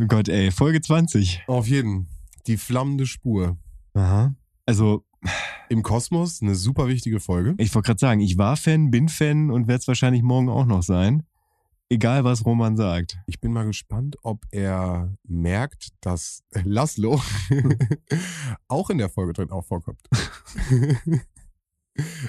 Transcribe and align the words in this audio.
Oh 0.00 0.06
Gott, 0.06 0.28
ey, 0.28 0.50
Folge 0.50 0.80
20. 0.80 1.44
Auf 1.46 1.68
jeden. 1.68 2.08
Die 2.46 2.56
flammende 2.56 3.06
Spur. 3.06 3.58
Aha. 3.92 4.34
Also, 4.64 5.04
Im 5.68 5.82
Kosmos 5.82 6.40
eine 6.40 6.54
super 6.54 6.88
wichtige 6.88 7.20
Folge. 7.20 7.54
ich 7.58 7.74
wollte 7.74 7.86
gerade 7.86 8.00
sagen, 8.00 8.20
ich 8.20 8.38
war 8.38 8.56
Fan, 8.56 8.90
bin 8.90 9.08
Fan 9.08 9.50
und 9.50 9.68
werde 9.68 9.80
es 9.80 9.88
wahrscheinlich 9.88 10.22
morgen 10.22 10.48
auch 10.48 10.64
noch 10.64 10.82
sein. 10.82 11.24
Egal, 11.90 12.24
was 12.24 12.46
Roman 12.46 12.76
sagt. 12.76 13.18
Ich 13.26 13.38
bin 13.38 13.52
mal 13.52 13.66
gespannt, 13.66 14.16
ob 14.22 14.46
er 14.50 15.14
merkt, 15.24 15.88
dass 16.00 16.42
Laszlo 16.64 17.20
auch 18.68 18.88
in 18.88 18.96
der 18.96 19.10
Folge 19.10 19.34
drin 19.34 19.50
auch 19.50 19.66
vorkommt. 19.66 20.00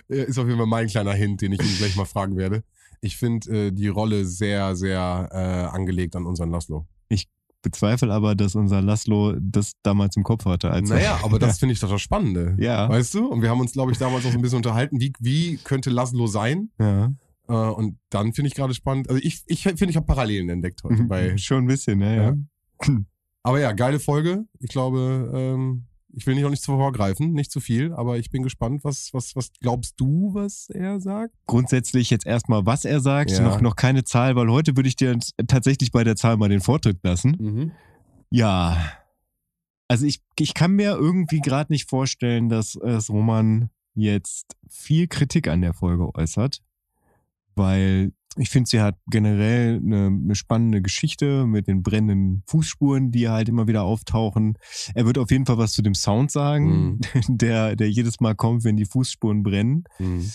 Ist 0.09 0.37
auf 0.37 0.47
jeden 0.47 0.57
Fall 0.57 0.67
mein 0.67 0.87
kleiner 0.87 1.13
Hint, 1.13 1.41
den 1.41 1.53
ich 1.53 1.61
ihn 1.61 1.77
gleich 1.77 1.95
mal 1.95 2.03
fragen 2.03 2.35
werde. 2.35 2.65
Ich 2.99 3.15
finde 3.15 3.67
äh, 3.67 3.71
die 3.71 3.87
Rolle 3.87 4.25
sehr, 4.25 4.75
sehr 4.75 5.29
äh, 5.31 5.73
angelegt 5.73 6.17
an 6.17 6.25
unseren 6.25 6.51
Laszlo. 6.51 6.85
Bezweifle 7.63 8.13
aber, 8.13 8.35
dass 8.35 8.53
unser 8.53 8.81
Laszlo 8.81 9.33
das 9.39 9.73
damals 9.81 10.15
im 10.15 10.23
Kopf 10.23 10.45
hatte. 10.45 10.69
Als 10.69 10.89
Naja, 10.89 11.19
aber 11.23 11.39
das 11.39 11.57
finde 11.59 11.73
ich 11.73 11.79
doch 11.79 11.89
das 11.89 12.01
Spannende. 12.01 12.55
Ja. 12.59 12.87
Weißt 12.87 13.15
du? 13.15 13.27
Und 13.27 13.41
wir 13.41 13.49
haben 13.49 13.59
uns, 13.59 13.71
glaube 13.71 13.91
ich, 13.91 13.97
damals 13.97 14.25
auch 14.25 14.31
so 14.31 14.37
ein 14.37 14.41
bisschen 14.41 14.57
unterhalten, 14.57 14.99
wie, 14.99 15.13
wie 15.19 15.57
könnte 15.57 15.89
Laszlo 15.89 16.27
sein? 16.27 16.69
ja. 16.79 17.11
Äh, 17.47 17.53
und 17.53 17.97
dann 18.09 18.33
finde 18.33 18.47
ich 18.47 18.55
gerade 18.55 18.73
spannend. 18.73 19.09
Also 19.09 19.21
ich, 19.21 19.43
ich 19.47 19.63
finde, 19.63 19.89
ich 19.89 19.97
habe 19.97 20.05
Parallelen 20.05 20.49
entdeckt 20.49 20.83
heute 20.83 21.03
bei. 21.03 21.37
Schon 21.37 21.65
ein 21.65 21.67
bisschen, 21.67 21.99
ja, 21.99 22.13
ja. 22.13 22.35
Aber 23.43 23.59
ja, 23.59 23.73
geile 23.73 23.99
Folge. 23.99 24.45
Ich 24.59 24.69
glaube, 24.69 25.29
ähm, 25.33 25.85
ich 26.15 26.25
will 26.27 26.35
nicht 26.35 26.43
noch 26.43 26.49
nicht 26.51 26.63
vorgreifen, 26.63 27.33
nicht 27.33 27.51
zu 27.51 27.59
viel, 27.59 27.91
aber 27.93 28.17
ich 28.17 28.29
bin 28.29 28.43
gespannt, 28.43 28.83
was, 28.83 29.09
was, 29.13 29.35
was 29.35 29.51
glaubst 29.59 29.99
du, 29.99 30.33
was 30.33 30.69
er 30.69 30.99
sagt? 31.01 31.33
Grundsätzlich 31.47 32.09
jetzt 32.09 32.25
erstmal, 32.25 32.65
was 32.65 32.85
er 32.85 32.99
sagt, 32.99 33.31
Ja. 33.31 33.41
noch, 33.41 33.61
noch 33.61 33.75
keine 33.75 34.03
Zahl, 34.03 34.35
weil 34.35 34.49
heute 34.49 34.75
würde 34.75 34.89
ich 34.89 34.95
dir 34.95 35.17
tatsächlich 35.47 35.91
bei 35.91 36.03
der 36.03 36.15
Zahl 36.15 36.37
mal 36.37 36.49
den 36.49 36.61
Vortritt 36.61 36.99
lassen. 37.03 37.35
Mhm. 37.39 37.71
Ja. 38.29 38.77
Also 39.87 40.05
ich, 40.05 40.21
ich 40.39 40.53
kann 40.53 40.71
mir 40.71 40.91
irgendwie 40.93 41.39
gerade 41.39 41.71
nicht 41.71 41.89
vorstellen, 41.89 42.49
dass, 42.49 42.73
dass 42.73 43.09
Roman 43.09 43.69
jetzt 43.95 44.55
viel 44.69 45.07
Kritik 45.07 45.47
an 45.47 45.61
der 45.61 45.73
Folge 45.73 46.13
äußert, 46.15 46.61
weil 47.55 48.11
ich 48.35 48.49
finde, 48.49 48.67
sie 48.69 48.81
hat 48.81 48.97
generell 49.07 49.77
eine, 49.77 50.07
eine 50.07 50.35
spannende 50.35 50.81
Geschichte 50.81 51.45
mit 51.45 51.67
den 51.67 51.83
brennenden 51.83 52.43
Fußspuren, 52.47 53.11
die 53.11 53.29
halt 53.29 53.47
immer 53.47 53.67
wieder 53.67 53.83
auftauchen. 53.83 54.57
Er 54.95 55.05
wird 55.05 55.19
auf 55.19 55.29
jeden 55.29 55.45
Fall 55.45 55.59
was 55.59 55.73
zu 55.73 55.83
dem 55.83 55.93
Sound 55.93 56.31
sagen, 56.31 56.99
der, 57.27 57.75
der 57.75 57.89
jedes 57.91 58.19
Mal 58.19 58.33
kommt, 58.33 58.63
wenn 58.63 58.75
die 58.75 58.85
Fußspuren 58.85 59.43
brennen. 59.43 59.83
Mhm. 59.99 60.31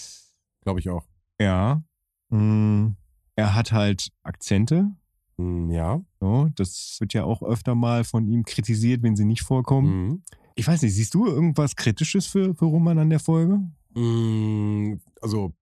Glaube 0.62 0.78
ich 0.80 0.88
auch. 0.90 1.06
Ja. 1.40 1.82
Mm, 2.30 2.90
Er 3.34 3.54
hat 3.54 3.72
halt 3.72 4.10
Akzente. 4.22 4.90
Mhm, 5.36 5.70
ja. 5.70 6.00
So, 6.20 6.48
das 6.54 6.98
wird 7.00 7.14
ja 7.14 7.24
auch 7.24 7.42
öfter 7.42 7.74
mal 7.74 8.04
von 8.04 8.28
ihm 8.28 8.44
kritisiert, 8.44 9.02
wenn 9.02 9.16
sie 9.16 9.24
nicht 9.24 9.42
vorkommen. 9.42 10.06
Mhm. 10.06 10.22
Ich 10.54 10.68
weiß 10.68 10.82
nicht, 10.82 10.94
siehst 10.94 11.14
du 11.14 11.26
irgendwas 11.26 11.74
Kritisches 11.74 12.26
für, 12.26 12.54
für 12.54 12.64
Roman 12.66 12.98
an 12.98 13.10
der 13.10 13.20
Folge? 13.20 13.60
Mhm. 13.94 15.00
Also 15.20 15.54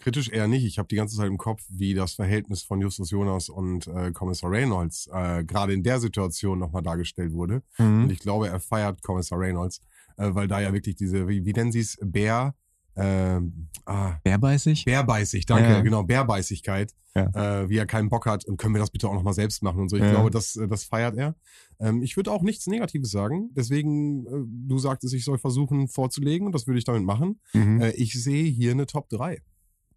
kritisch 0.00 0.28
eher 0.30 0.48
nicht. 0.48 0.64
Ich 0.64 0.78
habe 0.78 0.88
die 0.88 0.96
ganze 0.96 1.16
Zeit 1.16 1.28
im 1.28 1.38
Kopf, 1.38 1.62
wie 1.68 1.94
das 1.94 2.14
Verhältnis 2.14 2.62
von 2.62 2.80
Justus 2.80 3.10
Jonas 3.10 3.48
und 3.48 3.86
äh, 3.86 4.10
Kommissar 4.12 4.50
Reynolds 4.50 5.08
äh, 5.12 5.44
gerade 5.44 5.72
in 5.72 5.82
der 5.82 6.00
Situation 6.00 6.58
nochmal 6.58 6.82
dargestellt 6.82 7.32
wurde. 7.32 7.62
Mhm. 7.78 8.04
Und 8.04 8.10
ich 8.12 8.18
glaube, 8.18 8.48
er 8.48 8.60
feiert 8.60 9.02
Kommissar 9.02 9.38
Reynolds, 9.38 9.80
äh, 10.16 10.34
weil 10.34 10.48
da 10.48 10.60
ja 10.60 10.72
wirklich 10.72 10.96
diese, 10.96 11.28
wie, 11.28 11.44
wie 11.44 11.52
nennen 11.52 11.70
sie 11.72 11.80
es, 11.80 11.98
Bär, 12.02 12.54
ähm, 12.96 13.68
ah, 13.86 14.16
Bärbeißig? 14.24 14.84
Bärbeißig, 14.84 15.46
danke, 15.46 15.70
Ja. 15.70 15.80
genau, 15.80 16.02
Bärbeißigkeit, 16.02 16.92
Ja. 17.14 17.62
äh, 17.62 17.68
wie 17.68 17.76
er 17.76 17.86
keinen 17.86 18.08
Bock 18.08 18.26
hat 18.26 18.44
und 18.44 18.56
können 18.56 18.74
wir 18.74 18.80
das 18.80 18.90
bitte 18.90 19.08
auch 19.08 19.14
nochmal 19.14 19.32
selbst 19.34 19.62
machen 19.62 19.80
und 19.80 19.88
so. 19.88 19.96
Ich 19.96 20.02
Ja. 20.02 20.10
glaube, 20.10 20.30
das, 20.30 20.56
äh, 20.56 20.66
das 20.66 20.84
feiert 20.84 21.16
er. 21.16 21.36
Ähm, 21.78 22.02
ich 22.02 22.16
würde 22.16 22.32
auch 22.32 22.42
nichts 22.42 22.66
Negatives 22.66 23.10
sagen, 23.10 23.50
deswegen, 23.54 24.26
äh, 24.26 24.30
du 24.68 24.78
sagtest, 24.78 25.14
ich 25.14 25.24
soll 25.24 25.38
versuchen 25.38 25.88
vorzulegen 25.88 26.46
und 26.46 26.52
das 26.54 26.66
würde 26.66 26.78
ich 26.78 26.84
damit 26.84 27.04
machen. 27.04 27.40
Mhm. 27.54 27.80
Äh, 27.80 27.90
ich 27.92 28.12
sehe 28.20 28.44
hier 28.44 28.72
eine 28.72 28.86
Top 28.86 29.08
3 29.08 29.40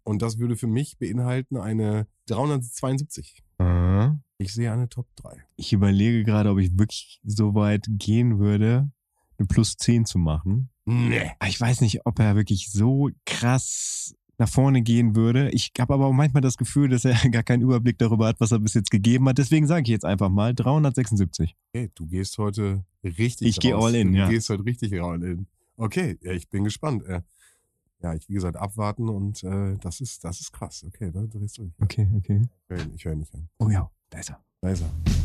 und 0.04 0.22
das 0.22 0.38
würde 0.38 0.56
für 0.56 0.66
mich 0.66 0.98
beinhalten 0.98 1.56
eine 1.56 2.06
372. 2.26 3.42
Aha. 3.58 4.18
Ich 4.38 4.52
sehe 4.52 4.72
eine 4.72 4.88
Top 4.88 5.06
3. 5.16 5.36
Ich 5.56 5.72
überlege 5.72 6.24
gerade, 6.24 6.50
ob 6.50 6.58
ich 6.58 6.76
wirklich 6.78 7.20
so 7.24 7.54
weit 7.54 7.86
gehen 7.88 8.38
würde, 8.38 8.90
eine 9.38 9.46
Plus 9.46 9.76
10 9.76 10.04
zu 10.06 10.18
machen. 10.18 10.70
Nee. 10.84 11.30
Aber 11.38 11.48
Ich 11.48 11.60
weiß 11.60 11.80
nicht, 11.80 12.04
ob 12.06 12.18
er 12.18 12.36
wirklich 12.36 12.70
so 12.70 13.10
krass 13.24 14.14
nach 14.36 14.48
vorne 14.48 14.82
gehen 14.82 15.14
würde. 15.14 15.48
Ich 15.50 15.70
habe 15.78 15.94
aber 15.94 16.06
auch 16.06 16.12
manchmal 16.12 16.40
das 16.40 16.56
Gefühl, 16.56 16.88
dass 16.88 17.04
er 17.04 17.14
gar 17.30 17.42
keinen 17.44 17.62
Überblick 17.62 17.98
darüber 17.98 18.26
hat, 18.26 18.40
was 18.40 18.50
er 18.52 18.58
bis 18.58 18.74
jetzt 18.74 18.90
gegeben 18.90 19.28
hat. 19.28 19.38
Deswegen 19.38 19.66
sage 19.66 19.82
ich 19.82 19.88
jetzt 19.88 20.04
einfach 20.04 20.28
mal 20.28 20.54
376. 20.54 21.54
Okay, 21.72 21.90
du 21.94 22.06
gehst 22.06 22.38
heute 22.38 22.84
richtig 23.04 23.48
Ich 23.48 23.60
geh 23.60 23.72
raus. 23.72 23.84
all 23.86 23.94
in, 23.94 24.12
Du 24.12 24.18
ja. 24.18 24.28
gehst 24.28 24.50
heute 24.50 24.64
richtig 24.64 25.00
all 25.00 25.22
in. 25.22 25.46
Okay, 25.76 26.18
ja, 26.22 26.32
ich 26.32 26.48
bin 26.48 26.64
gespannt. 26.64 27.04
Ja, 28.04 28.12
ich, 28.12 28.28
wie 28.28 28.34
gesagt, 28.34 28.58
abwarten 28.58 29.08
und 29.08 29.42
äh, 29.44 29.78
das 29.80 30.02
ist, 30.02 30.22
das 30.24 30.38
ist 30.38 30.52
krass. 30.52 30.84
Okay, 30.86 31.10
da 31.10 31.22
drehst 31.22 31.56
du. 31.56 31.72
Okay, 31.80 32.06
okay. 32.18 32.42
Ich 32.42 32.68
höre 32.68 32.82
ihn, 32.82 32.92
ich 32.94 33.04
hör 33.06 33.12
ihn 33.14 33.20
nicht 33.20 33.34
an. 33.34 33.48
Oh 33.58 33.70
ja, 33.70 33.90
da 34.10 34.18
ist 34.18 34.28
er. 34.28 34.44
Da 34.60 34.68
ist 34.68 34.82
er. 34.82 35.23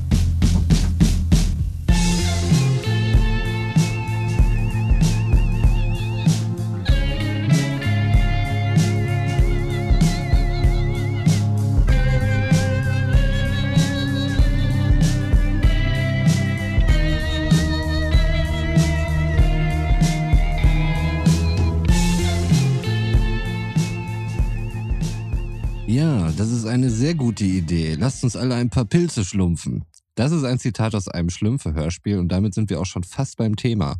Ist 26.59 26.65
eine 26.65 26.89
sehr 26.89 27.15
gute 27.15 27.45
Idee. 27.45 27.95
Lasst 27.95 28.23
uns 28.23 28.35
alle 28.35 28.55
ein 28.55 28.69
paar 28.69 28.85
Pilze 28.85 29.23
schlumpfen. 29.23 29.85
Das 30.15 30.31
ist 30.33 30.43
ein 30.43 30.59
Zitat 30.59 30.93
aus 30.93 31.07
einem 31.07 31.29
Schlümpfe-Hörspiel 31.29 32.17
und 32.17 32.29
damit 32.29 32.53
sind 32.53 32.69
wir 32.69 32.81
auch 32.81 32.85
schon 32.85 33.03
fast 33.03 33.37
beim 33.37 33.55
Thema. 33.55 33.95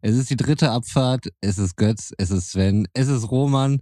Es 0.00 0.16
ist 0.16 0.28
die 0.30 0.36
dritte 0.36 0.70
Abfahrt, 0.72 1.28
es 1.40 1.58
ist 1.58 1.76
Götz, 1.76 2.12
es 2.18 2.30
ist 2.30 2.50
Sven, 2.50 2.88
es 2.94 3.08
ist 3.08 3.30
Roman. 3.30 3.80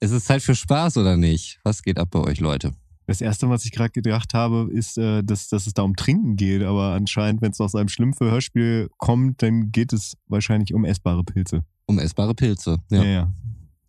Es 0.00 0.10
ist 0.10 0.26
Zeit 0.26 0.42
für 0.42 0.54
Spaß 0.54 0.98
oder 0.98 1.16
nicht? 1.16 1.60
Was 1.64 1.82
geht 1.82 1.98
ab 1.98 2.08
bei 2.10 2.18
euch, 2.18 2.40
Leute? 2.40 2.72
Das 3.06 3.22
erste, 3.22 3.48
was 3.48 3.64
ich 3.64 3.72
gerade 3.72 3.90
gedacht 3.90 4.34
habe, 4.34 4.68
ist, 4.70 4.98
äh, 4.98 5.22
dass, 5.22 5.48
dass 5.48 5.66
es 5.66 5.72
da 5.72 5.82
um 5.82 5.96
Trinken 5.96 6.36
geht. 6.36 6.62
Aber 6.62 6.92
anscheinend, 6.92 7.40
wenn 7.40 7.52
es 7.52 7.60
aus 7.60 7.74
einem 7.74 7.88
schlimmsten 7.88 8.30
Hörspiel 8.30 8.90
kommt, 8.98 9.42
dann 9.42 9.72
geht 9.72 9.92
es 9.94 10.16
wahrscheinlich 10.26 10.74
um 10.74 10.84
essbare 10.84 11.24
Pilze. 11.24 11.64
Um 11.86 11.98
essbare 11.98 12.34
Pilze. 12.34 12.78
Ja, 12.90 13.02
Ja. 13.02 13.10
ja. 13.10 13.32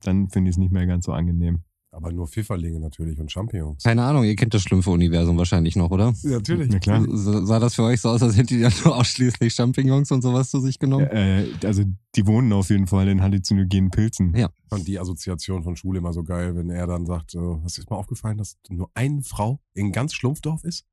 Dann 0.04 0.30
finde 0.30 0.50
ich 0.50 0.56
es 0.56 0.60
nicht 0.60 0.72
mehr 0.72 0.86
ganz 0.86 1.06
so 1.06 1.12
angenehm. 1.12 1.64
Aber 1.96 2.12
nur 2.12 2.28
Pfifferlinge 2.28 2.80
natürlich 2.80 3.18
und 3.20 3.32
Champignons. 3.32 3.82
Keine 3.84 4.04
Ahnung, 4.04 4.26
ihr 4.26 4.36
kennt 4.36 4.54
das 4.54 4.64
Schlümpfe-Universum 4.64 5.38
wahrscheinlich 5.38 5.78
noch, 5.78 5.92
oder? 5.92 6.14
Ja, 6.24 6.32
natürlich. 6.32 6.68
Na 6.70 6.80
klar. 6.80 7.06
S- 7.06 7.24
Sah 7.48 7.58
das 7.60 7.76
für 7.76 7.84
euch 7.84 8.02
so 8.02 8.10
aus, 8.10 8.22
als 8.22 8.36
hättet 8.36 8.52
ihr 8.60 8.70
nur 8.84 8.98
ausschließlich 8.98 9.54
Champignons 9.56 10.12
und 10.12 10.22
sowas 10.22 10.50
zu 10.52 10.60
sich 10.60 10.78
genommen? 10.78 11.08
Äh, 11.08 11.46
also 11.64 11.84
die 12.16 12.28
wohnen 12.28 12.52
auf 12.52 12.70
jeden 12.70 12.88
Fall 12.88 13.08
in 13.08 13.22
halluzinogenen 13.22 13.92
Pilzen. 13.92 14.36
Ja. 14.36 14.50
Ich 14.64 14.70
fand 14.70 14.86
die 14.88 15.00
Assoziation 15.00 15.64
von 15.64 15.78
Schule 15.78 16.00
immer 16.00 16.12
so 16.12 16.24
geil, 16.24 16.56
wenn 16.56 16.70
er 16.70 16.86
dann 16.86 17.06
sagt, 17.06 17.34
hast 17.64 17.78
du 17.78 17.82
dir 17.82 17.88
mal 17.90 17.96
aufgefallen, 17.96 18.38
dass 18.38 18.58
nur 18.70 18.90
eine 18.94 19.22
Frau 19.22 19.62
in 19.74 19.94
ganz 19.94 20.14
Schlumpfdorf 20.14 20.66
ist? 20.66 20.86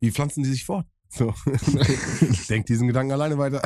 Wie 0.00 0.10
pflanzen 0.10 0.42
die 0.42 0.50
sich 0.50 0.64
fort? 0.66 0.86
So. 1.14 1.34
Denkt 2.48 2.70
diesen 2.70 2.86
Gedanken 2.88 3.12
alleine 3.12 3.36
weiter. 3.36 3.60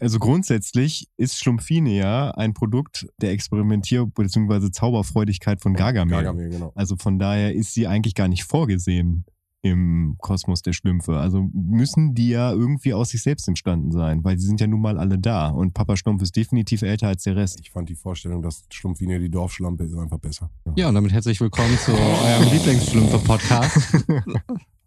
Also 0.00 0.20
grundsätzlich 0.20 1.08
ist 1.16 1.36
Schlumpfine 1.38 1.90
ja 1.96 2.30
ein 2.30 2.54
Produkt 2.54 3.08
der 3.20 3.32
Experimentier- 3.32 4.06
bzw. 4.06 4.70
Zauberfreudigkeit 4.70 5.60
von 5.60 5.74
Gargamel. 5.74 6.14
Gargamel, 6.14 6.48
genau. 6.48 6.72
Also 6.76 6.96
von 6.96 7.18
daher 7.18 7.54
ist 7.54 7.74
sie 7.74 7.88
eigentlich 7.88 8.14
gar 8.14 8.28
nicht 8.28 8.44
vorgesehen 8.44 9.24
im 9.62 10.14
Kosmos 10.18 10.62
der 10.62 10.72
Schlümpfe. 10.72 11.18
Also 11.18 11.50
müssen 11.52 12.14
die 12.14 12.30
ja 12.30 12.52
irgendwie 12.52 12.94
aus 12.94 13.10
sich 13.10 13.22
selbst 13.22 13.48
entstanden 13.48 13.90
sein, 13.90 14.24
weil 14.24 14.38
sie 14.38 14.46
sind 14.46 14.60
ja 14.60 14.66
nun 14.66 14.80
mal 14.80 14.96
alle 14.96 15.18
da. 15.18 15.48
Und 15.48 15.74
Papa 15.74 15.96
Schlumpf 15.96 16.22
ist 16.22 16.36
definitiv 16.36 16.82
älter 16.82 17.08
als 17.08 17.24
der 17.24 17.36
Rest. 17.36 17.58
Ich 17.60 17.70
fand 17.70 17.88
die 17.88 17.96
Vorstellung, 17.96 18.42
dass 18.42 18.62
Schlumpfine 18.72 19.18
die 19.18 19.28
Dorfschlampe 19.28 19.84
ist, 19.84 19.94
einfach 19.96 20.18
besser. 20.18 20.50
Ja, 20.76 20.88
und 20.88 20.94
damit 20.94 21.12
herzlich 21.12 21.40
willkommen 21.40 21.76
zu 21.78 21.92
eurem 21.92 22.48
Lieblingsschlümpfe-Podcast 22.52 24.06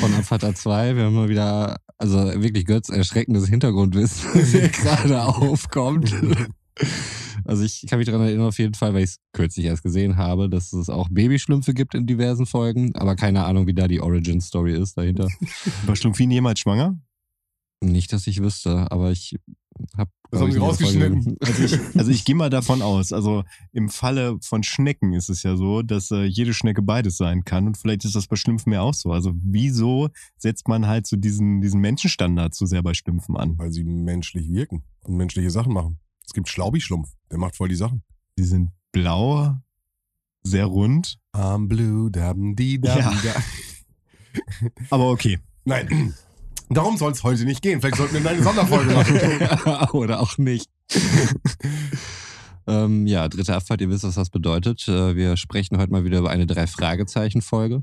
von 0.00 0.14
Abfahrt 0.14 0.44
A2. 0.44 0.96
Wir 0.96 1.04
haben 1.04 1.14
mal 1.14 1.28
wieder, 1.28 1.76
also 1.98 2.18
wirklich 2.42 2.66
Götz, 2.66 2.88
erschreckendes 2.88 3.48
Hintergrundwissen, 3.48 4.30
was 4.34 4.50
hier 4.50 4.68
gerade 4.68 5.22
aufkommt. 5.22 6.14
Also 7.44 7.64
ich 7.64 7.86
kann 7.88 7.98
mich 7.98 8.06
daran 8.06 8.22
erinnern 8.22 8.46
auf 8.46 8.58
jeden 8.58 8.74
Fall, 8.74 8.94
weil 8.94 9.04
ich 9.04 9.10
es 9.10 9.16
kürzlich 9.32 9.66
erst 9.66 9.82
gesehen 9.82 10.16
habe, 10.16 10.48
dass 10.48 10.72
es 10.72 10.88
auch 10.88 11.08
Babyschlümpfe 11.10 11.74
gibt 11.74 11.94
in 11.94 12.06
diversen 12.06 12.46
Folgen, 12.46 12.94
aber 12.94 13.16
keine 13.16 13.44
Ahnung, 13.44 13.66
wie 13.66 13.74
da 13.74 13.88
die 13.88 14.00
Origin-Story 14.00 14.74
ist 14.74 14.96
dahinter. 14.96 15.28
War 15.86 15.96
Schlumpfine 15.96 16.34
jemals 16.34 16.60
schwanger? 16.60 16.98
Nicht, 17.82 18.12
dass 18.12 18.26
ich 18.26 18.42
wüsste, 18.42 18.90
aber 18.90 19.10
ich 19.10 19.36
Hab, 19.96 20.08
Das 20.30 20.40
haben 20.40 20.48
ich, 20.48 20.54
sie 20.54 20.60
rausgeschnitten. 20.60 21.36
Also 21.40 21.62
ich, 21.64 21.78
also 21.96 22.10
ich 22.10 22.24
gehe 22.24 22.34
mal 22.34 22.50
davon 22.50 22.82
aus, 22.82 23.12
also 23.12 23.44
im 23.72 23.88
Falle 23.88 24.38
von 24.42 24.62
Schnecken 24.62 25.12
ist 25.12 25.28
es 25.28 25.42
ja 25.42 25.56
so, 25.56 25.82
dass 25.82 26.10
äh, 26.10 26.24
jede 26.24 26.54
Schnecke 26.54 26.82
beides 26.82 27.16
sein 27.16 27.44
kann 27.44 27.66
und 27.66 27.76
vielleicht 27.76 28.04
ist 28.04 28.14
das 28.14 28.26
bei 28.26 28.36
Schlümpfen 28.36 28.72
ja 28.72 28.80
auch 28.82 28.94
so. 28.94 29.12
Also 29.12 29.32
wieso 29.42 30.08
setzt 30.36 30.68
man 30.68 30.86
halt 30.86 31.06
so 31.06 31.16
diesen, 31.16 31.60
diesen 31.60 31.80
Menschenstandard 31.80 32.54
zu 32.54 32.66
sehr 32.66 32.82
bei 32.82 32.94
Schlümpfen 32.94 33.36
an? 33.36 33.58
Weil 33.58 33.72
sie 33.72 33.84
menschlich 33.84 34.50
wirken 34.50 34.82
und 35.02 35.16
menschliche 35.16 35.50
Sachen 35.50 35.72
machen. 35.72 35.98
Es 36.26 36.32
gibt 36.32 36.48
Schlaubi-Schlumpf, 36.48 37.08
der 37.30 37.38
macht 37.38 37.56
voll 37.56 37.68
die 37.68 37.74
Sachen. 37.76 38.02
Die 38.38 38.44
sind 38.44 38.70
blau, 38.92 39.56
sehr 40.42 40.66
rund, 40.66 41.18
I'm 41.34 41.68
blue, 41.68 42.10
dabm, 42.10 42.56
di, 42.56 42.80
dabm, 42.80 42.98
Ja. 42.98 43.12
da. 43.22 43.42
aber 44.90 45.10
okay. 45.10 45.38
Nein, 45.64 46.14
darum 46.70 46.96
soll 46.96 47.12
es 47.12 47.22
heute 47.22 47.44
nicht 47.44 47.62
gehen. 47.62 47.80
Vielleicht 47.80 47.96
sollten 47.96 48.22
wir 48.22 48.30
eine 48.30 48.42
Sonderfolge 48.42 48.92
machen. 48.94 49.88
Oder 49.92 50.20
auch 50.20 50.38
nicht. 50.38 50.68
ähm, 52.66 53.06
ja, 53.06 53.28
dritte 53.28 53.54
Abfahrt, 53.54 53.80
ihr 53.80 53.90
wisst, 53.90 54.04
was 54.04 54.14
das 54.14 54.30
bedeutet. 54.30 54.86
Äh, 54.88 55.16
Wir 55.16 55.36
sprechen 55.36 55.78
heute 55.78 55.92
mal 55.92 56.04
wieder 56.04 56.18
über 56.18 56.30
eine 56.30 56.46
Drei-Fragezeichen-Folge. 56.46 57.82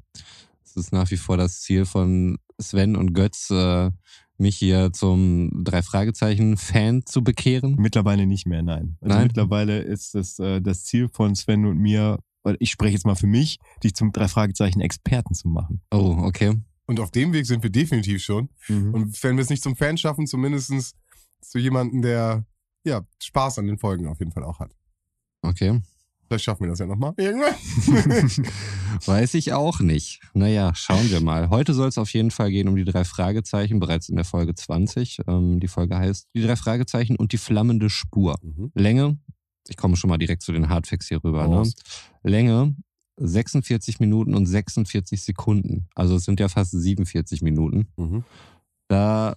Es 0.63 0.75
ist 0.75 0.92
nach 0.92 1.10
wie 1.12 1.18
vor 1.18 1.38
das 1.38 1.62
Ziel 1.62 1.86
von 1.86 2.38
Sven 2.60 2.95
und 2.95 3.13
Götz, 3.13 3.50
äh, 3.50 3.92
mich 4.38 4.57
hier 4.57 4.92
zum 4.94 5.63
Drei-Fragezeichen-Fan 5.63 7.06
zu 7.06 7.24
bekehren. 7.24 7.75
Mittlerweile 7.80 8.25
nicht 8.28 8.45
mehr, 8.45 8.62
nein. 8.62 8.98
Also 9.01 9.16
Nein? 9.16 9.28
mittlerweile 9.28 9.80
ist 9.80 10.16
es 10.16 10.38
äh, 10.39 10.62
das 10.62 10.84
Ziel 10.84 11.10
von 11.12 11.36
Sven 11.36 11.66
und 11.66 11.78
mir, 11.80 12.19
weil 12.44 12.56
ich 12.60 12.69
spreche 12.72 12.94
jetzt 12.94 13.06
mal 13.06 13.16
für 13.16 13.28
mich, 13.28 13.57
dich 13.84 13.95
zum 13.95 14.12
drei 14.12 14.28
Fragezeichen 14.28 14.81
Experten 14.81 15.34
zu 15.34 15.48
machen. 15.48 15.81
Oh, 15.92 16.18
okay. 16.19 16.54
Und 16.88 17.00
auf 17.00 17.12
dem 17.12 17.34
Weg 17.34 17.45
sind 17.45 17.62
wir 17.63 17.69
definitiv 17.69 18.24
schon. 18.24 18.50
Und 18.69 19.22
wenn 19.24 19.36
wir 19.36 19.44
es 19.44 19.50
nicht 19.50 19.62
zum 19.62 19.75
Fan 19.75 19.98
schaffen, 19.98 20.25
zumindest 20.25 20.95
zu 21.42 21.60
jemandem, 21.60 22.01
der 22.01 22.45
ja 22.84 23.06
Spaß 23.22 23.60
an 23.60 23.68
den 23.68 23.78
Folgen 23.78 24.07
auf 24.07 24.19
jeden 24.19 24.31
Fall 24.31 24.44
auch 24.44 24.60
hat. 24.60 24.72
Okay. 25.42 25.81
Vielleicht 26.28 26.44
schaffen 26.44 26.63
wir 26.63 26.69
das 26.69 26.80
ja 26.80 26.86
nochmal. 26.86 27.13
Irgendwann. 27.18 27.54
Weiß 29.06 29.34
ich 29.34 29.54
auch 29.54 29.80
nicht. 29.80 30.22
Naja, 30.34 30.74
schauen 30.75 31.10
wir 31.10 31.22
mal. 31.22 31.50
Heute 31.50 31.74
soll 31.74 31.88
es 31.88 31.98
auf 31.98 32.12
jeden 32.12 32.31
Fall 32.31 32.51
gehen 32.51 32.68
um 32.68 32.75
die 32.75 32.84
drei 32.84 33.06
Fragezeichen, 33.06 33.80
bereits 33.80 34.10
in 34.10 34.18
der 34.18 34.25
Folge 34.25 34.54
20. 34.54 35.22
Ähm, 35.28 35.60
die 35.62 35.69
Folge 35.69 35.98
heißt 35.98 36.28
Die 36.34 36.42
drei 36.42 36.57
Fragezeichen 36.57 37.16
und 37.16 37.31
die 37.31 37.38
flammende 37.38 37.89
Spur. 37.89 38.38
Mhm. 38.42 38.72
Länge, 38.74 39.18
ich 39.69 39.78
komme 39.78 39.95
schon 39.95 40.10
mal 40.10 40.18
direkt 40.18 40.42
zu 40.42 40.51
den 40.51 40.68
Hardfacts 40.68 41.07
hier 41.07 41.24
rüber. 41.24 41.48
Ne? 41.48 41.69
Länge 42.24 42.75
46 43.18 44.00
Minuten 44.00 44.36
und 44.36 44.46
46 44.46 45.22
Sekunden. 45.22 45.88
Also 45.96 46.16
es 46.16 46.25
sind 46.25 46.40
ja 46.40 46.48
fast 46.50 46.72
47 46.72 47.42
Minuten. 47.42 47.88
Mhm. 47.98 48.24
Da, 48.88 49.36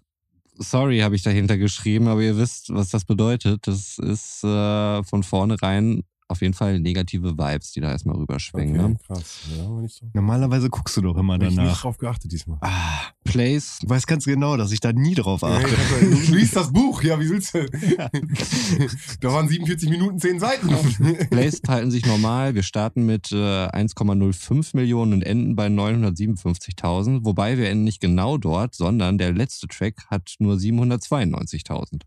sorry, 0.56 1.00
habe 1.00 1.16
ich 1.16 1.22
dahinter 1.22 1.58
geschrieben, 1.58 2.08
aber 2.08 2.22
ihr 2.22 2.36
wisst, 2.36 2.72
was 2.72 2.90
das 2.90 3.04
bedeutet. 3.04 3.66
Das 3.66 3.98
ist 3.98 4.44
äh, 4.44 5.02
von 5.02 5.22
vornherein 5.22 6.04
auf 6.30 6.40
jeden 6.42 6.54
Fall 6.54 6.78
negative 6.80 7.36
Vibes, 7.36 7.72
die 7.72 7.80
da 7.80 7.90
erstmal 7.90 8.16
rüberschwingen. 8.16 8.80
Okay, 8.80 8.88
Ne? 8.92 8.98
krass. 9.06 9.40
Ja, 9.56 9.68
nicht 9.80 9.94
so. 9.94 10.06
Normalerweise 10.14 10.70
guckst 10.70 10.96
du 10.96 11.00
doch 11.02 11.16
immer 11.16 11.34
Hab 11.34 11.42
ich 11.42 11.48
nicht 11.48 11.58
danach. 11.58 11.80
drauf 11.80 11.98
geachtet 11.98 12.32
diesmal. 12.32 12.58
Ah, 12.60 13.00
Plays 13.24 13.78
du 13.82 13.88
weißt 13.88 14.06
ganz 14.06 14.24
genau, 14.24 14.56
dass 14.56 14.72
ich 14.72 14.80
da 14.80 14.92
nie 14.92 15.14
drauf 15.14 15.42
Ja, 15.42 15.48
achte. 15.48 15.68
ich 15.68 15.74
dachte, 15.76 16.26
du 16.30 16.34
liest 16.34 16.56
das 16.56 16.72
Buch, 16.72 17.02
ja, 17.02 17.18
wie 17.20 17.28
willst 17.30 17.54
du? 17.54 17.66
da 19.20 19.32
waren 19.32 19.48
47 19.48 19.90
Minuten, 19.90 20.18
10 20.18 20.40
Seiten. 20.40 20.68
Plays 21.30 21.60
halten 21.68 21.90
sich 21.90 22.06
normal. 22.06 22.54
Wir 22.54 22.62
starten 22.62 23.06
mit 23.06 23.32
äh, 23.32 23.36
1,05 23.36 24.76
Millionen 24.76 25.12
und 25.14 25.22
enden 25.22 25.56
bei 25.56 25.66
957.000. 25.66 27.24
Wobei 27.24 27.58
wir 27.58 27.68
enden 27.68 27.84
nicht 27.84 28.00
genau 28.00 28.38
dort, 28.38 28.74
sondern 28.74 29.18
der 29.18 29.32
letzte 29.32 29.66
Track 29.68 30.06
hat 30.08 30.34
nur 30.38 30.54
792.000. 30.56 32.02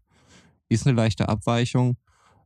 Ist 0.70 0.88
eine 0.88 0.96
leichte 0.96 1.30
Abweichung. 1.30 1.98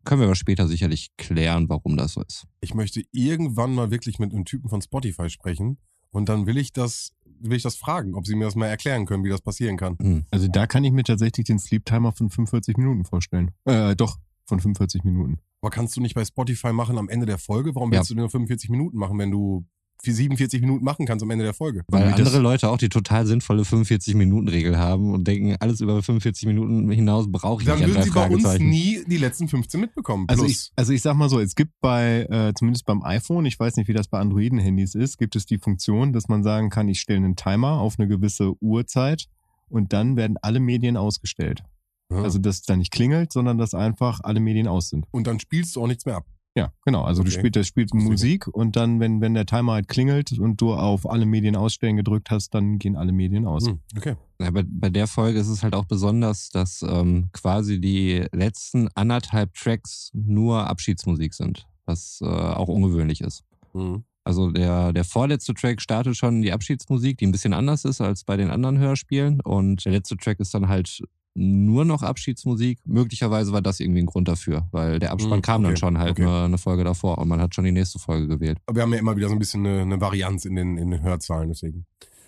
Können 0.07 0.21
wir 0.21 0.27
aber 0.27 0.35
später 0.35 0.69
sicherlich 0.69 1.09
klären, 1.17 1.67
warum 1.67 1.97
das 1.97 2.13
so 2.13 2.21
ist. 2.21 2.47
Ich 2.61 2.73
möchte 2.73 3.03
irgendwann 3.11 3.75
mal 3.75 3.91
wirklich 3.91 4.19
mit 4.19 4.31
einem 4.33 4.45
Typen 4.45 4.69
von 4.69 4.81
Spotify 4.81 5.29
sprechen 5.29 5.79
und 6.11 6.29
dann 6.29 6.45
will 6.45 6.57
ich 6.57 6.71
das, 6.71 7.11
will 7.25 7.57
ich 7.57 7.63
das 7.63 7.75
fragen, 7.75 8.15
ob 8.15 8.25
sie 8.25 8.35
mir 8.35 8.45
das 8.45 8.55
mal 8.55 8.67
erklären 8.67 9.05
können, 9.05 9.25
wie 9.25 9.29
das 9.29 9.41
passieren 9.41 9.75
kann. 9.75 9.97
Hm. 10.01 10.23
Also 10.31 10.47
da 10.47 10.65
kann 10.65 10.85
ich 10.85 10.93
mir 10.93 11.03
tatsächlich 11.03 11.45
den 11.45 11.59
Sleep 11.59 11.83
Timer 11.83 12.13
von 12.13 12.29
45 12.29 12.77
Minuten 12.77 13.03
vorstellen. 13.03 13.51
Äh, 13.65 13.97
doch, 13.97 14.17
von 14.45 14.61
45 14.61 15.03
Minuten. 15.03 15.39
Aber 15.59 15.71
kannst 15.71 15.97
du 15.97 16.01
nicht 16.01 16.15
bei 16.15 16.23
Spotify 16.23 16.71
machen 16.71 16.97
am 16.97 17.09
Ende 17.09 17.25
der 17.25 17.37
Folge? 17.37 17.75
Warum 17.75 17.91
Ja. 17.91 17.99
willst 17.99 18.11
du 18.11 18.15
nur 18.15 18.29
45 18.29 18.69
Minuten 18.69 18.97
machen, 18.97 19.19
wenn 19.19 19.31
du 19.31 19.65
47 20.11 20.61
Minuten 20.61 20.83
machen 20.83 21.05
kannst 21.05 21.23
am 21.23 21.29
Ende 21.29 21.43
der 21.43 21.53
Folge? 21.53 21.83
Weil 21.89 22.13
andere 22.13 22.39
Leute 22.39 22.69
auch 22.69 22.77
die 22.77 22.89
total 22.89 23.25
sinnvolle 23.25 23.63
45-Minuten-Regel 23.63 24.77
haben 24.77 25.13
und 25.13 25.27
denken, 25.27 25.55
alles 25.59 25.81
über 25.81 26.01
45 26.01 26.47
Minuten 26.47 26.89
hinaus 26.89 27.31
brauche 27.31 27.61
ich 27.61 27.67
Dann 27.67 27.79
nicht 27.79 27.85
an 27.85 27.91
würden 27.95 28.03
sie 28.03 28.11
bei 28.11 28.29
uns 28.29 28.59
nie 28.59 29.03
die 29.07 29.17
letzten 29.17 29.47
15 29.47 29.79
mitbekommen. 29.79 30.25
Also 30.27 30.45
ich, 30.45 30.71
also 30.75 30.93
ich 30.93 31.01
sag 31.01 31.15
mal 31.15 31.29
so, 31.29 31.39
es 31.39 31.55
gibt 31.55 31.71
bei, 31.81 32.27
äh, 32.29 32.53
zumindest 32.53 32.85
beim 32.85 33.03
iPhone, 33.03 33.45
ich 33.45 33.59
weiß 33.59 33.75
nicht, 33.77 33.87
wie 33.87 33.93
das 33.93 34.07
bei 34.07 34.19
Androiden-Handys 34.19 34.95
ist, 34.95 35.17
gibt 35.17 35.35
es 35.35 35.45
die 35.45 35.57
Funktion, 35.57 36.13
dass 36.13 36.27
man 36.27 36.43
sagen 36.43 36.69
kann, 36.69 36.87
ich 36.87 36.99
stelle 36.99 37.17
einen 37.17 37.35
Timer 37.35 37.79
auf 37.79 37.95
eine 37.97 38.07
gewisse 38.07 38.53
Uhrzeit 38.61 39.27
und 39.69 39.93
dann 39.93 40.15
werden 40.15 40.37
alle 40.41 40.59
Medien 40.59 40.97
ausgestellt. 40.97 41.63
Ja. 42.09 42.23
Also 42.23 42.39
dass 42.39 42.57
es 42.57 42.61
dann 42.63 42.79
nicht 42.79 42.91
klingelt, 42.91 43.33
sondern 43.33 43.57
dass 43.57 43.73
einfach 43.73 44.21
alle 44.23 44.39
Medien 44.39 44.67
aus 44.67 44.89
sind. 44.89 45.05
und 45.11 45.27
dann 45.27 45.39
spielst 45.39 45.75
du 45.75 45.81
auch 45.81 45.87
nichts 45.87 46.05
mehr 46.05 46.15
ab. 46.15 46.25
Ja, 46.57 46.73
genau. 46.83 47.03
Also 47.03 47.21
du 47.21 47.29
Okay. 47.29 47.37
spielst, 47.37 47.55
das 47.55 47.71
ich 47.75 47.93
Musik 47.93 48.47
und 48.47 48.75
dann, 48.75 48.99
wenn, 48.99 49.21
wenn 49.21 49.35
der 49.35 49.45
Timer 49.45 49.73
halt 49.73 49.87
klingelt 49.87 50.39
und 50.39 50.59
du 50.59 50.73
auf 50.73 51.07
alle 51.07 51.27
Medien 51.27 51.55
ausstellen 51.55 51.97
gedrückt 51.97 52.31
hast, 52.31 52.55
dann 52.55 52.79
gehen 52.79 52.95
alle 52.95 53.11
Medien 53.11 53.45
aus. 53.45 53.67
Hm, 53.67 53.79
okay. 53.95 54.15
Ja, 54.41 54.49
bei, 54.49 54.63
bei 54.65 54.89
der 54.89 55.05
Folge 55.05 55.37
ist 55.37 55.49
es 55.49 55.61
halt 55.61 55.75
auch 55.75 55.85
besonders, 55.85 56.49
dass 56.49 56.81
ähm, 56.81 57.29
quasi 57.31 57.79
die 57.79 58.25
letzten 58.31 58.87
anderthalb 58.95 59.53
Tracks 59.53 60.09
nur 60.13 60.67
Abschiedsmusik 60.67 61.35
sind, 61.35 61.67
was 61.85 62.21
äh, 62.23 62.25
auch 62.25 62.69
ungewöhnlich 62.69 63.21
ist. 63.21 63.43
Mhm. 63.75 64.03
Also 64.23 64.49
der, 64.49 64.93
der 64.93 65.03
vorletzte 65.03 65.53
Track 65.53 65.79
startet 65.79 66.17
schon 66.17 66.41
die 66.41 66.51
Abschiedsmusik, 66.51 67.19
die 67.19 67.27
ein 67.27 67.31
bisschen 67.31 67.53
anders 67.53 67.85
ist 67.85 68.01
als 68.01 68.23
bei 68.23 68.35
den 68.35 68.49
anderen 68.49 68.79
Hörspielen. 68.79 69.41
Und 69.41 69.85
der 69.85 69.91
letzte 69.91 70.17
Track 70.17 70.39
ist 70.39 70.55
dann 70.55 70.67
halt 70.67 71.03
nur 71.37 71.85
noch 71.85 72.01
Abschiedsmusik. 72.01 72.79
Möglicherweise 72.85 73.53
war 73.53 73.61
das 73.61 73.79
irgendwie 73.79 74.01
ein 74.01 74.07
Grund 74.07 74.27
dafür, 74.27 74.67
weil 74.71 74.97
der 74.99 75.11
Abspann 75.11 75.37
Hm, 75.37 75.41
kam 75.43 75.63
dann 75.63 75.73
okay, 75.73 75.79
schon 75.79 75.97
halt 75.99 76.11
okay. 76.11 76.23
eine, 76.23 76.45
eine 76.45 76.57
Folge 76.57 76.83
davor 76.83 77.19
und 77.19 77.27
man 77.27 77.39
hat 77.39 77.53
schon 77.53 77.63
die 77.63 77.71
nächste 77.71 77.99
Folge 77.99 78.27
gewählt. 78.27 78.57
Aber 78.65 78.77
wir 78.77 78.83
haben 78.83 78.93
ja 78.93 78.99
immer 78.99 79.15
wieder 79.15 79.27
so 79.27 79.33
ein 79.33 79.39
bisschen 79.39 79.65
eine, 79.65 79.81
eine 79.81 80.01
Varianz 80.01 80.45
in 80.45 80.55
den, 80.55 80.77
in 80.77 80.89
den 80.89 81.03
Hörzahlen, 81.03 81.49
deswegen. 81.49 81.85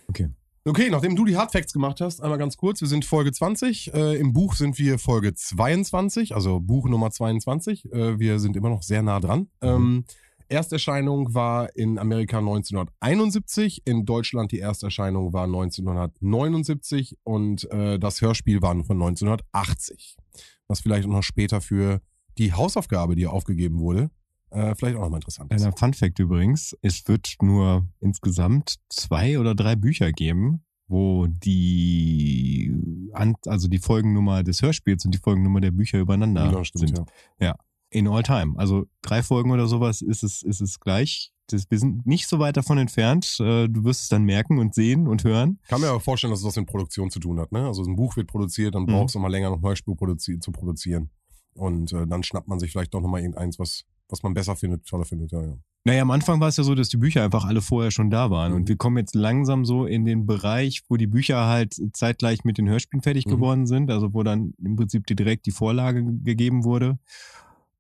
Okay. 0.08 0.30
Okay, 0.66 0.90
nachdem 0.92 1.16
du 1.16 1.26
die 1.26 1.36
Hardfacts 1.38 1.74
gemacht 1.74 2.02
hast, 2.02 2.22
einmal 2.22 2.38
ganz 2.38 2.56
kurz. 2.56 2.82
Wir 2.82 2.88
sind 2.88 3.04
Folge 3.04 3.32
20. 3.32 3.94
Äh, 3.94 4.18
Im 4.18 4.34
Buch 4.34 4.54
sind 4.54 4.78
wir 4.78 5.00
Folge 5.00 5.34
22, 5.34 6.36
also 6.36 6.60
Buch 6.60 6.88
Nummer 6.88 7.10
22. 7.10 7.92
Äh, 7.92 8.20
wir 8.20 8.40
sind 8.40 8.56
immer 8.56 8.70
noch 8.70 8.84
sehr 8.84 9.02
nah 9.02 9.20
dran. 9.20 9.48
Ähm, 9.62 10.04
Ersterscheinung 10.50 11.34
war 11.34 11.76
in 11.76 11.98
Amerika 12.00 12.40
1971, 12.40 13.84
in 13.86 14.06
Deutschland 14.06 14.52
die 14.52 14.60
Ersterscheinung 14.60 15.32
war 15.34 15.46
1979 15.46 17.18
und 17.24 17.70
äh, 17.72 18.00
das 18.00 18.22
Hörspiel 18.22 18.62
war 18.62 18.72
von 18.84 19.02
1980. 19.02 20.18
Was 20.68 20.82
vielleicht 20.82 21.08
auch 21.08 21.12
noch 21.12 21.24
später 21.24 21.62
für 21.62 22.02
die 22.38 22.54
Hausaufgabe, 22.54 23.16
die 23.16 23.28
aufgegeben 23.28 23.80
wurde, 23.80 24.12
äh, 24.52 24.74
vielleicht 24.76 24.98
auch 24.98 25.02
nochmal 25.02 25.20
interessant 25.20 25.52
ist. 25.54 25.62
Kleiner 25.62 25.78
Fun 25.78 25.94
Fact 25.94 26.20
übrigens, 26.20 26.76
es 26.82 27.08
wird 27.08 27.36
nur 27.42 27.88
insgesamt 28.00 28.76
zwei 28.90 29.40
oder 29.40 29.54
drei 29.56 29.76
Bücher 29.76 30.12
geben, 30.12 30.64
wo 30.88 31.28
die, 31.28 32.74
also 33.46 33.68
die 33.68 33.78
Folgennummer 33.78 34.44
des 34.44 34.62
Hörspiels 34.62 35.06
und 35.06 35.14
die 35.14 35.20
Folgennummer 35.20 35.62
der 35.62 35.72
Bücher 35.72 36.00
übereinander 36.00 36.52
Ja, 36.52 36.66
stimmt, 36.66 36.98
sind. 36.98 37.12
ja. 37.40 37.56
In 37.92 38.08
all 38.08 38.24
time. 38.24 38.54
Also 38.58 38.86
drei 39.02 39.24
Folgen 39.24 39.52
oder 39.52 39.68
sowas 39.68 40.02
ist 40.02 40.24
es, 40.24 40.44
ist 40.44 40.62
es 40.62 40.80
gleich. 40.80 41.32
Das, 41.48 41.66
wir 41.72 41.80
sind 41.80 42.06
nicht 42.06 42.28
so 42.28 42.38
weit 42.38 42.56
davon 42.58 42.78
entfernt. 42.78 43.38
Äh, 43.40 43.68
Du 43.68 43.84
wirst 43.84 44.04
es 44.04 44.10
dann 44.10 44.24
merken 44.24 44.60
und 44.60 44.76
sehen 44.76 45.08
und 45.08 45.24
hören. 45.24 45.58
Kann 45.68 45.82
mir 45.82 45.88
aber 45.90 46.00
vorstellen, 46.00 46.30
dass 46.32 46.42
es 46.42 46.46
was 46.46 46.56
mit 46.56 46.68
Produktion 46.68 47.10
zu 47.10 47.20
tun 47.20 47.40
hat. 47.40 47.52
Ne? 47.52 47.66
Also 47.66 47.84
ein 47.84 47.96
Buch 47.96 48.16
wird 48.16 48.28
produziert, 48.28 48.76
dann 48.76 48.84
Mhm. 48.84 48.88
brauchst 48.88 49.16
du 49.16 49.20
mal 49.20 49.30
länger 49.32 49.50
noch 49.50 49.58
ein 49.58 49.64
Hörspiel 49.64 49.96
produzi 49.96 50.40
zu 50.40 50.52
produzieren. 50.52 51.10
Und 51.56 51.92
äh, 51.94 52.06
dann 52.06 52.22
schnappt 52.22 52.48
man 52.48 52.60
sich 52.60 52.72
vielleicht 52.72 52.94
doch 52.94 53.02
nochmal 53.02 53.22
irgendeins, 53.22 53.58
was, 53.58 53.86
was 54.08 54.22
man 54.22 54.36
besser 54.36 54.56
findet, 54.56 54.86
toller 54.86 55.06
findet. 55.06 55.32
Ja, 55.32 55.42
ja. 55.42 55.58
Naja, 55.86 56.02
am 56.04 56.12
Anfang 56.12 56.40
war 56.40 56.50
es 56.50 56.58
ja 56.58 56.64
so, 56.64 56.76
dass 56.76 56.90
die 56.90 56.98
Bücher 56.98 57.24
einfach 57.24 57.46
alle 57.46 57.62
vorher 57.62 57.90
schon 57.90 58.12
da 58.12 58.30
waren. 58.30 58.52
Mhm. 58.52 58.58
Und 58.58 58.70
wir 58.70 58.76
kommen 58.78 58.98
jetzt 58.98 59.16
langsam 59.16 59.66
so 59.66 59.88
in 59.88 60.06
den 60.06 60.28
Bereich, 60.28 60.82
wo 60.90 60.98
die 60.98 61.08
Bücher 61.08 61.48
halt 61.48 61.76
zeitgleich 61.94 62.44
mit 62.44 62.60
den 62.60 62.70
Hörspielen 62.70 63.02
fertig 63.02 63.26
Mhm. 63.26 63.32
geworden 63.32 63.66
sind. 63.66 63.90
Also 63.90 64.14
wo 64.14 64.22
dann 64.22 64.54
im 64.64 64.76
Prinzip 64.76 65.08
direkt 65.08 65.48
die 65.48 65.52
Vorlage 65.52 66.04
ge- 66.04 66.20
gegeben 66.24 66.64
wurde. 66.64 67.00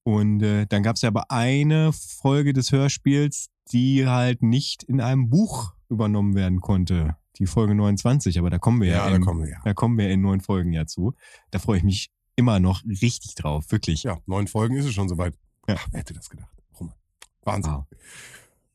Und 0.09 0.41
äh, 0.41 0.65
dann 0.65 0.81
gab 0.81 0.95
es 0.95 1.03
ja 1.03 1.09
aber 1.09 1.29
eine 1.29 1.93
Folge 1.93 2.51
des 2.51 2.71
Hörspiels, 2.71 3.49
die 3.71 4.07
halt 4.07 4.41
nicht 4.41 4.81
in 4.81 5.01
einem 5.01 5.29
Buch 5.29 5.75
übernommen 5.87 6.33
werden 6.33 6.61
konnte. 6.61 7.15
Die 7.37 7.45
Folge 7.45 7.75
29, 7.75 8.39
aber 8.39 8.49
da 8.49 8.57
kommen 8.57 8.81
wir 8.81 8.87
ja, 8.87 9.03
Ja, 9.05 9.09
da 9.11 9.15
in, 9.17 9.21
kommen 9.21 9.43
wir 9.43 9.51
ja. 9.51 9.57
da 9.63 9.75
kommen 9.75 9.99
wir 9.99 10.09
in 10.09 10.21
neun 10.21 10.41
Folgen 10.41 10.73
ja 10.73 10.87
zu. 10.87 11.13
Da 11.51 11.59
freue 11.59 11.77
ich 11.77 11.83
mich 11.83 12.09
immer 12.35 12.59
noch 12.59 12.83
richtig 12.85 13.35
drauf, 13.35 13.71
wirklich. 13.71 14.01
Ja, 14.01 14.17
neun 14.25 14.47
Folgen 14.47 14.77
ist 14.77 14.85
es 14.85 14.93
schon 14.93 15.09
soweit. 15.09 15.35
Ja. 15.67 15.75
Ach, 15.77 15.87
wer 15.91 15.99
hätte 15.99 16.15
das 16.15 16.27
gedacht? 16.27 16.57
Roman. 16.79 16.95
Wahnsinn. 17.43 17.73
Wow. 17.73 17.85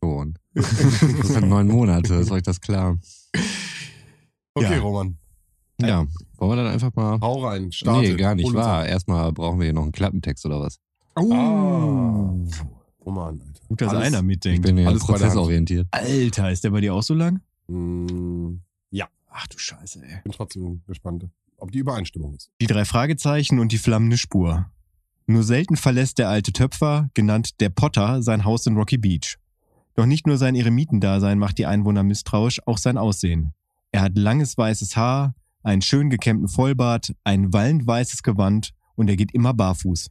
Schon. 0.05 0.39
Das 0.55 1.29
sind 1.33 1.49
neun 1.49 1.67
Monate, 1.67 2.15
ist 2.15 2.31
euch 2.31 2.45
das 2.45 2.61
klar? 2.61 2.97
Okay, 4.55 4.75
Ja. 4.75 4.81
Roman. 4.81 5.19
Ja, 5.81 6.07
wollen 6.37 6.53
wir 6.53 6.57
dann 6.63 6.73
einfach 6.73 6.95
mal. 6.95 7.19
Hau 7.21 7.45
rein, 7.45 7.73
starte. 7.73 8.03
Nee, 8.03 8.15
gar 8.15 8.37
nicht 8.37 8.55
wahr. 8.55 8.87
Erstmal 8.87 9.33
brauchen 9.33 9.59
wir 9.59 9.65
hier 9.65 9.73
noch 9.73 9.83
einen 9.83 9.91
Klappentext 9.91 10.47
oder 10.47 10.61
was. 10.61 10.79
Oh. 11.17 11.33
Ah. 11.33 12.35
Roman, 13.05 13.41
Alter. 13.41 13.61
Gut, 13.69 13.81
dass 13.81 13.91
Alles- 13.91 14.07
einer 14.09 14.19
Ich 14.19 14.25
mitdenkt. 14.25 14.63
bin 14.67 14.79
ja 14.79 14.89
alles 14.89 15.05
prozessorientiert. 15.05 15.87
Alter, 15.91 16.51
ist 16.51 16.65
der 16.65 16.71
bei 16.71 16.81
dir 16.81 16.95
auch 16.95 17.03
so 17.03 17.15
lang? 17.15 17.41
Mm, 17.69 18.57
Ach 19.37 19.49
du 19.49 19.59
Scheiße, 19.59 20.01
ey. 20.01 20.21
bin 20.23 20.31
trotzdem 20.31 20.83
gespannt, 20.87 21.27
ob 21.57 21.73
die 21.73 21.79
Übereinstimmung 21.79 22.35
ist. 22.37 22.53
Die 22.61 22.69
drei 22.69 22.85
Fragezeichen 22.85 23.59
und 23.59 23.73
die 23.73 23.79
flammende 23.79 24.17
Spur. 24.17 24.67
Nur 25.27 25.43
selten 25.43 25.75
verlässt 25.77 26.19
der 26.19 26.29
alte 26.29 26.53
Töpfer, 26.53 27.11
genannt 27.15 27.61
der 27.61 27.71
Potter, 27.71 28.23
sein 28.23 28.45
Haus 28.45 28.65
in 28.67 28.77
Rocky 28.77 28.97
Beach. 28.97 29.39
Doch 29.97 30.07
nicht 30.07 30.29
nur 30.29 30.39
sein 30.39 30.55
Eremitendasein 30.55 31.37
macht 31.41 31.59
die 31.59 31.67
Einwohner 31.67 32.05
misstrauisch, 32.05 32.61
auch 32.65 32.79
sein 32.79 32.97
Aussehen. 32.97 33.55
Er 33.91 34.03
hat 34.03 34.17
langes 34.17 34.57
weißes 34.57 34.97
Haar, 34.97 35.35
einen 35.65 35.83
schön 35.83 36.11
gekämmten 36.11 36.47
Vollbart, 36.47 37.13
ein 37.25 37.53
wallend 37.53 37.85
weißes 37.89 38.23
Gewand 38.23 38.71
und 38.95 39.09
er 39.11 39.17
geht 39.17 39.35
immer 39.35 39.53
barfuß. 39.53 40.11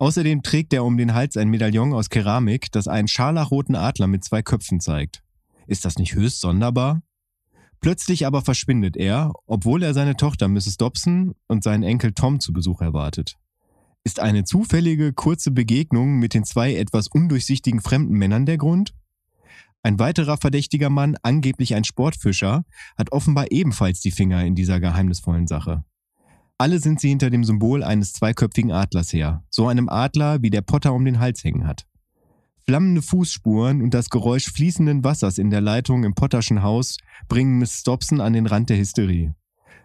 Außerdem 0.00 0.42
trägt 0.42 0.72
er 0.72 0.82
um 0.86 0.96
den 0.96 1.12
Hals 1.12 1.36
ein 1.36 1.50
Medaillon 1.50 1.92
aus 1.92 2.08
Keramik, 2.08 2.72
das 2.72 2.88
einen 2.88 3.06
scharlachroten 3.06 3.76
Adler 3.76 4.06
mit 4.06 4.24
zwei 4.24 4.40
Köpfen 4.40 4.80
zeigt. 4.80 5.22
Ist 5.66 5.84
das 5.84 5.98
nicht 5.98 6.14
höchst 6.14 6.40
sonderbar? 6.40 7.02
Plötzlich 7.80 8.24
aber 8.26 8.40
verschwindet 8.40 8.96
er, 8.96 9.34
obwohl 9.44 9.82
er 9.82 9.92
seine 9.92 10.16
Tochter 10.16 10.48
Mrs. 10.48 10.78
Dobson 10.78 11.34
und 11.48 11.62
seinen 11.62 11.82
Enkel 11.82 12.12
Tom 12.12 12.40
zu 12.40 12.54
Besuch 12.54 12.80
erwartet. 12.80 13.36
Ist 14.02 14.20
eine 14.20 14.44
zufällige, 14.44 15.12
kurze 15.12 15.50
Begegnung 15.50 16.18
mit 16.18 16.32
den 16.32 16.44
zwei 16.44 16.74
etwas 16.76 17.06
undurchsichtigen 17.06 17.82
fremden 17.82 18.14
Männern 18.14 18.46
der 18.46 18.56
Grund? 18.56 18.94
Ein 19.82 19.98
weiterer 19.98 20.38
verdächtiger 20.38 20.88
Mann, 20.88 21.16
angeblich 21.22 21.74
ein 21.74 21.84
Sportfischer, 21.84 22.64
hat 22.96 23.12
offenbar 23.12 23.50
ebenfalls 23.50 24.00
die 24.00 24.12
Finger 24.12 24.46
in 24.46 24.54
dieser 24.54 24.80
geheimnisvollen 24.80 25.46
Sache. 25.46 25.84
Alle 26.60 26.78
sind 26.78 27.00
sie 27.00 27.08
hinter 27.08 27.30
dem 27.30 27.42
Symbol 27.42 27.82
eines 27.82 28.12
zweiköpfigen 28.12 28.70
Adlers 28.70 29.14
her, 29.14 29.42
so 29.48 29.66
einem 29.68 29.88
Adler, 29.88 30.42
wie 30.42 30.50
der 30.50 30.60
Potter 30.60 30.92
um 30.92 31.06
den 31.06 31.18
Hals 31.18 31.42
hängen 31.42 31.66
hat. 31.66 31.86
Flammende 32.66 33.00
Fußspuren 33.00 33.80
und 33.80 33.94
das 33.94 34.10
Geräusch 34.10 34.52
fließenden 34.52 35.02
Wassers 35.02 35.38
in 35.38 35.48
der 35.48 35.62
Leitung 35.62 36.04
im 36.04 36.14
Potterschen 36.14 36.62
Haus 36.62 36.98
bringen 37.30 37.58
Miss 37.58 37.82
Dobson 37.82 38.20
an 38.20 38.34
den 38.34 38.44
Rand 38.44 38.68
der 38.68 38.76
Hysterie. 38.76 39.34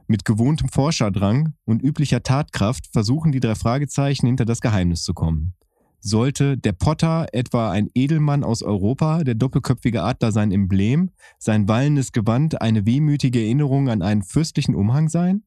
Mit 0.07 0.25
gewohntem 0.25 0.67
Forscherdrang 0.67 1.53
und 1.63 1.81
üblicher 1.81 2.23
Tatkraft 2.23 2.87
versuchen 2.91 3.31
die 3.31 3.39
drei 3.39 3.55
Fragezeichen 3.55 4.27
hinter 4.27 4.43
das 4.43 4.59
Geheimnis 4.59 5.03
zu 5.03 5.13
kommen. 5.13 5.53
Sollte 6.01 6.57
der 6.57 6.73
Potter 6.73 7.27
etwa 7.31 7.71
ein 7.71 7.89
Edelmann 7.95 8.43
aus 8.43 8.63
Europa, 8.63 9.23
der 9.23 9.35
doppelköpfige 9.35 10.03
Adler 10.03 10.33
sein 10.33 10.51
Emblem, 10.51 11.11
sein 11.39 11.69
wallendes 11.69 12.11
Gewand 12.11 12.61
eine 12.61 12.85
wehmütige 12.85 13.39
Erinnerung 13.39 13.87
an 13.87 14.01
einen 14.01 14.23
fürstlichen 14.23 14.75
Umhang 14.75 15.07
sein? 15.07 15.43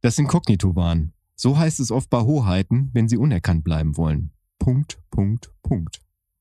Das 0.00 0.18
Inkognito 0.18 0.76
waren. 0.76 1.12
So 1.36 1.58
heißt 1.58 1.80
es 1.80 1.90
oft 1.90 2.10
bei 2.10 2.20
Hoheiten, 2.20 2.90
wenn 2.92 3.08
sie 3.08 3.16
unerkannt 3.16 3.64
bleiben 3.64 3.96
wollen. 3.96 4.32
Punkt, 4.58 4.98
Punkt, 5.10 5.50
Punkt. 5.62 6.00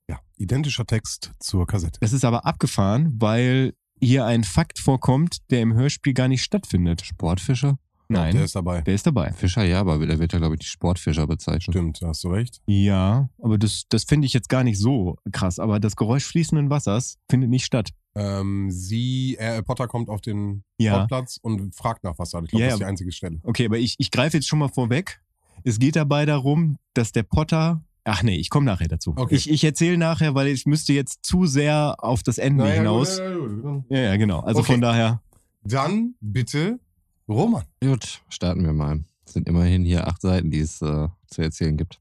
Ja, 0.09 0.19
identischer 0.37 0.85
Text 0.85 1.31
zur 1.39 1.65
Kassette. 1.65 1.99
Das 1.99 2.13
ist 2.13 2.25
aber 2.25 2.45
abgefahren, 2.45 3.13
weil 3.19 3.73
hier 3.99 4.25
ein 4.25 4.43
Fakt 4.43 4.79
vorkommt, 4.79 5.49
der 5.49 5.61
im 5.61 5.73
Hörspiel 5.73 6.13
gar 6.13 6.27
nicht 6.27 6.43
stattfindet. 6.43 7.01
Sportfischer? 7.05 7.77
Nein, 8.09 8.35
Der 8.35 8.43
ist 8.45 8.55
dabei. 8.55 8.81
der 8.81 8.93
ist 8.95 9.05
dabei. 9.07 9.31
Fischer, 9.31 9.63
ja, 9.63 9.79
aber 9.79 10.05
der 10.05 10.19
wird 10.19 10.33
ja, 10.33 10.39
glaube 10.39 10.55
ich, 10.55 10.59
die 10.59 10.65
Sportfischer 10.67 11.25
bezeichnet. 11.27 11.73
Stimmt, 11.75 11.99
hast 12.03 12.23
du 12.23 12.29
recht. 12.29 12.61
Ja, 12.67 13.29
aber 13.41 13.57
das, 13.57 13.83
das 13.89 14.03
finde 14.03 14.25
ich 14.27 14.33
jetzt 14.33 14.49
gar 14.49 14.63
nicht 14.63 14.77
so 14.79 15.17
krass. 15.31 15.57
Aber 15.59 15.79
das 15.79 15.95
Geräusch 15.95 16.25
fließenden 16.25 16.69
Wassers 16.69 17.17
findet 17.29 17.49
nicht 17.49 17.65
statt. 17.65 17.89
Ähm, 18.15 18.69
sie, 18.69 19.37
äh, 19.39 19.63
Potter 19.63 19.87
kommt 19.87 20.09
auf 20.09 20.21
den 20.21 20.63
Ja. 20.77 20.93
Sportplatz 20.95 21.39
und 21.41 21.73
fragt 21.73 22.03
nach 22.03 22.19
Wasser. 22.19 22.41
Ich 22.43 22.49
glaube, 22.49 22.61
Ja, 22.61 22.67
das 22.67 22.73
ist 22.75 22.79
die 22.81 22.85
einzige 22.85 23.11
Stelle. 23.11 23.39
Okay, 23.43 23.65
aber 23.65 23.79
ich, 23.79 23.95
ich 23.97 24.11
greife 24.11 24.37
jetzt 24.37 24.47
schon 24.47 24.59
mal 24.59 24.69
vorweg. 24.69 25.21
Es 25.63 25.79
geht 25.79 25.95
dabei 25.95 26.25
darum, 26.25 26.77
dass 26.93 27.11
der 27.13 27.23
Potter. 27.23 27.81
Ach 28.03 28.21
nee, 28.21 28.35
ich 28.35 28.49
komme 28.49 28.65
nachher 28.65 28.89
dazu. 28.89 29.13
Okay. 29.15 29.33
Ich, 29.33 29.49
ich 29.49 29.63
erzähle 29.63 29.97
nachher, 29.97 30.35
weil 30.35 30.47
ich 30.47 30.65
müsste 30.65 30.91
jetzt 30.93 31.25
zu 31.25 31.45
sehr 31.45 31.95
auf 31.99 32.21
das 32.21 32.37
Ende 32.37 32.69
hinaus. 32.69 33.19
gut, 33.19 33.39
gut, 33.39 33.61
gut. 33.63 33.83
Ja, 33.89 33.99
ja, 33.99 34.17
genau. 34.17 34.41
Also 34.41 34.59
Okay. 34.59 34.73
von 34.73 34.81
daher. 34.81 35.21
Dann 35.63 36.15
bitte 36.19 36.79
Roman. 37.27 37.63
Gut, 37.81 38.21
starten 38.29 38.63
wir 38.63 38.73
mal. 38.73 39.03
Es 39.25 39.33
sind 39.33 39.47
immerhin 39.47 39.83
hier 39.83 40.07
acht 40.07 40.21
Seiten, 40.21 40.51
die 40.51 40.59
es 40.59 40.81
äh, 40.81 41.07
zu 41.27 41.41
erzählen 41.41 41.77
gibt. 41.77 41.99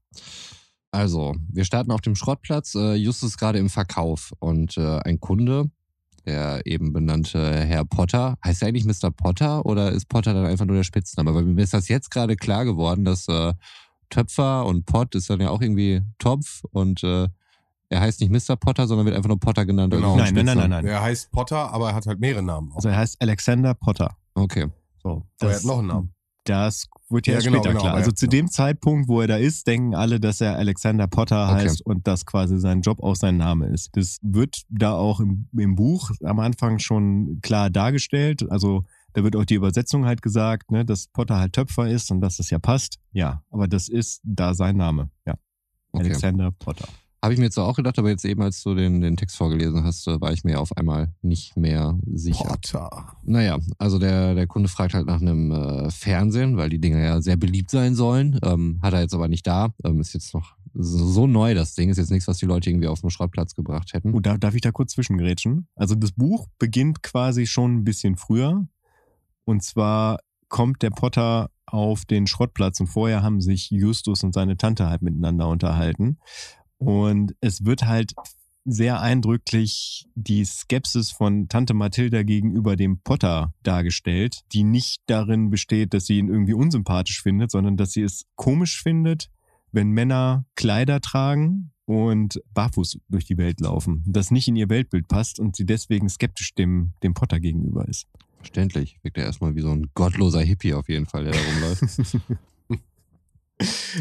Also, 0.91 1.35
wir 1.49 1.65
starten 1.65 1.91
auf 1.91 2.01
dem 2.01 2.15
Schrottplatz. 2.15 2.75
Äh, 2.75 2.95
Justus 2.95 3.31
ist 3.31 3.37
gerade 3.37 3.57
im 3.57 3.69
Verkauf 3.69 4.33
und 4.39 4.77
äh, 4.77 4.99
ein 4.99 5.19
Kunde, 5.19 5.71
der 6.25 6.61
eben 6.65 6.93
benannte 6.93 7.65
Herr 7.65 7.85
Potter, 7.85 8.37
heißt 8.45 8.61
er 8.61 8.67
eigentlich 8.67 8.85
Mr. 8.85 9.09
Potter 9.09 9.65
oder 9.65 9.91
ist 9.91 10.07
Potter 10.07 10.33
dann 10.33 10.45
einfach 10.45 10.65
nur 10.65 10.75
der 10.75 10.83
Spitzname? 10.83 11.33
Weil 11.33 11.45
mir 11.45 11.63
ist 11.63 11.73
das 11.73 11.87
jetzt 11.87 12.11
gerade 12.11 12.35
klar 12.35 12.65
geworden, 12.65 13.05
dass 13.05 13.27
äh, 13.27 13.53
Töpfer 14.09 14.65
und 14.65 14.85
Pott 14.85 15.15
ist 15.15 15.29
dann 15.29 15.41
ja 15.41 15.49
auch 15.49 15.61
irgendwie 15.61 16.01
Topf 16.19 16.63
und 16.71 17.03
äh, 17.03 17.27
er 17.89 18.01
heißt 18.01 18.21
nicht 18.21 18.31
Mr. 18.31 18.55
Potter, 18.55 18.87
sondern 18.87 19.05
wird 19.05 19.15
einfach 19.15 19.29
nur 19.29 19.39
Potter 19.39 19.65
genannt. 19.65 19.93
Genau. 19.93 20.13
ein 20.13 20.17
Nein, 20.17 20.33
nein, 20.33 20.45
nein, 20.45 20.57
nein, 20.57 20.69
nein. 20.69 20.85
Er 20.85 21.01
heißt 21.01 21.31
Potter, 21.31 21.71
aber 21.71 21.89
er 21.89 21.95
hat 21.95 22.05
halt 22.05 22.19
mehrere 22.19 22.43
Namen. 22.43 22.71
Also 22.75 22.89
er 22.89 22.97
heißt 22.97 23.21
Alexander 23.21 23.73
Potter. 23.73 24.15
Okay. 24.35 24.67
So, 25.03 25.23
aber 25.41 25.51
er 25.51 25.57
hat 25.57 25.65
noch 25.65 25.79
einen 25.79 25.87
Namen. 25.87 26.13
Das 26.45 26.87
wird 27.09 27.27
ja, 27.27 27.35
Ja, 27.35 27.39
genau, 27.39 27.57
später 27.59 27.69
genau, 27.69 27.79
klar. 27.81 27.91
aber 27.91 27.99
Also 27.99 28.11
ja, 28.11 28.15
zu 28.15 28.27
dem 28.27 28.49
Zeitpunkt, 28.49 29.07
wo 29.07 29.21
er 29.21 29.27
da 29.27 29.37
ist, 29.37 29.65
denken 29.65 29.95
alle, 29.95 30.19
dass 30.19 30.41
er 30.41 30.57
Alexander 30.57 31.07
Potter 31.07 31.47
Okay. 31.49 31.63
heißt 31.63 31.85
und 31.85 32.05
dass 32.05 32.25
quasi 32.25 32.59
sein 32.59 32.81
Job 32.81 33.01
auch 33.01 33.15
sein 33.15 33.37
Name 33.37 33.67
ist. 33.67 33.95
Das 33.95 34.17
wird 34.21 34.63
da 34.69 34.93
auch 34.93 35.21
im, 35.21 35.47
im 35.57 35.75
Buch 35.75 36.11
am 36.23 36.39
Anfang 36.39 36.79
schon 36.79 37.39
klar 37.41 37.69
dargestellt. 37.69 38.49
Also 38.51 38.83
da 39.13 39.23
wird 39.23 39.37
auch 39.37 39.45
die 39.45 39.53
Übersetzung 39.55 40.05
halt 40.05 40.21
gesagt, 40.21 40.69
ne, 40.71 40.83
dass 40.83 41.07
Potter 41.07 41.37
halt 41.37 41.53
Töpfer 41.53 41.87
ist 41.87 42.11
und 42.11 42.19
dass 42.19 42.37
das 42.37 42.49
ja 42.49 42.59
passt. 42.59 42.99
Ja, 43.13 43.43
aber 43.49 43.67
das 43.69 43.87
ist 43.87 44.19
da 44.23 44.53
sein 44.53 44.75
Name. 44.75 45.11
Ja, 45.25 45.35
okay. 45.93 46.05
Alexander 46.07 46.51
Potter. 46.51 46.87
Habe 47.23 47.33
ich 47.33 47.39
mir 47.39 47.45
jetzt 47.45 47.57
auch 47.57 47.77
gedacht, 47.77 47.97
aber 47.99 48.09
jetzt 48.09 48.25
eben, 48.25 48.41
als 48.41 48.61
du 48.63 48.75
den, 48.75 48.99
den 48.99 49.15
Text 49.15 49.37
vorgelesen 49.37 49.85
hast, 49.85 50.05
äh, 50.07 50.19
war 50.19 50.33
ich 50.33 50.43
mir 50.43 50.59
auf 50.59 50.75
einmal 50.75 51.13
nicht 51.21 51.55
mehr 51.55 51.97
sicher. 52.05 52.43
Potter. 52.43 53.15
Naja, 53.23 53.59
also 53.77 53.97
der, 53.97 54.35
der 54.35 54.45
Kunde 54.45 54.67
fragt 54.67 54.93
halt 54.93 55.05
nach 55.05 55.21
einem 55.21 55.49
äh, 55.51 55.89
Fernsehen, 55.89 56.57
weil 56.57 56.67
die 56.67 56.79
Dinger 56.79 56.99
ja 56.99 57.21
sehr 57.21 57.37
beliebt 57.37 57.71
sein 57.71 57.95
sollen. 57.95 58.37
Ähm, 58.43 58.77
hat 58.83 58.91
er 58.91 58.99
jetzt 58.99 59.13
aber 59.13 59.29
nicht 59.29 59.47
da. 59.47 59.73
Ähm, 59.85 60.01
ist 60.01 60.13
jetzt 60.13 60.33
noch 60.33 60.57
so, 60.73 60.97
so 60.97 61.25
neu, 61.25 61.53
das 61.53 61.75
Ding. 61.75 61.89
Ist 61.89 61.95
jetzt 61.95 62.11
nichts, 62.11 62.27
was 62.27 62.39
die 62.39 62.45
Leute 62.45 62.69
irgendwie 62.69 62.89
auf 62.89 62.99
den 62.99 63.09
Schrottplatz 63.09 63.55
gebracht 63.55 63.93
hätten. 63.93 64.13
Oh, 64.13 64.19
da, 64.19 64.37
darf 64.37 64.53
ich 64.53 64.61
da 64.61 64.73
kurz 64.73 64.91
zwischengrätschen? 64.91 65.69
Also 65.75 65.95
das 65.95 66.11
Buch 66.11 66.49
beginnt 66.59 67.03
quasi 67.03 67.47
schon 67.47 67.77
ein 67.77 67.83
bisschen 67.85 68.17
früher. 68.17 68.67
Und 69.45 69.63
zwar 69.63 70.19
kommt 70.49 70.81
der 70.81 70.89
Potter 70.89 71.51
auf 71.67 72.03
den 72.03 72.27
Schrottplatz 72.27 72.81
und 72.81 72.87
vorher 72.87 73.23
haben 73.23 73.39
sich 73.39 73.71
Justus 73.71 74.23
und 74.23 74.33
seine 74.33 74.57
Tante 74.57 74.89
halt 74.89 75.01
miteinander 75.01 75.47
unterhalten. 75.47 76.17
Und 76.85 77.35
es 77.41 77.65
wird 77.65 77.85
halt 77.85 78.13
sehr 78.65 79.01
eindrücklich 79.01 80.07
die 80.15 80.45
Skepsis 80.45 81.11
von 81.11 81.49
Tante 81.49 81.73
Mathilda 81.73 82.23
gegenüber 82.23 82.75
dem 82.75 82.99
Potter 82.99 83.53
dargestellt, 83.63 84.41
die 84.53 84.63
nicht 84.63 85.01
darin 85.07 85.49
besteht, 85.49 85.93
dass 85.93 86.05
sie 86.05 86.17
ihn 86.17 86.29
irgendwie 86.29 86.53
unsympathisch 86.53 87.21
findet, 87.21 87.51
sondern 87.51 87.75
dass 87.75 87.91
sie 87.91 88.03
es 88.03 88.25
komisch 88.35 88.81
findet, 88.81 89.29
wenn 89.71 89.89
Männer 89.89 90.45
Kleider 90.55 91.01
tragen 91.01 91.71
und 91.85 92.41
barfuß 92.53 92.99
durch 93.09 93.25
die 93.25 93.37
Welt 93.37 93.59
laufen, 93.59 94.03
das 94.07 94.31
nicht 94.31 94.47
in 94.47 94.55
ihr 94.55 94.69
Weltbild 94.69 95.07
passt 95.07 95.39
und 95.39 95.55
sie 95.55 95.65
deswegen 95.65 96.07
skeptisch 96.07 96.53
dem, 96.53 96.93
dem 97.03 97.13
Potter 97.13 97.39
gegenüber 97.39 97.87
ist. 97.87 98.07
Verständlich. 98.37 98.99
Wirkt 99.03 99.17
er 99.17 99.25
erstmal 99.25 99.55
wie 99.55 99.61
so 99.61 99.71
ein 99.71 99.89
gottloser 99.93 100.41
Hippie 100.41 100.73
auf 100.73 100.87
jeden 100.89 101.05
Fall, 101.05 101.25
der 101.25 101.33
da 101.33 101.39
rumläuft. 101.39 101.83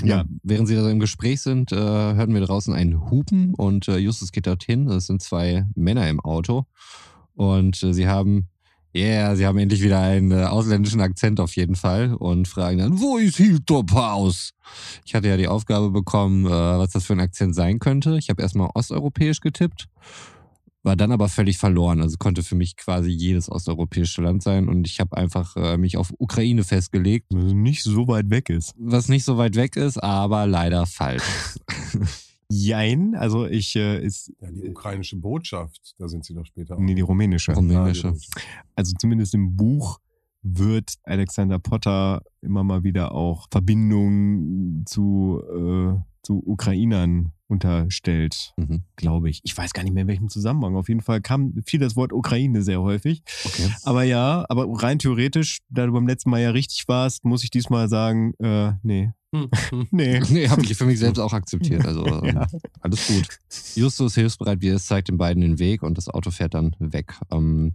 Ja, 0.02 0.24
während 0.42 0.68
sie 0.68 0.74
da 0.74 0.88
im 0.88 0.98
Gespräch 0.98 1.40
sind, 1.40 1.72
äh, 1.72 1.76
hören 1.76 2.34
wir 2.34 2.40
draußen 2.40 2.72
einen 2.72 3.10
Hupen 3.10 3.54
und 3.54 3.88
äh, 3.88 3.98
Justus 3.98 4.32
geht 4.32 4.46
dorthin. 4.46 4.86
Das 4.86 5.06
sind 5.06 5.22
zwei 5.22 5.66
Männer 5.74 6.08
im 6.08 6.20
Auto 6.20 6.66
und 7.34 7.82
äh, 7.82 7.92
sie 7.92 8.08
haben, 8.08 8.48
ja, 8.92 9.04
yeah, 9.04 9.36
sie 9.36 9.46
haben 9.46 9.58
endlich 9.58 9.82
wieder 9.82 10.00
einen 10.00 10.32
äh, 10.32 10.44
ausländischen 10.44 11.00
Akzent 11.00 11.40
auf 11.40 11.54
jeden 11.56 11.76
Fall 11.76 12.14
und 12.14 12.48
fragen 12.48 12.78
dann, 12.78 13.00
wo 13.00 13.18
ist 13.18 13.36
Hilltop 13.36 13.92
House? 13.92 14.52
Ich 15.04 15.14
hatte 15.14 15.28
ja 15.28 15.36
die 15.36 15.48
Aufgabe 15.48 15.90
bekommen, 15.90 16.46
äh, 16.46 16.50
was 16.50 16.90
das 16.90 17.04
für 17.04 17.12
ein 17.12 17.20
Akzent 17.20 17.54
sein 17.54 17.78
könnte. 17.78 18.16
Ich 18.18 18.30
habe 18.30 18.42
erstmal 18.42 18.70
osteuropäisch 18.74 19.40
getippt, 19.40 19.88
war 20.84 20.96
dann 20.96 21.12
aber 21.12 21.28
völlig 21.28 21.58
verloren. 21.58 22.00
Also 22.00 22.16
konnte 22.18 22.42
für 22.42 22.54
mich 22.56 22.76
quasi 22.76 23.10
jedes 23.10 23.50
osteuropäische 23.50 24.20
Land 24.22 24.42
sein 24.42 24.68
und 24.68 24.86
ich 24.86 24.98
habe 25.00 25.16
einfach 25.16 25.56
äh, 25.56 25.76
mich 25.78 25.96
auf 25.96 26.12
Ukraine 26.18 26.64
festgelegt 26.64 27.32
Also 27.34 27.54
nicht 27.54 27.82
so 27.84 28.08
weit 28.08 28.30
weg 28.30 28.48
ist. 28.50 28.74
was 28.78 29.08
nicht 29.08 29.24
so 29.24 29.36
weit 29.38 29.54
weg 29.56 29.76
ist, 29.76 30.02
aber 30.02 30.46
leider 30.46 30.86
falsch. 30.86 31.22
Jein, 32.48 33.14
also 33.14 33.46
ich 33.46 33.74
äh, 33.76 34.04
ist 34.04 34.30
Ja, 34.40 34.50
die 34.50 34.68
ukrainische 34.68 35.16
Botschaft, 35.16 35.94
da 35.98 36.06
sind 36.08 36.24
sie 36.24 36.34
doch 36.34 36.44
später. 36.44 36.76
auch. 36.76 36.80
nee, 36.80 36.94
die 36.94 37.00
rumänische. 37.00 37.54
Rumänische. 37.54 38.08
Ah, 38.08 38.12
die- 38.12 38.40
Also 38.76 38.92
zumindest 38.98 39.34
im 39.34 39.56
Buch 39.56 39.98
wird 40.42 40.94
Alexander 41.04 41.58
Potter 41.58 42.22
immer 42.42 42.62
mal 42.64 42.82
wieder 42.82 43.12
auch 43.12 43.46
Verbindungen 43.50 44.84
zu, 44.86 45.40
äh, 45.48 45.94
zu 46.22 46.42
Ukrainern 46.44 47.32
unterstellt, 47.48 48.52
Mhm. 48.56 48.82
glaube 48.96 49.30
ich. 49.30 49.40
Ich 49.44 49.56
weiß 49.56 49.72
gar 49.72 49.82
nicht 49.82 49.92
mehr 49.92 50.02
in 50.02 50.08
welchem 50.08 50.28
Zusammenhang. 50.28 50.76
Auf 50.76 50.88
jeden 50.88 51.00
Fall 51.02 51.20
kam 51.20 51.54
viel 51.66 51.80
das 51.80 51.96
Wort 51.96 52.12
Ukraine 52.12 52.62
sehr 52.62 52.80
häufig. 52.82 53.22
Okay. 53.44 53.68
Aber 53.84 54.02
ja, 54.02 54.44
aber 54.48 54.66
rein 54.82 54.98
theoretisch, 54.98 55.58
da 55.68 55.86
du 55.86 55.92
beim 55.92 56.06
letzten 56.06 56.30
Mal 56.30 56.40
ja 56.40 56.50
richtig 56.50 56.84
warst, 56.88 57.24
muss 57.24 57.44
ich 57.44 57.50
diesmal 57.50 57.88
sagen, 57.88 58.34
äh, 58.42 58.72
nee. 58.82 59.12
Hm, 59.34 59.48
hm. 59.70 59.88
Nee. 59.90 60.20
Nee, 60.28 60.48
habe 60.48 60.62
ich 60.62 60.74
für 60.76 60.84
mich 60.84 60.98
selbst 60.98 61.18
auch 61.18 61.32
akzeptiert. 61.32 61.86
Also 61.86 62.04
ähm, 62.22 62.36
Ja. 62.36 62.46
alles 62.80 63.06
gut. 63.06 63.28
Justus 63.74 64.14
hilfsbereit 64.14 64.60
wie 64.60 64.68
ist, 64.68 64.86
zeigt 64.86 65.08
den 65.08 65.16
beiden 65.16 65.40
den 65.40 65.58
Weg 65.58 65.82
und 65.82 65.96
das 65.96 66.08
Auto 66.08 66.30
fährt 66.30 66.52
dann 66.54 66.76
weg. 66.78 67.18
Ähm, 67.30 67.72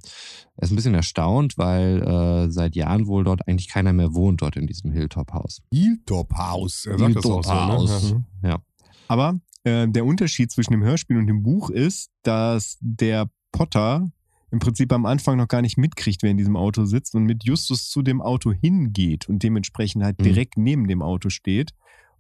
er 0.56 0.64
ist 0.64 0.72
ein 0.72 0.76
bisschen 0.76 0.94
erstaunt, 0.94 1.58
weil 1.58 2.04
äh, 2.04 2.52
seit 2.52 2.76
Jahren 2.76 3.08
wohl 3.08 3.24
dort 3.24 3.48
eigentlich 3.48 3.68
keiner 3.70 3.92
mehr 3.94 4.14
wohnt, 4.14 4.42
dort 4.44 4.56
in 4.56 4.68
diesem 4.68 4.92
Hilltop-Haus. 4.92 5.62
Hilltop 5.74 6.34
House. 6.36 6.86
Er 6.86 7.00
sagt 7.00 7.16
das 7.16 7.26
auch 7.26 7.44
so, 7.44 7.52
Hilltop-Haus. 7.52 8.12
ne? 8.14 8.26
Ja. 8.44 8.60
Aber 9.08 9.40
äh, 9.68 9.88
der 9.88 10.06
Unterschied 10.06 10.52
zwischen 10.52 10.72
dem 10.74 10.84
Hörspiel 10.84 11.18
und 11.18 11.28
dem 11.28 11.44
Buch 11.44 11.70
ist, 11.70 12.10
dass 12.24 12.78
der 12.82 13.30
Potter 13.52 14.10
im 14.52 14.60
Prinzip 14.60 14.94
am 14.94 15.06
Anfang 15.06 15.38
noch 15.38 15.48
gar 15.50 15.62
nicht 15.62 15.78
mitkriegt, 15.78 16.24
wer 16.24 16.32
in 16.32 16.38
diesem 16.38 16.56
Auto 16.56 16.86
sitzt 16.86 17.16
und 17.16 17.24
mit 17.26 17.44
Justus 17.44 17.90
zu 17.90 18.02
dem 18.02 18.22
Auto 18.22 18.52
hingeht 18.54 19.28
und 19.28 19.44
dementsprechend 19.44 20.04
halt 20.04 20.20
Mhm. 20.20 20.24
direkt 20.24 20.58
neben 20.58 20.88
dem 20.88 21.02
Auto 21.02 21.30
steht 21.30 21.72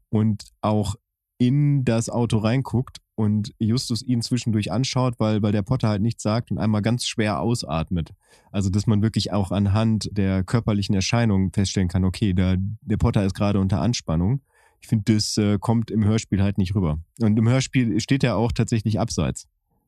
und 0.09 0.43
auch 0.61 0.95
in 1.37 1.85
das 1.85 2.09
Auto 2.09 2.39
reinguckt 2.39 2.97
und 3.15 3.53
Justus 3.59 4.01
ihn 4.03 4.21
zwischendurch 4.21 4.71
anschaut, 4.71 5.15
weil, 5.19 5.41
weil 5.41 5.51
der 5.51 5.61
Potter 5.61 5.87
halt 5.89 6.01
nichts 6.01 6.23
sagt 6.23 6.51
und 6.51 6.57
einmal 6.57 6.81
ganz 6.81 7.05
schwer 7.05 7.39
ausatmet. 7.39 8.13
Also, 8.51 8.69
dass 8.69 8.87
man 8.87 9.01
wirklich 9.01 9.31
auch 9.31 9.51
anhand 9.51 10.09
der 10.11 10.43
körperlichen 10.43 10.95
Erscheinungen 10.95 11.51
feststellen 11.53 11.87
kann, 11.87 12.03
okay, 12.03 12.33
der, 12.33 12.57
der 12.81 12.97
Potter 12.97 13.23
ist 13.25 13.35
gerade 13.35 13.59
unter 13.59 13.81
Anspannung. 13.81 14.41
Ich 14.81 14.87
finde, 14.87 15.13
das 15.15 15.37
äh, 15.37 15.57
kommt 15.59 15.91
im 15.91 16.03
Hörspiel 16.05 16.41
halt 16.41 16.57
nicht 16.57 16.75
rüber. 16.75 16.99
Und 17.19 17.37
im 17.37 17.47
Hörspiel 17.49 17.99
steht 17.99 18.23
er 18.23 18.37
auch 18.37 18.51
tatsächlich 18.51 18.99
abseits. 18.99 19.47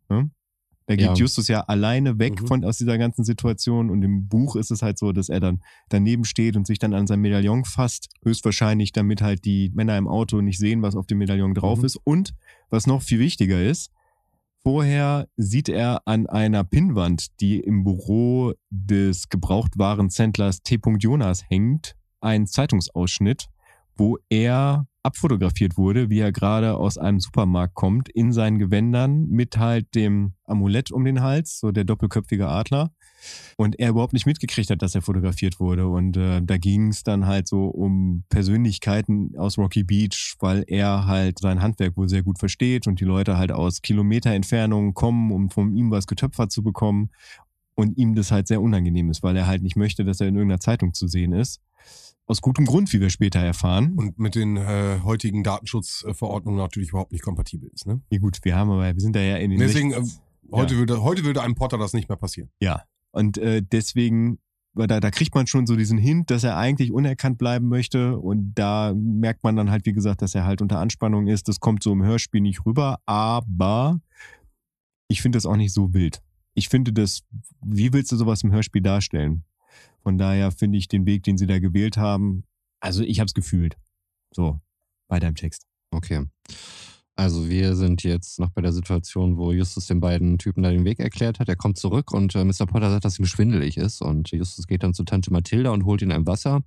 Ne? 0.10 0.30
Da 0.88 0.96
geht 0.96 1.06
Ja. 1.06 1.14
Justus 1.14 1.48
ja 1.48 1.62
alleine 1.62 2.18
weg 2.18 2.42
Mhm. 2.42 2.48
von 2.48 2.66
aus 2.66 2.78
dieser 2.80 2.98
ganzen 2.98 3.24
Situation 3.24 3.92
und 3.92 4.02
im 4.02 4.28
Buch 4.28 4.56
ist 4.56 4.72
es 4.72 4.82
halt 4.82 4.98
so, 4.98 5.12
dass 5.12 5.30
er 5.30 5.40
dann 5.40 5.62
daneben 5.90 6.26
steht 6.26 6.58
und 6.58 6.66
sich 6.66 6.80
dann 6.80 6.96
an 6.96 7.06
sein 7.06 7.20
Medaillon 7.20 7.64
fasst, 7.64 8.10
höchstwahrscheinlich, 8.24 8.92
damit 8.92 9.22
halt 9.22 9.46
die 9.46 9.70
Männer 9.76 9.98
im 10.00 10.08
Auto 10.08 10.42
nicht 10.42 10.58
sehen, 10.58 10.82
was 10.82 10.96
auf 10.96 11.06
dem 11.06 11.20
Medaillon 11.20 11.54
drauf 11.54 11.80
Mhm. 11.80 11.86
ist. 11.86 12.00
Und 12.04 12.34
was 12.72 12.88
noch 12.88 13.04
viel 13.04 13.20
wichtiger 13.20 13.64
ist, 13.64 13.92
vorher 14.64 15.28
sieht 15.38 15.70
er 15.70 16.02
an 16.08 16.26
einer 16.28 16.64
Pinnwand, 16.64 17.40
die 17.40 17.60
im 17.60 17.84
Büro 17.84 18.54
des 18.72 19.30
Gebrauchtwarenzentlers 19.30 20.64
T. 20.64 20.80
Jonas 20.98 21.44
hängt, 21.50 21.96
einen 22.20 22.48
Zeitungsausschnitt, 22.48 23.46
wo 24.00 24.18
er 24.30 24.88
abfotografiert 25.04 25.78
wurde, 25.78 26.10
wie 26.10 26.20
er 26.20 26.32
gerade 26.32 26.76
aus 26.76 26.98
einem 26.98 27.20
Supermarkt 27.20 27.74
kommt, 27.74 28.10
in 28.10 28.32
seinen 28.32 28.60
Gewändern 28.60 29.28
mit 29.28 29.58
halt 29.58 29.96
dem 29.96 30.34
Amulett 30.46 30.92
um 30.92 31.06
den 31.06 31.22
Hals, 31.22 31.60
so 31.60 31.72
der 31.72 31.84
doppelköpfige 31.84 32.48
Adler. 32.48 32.92
Und 33.58 33.78
er 33.80 33.90
überhaupt 33.90 34.14
nicht 34.14 34.26
mitgekriegt 34.26 34.70
hat, 34.70 34.82
dass 34.82 34.96
er 34.96 35.02
fotografiert 35.02 35.60
wurde. 35.60 35.88
Und 35.88 36.16
äh, 36.16 36.42
da 36.42 36.58
ging 36.58 36.88
es 36.88 37.04
dann 37.04 37.26
halt 37.26 37.48
so 37.48 37.66
um 37.66 38.24
Persönlichkeiten 38.30 39.38
aus 39.38 39.58
Rocky 39.58 39.84
Beach, 39.84 40.36
weil 40.40 40.64
er 40.68 41.06
halt 41.06 41.40
sein 41.40 41.62
Handwerk 41.62 41.98
wohl 41.98 42.08
sehr 42.08 42.24
gut 42.24 42.40
versteht 42.40 42.88
und 42.88 43.02
die 43.02 43.06
Leute 43.06 43.38
halt 43.38 43.52
aus 43.52 43.82
Kilometerentfernungen 43.82 44.94
kommen, 44.94 45.32
um 45.32 45.50
von 45.50 45.76
ihm 45.76 45.92
was 45.92 46.08
getöpfert 46.08 46.52
zu 46.52 46.64
bekommen. 46.64 47.10
Und 47.76 47.98
ihm 47.98 48.14
das 48.14 48.32
halt 48.32 48.48
sehr 48.48 48.62
unangenehm 48.62 49.10
ist, 49.10 49.24
weil 49.24 49.38
er 49.38 49.48
halt 49.48 49.64
nicht 49.64 49.78
möchte, 49.78 50.04
dass 50.04 50.20
er 50.20 50.28
in 50.28 50.36
irgendeiner 50.36 50.60
Zeitung 50.60 50.94
zu 50.94 51.08
sehen 51.08 51.32
ist. 51.32 51.62
Aus 52.30 52.42
gutem 52.42 52.66
Grund, 52.66 52.94
wie 52.94 53.02
wir 53.02 53.10
später 53.10 53.40
erfahren. 53.40 53.96
Und 53.96 54.20
mit 54.20 54.36
den 54.36 54.56
äh, 54.56 55.00
heutigen 55.04 55.44
Datenschutzverordnungen 55.44 56.60
natürlich 56.60 56.90
überhaupt 56.90 57.12
nicht 57.12 57.24
kompatibel 57.24 57.72
ist. 57.74 57.88
Ne? 57.88 58.02
Ja 58.12 58.20
gut, 58.20 58.38
wir 58.44 58.56
haben 58.56 58.70
aber, 58.70 58.86
wir 58.86 59.02
sind 59.02 59.16
da 59.16 59.20
ja 59.20 59.38
in 59.38 59.50
den 59.50 59.58
Deswegen, 59.58 59.94
äh, 59.94 60.04
heute, 60.52 60.76
ja. 60.76 60.80
würde, 60.80 61.02
heute 61.02 61.24
würde 61.24 61.42
einem 61.42 61.56
Potter 61.56 61.80
das 61.80 61.94
nicht 61.94 62.08
mehr 62.08 62.18
passieren. 62.18 62.52
Ja. 62.62 62.84
Und 63.10 63.40
äh, 63.40 63.64
deswegen, 63.64 64.38
weil 64.74 64.86
da, 64.86 65.00
da 65.00 65.10
kriegt 65.10 65.34
man 65.34 65.48
schon 65.48 65.66
so 65.66 65.76
diesen 65.76 65.98
Hint, 65.98 66.30
dass 66.30 66.44
er 66.44 66.56
eigentlich 66.56 66.92
unerkannt 66.92 67.40
bleiben 67.40 67.68
möchte. 67.68 68.20
Und 68.20 68.54
da 68.54 68.94
merkt 68.96 69.44
man 69.44 69.56
dann 69.56 69.72
halt, 69.72 69.88
wie 69.88 69.94
gesagt, 69.94 70.22
dass 70.22 70.36
er 70.36 70.46
halt 70.46 70.62
unter 70.62 70.78
Anspannung 70.78 71.26
ist. 71.26 71.48
Das 71.48 71.60
kommt 71.60 71.82
so 71.82 71.92
im 71.92 72.04
Hörspiel 72.04 72.42
nicht 72.42 72.64
rüber, 72.64 73.00
aber 73.08 74.02
ich 75.08 75.24
finde 75.24 75.38
das 75.38 75.48
auch 75.48 75.58
nicht 75.58 75.74
so 75.74 75.96
wild. 75.96 76.22
Ich 76.54 76.70
finde 76.70 76.94
das, 76.94 77.24
wie 77.66 77.92
willst 77.92 78.12
du 78.12 78.18
sowas 78.18 78.44
im 78.44 78.52
Hörspiel 78.52 78.84
darstellen? 78.84 79.46
Von 80.04 80.18
daher 80.18 80.52
finde 80.52 80.78
ich 80.78 80.88
den 80.88 81.06
Weg, 81.06 81.24
den 81.24 81.38
sie 81.38 81.48
da 81.48 81.60
gewählt 81.60 81.98
haben, 81.98 82.44
also 82.80 83.04
ich 83.04 83.20
habe 83.20 83.28
es 83.28 83.34
gefühlt. 83.34 83.78
So, 84.34 84.60
bei 85.08 85.20
deinem 85.20 85.36
Text. 85.36 85.66
Okay. 85.92 86.26
Also 87.16 87.50
wir 87.50 87.76
sind 87.76 88.04
jetzt 88.04 88.40
noch 88.40 88.50
bei 88.52 88.62
der 88.62 88.72
Situation, 88.72 89.36
wo 89.36 89.52
Justus 89.52 89.88
den 89.88 90.00
beiden 90.00 90.38
Typen 90.38 90.64
da 90.64 90.72
den 90.72 90.86
Weg 90.86 91.00
erklärt 91.00 91.40
hat. 91.40 91.50
Er 91.50 91.58
kommt 91.58 91.78
zurück 91.78 92.14
und 92.14 92.34
äh, 92.34 92.46
Mr. 92.46 92.66
Potter 92.66 92.90
sagt, 92.90 93.04
dass 93.04 93.20
ihm 93.20 93.26
schwindelig 93.26 93.76
ist. 93.76 94.02
Und 94.02 94.32
Justus 94.32 94.68
geht 94.68 94.84
dann 94.84 94.94
zu 94.94 95.04
Tante 95.04 95.34
Mathilda 95.34 95.72
und 95.72 95.84
holt 95.84 96.02
ihn 96.02 96.14
ein 96.14 96.26
Wasser. 96.26 96.62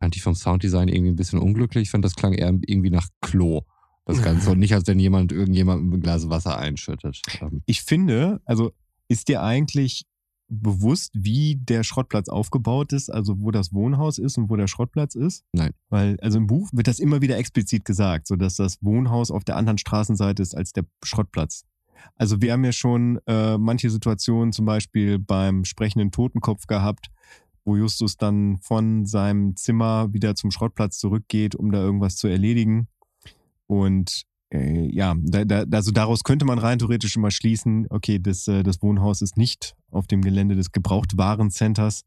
Fand 0.00 0.16
ich 0.16 0.22
vom 0.22 0.34
Sounddesign 0.34 0.88
irgendwie 0.88 1.12
ein 1.12 1.16
bisschen 1.16 1.38
unglücklich. 1.38 1.82
Ich 1.82 1.90
fand, 1.90 2.04
das 2.04 2.16
klang 2.16 2.32
eher 2.32 2.48
irgendwie 2.48 2.90
nach 2.90 3.08
Klo. 3.20 3.62
Das 4.06 4.22
Ganze. 4.22 4.50
Und 4.50 4.58
nicht, 4.58 4.74
als 4.74 4.86
wenn 4.88 4.98
jemand 4.98 5.30
irgendjemandem 5.30 5.92
ein 5.92 6.00
Glas 6.00 6.28
Wasser 6.28 6.58
einschüttet. 6.58 7.22
Ich 7.64 7.82
finde, 7.82 8.40
also 8.44 8.72
ist 9.08 9.28
dir 9.28 9.42
eigentlich 9.42 10.04
bewusst, 10.48 11.12
wie 11.14 11.56
der 11.56 11.84
Schrottplatz 11.84 12.28
aufgebaut 12.28 12.92
ist, 12.92 13.10
also 13.10 13.40
wo 13.40 13.50
das 13.50 13.72
Wohnhaus 13.72 14.18
ist 14.18 14.38
und 14.38 14.50
wo 14.50 14.56
der 14.56 14.66
Schrottplatz 14.66 15.14
ist? 15.14 15.44
Nein. 15.52 15.72
Weil, 15.88 16.18
also 16.20 16.38
im 16.38 16.46
Buch 16.46 16.70
wird 16.72 16.86
das 16.86 16.98
immer 16.98 17.22
wieder 17.22 17.36
explizit 17.36 17.84
gesagt, 17.84 18.26
so 18.26 18.36
dass 18.36 18.56
das 18.56 18.82
Wohnhaus 18.82 19.30
auf 19.30 19.44
der 19.44 19.56
anderen 19.56 19.78
Straßenseite 19.78 20.42
ist 20.42 20.54
als 20.54 20.72
der 20.72 20.84
Schrottplatz. 21.02 21.64
Also 22.16 22.40
wir 22.42 22.52
haben 22.52 22.64
ja 22.64 22.72
schon 22.72 23.20
äh, 23.26 23.56
manche 23.56 23.90
Situationen, 23.90 24.52
zum 24.52 24.66
Beispiel 24.66 25.18
beim 25.18 25.64
sprechenden 25.64 26.10
Totenkopf 26.10 26.66
gehabt, 26.66 27.10
wo 27.64 27.76
Justus 27.76 28.16
dann 28.16 28.58
von 28.58 29.06
seinem 29.06 29.56
Zimmer 29.56 30.12
wieder 30.12 30.34
zum 30.34 30.50
Schrottplatz 30.50 30.98
zurückgeht, 30.98 31.54
um 31.54 31.72
da 31.72 31.80
irgendwas 31.80 32.16
zu 32.16 32.28
erledigen. 32.28 32.88
Und 33.66 34.26
ja, 34.52 35.14
da, 35.20 35.44
da, 35.44 35.64
also 35.76 35.90
daraus 35.90 36.22
könnte 36.22 36.44
man 36.44 36.58
rein 36.58 36.78
theoretisch 36.78 37.16
immer 37.16 37.30
schließen, 37.30 37.86
okay, 37.90 38.18
das, 38.20 38.46
äh, 38.46 38.62
das 38.62 38.82
Wohnhaus 38.82 39.20
ist 39.22 39.36
nicht 39.36 39.74
auf 39.90 40.06
dem 40.06 40.22
Gelände 40.22 40.54
des 40.54 40.70
Gebrauchtwarencenters. 40.72 42.04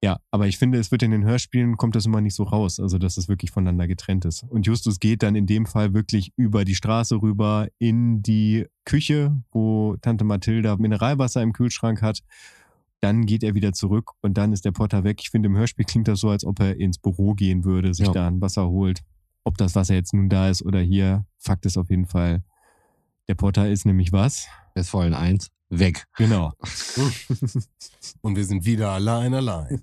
Ja, 0.00 0.20
aber 0.30 0.46
ich 0.46 0.58
finde, 0.58 0.78
es 0.78 0.92
wird 0.92 1.02
in 1.02 1.10
den 1.10 1.24
Hörspielen, 1.24 1.76
kommt 1.76 1.96
das 1.96 2.06
immer 2.06 2.20
nicht 2.20 2.36
so 2.36 2.44
raus, 2.44 2.78
also 2.78 2.98
dass 2.98 3.16
es 3.16 3.28
wirklich 3.28 3.50
voneinander 3.50 3.88
getrennt 3.88 4.24
ist. 4.24 4.44
Und 4.44 4.64
Justus 4.66 5.00
geht 5.00 5.24
dann 5.24 5.34
in 5.34 5.46
dem 5.46 5.66
Fall 5.66 5.92
wirklich 5.92 6.32
über 6.36 6.64
die 6.64 6.76
Straße 6.76 7.16
rüber 7.20 7.66
in 7.78 8.22
die 8.22 8.66
Küche, 8.84 9.36
wo 9.50 9.96
Tante 10.00 10.24
Mathilda 10.24 10.76
Mineralwasser 10.76 11.42
im 11.42 11.52
Kühlschrank 11.52 12.00
hat. 12.00 12.20
Dann 13.00 13.26
geht 13.26 13.42
er 13.42 13.54
wieder 13.54 13.72
zurück 13.72 14.12
und 14.22 14.38
dann 14.38 14.52
ist 14.52 14.64
der 14.64 14.72
Potter 14.72 15.02
weg. 15.02 15.18
Ich 15.20 15.30
finde, 15.30 15.48
im 15.48 15.56
Hörspiel 15.56 15.84
klingt 15.84 16.06
das 16.06 16.20
so, 16.20 16.30
als 16.30 16.44
ob 16.44 16.60
er 16.60 16.76
ins 16.78 16.98
Büro 16.98 17.34
gehen 17.34 17.64
würde, 17.64 17.92
sich 17.92 18.06
Ja. 18.06 18.12
da 18.12 18.28
ein 18.28 18.40
Wasser 18.40 18.68
holt. 18.68 19.00
Ob 19.44 19.56
das 19.58 19.74
Wasser 19.74 19.94
jetzt 19.94 20.14
nun 20.14 20.28
da 20.28 20.48
ist 20.48 20.62
oder 20.62 20.80
hier, 20.80 21.24
Fakt 21.38 21.66
ist 21.66 21.78
auf 21.78 21.90
jeden 21.90 22.06
Fall, 22.06 22.42
der 23.28 23.34
Potter 23.34 23.68
ist 23.68 23.86
nämlich 23.86 24.12
was? 24.12 24.48
er 24.74 24.82
ist 24.82 24.90
vollen 24.90 25.14
eins. 25.14 25.50
Weg. 25.70 26.06
Genau. 26.16 26.52
Und 28.22 28.36
wir 28.36 28.44
sind 28.46 28.64
wieder 28.64 28.90
allein, 28.92 29.34
allein. 29.34 29.78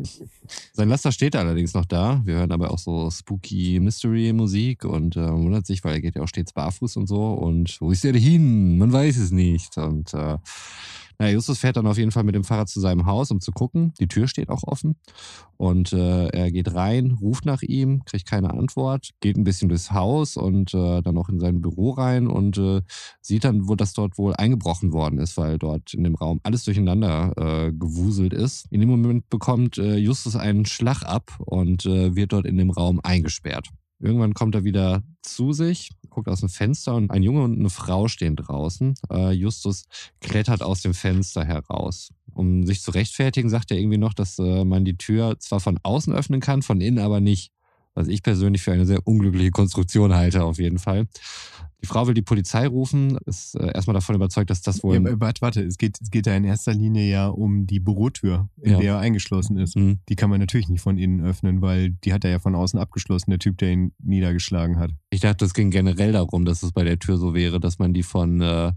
Sein 0.74 0.90
Laster 0.90 1.12
steht 1.12 1.36
allerdings 1.36 1.76
noch 1.76 1.86
da. 1.86 2.24
Wir 2.26 2.38
hören 2.38 2.52
aber 2.52 2.72
auch 2.72 2.80
so 2.80 3.12
spooky 3.12 3.80
Mystery-Musik 3.80 4.84
und 4.84 5.16
äh, 5.16 5.32
wundert 5.32 5.68
sich, 5.68 5.84
weil 5.84 5.94
er 5.94 6.02
geht 6.02 6.16
ja 6.16 6.24
auch 6.24 6.28
stets 6.28 6.54
barfuß 6.54 6.98
und 6.98 7.06
so. 7.06 7.34
Und 7.34 7.80
wo 7.82 7.92
ist 7.92 8.04
er 8.04 8.14
denn 8.14 8.22
hin? 8.22 8.80
Man 8.80 8.92
weiß 8.92 9.18
es 9.18 9.30
nicht. 9.30 9.78
Und 9.78 10.12
äh, 10.16 10.40
naja, 11.20 11.34
Justus 11.34 11.60
fährt 11.60 11.78
dann 11.78 11.88
auf 11.88 11.98
jeden 11.98 12.12
Fall 12.12 12.24
mit 12.24 12.36
dem 12.36 12.44
Fahrrad 12.44 12.70
zu 12.70 12.80
seinem 12.80 13.06
Haus, 13.06 13.32
um 13.32 13.40
zu 13.40 13.52
gucken. 13.52 13.94
Die 14.00 14.08
Tür 14.08 14.28
steht 14.28 14.50
auch 14.50 14.64
offen. 14.64 14.96
Und 15.58 15.94
äh, 15.94 16.28
er 16.28 16.52
geht 16.52 16.74
rein, 16.74 17.18
ruft 17.22 17.46
nach 17.46 17.62
ihm, 17.62 18.04
kriegt 18.06 18.28
keine 18.28 18.52
Antwort, 18.52 19.12
geht 19.22 19.38
ein 19.38 19.44
bisschen 19.46 19.70
durchs 19.70 19.92
Haus 19.92 20.36
und 20.36 20.74
äh, 20.74 21.02
dann 21.02 21.18
auch 21.18 21.30
in 21.30 21.40
sein 21.40 21.62
Büro 21.62 21.92
rein 21.92 22.28
und 22.28 22.58
äh, 22.58 22.82
sieht 23.22 23.46
dann, 23.46 23.68
wo 23.68 23.76
das 23.76 23.94
dort 23.94 24.18
wohl 24.18 24.36
eingebrochen 24.36 24.92
worden 24.92 25.20
ist, 25.20 25.38
weil 25.38 25.58
dort 25.58 25.94
in 25.94 26.04
dem 26.04 26.16
Raum 26.16 26.42
alles 26.44 26.66
durcheinander 26.66 27.34
äh, 27.38 27.72
gewuselt 27.72 28.34
ist. 28.34 28.68
In 28.70 28.82
dem 28.82 28.90
Moment 28.90 29.30
bekommt 29.30 29.78
äh, 29.78 29.96
Justus 29.96 30.36
einen 30.36 30.66
Schlag 30.66 31.04
ab 31.04 31.38
und 31.40 31.86
äh, 31.86 32.16
wird 32.16 32.34
dort 32.34 32.46
in 32.46 32.58
dem 32.58 32.72
Raum 32.72 33.00
eingesperrt. 33.02 33.70
Irgendwann 34.00 34.34
kommt 34.34 34.56
er 34.56 34.66
wieder 34.66 35.04
zu 35.22 35.54
sich, 35.54 35.90
guckt 36.16 36.30
aus 36.30 36.40
dem 36.40 36.50
Fenster 36.50 36.96
und 36.96 37.12
ein 37.12 37.24
Junge 37.24 37.44
und 37.44 37.60
eine 37.60 37.70
Frau 37.70 38.08
stehen 38.08 38.36
draußen. 38.36 38.96
Äh, 39.12 39.32
Justus 39.32 39.84
klettert 40.22 40.64
aus 40.64 40.82
dem 40.82 40.94
Fenster 40.94 41.44
heraus. 41.44 42.10
Um 42.34 42.66
sich 42.66 42.82
zu 42.82 42.92
rechtfertigen, 42.92 43.50
sagt 43.50 43.72
er 43.72 43.78
irgendwie 43.78 43.98
noch, 43.98 44.14
dass 44.14 44.40
äh, 44.40 44.66
man 44.66 44.86
die 44.86 44.98
Tür 44.98 45.38
zwar 45.40 45.60
von 45.60 45.78
außen 45.84 46.14
öffnen 46.14 46.40
kann, 46.40 46.62
von 46.62 46.82
innen 46.82 47.00
aber 47.00 47.20
nicht. 47.20 47.52
Was 47.96 48.08
ich 48.10 48.22
persönlich 48.24 48.62
für 48.62 48.74
eine 48.74 48.86
sehr 48.86 49.08
unglückliche 49.08 49.52
Konstruktion 49.52 50.14
halte, 50.14 50.44
auf 50.44 50.60
jeden 50.60 50.80
Fall. 50.80 51.08
Die 51.82 51.88
Frau 51.88 52.08
will 52.08 52.14
die 52.14 52.22
Polizei 52.22 52.68
rufen, 52.68 53.18
ist 53.26 53.56
äh, 53.56 53.72
erstmal 53.74 53.94
davon 53.94 54.16
überzeugt, 54.16 54.50
dass 54.50 54.62
das 54.62 54.84
wohl. 54.84 54.96
Ja, 54.96 55.20
warte, 55.20 55.42
warte, 55.42 55.62
es 55.64 55.78
geht, 55.78 55.98
es 56.02 56.12
geht 56.12 56.28
da 56.28 56.36
in 56.36 56.44
erster 56.44 56.74
Linie 56.74 57.10
ja 57.10 57.28
um 57.28 57.68
die 57.68 57.80
Bürotür, 57.80 58.50
in 58.62 58.74
Ja. 58.74 58.80
der 58.80 58.94
er 58.96 59.00
eingeschlossen 59.00 59.58
ist. 59.58 59.76
Hm. 59.76 60.00
Die 60.10 60.16
kann 60.16 60.30
man 60.30 60.40
natürlich 60.40 60.68
nicht 60.68 60.82
von 60.82 60.98
innen 60.98 61.22
öffnen, 61.22 61.62
weil 61.62 61.92
die 61.92 62.12
hat 62.12 62.26
er 62.26 62.32
ja 62.32 62.40
von 62.40 62.54
außen 62.56 62.80
abgeschlossen, 62.80 63.30
der 63.30 63.40
Typ, 63.40 63.58
der 63.60 63.72
ihn 63.72 63.94
niedergeschlagen 64.04 64.78
hat. 64.78 64.92
Ich 65.10 65.22
dachte, 65.22 65.46
es 65.46 65.54
ging 65.54 65.70
generell 65.72 66.12
darum, 66.12 66.44
dass 66.44 66.64
es 66.64 66.74
bei 66.74 66.84
der 66.84 67.00
Tür 67.00 67.18
so 67.18 67.34
wäre, 67.34 67.60
dass 67.62 67.80
man 67.80 67.94
die 67.94 68.04
von, 68.04 68.42
äh, 68.42 68.72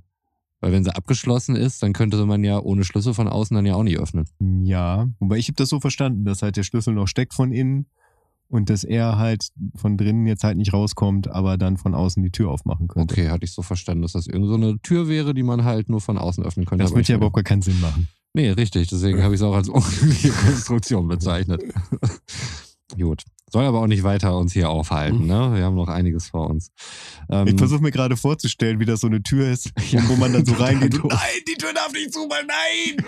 weil 0.61 0.73
wenn 0.73 0.85
sie 0.85 0.95
abgeschlossen 0.95 1.57
ist, 1.57 1.83
dann 1.83 1.93
könnte 1.93 2.25
man 2.27 2.45
ja 2.45 2.61
ohne 2.61 2.85
Schlüssel 2.85 3.15
von 3.15 3.27
außen 3.27 3.55
dann 3.55 3.67
ja 3.67 3.75
auch 3.75 3.85
nicht 3.85 3.99
öffnen. 3.99 4.27
Ja, 4.65 5.09
wobei 5.19 5.39
ich 5.39 5.49
habe 5.49 5.57
das 5.57 5.71
so 5.71 5.81
verstanden, 5.81 6.25
dass 6.25 6.43
halt 6.43 6.57
der 6.57 6.63
Schlüssel 6.63 6.95
noch 6.95 7.09
steckt 7.09 7.33
von 7.35 7.53
innen 7.53 7.87
und 8.49 8.71
dass 8.71 8.83
er 8.85 9.19
halt 9.19 9.49
von 9.77 9.97
drinnen 9.97 10.27
jetzt 10.27 10.43
halt 10.45 10.57
nicht 10.57 10.73
rauskommt, 10.73 11.29
aber 11.29 11.57
dann 11.59 11.77
von 11.77 11.95
außen 11.95 12.23
die 12.23 12.31
Tür 12.31 12.51
aufmachen 12.51 12.89
könnte. 12.89 13.15
Okay, 13.15 13.29
hatte 13.29 13.45
ich 13.45 13.53
so 13.53 13.63
verstanden, 13.63 14.03
dass 14.03 14.13
das 14.13 14.27
irgend 14.27 14.49
so 14.49 14.55
eine 14.55 14.79
Tür 14.81 15.09
wäre, 15.09 15.35
die 15.35 15.43
man 15.43 15.65
halt 15.65 15.89
nur 15.89 16.01
von 16.01 16.19
außen 16.19 16.43
öffnen 16.45 16.67
könnte. 16.67 16.85
Das 16.85 16.93
ich- 16.95 17.09
ja 17.09 17.17
überhaupt 17.17 17.37
gar 17.37 17.45
keinen 17.45 17.63
Sinn 17.63 17.81
machen. 17.81 18.09
Nee, 18.35 18.51
richtig. 18.51 18.89
Deswegen 18.89 19.23
habe 19.23 19.35
ich 19.35 19.41
es 19.41 19.45
auch 19.47 19.55
als 19.55 19.69
unglückliche 19.71 20.31
Konstruktion 20.31 21.09
bezeichnet. 21.09 21.63
Gut. 22.99 23.23
Soll 23.51 23.65
aber 23.65 23.81
auch 23.81 23.87
nicht 23.87 24.03
weiter 24.03 24.37
uns 24.37 24.53
hier 24.53 24.69
aufhalten, 24.69 25.27
ne? 25.27 25.53
Wir 25.55 25.65
haben 25.65 25.75
noch 25.75 25.89
einiges 25.89 26.29
vor 26.29 26.51
uns. 26.51 26.71
Ähm, 27.31 27.47
Ich 27.49 27.57
versuche 27.57 27.83
mir 27.83 27.91
gerade 27.91 28.17
vorzustellen, 28.17 28.79
wie 28.81 28.85
das 28.85 29.01
so 29.01 29.07
eine 29.07 29.23
Tür 29.23 29.51
ist, 29.51 29.73
Ja. 29.91 30.03
wo 30.09 30.17
man 30.17 30.33
dann 30.35 30.45
so 30.45 30.55
reingeht 30.55 30.95
nein, 31.03 31.19
die 31.49 31.55
Tür 31.55 31.73
darf 31.75 31.91
nicht 31.93 32.13
zu, 32.13 32.21
weil 32.29 32.45
nein! 32.47 33.05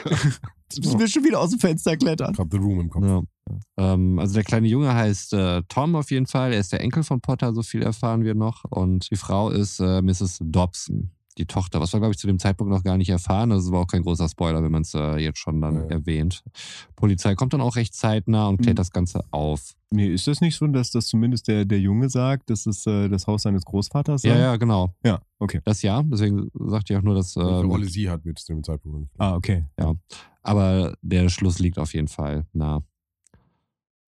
Jetzt 0.70 0.84
müssen 0.84 0.98
wir 0.98 1.08
schon 1.08 1.24
wieder 1.24 1.40
aus 1.40 1.50
dem 1.50 1.60
Fenster 1.60 1.96
klettern. 1.96 2.32
Ich 2.32 2.38
hab 2.38 2.48
The 2.50 2.56
Room 2.58 2.80
im 2.80 2.88
Kopf. 2.90 3.04
Ja. 3.04 3.20
Ähm, 3.76 4.18
also 4.18 4.34
der 4.34 4.44
kleine 4.44 4.68
Junge 4.68 4.94
heißt 4.94 5.32
äh, 5.34 5.62
Tom 5.68 5.94
auf 5.96 6.10
jeden 6.10 6.26
Fall. 6.26 6.52
Er 6.52 6.60
ist 6.60 6.72
der 6.72 6.80
Enkel 6.80 7.02
von 7.02 7.20
Potter, 7.20 7.52
so 7.52 7.62
viel 7.62 7.82
erfahren 7.82 8.22
wir 8.24 8.34
noch. 8.34 8.64
Und 8.64 9.10
die 9.10 9.16
Frau 9.16 9.50
ist 9.50 9.80
äh, 9.80 10.02
Mrs. 10.02 10.38
Dobson, 10.42 11.10
die 11.38 11.46
Tochter. 11.46 11.80
Was 11.80 11.92
wir, 11.92 12.00
glaube 12.00 12.12
ich, 12.12 12.18
zu 12.18 12.26
dem 12.26 12.38
Zeitpunkt 12.38 12.72
noch 12.72 12.82
gar 12.82 12.96
nicht 12.96 13.08
erfahren. 13.10 13.50
Das 13.50 13.62
ist 13.62 13.68
aber 13.68 13.80
auch 13.80 13.86
kein 13.86 14.02
großer 14.02 14.28
Spoiler, 14.28 14.62
wenn 14.62 14.72
man 14.72 14.82
es 14.82 14.94
äh, 14.94 15.16
jetzt 15.16 15.38
schon 15.38 15.60
dann 15.60 15.74
Ja. 15.76 15.82
erwähnt. 15.86 16.42
Polizei 16.96 17.34
kommt 17.34 17.52
dann 17.52 17.60
auch 17.60 17.76
recht 17.76 17.94
zeitnah 17.94 18.48
und 18.48 18.58
klärt 18.58 18.74
Mhm. 18.74 18.80
das 18.80 18.90
Ganze 18.90 19.24
auf. 19.30 19.74
Nee, 19.92 20.06
ist 20.06 20.28
das 20.28 20.40
nicht 20.40 20.56
so, 20.56 20.68
dass 20.68 20.92
das 20.92 21.06
zumindest 21.08 21.48
der, 21.48 21.64
der 21.64 21.80
Junge 21.80 22.08
sagt, 22.08 22.48
dass 22.50 22.64
es 22.66 22.86
äh, 22.86 23.08
das 23.08 23.26
Haus 23.26 23.42
seines 23.42 23.64
Großvaters? 23.64 24.22
Ja, 24.22 24.38
ja, 24.38 24.56
genau. 24.56 24.94
Ja, 25.04 25.20
okay. 25.40 25.60
Das 25.64 25.82
ja. 25.82 26.00
Deswegen 26.04 26.48
sagte 26.54 26.92
ich 26.92 26.98
auch 26.98 27.02
nur, 27.02 27.16
dass. 27.16 27.34
Äh, 27.34 27.40
Rolle 27.40 27.86
sie 27.86 28.08
hat, 28.08 28.20
zu 28.36 28.52
dem 28.52 28.62
Zeitpunkt. 28.62 29.10
Ah, 29.18 29.34
okay. 29.34 29.64
aber 30.42 30.94
der 31.02 31.28
Schluss 31.28 31.58
liegt 31.58 31.78
auf 31.78 31.92
jeden 31.94 32.08
Fall 32.08 32.46
nah. 32.52 32.82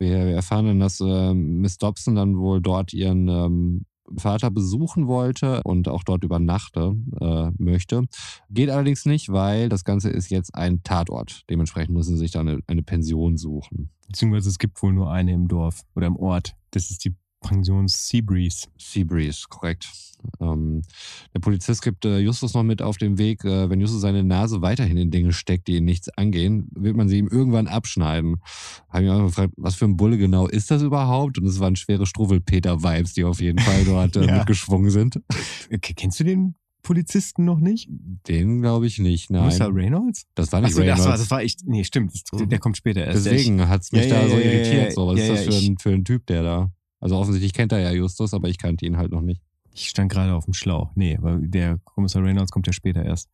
Wir, 0.02 0.34
erfahren 0.34 0.66
dann, 0.66 0.80
dass 0.80 1.00
ähm, 1.00 1.60
Miss 1.60 1.78
Dobson 1.78 2.14
dann 2.14 2.36
wohl 2.38 2.60
dort 2.60 2.92
ihren 2.92 3.28
ähm, 3.28 3.86
Vater 4.16 4.50
besuchen 4.50 5.06
wollte 5.06 5.62
und 5.62 5.88
auch 5.88 6.02
dort 6.02 6.24
übernachte 6.24 6.96
äh, 7.20 7.50
möchte. 7.62 8.04
Geht 8.50 8.70
allerdings 8.70 9.06
nicht, 9.06 9.30
weil 9.30 9.68
das 9.68 9.84
Ganze 9.84 10.10
ist 10.10 10.30
jetzt 10.30 10.54
ein 10.54 10.82
Tatort. 10.82 11.42
Dementsprechend 11.48 11.94
müssen 11.94 12.16
sie 12.16 12.20
sich 12.20 12.30
dann 12.32 12.48
eine, 12.48 12.60
eine 12.66 12.82
Pension 12.82 13.36
suchen. 13.36 13.90
Beziehungsweise 14.08 14.50
es 14.50 14.58
gibt 14.58 14.82
wohl 14.82 14.92
nur 14.92 15.10
eine 15.10 15.32
im 15.32 15.48
Dorf 15.48 15.82
oder 15.94 16.06
im 16.06 16.16
Ort. 16.16 16.54
Das 16.72 16.90
ist 16.90 17.04
die 17.04 17.14
Pension 17.42 17.88
Seabreeze. 17.88 18.68
Seabreeze, 18.78 19.46
korrekt. 19.48 19.88
Ähm, 20.40 20.82
der 21.34 21.40
Polizist 21.40 21.82
gibt 21.82 22.04
äh, 22.04 22.18
Justus 22.20 22.54
noch 22.54 22.62
mit 22.62 22.80
auf 22.80 22.96
den 22.96 23.18
Weg, 23.18 23.44
äh, 23.44 23.68
wenn 23.68 23.80
Justus 23.80 24.00
seine 24.02 24.22
Nase 24.22 24.62
weiterhin 24.62 24.96
in 24.96 25.10
Dinge 25.10 25.32
steckt, 25.32 25.66
die 25.66 25.76
ihn 25.78 25.84
nichts 25.84 26.08
angehen, 26.10 26.68
wird 26.76 26.94
man 26.96 27.08
sie 27.08 27.18
ihm 27.18 27.26
irgendwann 27.26 27.66
abschneiden. 27.66 28.36
Habe 28.88 29.02
ich 29.04 29.10
mich 29.10 29.20
auch 29.20 29.26
gefragt, 29.26 29.52
was 29.56 29.74
für 29.74 29.84
ein 29.86 29.96
Bulle 29.96 30.18
genau 30.18 30.46
ist 30.46 30.70
das 30.70 30.80
überhaupt? 30.82 31.38
Und 31.38 31.46
es 31.46 31.58
waren 31.58 31.74
schwere 31.74 32.06
Struwwelpeter-Vibes, 32.06 33.14
die 33.14 33.24
auf 33.24 33.40
jeden 33.40 33.58
Fall 33.58 33.84
dort 33.84 34.14
äh, 34.16 34.26
Ja. 34.26 34.36
mitgeschwungen 34.38 34.90
sind. 34.90 35.20
Kennst 35.80 36.20
du 36.20 36.24
den 36.24 36.54
Polizisten 36.84 37.44
noch 37.44 37.58
nicht? 37.58 37.88
Den 38.28 38.60
glaube 38.62 38.86
ich 38.86 38.98
nicht, 39.00 39.30
nein. 39.30 39.44
Musa 39.46 39.66
Reynolds? 39.66 40.26
Das 40.36 40.52
war 40.52 40.60
nicht 40.60 40.72
das 40.74 40.80
Reynolds. 40.80 41.04
war, 41.04 41.16
das 41.16 41.30
war 41.32 41.42
echt. 41.42 41.60
Nee, 41.66 41.82
stimmt. 41.84 42.12
Das, 42.30 42.48
der 42.48 42.58
kommt 42.60 42.76
später 42.76 43.04
erst. 43.04 43.26
Deswegen 43.26 43.68
hat 43.68 43.82
es 43.82 43.90
mich 43.92 44.04
Ja, 44.06 44.10
da 44.16 44.22
ja, 44.22 44.28
so 44.28 44.36
irritiert. 44.36 44.92
So, 44.92 45.06
was 45.08 45.18
ist 45.20 45.28
das 45.30 45.42
für 45.44 45.50
ich- 45.50 45.68
ein, 45.68 45.78
für 45.78 45.90
ein 45.90 46.04
Typ, 46.04 46.26
der 46.26 46.42
da. 46.44 46.70
Also 47.02 47.16
offensichtlich 47.18 47.52
kennt 47.52 47.72
er 47.72 47.80
ja 47.80 47.90
Justus, 47.90 48.32
aber 48.32 48.48
ich 48.48 48.58
kannte 48.58 48.86
ihn 48.86 48.96
halt 48.96 49.10
noch 49.10 49.22
nicht. 49.22 49.42
Ich 49.74 49.88
stand 49.88 50.10
gerade 50.12 50.34
auf 50.34 50.44
dem 50.44 50.54
Schlauch. 50.54 50.92
Nee, 50.94 51.18
weil 51.20 51.48
der 51.48 51.78
Kommissar 51.84 52.22
Reynolds 52.22 52.52
kommt 52.52 52.68
ja 52.68 52.72
später 52.72 53.04
erst. 53.04 53.28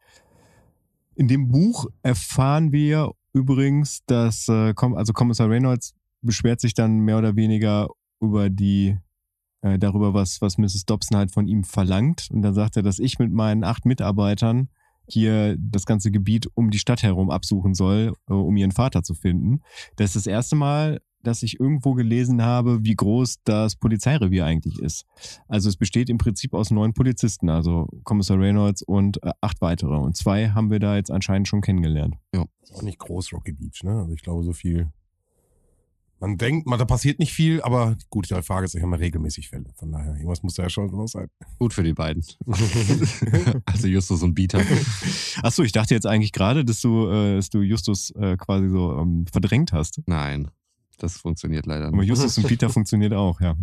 In 1.15 1.29
dem 1.29 1.51
Buch 1.51 1.87
erfahren 2.03 2.73
wir 2.73 3.13
übrigens, 3.35 4.03
dass 4.07 4.49
äh, 4.49 4.73
also 4.75 5.13
Kommissar 5.13 5.51
Reynolds 5.51 5.95
beschwert 6.23 6.61
sich 6.61 6.73
dann 6.73 7.01
mehr 7.01 7.19
oder 7.19 7.37
weniger 7.37 7.89
über 8.21 8.49
die 8.49 8.97
äh, 9.61 9.79
darüber, 9.79 10.15
was, 10.15 10.41
was 10.41 10.57
Mrs. 10.57 10.87
Dobson 10.87 11.19
halt 11.19 11.31
von 11.31 11.47
ihm 11.47 11.63
verlangt. 11.63 12.29
Und 12.31 12.41
dann 12.41 12.55
sagt 12.55 12.77
er, 12.77 12.83
dass 12.83 12.99
ich 12.99 13.19
mit 13.19 13.33
meinen 13.33 13.65
acht 13.65 13.85
Mitarbeitern 13.85 14.71
hier 15.07 15.57
das 15.59 15.85
ganze 15.85 16.11
Gebiet 16.11 16.49
um 16.55 16.71
die 16.71 16.79
Stadt 16.79 17.03
herum 17.03 17.31
absuchen 17.31 17.75
soll, 17.75 18.15
äh, 18.31 18.33
um 18.33 18.57
ihren 18.57 18.73
Vater 18.73 19.03
zu 19.03 19.13
finden. 19.13 19.61
Das 19.97 20.17
ist 20.17 20.17
das 20.17 20.27
erste 20.27 20.57
Mal, 20.57 21.01
dass 21.23 21.43
ich 21.43 21.61
irgendwo 21.61 21.95
gelesen 21.95 22.43
habe, 22.43 22.85
wie 22.85 22.95
groß 22.95 23.39
das 23.45 23.77
Polizeirevier 23.77 24.45
eigentlich 24.45 24.79
ist. 24.79 25.05
Also 25.49 25.69
es 25.69 25.77
besteht 25.77 26.11
im 26.11 26.19
Prinzip 26.19 26.55
aus 26.55 26.71
neun 26.71 26.95
Polizisten, 26.95 27.49
also 27.49 27.89
Kommissar 28.05 28.39
Reynolds 28.39 28.83
und 28.83 29.23
äh, 29.23 29.33
acht 29.41 29.61
weitere. 29.61 29.97
Und 29.97 30.17
zwei 30.17 30.51
haben 30.51 30.71
wir 30.71 30.79
da 30.79 30.97
jetzt 30.97 31.11
anscheinend 31.11 31.49
schon 31.49 31.61
kennengelernt. 31.61 32.17
Ist 32.69 32.75
auch 32.75 32.83
nicht 32.83 32.99
groß, 32.99 33.33
Rocky 33.33 33.53
Beach, 33.53 33.83
ne? 33.83 33.99
Also 33.99 34.13
ich 34.13 34.23
glaube, 34.23 34.45
so 34.45 34.53
viel. 34.53 34.91
Man 36.21 36.37
denkt, 36.37 36.67
man, 36.67 36.81
da 36.81 36.85
passiert 36.85 37.21
nicht 37.21 37.33
viel, 37.33 37.63
aber 37.63 37.97
gut, 38.11 38.29
die 38.29 38.43
Frage 38.43 38.65
ist, 38.65 38.75
ich 38.75 38.81
habe 38.81 38.91
mal 38.91 38.97
regelmäßig 38.97 39.49
Fälle. 39.49 39.67
Von 39.77 39.93
daher, 39.93 40.15
irgendwas 40.15 40.43
muss 40.43 40.55
da 40.55 40.65
ja 40.65 40.69
schon 40.69 40.89
los 40.91 41.13
sein. 41.13 41.29
Gut 41.61 41.73
für 41.73 41.85
die 41.85 41.95
beiden. 41.95 42.25
also 43.65 43.87
Justus 43.87 44.25
und 44.25 44.35
Bieter. 44.35 44.61
Achso, 45.43 45.63
ich 45.63 45.71
dachte 45.71 45.95
jetzt 45.95 46.07
eigentlich 46.07 46.33
gerade, 46.33 46.65
dass 46.65 46.81
du, 46.81 47.09
äh, 47.09 47.37
dass 47.37 47.51
du 47.51 47.61
Justus 47.61 48.11
äh, 48.17 48.37
quasi 48.37 48.69
so 48.69 48.99
ähm, 48.99 49.27
verdrängt 49.31 49.73
hast. 49.73 50.03
Nein, 50.07 50.51
das 50.99 51.17
funktioniert 51.17 51.67
leider 51.67 51.87
Aber 51.87 51.99
nicht. 51.99 52.09
Justus 52.09 52.39
und 52.39 52.47
Peter 52.49 52.69
funktioniert 52.69 53.13
auch, 53.13 53.41
ja. 53.41 53.57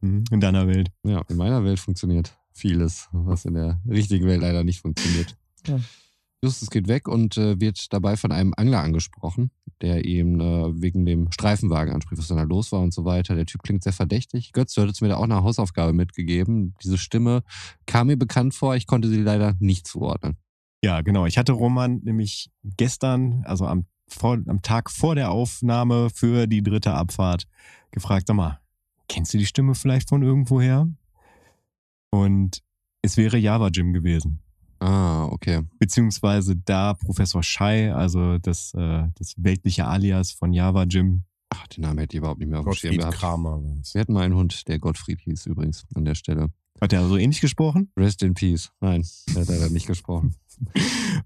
Mhm, 0.00 0.24
In 0.30 0.40
deiner 0.40 0.66
Welt. 0.66 0.90
Ja, 1.02 1.22
in 1.28 1.36
meiner 1.36 1.64
Welt 1.64 1.80
funktioniert 1.80 2.38
vieles, 2.52 3.08
was 3.12 3.44
in 3.44 3.54
der 3.54 3.80
richtigen 3.88 4.26
Welt 4.26 4.40
leider 4.40 4.64
nicht 4.64 4.80
funktioniert. 4.80 5.36
Ja. 5.66 5.80
Justus 6.42 6.70
geht 6.70 6.86
weg 6.86 7.08
und 7.08 7.36
äh, 7.36 7.60
wird 7.60 7.92
dabei 7.92 8.16
von 8.16 8.30
einem 8.30 8.54
Angler 8.56 8.80
angesprochen, 8.80 9.50
der 9.80 10.04
ihm 10.04 10.40
äh, 10.40 10.80
wegen 10.80 11.04
dem 11.04 11.32
Streifenwagen 11.32 11.92
anspricht, 11.92 12.20
was 12.20 12.28
da 12.28 12.40
los 12.42 12.70
war 12.70 12.80
und 12.80 12.94
so 12.94 13.04
weiter. 13.04 13.34
Der 13.34 13.46
Typ 13.46 13.64
klingt 13.64 13.82
sehr 13.82 13.92
verdächtig. 13.92 14.52
Götz, 14.52 14.74
du 14.74 14.82
hattest 14.82 15.02
mir 15.02 15.08
da 15.08 15.16
auch 15.16 15.24
eine 15.24 15.42
Hausaufgabe 15.42 15.92
mitgegeben. 15.92 16.74
Diese 16.82 16.96
Stimme 16.96 17.42
kam 17.86 18.06
mir 18.06 18.16
bekannt 18.16 18.54
vor, 18.54 18.76
ich 18.76 18.86
konnte 18.86 19.08
sie 19.08 19.20
leider 19.20 19.56
nicht 19.58 19.88
zuordnen. 19.88 20.36
Ja, 20.84 21.00
genau. 21.00 21.26
Ich 21.26 21.38
hatte 21.38 21.52
Roman 21.52 22.00
nämlich 22.04 22.50
gestern, 22.62 23.42
also 23.44 23.66
am, 23.66 23.86
vor, 24.08 24.38
am 24.46 24.62
Tag 24.62 24.90
vor 24.90 25.14
der 25.14 25.30
Aufnahme 25.30 26.10
für 26.10 26.46
die 26.46 26.62
dritte 26.62 26.92
Abfahrt, 26.92 27.46
gefragt, 27.90 28.26
sag 28.26 28.36
mal, 28.36 28.60
kennst 29.08 29.34
du 29.34 29.38
die 29.38 29.46
Stimme 29.46 29.74
vielleicht 29.74 30.08
von 30.08 30.22
irgendwoher? 30.22 30.88
Und 32.10 32.62
es 33.02 33.16
wäre 33.16 33.38
Java 33.38 33.68
Jim 33.68 33.92
gewesen. 33.92 34.40
Ah, 34.80 35.24
okay. 35.26 35.62
Beziehungsweise 35.78 36.56
da 36.56 36.94
Professor 36.94 37.42
Shai, 37.42 37.92
also 37.92 38.38
das, 38.38 38.72
äh, 38.74 39.08
das 39.16 39.34
weltliche 39.36 39.86
Alias 39.86 40.32
von 40.32 40.52
Java 40.52 40.84
Jim. 40.84 41.24
Ach, 41.50 41.66
den 41.68 41.82
Namen 41.82 41.98
hätte 41.98 42.16
ich 42.16 42.18
überhaupt 42.18 42.38
nicht 42.38 42.48
mehr 42.48 42.60
auf 42.60 42.64
dem 42.64 42.74
Schirm 42.74 42.96
gehabt. 42.96 43.16
Kramer. 43.16 43.60
Wir 43.92 44.00
hatten 44.00 44.12
mal 44.12 44.24
einen 44.24 44.34
Hund, 44.34 44.68
der 44.68 44.78
Gottfried 44.78 45.20
hieß 45.20 45.46
übrigens 45.46 45.86
an 45.94 46.04
der 46.04 46.14
Stelle. 46.14 46.50
Hat 46.80 46.92
er 46.92 47.06
so 47.06 47.16
ähnlich 47.16 47.40
gesprochen? 47.40 47.90
Rest 47.96 48.22
in 48.22 48.34
Peace. 48.34 48.70
Nein, 48.80 49.04
der 49.34 49.42
hat 49.42 49.48
leider 49.48 49.70
nicht 49.70 49.86
gesprochen. 49.86 50.34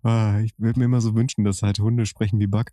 Ah, 0.02 0.40
ich 0.40 0.52
würde 0.58 0.78
mir 0.78 0.84
immer 0.86 1.00
so 1.00 1.14
wünschen, 1.14 1.44
dass 1.44 1.62
halt 1.62 1.78
Hunde 1.78 2.06
sprechen 2.06 2.38
wie 2.38 2.46
Buck. 2.46 2.66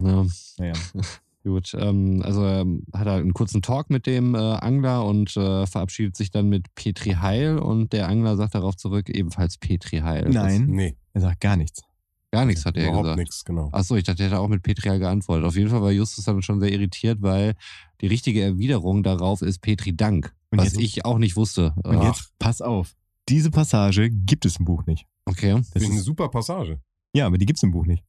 Ja. 0.00 0.24
Naja. 0.58 0.72
Gut, 1.44 1.76
ähm, 1.78 2.22
also 2.24 2.44
ähm, 2.44 2.84
hat 2.92 3.06
er 3.06 3.14
einen 3.14 3.32
kurzen 3.34 3.62
Talk 3.62 3.88
mit 3.90 4.06
dem 4.06 4.34
äh, 4.34 4.38
Angler 4.38 5.04
und 5.04 5.36
äh, 5.36 5.66
verabschiedet 5.66 6.16
sich 6.16 6.30
dann 6.30 6.48
mit 6.48 6.74
Petri 6.74 7.10
Heil 7.12 7.58
und 7.58 7.92
der 7.92 8.08
Angler 8.08 8.36
sagt 8.36 8.54
darauf 8.56 8.76
zurück, 8.76 9.08
ebenfalls 9.08 9.56
Petri 9.58 9.98
Heil. 9.98 10.28
Nein. 10.28 10.66
Nee, 10.66 10.96
Er 11.12 11.20
sagt 11.20 11.40
gar 11.40 11.56
nichts. 11.56 11.82
Das, 11.82 12.40
gar 12.40 12.46
nichts 12.46 12.64
hat 12.64 12.76
er 12.76 12.84
überhaupt 12.84 13.04
gesagt. 13.04 13.18
nichts, 13.20 13.44
genau. 13.44 13.68
Achso, 13.72 13.94
ich 13.94 14.04
dachte, 14.04 14.24
er 14.24 14.30
hätte 14.30 14.40
auch 14.40 14.48
mit 14.48 14.62
Petri 14.62 14.88
Heil 14.88 14.98
geantwortet. 14.98 15.44
Auf 15.44 15.56
jeden 15.56 15.70
Fall 15.70 15.82
war 15.82 15.92
Justus 15.92 16.24
dann 16.24 16.42
schon 16.42 16.60
sehr 16.60 16.72
irritiert, 16.72 17.18
weil 17.22 17.54
die 18.00 18.08
richtige 18.08 18.42
Erwiderung 18.42 19.02
darauf 19.02 19.42
ist 19.42 19.60
Petri 19.60 19.96
Dank. 19.96 20.34
Und 20.50 20.58
was 20.58 20.66
jetzt- 20.74 20.80
ich 20.80 21.04
auch 21.04 21.18
nicht 21.18 21.36
wusste. 21.36 21.74
Und 21.84 22.02
jetzt 22.02 22.32
pass 22.38 22.60
auf. 22.60 22.94
Diese 23.28 23.50
Passage 23.50 24.08
gibt 24.10 24.44
es 24.46 24.56
im 24.58 24.64
Buch 24.64 24.86
nicht. 24.86 25.06
Okay. 25.24 25.60
Das 25.74 25.82
ist 25.82 25.90
eine 25.90 26.00
super 26.00 26.28
Passage. 26.28 26.80
ja, 27.14 27.26
aber 27.26 27.38
die 27.38 27.46
gibt's 27.46 27.62
im 27.62 27.72
Buch 27.72 27.86
nicht. 27.86 28.04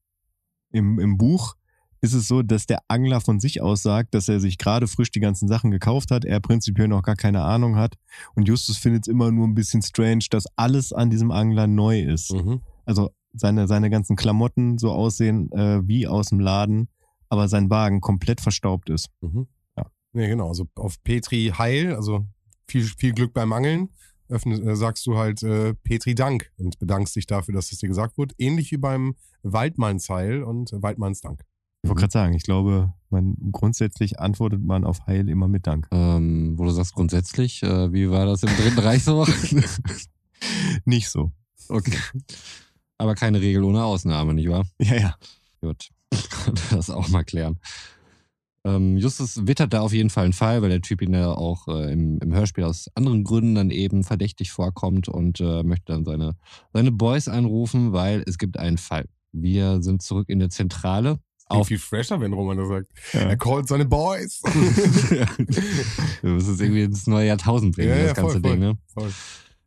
Im, 0.71 0.99
Im 0.99 1.17
Buch 1.17 1.55
ist 2.01 2.13
es 2.13 2.27
so, 2.27 2.43
dass 2.43 2.67
der 2.67 2.79
Angler 2.87 3.21
von 3.21 3.39
sich 3.39 3.61
aus 3.61 3.81
sagt, 3.81 4.13
dass 4.13 4.29
er 4.29 4.39
sich 4.39 4.59
gerade 4.59 4.87
frisch 4.87 5.09
die 5.09 5.19
ganzen 5.19 5.47
Sachen 5.47 5.71
gekauft 5.71 6.11
hat, 6.11 6.25
er 6.25 6.39
prinzipiell 6.39 6.87
noch 6.87 7.01
gar 7.01 7.15
keine 7.15 7.41
Ahnung 7.41 7.75
hat. 7.77 7.95
Und 8.35 8.47
Justus 8.47 8.77
findet 8.77 9.07
es 9.07 9.11
immer 9.11 9.31
nur 9.31 9.47
ein 9.47 9.55
bisschen 9.55 9.81
strange, 9.81 10.25
dass 10.29 10.45
alles 10.55 10.93
an 10.93 11.09
diesem 11.09 11.31
Angler 11.31 11.65
neu 11.65 12.01
ist. 12.01 12.33
Mhm. 12.33 12.61
Also 12.85 13.09
seine, 13.33 13.67
seine 13.67 13.89
ganzen 13.89 14.15
Klamotten 14.15 14.77
so 14.77 14.91
aussehen 14.91 15.51
äh, 15.53 15.81
wie 15.87 16.05
aus 16.07 16.27
dem 16.29 16.39
Laden, 16.39 16.87
aber 17.29 17.47
sein 17.47 17.69
Wagen 17.71 17.99
komplett 18.01 18.41
verstaubt 18.41 18.89
ist. 18.91 19.09
Mhm. 19.21 19.47
Ja. 20.17 20.23
Nee, 20.23 20.29
genau. 20.29 20.49
Also 20.49 20.67
auf 20.75 21.01
Petri 21.03 21.53
Heil, 21.57 21.95
also 21.95 22.25
viel, 22.67 22.83
viel 22.83 23.13
Glück 23.13 23.33
beim 23.33 23.53
Angeln. 23.53 23.89
öffne, 24.29 24.55
äh, 24.55 24.75
sagst 24.75 25.05
du 25.05 25.17
halt 25.17 25.43
äh, 25.43 25.73
Petri 25.73 26.15
Dank 26.15 26.51
und 26.57 26.79
bedankst 26.79 27.15
dich 27.15 27.27
dafür, 27.27 27.53
dass 27.53 27.71
es 27.71 27.77
dir 27.77 27.87
gesagt 27.87 28.17
wurde. 28.17 28.35
Ähnlich 28.37 28.71
wie 28.71 28.77
beim 28.77 29.15
Waldmannsheil 29.43 30.43
und 30.43 30.71
Waldmanns 30.73 31.21
Dank. 31.21 31.43
Ich 31.83 31.89
wollte 31.89 32.01
gerade 32.01 32.11
sagen, 32.11 32.33
ich 32.33 32.43
glaube, 32.43 32.93
man 33.09 33.37
grundsätzlich 33.51 34.19
antwortet 34.19 34.63
man 34.63 34.83
auf 34.83 35.05
Heil 35.05 35.29
immer 35.29 35.47
mit 35.47 35.67
Dank. 35.67 35.87
Ähm, 35.91 36.57
wo 36.57 36.65
du 36.65 36.71
sagst 36.71 36.93
grundsätzlich, 36.93 37.63
äh, 37.63 37.93
wie 37.93 38.09
war 38.09 38.25
das 38.25 38.43
im 38.43 38.49
Dritten 38.49 38.79
Reich 38.79 39.03
so? 39.03 39.25
Nicht 40.85 41.09
so. 41.09 41.31
okay. 41.69 41.97
Aber 42.97 43.15
keine 43.15 43.39
Regel 43.39 43.63
ohne 43.63 43.83
Ausnahme, 43.83 44.33
nicht 44.33 44.49
wahr? 44.49 44.65
Ja, 44.79 44.95
ja. 44.95 45.15
Gut. 45.61 45.89
Konnte 46.43 46.61
das 46.71 46.89
auch 46.89 47.07
mal 47.09 47.23
klären. 47.23 47.59
Ähm, 48.67 48.97
Justus 48.97 49.47
wittert 49.47 49.71
da 49.73 49.81
auf 49.81 49.93
jeden 49.93 50.09
Fall 50.09 50.25
einen 50.25 50.33
Fall, 50.33 50.61
weil 50.61 50.69
der 50.69 50.81
Typ 50.81 51.01
ihn 51.01 51.13
ja 51.13 51.31
auch 51.31 51.67
äh, 51.67 51.91
im, 51.91 52.19
im 52.19 52.33
Hörspiel 52.33 52.65
aus 52.65 52.89
anderen 52.95 53.23
Gründen 53.23 53.55
dann 53.55 53.69
eben 53.71 54.03
verdächtig 54.03 54.51
vorkommt 54.51 55.07
und 55.07 55.39
äh, 55.39 55.63
möchte 55.63 55.93
dann 55.93 56.03
seine, 56.03 56.35
seine 56.73 56.91
Boys 56.91 57.27
anrufen, 57.27 57.93
weil 57.93 58.23
es 58.27 58.37
gibt 58.37 58.57
einen 58.59 58.77
Fall. 58.77 59.05
Wir 59.31 59.81
sind 59.81 60.01
zurück 60.01 60.27
in 60.29 60.39
der 60.39 60.49
Zentrale. 60.49 61.19
Auch 61.49 61.65
viel 61.67 61.79
fresher, 61.79 62.19
wenn 62.19 62.33
Roman 62.33 62.57
das 62.57 62.67
sagt. 62.67 62.87
Ja. 63.13 63.21
Er 63.21 63.37
callt 63.37 63.69
seine 63.69 63.85
Boys. 63.85 64.41
Wir 66.21 66.31
müssen 66.31 66.53
es 66.55 66.59
irgendwie 66.59 66.83
ins 66.83 67.07
neue 67.07 67.27
Jahrtausend 67.27 67.75
bringen, 67.75 67.89
Ja, 67.89 67.95
ja, 67.95 68.03
das 68.07 68.15
ganze 68.15 68.33
voll, 68.33 68.41
voll. 68.41 68.51
Ding. 68.51 68.59
Ne? 68.59 68.77
Voll. 68.93 69.11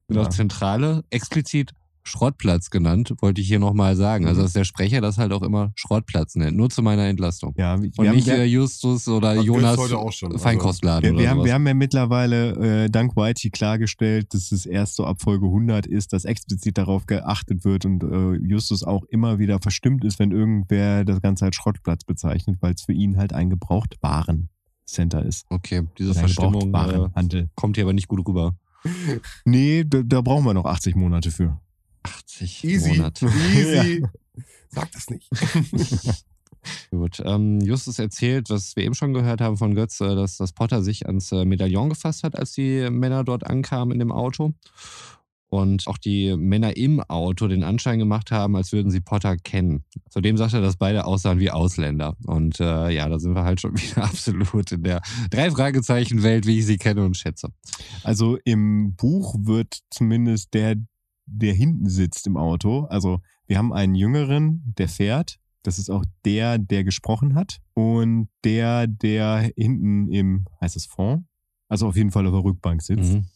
Und 0.08 0.16
Ja. 0.16 0.22
auch 0.22 0.28
Zentrale, 0.28 1.04
explizit 1.10 1.72
Schrottplatz 2.02 2.70
genannt, 2.70 3.14
wollte 3.20 3.40
ich 3.40 3.48
hier 3.48 3.58
nochmal 3.58 3.94
sagen. 3.96 4.26
Also, 4.26 4.40
Mhm. 4.40 4.44
dass 4.44 4.52
der 4.54 4.64
Sprecher 4.64 5.00
das 5.00 5.18
halt 5.18 5.32
auch 5.32 5.42
immer 5.42 5.72
Schrottplatz 5.76 6.34
nennt. 6.34 6.56
Nur 6.56 6.70
zu 6.70 6.82
meiner 6.82 7.06
Entlastung. 7.06 7.54
Ja, 7.56 7.80
wir, 7.80 7.90
Und 7.96 8.10
nicht 8.14 8.26
wir, 8.26 8.38
äh, 8.38 8.44
Justus 8.44 9.06
oder 9.08 9.34
Jonas 9.40 9.76
heute 9.76 9.98
auch 9.98 10.12
schon, 10.12 10.32
also- 10.32 10.42
Feinkostladen 10.42 11.02
wir, 11.04 11.12
oder 11.12 11.20
wir, 11.22 11.30
haben, 11.30 11.44
wir 11.44 11.54
haben 11.54 11.66
ja 11.66 11.74
mittlerweile 11.74 12.84
äh, 12.84 12.90
dank 12.90 13.16
Whitey 13.16 13.50
klargestellt, 13.50 14.32
dass 14.34 14.50
es 14.52 14.66
erst 14.66 14.96
so 14.96 15.04
ab 15.04 15.20
Folge 15.20 15.46
100 15.46 15.86
ist, 15.86 16.12
dass 16.12 16.24
explizit 16.24 16.78
darauf 16.78 17.06
geachtet 17.06 17.64
wird 17.64 17.84
und 17.84 18.02
äh, 18.02 18.32
Justus 18.46 18.82
auch 18.82 19.04
immer 19.04 19.38
wieder 19.38 19.58
verstimmt 19.60 20.04
ist, 20.04 20.18
wenn 20.18 20.30
irgendwer 20.32 21.04
das 21.04 21.20
Ganze 21.20 21.44
als 21.44 21.56
Schrottplatz 21.56 22.04
bezeichnet, 22.04 22.58
weil 22.60 22.74
es 22.74 22.82
für 22.82 22.92
ihn 22.92 23.16
halt 23.18 23.32
ein 23.32 23.50
Gebrauchtwaren-Center 23.50 25.24
ist. 25.24 25.44
okay, 25.50 25.86
diese 25.98 26.14
Verstimmung 26.14 26.72
äh, 26.74 27.46
kommt 27.54 27.76
hier 27.76 27.84
aber 27.84 27.92
nicht 27.92 28.08
gut 28.08 28.26
rüber. 28.26 28.56
Nee, 29.44 29.84
da, 29.86 30.00
da 30.02 30.20
brauchen 30.22 30.44
wir 30.44 30.54
noch 30.54 30.64
80 30.64 30.96
Monate 30.96 31.30
für. 31.30 31.60
80 32.02 32.64
Easy. 32.64 32.96
Monate. 32.96 33.26
Easy. 33.54 34.04
Sag 34.68 34.90
das 34.92 35.10
nicht. 35.10 35.28
Gut. 36.90 37.22
Ähm, 37.24 37.60
Justus 37.60 37.98
erzählt, 37.98 38.50
was 38.50 38.76
wir 38.76 38.84
eben 38.84 38.94
schon 38.94 39.14
gehört 39.14 39.40
haben 39.40 39.56
von 39.56 39.74
Götz, 39.74 40.00
äh, 40.00 40.14
dass 40.14 40.36
das 40.36 40.52
Potter 40.52 40.82
sich 40.82 41.06
ans 41.06 41.32
äh, 41.32 41.44
Medaillon 41.44 41.88
gefasst 41.88 42.22
hat, 42.22 42.36
als 42.36 42.52
die 42.52 42.88
Männer 42.90 43.24
dort 43.24 43.46
ankamen 43.46 43.92
in 43.92 43.98
dem 43.98 44.12
Auto. 44.12 44.54
Und 45.50 45.88
auch 45.88 45.98
die 45.98 46.36
Männer 46.36 46.76
im 46.76 47.00
Auto 47.00 47.48
den 47.48 47.64
Anschein 47.64 47.98
gemacht 47.98 48.30
haben, 48.30 48.54
als 48.54 48.70
würden 48.70 48.92
sie 48.92 49.00
Potter 49.00 49.36
kennen. 49.36 49.82
Zudem 50.08 50.36
sagt 50.36 50.54
er, 50.54 50.60
dass 50.60 50.76
beide 50.76 51.06
aussahen 51.06 51.40
wie 51.40 51.50
Ausländer. 51.50 52.16
Und 52.24 52.60
äh, 52.60 52.90
ja, 52.90 53.08
da 53.08 53.18
sind 53.18 53.34
wir 53.34 53.42
halt 53.42 53.60
schon 53.60 53.76
wieder 53.76 54.04
absolut 54.04 54.70
in 54.70 54.84
der 54.84 55.02
Drei-Fragezeichen-Welt, 55.30 56.46
wie 56.46 56.60
ich 56.60 56.66
sie 56.66 56.78
kenne 56.78 57.04
und 57.04 57.16
schätze. 57.16 57.48
Also 58.04 58.38
im 58.44 58.94
Buch 58.94 59.34
wird 59.40 59.80
zumindest 59.90 60.54
der, 60.54 60.76
der 61.30 61.54
hinten 61.54 61.88
sitzt 61.88 62.26
im 62.26 62.36
Auto. 62.36 62.84
Also 62.84 63.20
wir 63.46 63.58
haben 63.58 63.72
einen 63.72 63.94
Jüngeren, 63.94 64.74
der 64.78 64.88
fährt. 64.88 65.38
Das 65.62 65.78
ist 65.78 65.90
auch 65.90 66.04
der, 66.24 66.58
der 66.58 66.84
gesprochen 66.84 67.34
hat. 67.34 67.60
Und 67.74 68.28
der, 68.44 68.86
der 68.86 69.50
hinten 69.56 70.08
im, 70.08 70.46
heißt 70.60 70.76
es 70.76 70.86
Fond? 70.86 71.24
Also 71.68 71.86
auf 71.86 71.96
jeden 71.96 72.10
Fall 72.10 72.26
auf 72.26 72.32
der 72.32 72.44
Rückbank 72.44 72.82
sitzt. 72.82 73.14
Mhm. 73.14 73.26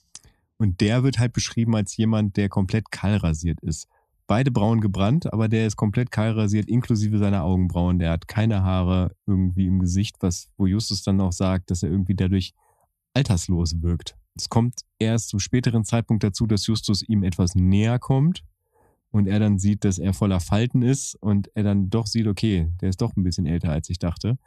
Und 0.57 0.81
der 0.81 1.03
wird 1.03 1.19
halt 1.19 1.33
beschrieben 1.33 1.75
als 1.77 1.97
jemand, 1.97 2.37
der 2.37 2.49
komplett 2.49 2.91
kahlrasiert 2.91 3.61
ist. 3.61 3.89
Beide 4.27 4.51
braun 4.51 4.81
gebrannt, 4.81 5.31
aber 5.33 5.49
der 5.49 5.67
ist 5.67 5.77
komplett 5.77 6.11
kahlrasiert, 6.11 6.67
inklusive 6.67 7.19
seiner 7.19 7.45
Augenbrauen. 7.45 7.99
Der 7.99 8.11
hat 8.11 8.27
keine 8.27 8.63
Haare 8.63 9.15
irgendwie 9.27 9.67
im 9.67 9.81
Gesicht, 9.81 10.17
was, 10.21 10.49
wo 10.57 10.67
Justus 10.67 11.03
dann 11.03 11.21
auch 11.21 11.33
sagt, 11.33 11.71
dass 11.71 11.83
er 11.83 11.91
irgendwie 11.91 12.15
dadurch 12.15 12.55
alterslos 13.13 13.83
wirkt. 13.83 14.17
Es 14.37 14.49
kommt 14.49 14.81
erst 14.99 15.29
zum 15.29 15.39
späteren 15.39 15.85
Zeitpunkt 15.85 16.25
dazu, 16.25 16.47
dass 16.47 16.67
Justus 16.67 17.03
ihm 17.03 17.23
etwas 17.23 17.55
näher 17.55 17.99
kommt 17.99 18.45
und 19.11 19.29
er 19.29 19.39
dann 19.39 19.59
sieht, 19.59 19.85
dass 19.85 19.99
er 19.99 20.13
voller 20.13 20.41
Falten 20.41 20.83
ist 20.83 21.15
und 21.21 21.49
er 21.55 21.63
dann 21.63 21.89
doch 21.89 22.07
sieht, 22.07 22.27
okay, 22.27 22.69
der 22.81 22.89
ist 22.89 23.01
doch 23.01 23.17
ein 23.17 23.23
bisschen 23.23 23.47
älter, 23.47 23.71
als 23.71 23.89
ich 23.89 23.99
dachte. 23.99 24.39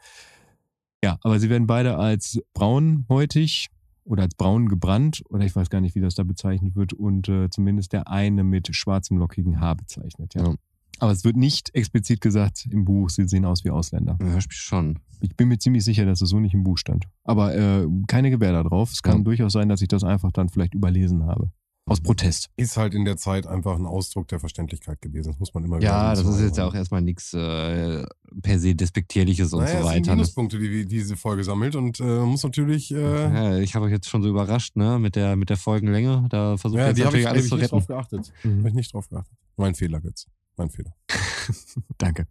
Ja, 1.02 1.18
aber 1.22 1.40
sie 1.40 1.48
werden 1.48 1.66
beide 1.66 1.96
als 1.96 2.40
braunhäutig 2.52 3.68
oder 4.04 4.24
als 4.24 4.34
braun 4.34 4.68
gebrannt 4.68 5.22
oder 5.30 5.44
ich 5.44 5.54
weiß 5.54 5.70
gar 5.70 5.80
nicht, 5.80 5.94
wie 5.94 6.00
das 6.00 6.14
da 6.14 6.22
bezeichnet 6.22 6.74
wird 6.74 6.92
und 6.92 7.28
äh, 7.28 7.48
zumindest 7.50 7.92
der 7.92 8.08
eine 8.08 8.44
mit 8.44 8.74
schwarzem 8.74 9.16
lockigen 9.16 9.60
Haar 9.60 9.76
bezeichnet. 9.76 10.34
Ja. 10.34 10.48
Ja. 10.48 10.54
Aber 11.00 11.12
es 11.12 11.24
wird 11.24 11.36
nicht 11.36 11.74
explizit 11.74 12.20
gesagt 12.20 12.66
im 12.70 12.84
Buch, 12.84 13.08
sie 13.10 13.26
sehen 13.28 13.44
aus 13.44 13.64
wie 13.64 13.70
Ausländer. 13.70 14.16
Im 14.20 14.32
Hörspiel 14.32 14.56
schon. 14.56 14.98
Ich 15.20 15.36
bin 15.36 15.48
mir 15.48 15.58
ziemlich 15.58 15.84
sicher, 15.84 16.04
dass 16.06 16.20
es 16.20 16.28
so 16.30 16.40
nicht 16.40 16.54
im 16.54 16.64
Buch 16.64 16.78
stand. 16.78 17.04
Aber 17.24 17.54
äh, 17.56 17.86
keine 18.06 18.30
Gewähr 18.30 18.52
darauf. 18.52 18.92
Es 18.92 19.02
kann 19.02 19.18
Ja. 19.18 19.24
durchaus 19.24 19.52
sein, 19.52 19.68
dass 19.68 19.80
ich 19.82 19.88
das 19.88 20.04
einfach 20.04 20.32
dann 20.32 20.48
vielleicht 20.48 20.74
überlesen 20.74 21.24
habe. 21.26 21.50
Aus 21.86 22.02
Protest. 22.02 22.50
Ist 22.56 22.76
halt 22.76 22.92
in 22.92 23.06
der 23.06 23.16
Zeit 23.16 23.46
einfach 23.46 23.74
ein 23.78 23.86
Ausdruck 23.86 24.28
der 24.28 24.38
Verständlichkeit 24.40 25.00
gewesen. 25.00 25.28
Das 25.30 25.38
muss 25.38 25.54
man 25.54 25.64
immer 25.64 25.78
wieder 25.78 25.86
Ja, 25.88 26.10
das 26.14 26.26
ist 26.26 26.38
jetzt 26.40 26.58
ja 26.58 26.66
auch 26.66 26.74
erstmal 26.74 27.00
nichts 27.00 27.32
äh, 27.32 28.04
per 28.42 28.58
se 28.58 28.74
Despektierliches 28.74 29.54
und 29.54 29.60
naja, 29.64 29.70
so 29.80 29.88
sind 29.88 29.96
weiter. 29.96 30.10
ne? 30.10 30.16
Minuspunkte, 30.16 30.58
die, 30.58 30.68
die 30.68 30.86
diese 30.86 31.16
Folge 31.16 31.44
sammelt 31.44 31.76
und 31.76 31.98
äh, 32.00 32.02
man 32.04 32.28
muss 32.28 32.42
natürlich. 32.44 32.90
Äh, 32.92 33.00
ja, 33.00 33.52
Ja, 33.52 33.58
ich 33.58 33.74
habe 33.74 33.86
euch 33.86 33.92
jetzt 33.92 34.08
schon 34.10 34.22
so 34.22 34.28
überrascht, 34.28 34.76
ne, 34.76 34.98
mit 34.98 35.16
der, 35.16 35.36
mit 35.36 35.48
der 35.48 35.56
Folgenlänge. 35.56 36.26
Da 36.28 36.58
versuche 36.58 36.80
ich 36.82 36.86
jetzt 36.88 36.98
natürlich 36.98 37.20
ich, 37.24 37.28
alles 37.30 37.44
ich 37.44 37.48
zu 37.48 37.54
nicht 37.56 37.64
retten. 37.64 37.76
drauf 37.76 37.86
geachtet. 37.86 38.32
Habe 38.44 38.68
ich 38.68 38.74
nicht 38.74 38.92
drauf 38.92 39.08
geachtet. 39.08 39.34
Mein 39.56 39.74
Fehler 39.74 40.00
jetzt. 40.04 40.26
Mein 40.58 40.70
Fehler. 40.70 40.94
Danke. 41.98 42.26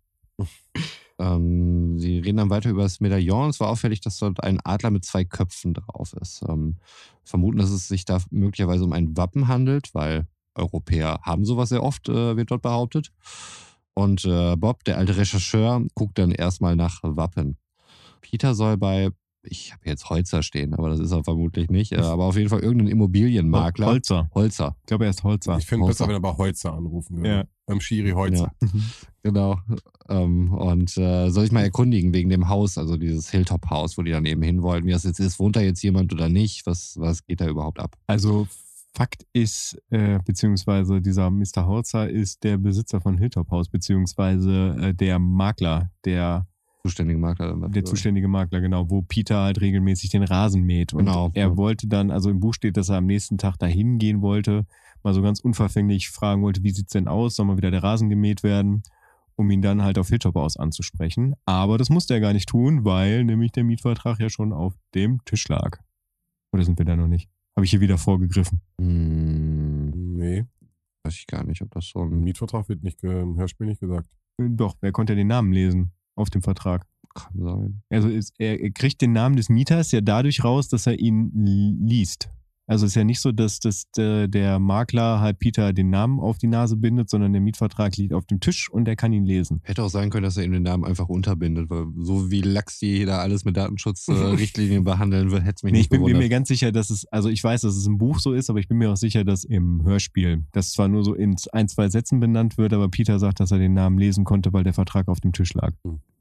Ähm, 1.19 1.97
sie 1.97 2.19
reden 2.19 2.37
dann 2.37 2.49
weiter 2.49 2.69
über 2.69 2.83
das 2.83 2.99
Medaillon. 2.99 3.49
Es 3.49 3.59
war 3.59 3.69
auffällig, 3.69 4.01
dass 4.01 4.19
dort 4.19 4.43
ein 4.43 4.59
Adler 4.63 4.91
mit 4.91 5.03
zwei 5.03 5.25
Köpfen 5.25 5.73
drauf 5.73 6.13
ist. 6.21 6.43
Ähm, 6.47 6.75
vermuten, 7.23 7.57
dass 7.57 7.71
es 7.71 7.87
sich 7.87 8.05
da 8.05 8.19
möglicherweise 8.29 8.83
um 8.83 8.93
ein 8.93 9.17
Wappen 9.17 9.47
handelt, 9.47 9.95
weil 9.95 10.27
Europäer 10.53 11.19
haben 11.23 11.45
sowas 11.45 11.69
sehr 11.69 11.83
oft, 11.83 12.07
äh, 12.09 12.37
wird 12.37 12.51
dort 12.51 12.61
behauptet. 12.61 13.11
Und 13.93 14.25
äh, 14.25 14.55
Bob, 14.55 14.83
der 14.83 14.97
alte 14.97 15.17
Rechercheur, 15.17 15.83
guckt 15.95 16.19
dann 16.19 16.31
erstmal 16.31 16.75
nach 16.75 16.99
Wappen. 17.01 17.57
Peter 18.21 18.53
soll 18.53 18.77
bei, 18.77 19.09
ich 19.41 19.73
habe 19.73 19.81
jetzt 19.85 20.09
Holzer 20.09 20.43
stehen, 20.43 20.75
aber 20.75 20.89
das 20.89 20.99
ist 20.99 21.11
er 21.11 21.23
vermutlich 21.23 21.69
nicht, 21.69 21.93
äh, 21.93 21.97
aber 21.97 22.25
auf 22.25 22.35
jeden 22.35 22.49
Fall 22.49 22.59
irgendein 22.59 22.89
Immobilienmakler. 22.89 23.87
Holzer. 23.87 24.29
Holzer, 24.35 24.75
Ich 24.81 24.87
glaube, 24.87 25.05
er 25.05 25.09
ist 25.09 25.23
Holzer. 25.23 25.57
Ich 25.57 25.65
finde 25.65 25.87
besser, 25.87 26.07
wenn 26.07 26.15
er 26.15 26.19
bei 26.19 26.35
Holzer 26.35 26.73
anrufen 26.73 27.17
würde. 27.17 27.29
Ja. 27.29 27.43
Beim 27.67 27.79
Schiri 27.81 28.11
Holzer. 28.11 28.51
Genau. 29.23 29.59
Ähm, 30.07 30.53
und 30.53 30.97
äh, 30.97 31.29
soll 31.31 31.43
ich 31.43 31.51
mal 31.51 31.61
erkundigen 31.63 32.13
wegen 32.13 32.29
dem 32.29 32.47
Haus, 32.47 32.77
also 32.77 32.95
dieses 32.95 33.29
Hilltop-Haus, 33.29 33.97
wo 33.97 34.03
die 34.03 34.11
dann 34.11 34.23
eben 34.25 34.41
hin 34.41 34.61
wollen, 34.61 34.85
wie 34.85 34.91
das 34.91 35.03
jetzt 35.03 35.19
ist. 35.19 35.37
Wohnt 35.37 35.57
da 35.57 35.59
jetzt 35.59 35.83
jemand 35.83 36.13
oder 36.13 36.29
nicht? 36.29 36.65
Was, 36.65 36.95
was 36.97 37.25
geht 37.25 37.41
da 37.41 37.47
überhaupt 37.49 37.79
ab? 37.81 37.97
Also 38.07 38.47
Fakt 38.93 39.25
ist, 39.33 39.77
äh, 39.89 40.19
beziehungsweise 40.23 41.01
dieser 41.01 41.29
Mr. 41.29 41.65
Holzer 41.67 42.09
ist 42.09 42.45
der 42.45 42.57
Besitzer 42.57 43.01
von 43.01 43.17
Hilltop 43.17 43.51
House, 43.51 43.67
beziehungsweise 43.67 44.77
äh, 44.79 44.93
der 44.93 45.19
Makler, 45.19 45.91
der, 46.05 46.47
Zuständige 46.83 47.19
Makler 47.19 47.47
dann 47.49 47.59
der 47.59 47.69
dafür. 47.69 47.83
zuständige 47.83 48.29
Makler, 48.29 48.61
genau, 48.61 48.89
wo 48.89 49.01
Peter 49.01 49.41
halt 49.41 49.59
regelmäßig 49.59 50.09
den 50.11 50.23
Rasen 50.23 50.63
mäht. 50.63 50.93
Und 50.93 50.99
Genau. 51.07 51.31
er 51.33 51.57
wollte 51.57 51.87
dann, 51.87 52.11
also 52.11 52.29
im 52.29 52.39
Buch 52.39 52.53
steht, 52.53 52.77
dass 52.77 52.87
er 52.87 52.97
am 52.97 53.07
nächsten 53.07 53.37
Tag 53.37 53.57
dahin 53.59 53.97
gehen 53.97 54.21
wollte, 54.21 54.65
mal 55.07 55.13
so 55.13 55.21
ganz 55.21 55.39
unverfänglich 55.39 56.09
fragen 56.09 56.41
wollte, 56.41 56.63
wie 56.63 56.71
sieht's 56.71 56.91
denn 56.91 57.07
aus? 57.07 57.35
Soll 57.35 57.45
mal 57.45 57.57
wieder 57.57 57.71
der 57.71 57.81
Rasen 57.83 58.09
gemäht 58.09 58.43
werden? 58.43 58.83
Um 59.37 59.49
ihn 59.51 59.61
dann 59.61 59.83
halt 59.83 59.97
auf 59.99 60.09
Hilltop 60.09 60.35
House 60.35 60.57
anzusprechen. 60.57 61.35
Aber 61.45 61.77
das 61.77 61.89
musste 61.89 62.13
er 62.15 62.19
gar 62.19 62.33
nicht 62.33 62.49
tun, 62.49 62.83
weil 62.85 63.23
nämlich 63.23 63.51
der 63.51 63.63
Mietvertrag 63.63 64.19
ja 64.19 64.29
schon 64.29 64.51
auf 64.51 64.73
dem 64.95 65.23
Tisch 65.25 65.47
lag. 65.47 65.77
Oder 66.51 66.63
sind 66.65 66.77
wir 66.79 66.85
da 66.85 66.95
noch 66.95 67.07
nicht? 67.07 67.29
Habe 67.55 67.63
ich 67.65 67.69
hier 67.71 67.79
wieder 67.81 67.97
vorgegriffen. 67.97 68.61
Hm, 68.79 69.91
Nee, 70.17 70.45
weiß 71.03 71.13
ich 71.15 71.27
gar 71.27 71.43
nicht, 71.45 71.61
ob 71.61 71.71
das 71.71 71.89
so 71.89 72.01
ein 72.03 72.19
Mietvertrag 72.21 72.67
wird 72.69 72.83
nicht 72.83 73.03
im 73.03 73.37
Hörspiel 73.37 73.67
nicht 73.67 73.79
gesagt. 73.79 74.07
Äh, 74.39 74.47
Doch, 74.49 74.75
wer 74.81 74.91
konnte 74.91 75.15
den 75.15 75.27
Namen 75.27 75.53
lesen 75.53 75.91
auf 76.15 76.29
dem 76.29 76.41
Vertrag? 76.41 76.85
kann 77.13 77.33
sein. 77.39 77.81
Also 77.89 78.09
ist, 78.09 78.33
er, 78.37 78.59
er 78.59 78.69
kriegt 78.71 79.01
den 79.01 79.11
Namen 79.11 79.37
des 79.37 79.49
Mieters 79.49 79.91
ja 79.91 80.01
dadurch 80.01 80.43
raus, 80.43 80.67
dass 80.67 80.85
er 80.87 80.99
ihn 80.99 81.31
li- 81.33 81.75
liest. 81.79 82.29
Also 82.67 82.85
es 82.85 82.91
ist 82.91 82.95
ja 82.95 83.05
nicht 83.05 83.21
so, 83.21 83.31
dass, 83.31 83.59
dass 83.59 83.89
der, 83.95 84.27
der 84.27 84.59
Makler 84.59 85.21
halt 85.21 85.39
Peter 85.39 85.71
den 85.71 85.89
Namen 85.89 86.19
auf 86.19 86.37
die 86.37 86.47
Nase 86.47 86.75
bindet, 86.75 87.09
sondern 87.09 87.31
der 87.31 87.41
Mietvertrag 87.41 87.95
liegt 87.95 88.13
auf 88.13 88.25
dem 88.25 88.41
Tisch 88.41 88.69
und 88.69 88.87
er 88.89 88.97
kann 88.97 89.13
ihn 89.13 89.23
lesen. 89.23 89.61
Hätte 89.63 89.83
auch 89.83 89.89
sein 89.89 90.09
können, 90.09 90.23
dass 90.23 90.35
er 90.35 90.43
ihm 90.43 90.51
den 90.51 90.63
Namen 90.63 90.83
einfach 90.83 91.07
unterbindet, 91.07 91.69
weil 91.69 91.85
so 91.97 92.29
wie 92.29 92.41
die 92.41 93.05
da 93.05 93.19
alles 93.19 93.45
mit 93.45 93.55
Datenschutzrichtlinien 93.55 94.83
behandeln 94.83 95.31
wird, 95.31 95.43
hätte 95.43 95.55
es 95.55 95.63
mich 95.63 95.71
Nee, 95.71 95.77
nicht 95.79 95.85
ich 95.85 95.89
bin, 95.89 96.03
bin 96.03 96.17
mir 96.17 96.27
ganz 96.27 96.49
sicher, 96.49 96.73
dass 96.73 96.89
es, 96.89 97.05
also 97.05 97.29
ich 97.29 97.41
weiß, 97.41 97.61
dass 97.61 97.75
es 97.75 97.87
im 97.87 97.97
Buch 97.97 98.19
so 98.19 98.33
ist, 98.33 98.49
aber 98.49 98.59
ich 98.59 98.67
bin 98.67 98.77
mir 98.77 98.91
auch 98.91 98.97
sicher, 98.97 99.23
dass 99.23 99.45
im 99.45 99.83
Hörspiel, 99.85 100.43
das 100.51 100.71
zwar 100.71 100.89
nur 100.89 101.05
so 101.05 101.13
in 101.13 101.35
ein, 101.53 101.69
zwei 101.69 101.87
Sätzen 101.87 102.19
benannt 102.19 102.57
wird, 102.57 102.73
aber 102.73 102.89
Peter 102.89 103.17
sagt, 103.17 103.39
dass 103.39 103.51
er 103.51 103.59
den 103.59 103.73
Namen 103.73 103.97
lesen 103.97 104.25
konnte, 104.25 104.51
weil 104.51 104.65
der 104.65 104.73
Vertrag 104.73 105.07
auf 105.07 105.21
dem 105.21 105.31
Tisch 105.31 105.53
lag. 105.53 105.71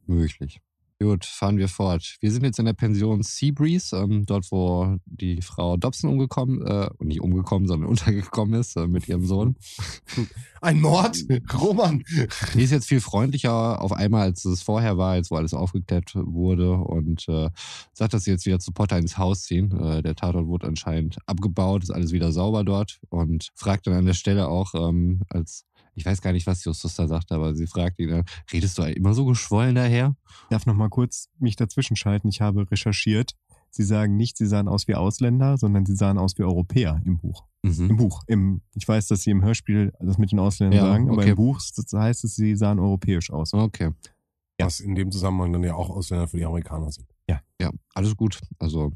Möglich. 0.06 0.60
Gut, 0.98 1.26
fahren 1.26 1.58
wir 1.58 1.68
fort. 1.68 2.16
Wir 2.20 2.32
sind 2.32 2.44
jetzt 2.44 2.58
in 2.58 2.64
der 2.64 2.72
Pension 2.72 3.22
Seabreeze, 3.22 3.98
ähm, 3.98 4.24
dort 4.24 4.50
wo 4.50 4.96
die 5.04 5.42
Frau 5.42 5.76
Dobson 5.76 6.08
umgekommen, 6.08 6.66
äh, 6.66 6.88
nicht 7.00 7.20
umgekommen, 7.20 7.68
sondern 7.68 7.90
untergekommen 7.90 8.58
ist 8.58 8.76
äh, 8.76 8.86
mit 8.86 9.06
ihrem 9.06 9.26
Sohn. 9.26 9.56
Ein 10.62 10.80
Mord? 10.80 11.18
Roman! 11.52 12.02
Die 12.54 12.62
ist 12.62 12.70
jetzt 12.70 12.88
viel 12.88 13.02
freundlicher 13.02 13.82
auf 13.82 13.92
einmal, 13.92 14.22
als 14.22 14.46
es 14.46 14.62
vorher 14.62 14.96
war, 14.96 15.16
jetzt 15.16 15.30
wo 15.30 15.36
alles 15.36 15.52
aufgeklärt 15.52 16.12
wurde 16.14 16.72
und 16.72 17.28
äh, 17.28 17.50
sagt, 17.92 18.14
dass 18.14 18.24
sie 18.24 18.30
jetzt 18.30 18.46
wieder 18.46 18.58
zu 18.58 18.72
Potter 18.72 18.96
ins 18.96 19.18
Haus 19.18 19.42
ziehen. 19.42 19.78
Äh, 19.78 20.02
der 20.02 20.16
Tatort 20.16 20.46
wurde 20.46 20.66
anscheinend 20.66 21.18
abgebaut, 21.26 21.82
ist 21.82 21.90
alles 21.90 22.12
wieder 22.12 22.32
sauber 22.32 22.64
dort 22.64 23.00
und 23.10 23.50
fragt 23.54 23.86
dann 23.86 23.94
an 23.94 24.06
der 24.06 24.14
Stelle 24.14 24.48
auch, 24.48 24.74
ähm, 24.74 25.20
als 25.28 25.66
ich 25.96 26.04
weiß 26.06 26.20
gar 26.22 26.32
nicht, 26.32 26.46
was 26.46 26.64
Justus 26.64 26.94
da 26.94 27.08
sagt, 27.08 27.32
aber 27.32 27.54
sie 27.54 27.66
fragt 27.66 27.98
ihn, 27.98 28.10
dann, 28.10 28.24
redest 28.52 28.78
du 28.78 28.82
immer 28.82 29.14
so 29.14 29.24
geschwollen 29.24 29.74
daher? 29.74 30.14
Ich 30.44 30.48
darf 30.50 30.66
noch 30.66 30.74
mal 30.74 30.88
kurz 30.90 31.28
mich 31.38 31.56
dazwischen 31.56 31.96
schalten. 31.96 32.28
Ich 32.28 32.40
habe 32.40 32.70
recherchiert. 32.70 33.32
Sie 33.70 33.82
sagen 33.82 34.16
nicht, 34.16 34.36
sie 34.38 34.46
sahen 34.46 34.68
aus 34.68 34.86
wie 34.88 34.94
Ausländer, 34.94 35.58
sondern 35.58 35.84
sie 35.84 35.96
sahen 35.96 36.16
aus 36.18 36.38
wie 36.38 36.44
Europäer 36.44 37.00
im 37.04 37.18
Buch. 37.18 37.44
Mhm. 37.62 37.90
Im 37.90 37.96
Buch. 37.96 38.22
Im, 38.26 38.60
ich 38.74 38.86
weiß, 38.86 39.08
dass 39.08 39.22
sie 39.22 39.30
im 39.30 39.42
Hörspiel 39.42 39.92
das 40.00 40.16
mit 40.18 40.30
den 40.32 40.38
Ausländern 40.38 40.78
Ja, 40.78 40.86
sagen, 40.86 41.08
aber 41.10 41.18
okay. 41.22 41.30
im 41.30 41.36
Buch 41.36 41.60
das 41.74 41.92
heißt 41.92 42.24
es, 42.24 42.36
sie 42.36 42.54
sahen 42.56 42.78
europäisch 42.78 43.30
aus. 43.30 43.52
Okay. 43.52 43.90
Was 44.58 44.80
in 44.80 44.94
dem 44.94 45.10
Zusammenhang 45.10 45.52
dann 45.52 45.62
ja 45.64 45.74
auch 45.74 45.90
Ausländer 45.90 46.28
für 46.28 46.38
die 46.38 46.44
Amerikaner 46.46 46.90
sind. 46.90 47.06
Ja, 47.58 47.70
alles 47.94 48.14
gut. 48.16 48.38
Also 48.58 48.92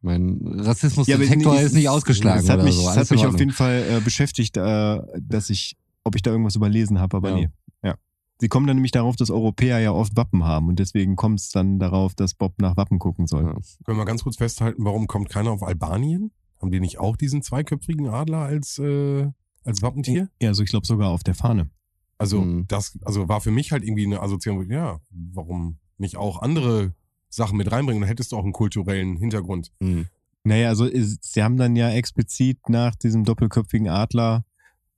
mein 0.00 0.40
Rassismusdetektor 0.44 1.52
aber 1.52 1.60
nee, 1.60 1.66
ist 1.66 1.74
nicht 1.74 1.84
es- 1.84 1.90
ausgeschlagen 1.90 2.40
Es 2.40 2.48
hat 2.48 2.56
oder 2.56 2.64
mich, 2.64 2.74
so. 2.76 2.82
es 2.82 2.86
Alles 2.88 3.10
hat 3.10 3.16
mich 3.16 3.26
auf 3.26 3.38
jeden 3.38 3.50
Fall 3.52 3.84
äh, 3.88 4.00
beschäftigt, 4.00 4.56
äh, 4.56 5.00
dass 5.20 5.50
ich, 5.50 5.76
ob 6.04 6.14
ich 6.16 6.22
da 6.22 6.30
irgendwas 6.30 6.56
überlesen 6.56 6.98
habe, 7.00 7.16
aber 7.16 7.30
Ja. 7.30 7.36
nee. 7.36 7.48
Ja. 7.82 7.94
Sie 8.40 8.48
kommen 8.48 8.66
dann 8.66 8.76
nämlich 8.76 8.92
darauf, 8.92 9.16
dass 9.16 9.30
Europäer 9.30 9.78
ja 9.80 9.92
oft 9.92 10.16
Wappen 10.16 10.44
haben 10.44 10.68
und 10.68 10.78
deswegen 10.78 11.16
kommt 11.16 11.40
es 11.40 11.50
dann 11.50 11.78
darauf, 11.78 12.14
dass 12.14 12.34
Bob 12.34 12.54
nach 12.60 12.76
Wappen 12.76 12.98
gucken 12.98 13.26
soll. 13.26 13.44
Ja. 13.44 13.54
Können 13.84 13.98
wir 13.98 14.04
ganz 14.04 14.22
kurz 14.24 14.36
festhalten, 14.36 14.84
warum 14.84 15.06
kommt 15.06 15.28
keiner 15.28 15.50
auf 15.50 15.62
Albanien? 15.62 16.30
Haben 16.60 16.70
die 16.70 16.80
nicht 16.80 16.98
auch 16.98 17.16
diesen 17.16 17.42
zweiköpfigen 17.42 18.08
Adler 18.08 18.38
als, 18.38 18.78
äh, 18.78 19.28
als 19.64 19.82
Wappentier? 19.82 20.28
Ja, 20.40 20.48
also 20.48 20.62
ich 20.62 20.70
glaube 20.70 20.86
sogar 20.86 21.10
auf 21.10 21.22
der 21.22 21.34
Fahne. 21.34 21.70
Also 22.18 22.40
Mhm. 22.40 22.66
das, 22.68 22.98
also 23.04 23.28
war 23.28 23.40
für 23.40 23.50
mich 23.50 23.72
halt 23.72 23.82
irgendwie 23.84 24.06
eine 24.06 24.20
Assoziation, 24.20 24.70
ja, 24.70 25.00
warum 25.10 25.78
nicht 25.98 26.16
auch 26.16 26.40
andere 26.42 26.94
Sachen 27.28 27.56
mit 27.58 27.70
reinbringen? 27.70 28.00
Dann 28.02 28.08
hättest 28.08 28.32
du 28.32 28.36
auch 28.36 28.44
einen 28.44 28.52
kulturellen 28.52 29.16
Hintergrund. 29.16 29.72
Hm. 29.80 30.06
Naja, 30.44 30.68
also 30.68 30.84
ist, 30.84 31.24
sie 31.24 31.42
haben 31.42 31.56
dann 31.56 31.74
ja 31.76 31.90
explizit 31.90 32.68
nach 32.68 32.94
diesem 32.94 33.24
doppelköpfigen 33.24 33.88
Adler 33.88 34.44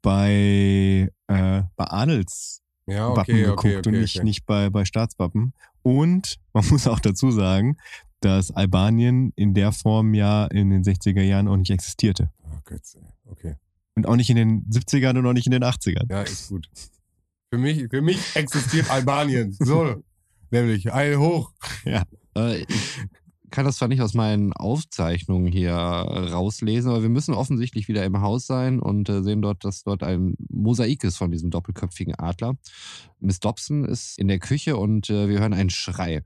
bei, 0.02 1.10
äh, 1.26 1.62
bei 1.76 1.84
Adels 1.90 2.62
Ja, 2.86 3.08
Wappen 3.16 3.34
okay, 3.34 3.42
geguckt 3.42 3.58
okay, 3.58 3.76
okay. 3.78 3.88
und 3.88 4.00
nicht, 4.00 4.22
nicht 4.22 4.46
bei, 4.46 4.70
bei 4.70 4.84
Staatswappen. 4.84 5.52
Und 5.82 6.36
man 6.52 6.66
muss 6.70 6.86
auch 6.86 7.00
dazu 7.00 7.30
sagen, 7.30 7.76
dass 8.20 8.50
Albanien 8.50 9.32
in 9.36 9.54
der 9.54 9.72
Form 9.72 10.14
ja 10.14 10.46
in 10.46 10.70
den 10.70 10.82
60er 10.82 11.22
Jahren 11.22 11.48
auch 11.48 11.56
nicht 11.56 11.70
existierte. 11.70 12.30
Oh 12.42 12.58
Gott, 12.64 12.80
okay. 13.26 13.56
Und 13.94 14.06
auch 14.06 14.16
nicht 14.16 14.30
in 14.30 14.36
den 14.36 14.64
70ern 14.70 15.18
und 15.18 15.26
auch 15.26 15.32
nicht 15.32 15.46
in 15.46 15.52
den 15.52 15.64
80ern. 15.64 16.10
Ja, 16.10 16.22
ist 16.22 16.48
gut. 16.48 16.68
Für 17.50 17.58
mich, 17.58 17.88
für 17.88 18.02
mich 18.02 18.18
existiert 18.34 18.90
Albanien. 18.90 19.52
So, 19.52 20.02
nämlich, 20.50 20.92
Eil 20.92 21.18
hoch. 21.18 21.52
Äh, 21.84 22.02
ich 22.62 22.66
kann 23.50 23.64
das 23.64 23.76
zwar 23.76 23.88
nicht 23.88 24.00
aus 24.00 24.14
meinen 24.14 24.52
Aufzeichnungen 24.52 25.50
hier 25.50 25.74
rauslesen, 25.74 26.90
aber 26.90 27.02
wir 27.02 27.08
müssen 27.08 27.34
offensichtlich 27.34 27.88
wieder 27.88 28.04
im 28.04 28.20
Haus 28.20 28.46
sein 28.46 28.80
und 28.80 29.08
äh, 29.08 29.22
sehen 29.22 29.42
dort, 29.42 29.64
dass 29.64 29.84
dort 29.84 30.02
ein 30.02 30.34
Mosaik 30.50 31.04
ist 31.04 31.16
von 31.16 31.30
diesem 31.30 31.50
doppelköpfigen 31.50 32.14
Adler. 32.16 32.56
Miss 33.20 33.40
Dobson 33.40 33.84
ist 33.84 34.18
in 34.18 34.28
der 34.28 34.38
Küche 34.38 34.76
und 34.76 35.10
äh, 35.10 35.28
wir 35.28 35.40
hören 35.40 35.54
einen 35.54 35.70
Schrei. 35.70 36.22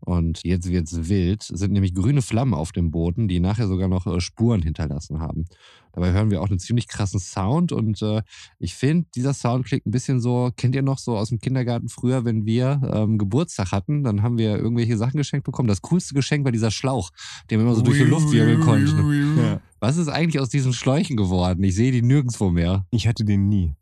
Und 0.00 0.40
jetzt 0.44 0.70
wird's 0.70 1.08
wild, 1.08 1.42
sind 1.42 1.72
nämlich 1.72 1.94
grüne 1.94 2.22
Flammen 2.22 2.54
auf 2.54 2.72
dem 2.72 2.90
Boden, 2.90 3.28
die 3.28 3.38
nachher 3.38 3.68
sogar 3.68 3.88
noch 3.88 4.06
äh, 4.06 4.20
Spuren 4.20 4.62
hinterlassen 4.62 5.20
haben. 5.20 5.44
Dabei 5.92 6.12
hören 6.12 6.30
wir 6.30 6.40
auch 6.40 6.48
einen 6.48 6.58
ziemlich 6.58 6.88
krassen 6.88 7.20
Sound 7.20 7.72
und 7.72 8.00
äh, 8.02 8.22
ich 8.58 8.74
finde, 8.74 9.08
dieser 9.14 9.34
Sound 9.34 9.66
klingt 9.66 9.86
ein 9.86 9.90
bisschen 9.90 10.20
so, 10.20 10.50
kennt 10.56 10.74
ihr 10.74 10.82
noch 10.82 10.98
so 10.98 11.16
aus 11.16 11.30
dem 11.30 11.40
Kindergarten 11.40 11.88
früher, 11.88 12.24
wenn 12.24 12.44
wir 12.44 12.80
ähm, 12.92 13.18
Geburtstag 13.18 13.72
hatten, 13.72 14.04
dann 14.04 14.22
haben 14.22 14.38
wir 14.38 14.56
irgendwelche 14.56 14.96
Sachen 14.96 15.16
geschenkt 15.16 15.44
bekommen. 15.44 15.68
Das 15.68 15.82
coolste 15.82 16.14
Geschenk 16.14 16.44
war 16.44 16.52
dieser 16.52 16.70
Schlauch, 16.70 17.10
den 17.50 17.58
man 17.58 17.66
immer 17.66 17.76
so 17.76 17.82
durch 17.82 17.98
die 17.98 18.04
Luft 18.04 18.30
wirbeln 18.32 18.60
konnte. 18.60 18.96
Ja. 19.40 19.60
Was 19.80 19.96
ist 19.96 20.08
eigentlich 20.08 20.40
aus 20.40 20.48
diesen 20.48 20.72
Schläuchen 20.72 21.16
geworden? 21.16 21.62
Ich 21.64 21.74
sehe 21.74 21.92
die 21.92 22.02
nirgendwo 22.02 22.50
mehr. 22.50 22.86
Ich 22.90 23.08
hatte 23.08 23.24
den 23.24 23.48
nie. 23.48 23.74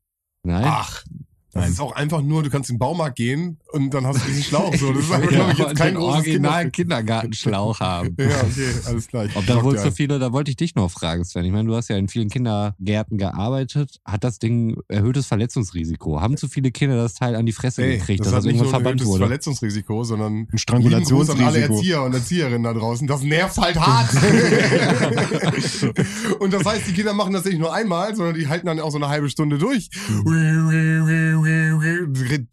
Nein? 0.44 0.64
Ach, 0.66 1.04
das 1.58 1.64
Nein. 1.66 1.72
ist 1.74 1.80
auch 1.80 1.92
einfach 1.92 2.22
nur, 2.22 2.42
du 2.42 2.50
kannst 2.50 2.70
in 2.70 2.74
den 2.76 2.80
Baumarkt 2.80 3.16
gehen 3.16 3.58
und 3.72 3.92
dann 3.94 4.06
hast 4.06 4.22
du 4.22 4.26
diesen 4.28 4.42
Schlauch. 4.42 4.74
So. 4.74 4.92
Das 4.92 5.04
ist 5.04 5.12
einfach, 5.12 5.30
Ja, 5.30 5.50
ich, 5.52 5.58
jetzt 5.58 5.76
kein 5.76 5.94
großes 5.94 6.14
originalen 6.16 6.72
Kinder. 6.72 6.96
Kindergartenschlauch 6.98 7.80
haben. 7.80 8.08
Ja, 8.18 8.26
okay, 8.42 8.68
alles 8.86 9.06
klar. 9.08 9.24
Ich 9.26 9.36
Ob 9.36 9.46
da 9.46 9.62
wohl 9.62 9.78
so 9.78 9.90
viele, 9.90 10.18
da 10.18 10.32
wollte 10.32 10.50
ich 10.50 10.56
dich 10.56 10.74
noch 10.74 10.90
fragen, 10.90 11.24
Sven. 11.24 11.44
Ich 11.44 11.52
meine, 11.52 11.68
du 11.68 11.76
hast 11.76 11.88
ja 11.88 11.96
in 11.96 12.08
vielen 12.08 12.28
Kindergärten 12.30 13.18
gearbeitet. 13.18 14.00
Hat 14.04 14.24
das 14.24 14.38
Ding 14.38 14.76
erhöhtes 14.88 15.26
Verletzungsrisiko? 15.26 16.20
Haben 16.20 16.36
zu 16.36 16.48
viele 16.48 16.70
Kinder 16.70 16.96
das 16.96 17.14
Teil 17.14 17.36
an 17.36 17.46
die 17.46 17.52
Fresse 17.52 17.82
Ey, 17.82 17.98
gekriegt, 17.98 18.20
das 18.20 18.26
dass 18.26 18.34
hat 18.34 18.38
das 18.38 18.44
nicht 18.46 18.54
irgendwann 18.56 18.70
nur 18.70 18.78
ein 18.78 18.82
verbannt 18.82 19.00
erhöhtes 19.00 19.12
wurde? 19.12 19.24
Verletzungsrisiko, 19.26 20.04
sondern 20.04 20.32
Ein 20.32 20.46
Gruß 20.46 20.50
an 20.50 20.52
alle 20.52 20.58
Strangulationsrisiko. 20.58 21.74
Erzieher 21.74 22.02
und 22.02 22.14
Erzieherinnen 22.14 22.62
da 22.64 22.74
draußen. 22.74 23.06
Das 23.06 23.22
nervt 23.22 23.58
halt 23.58 23.76
hart. 23.78 24.10
und 26.40 26.52
das 26.52 26.64
heißt, 26.64 26.86
die 26.88 26.92
Kinder 26.92 27.12
machen 27.14 27.32
das 27.32 27.44
nicht 27.44 27.58
nur 27.58 27.72
einmal, 27.72 28.14
sondern 28.14 28.34
die 28.34 28.48
halten 28.48 28.66
dann 28.66 28.80
auch 28.80 28.90
so 28.90 28.98
eine 28.98 29.08
halbe 29.08 29.30
Stunde 29.30 29.58
durch. 29.58 29.88
Dreh- 29.90 31.47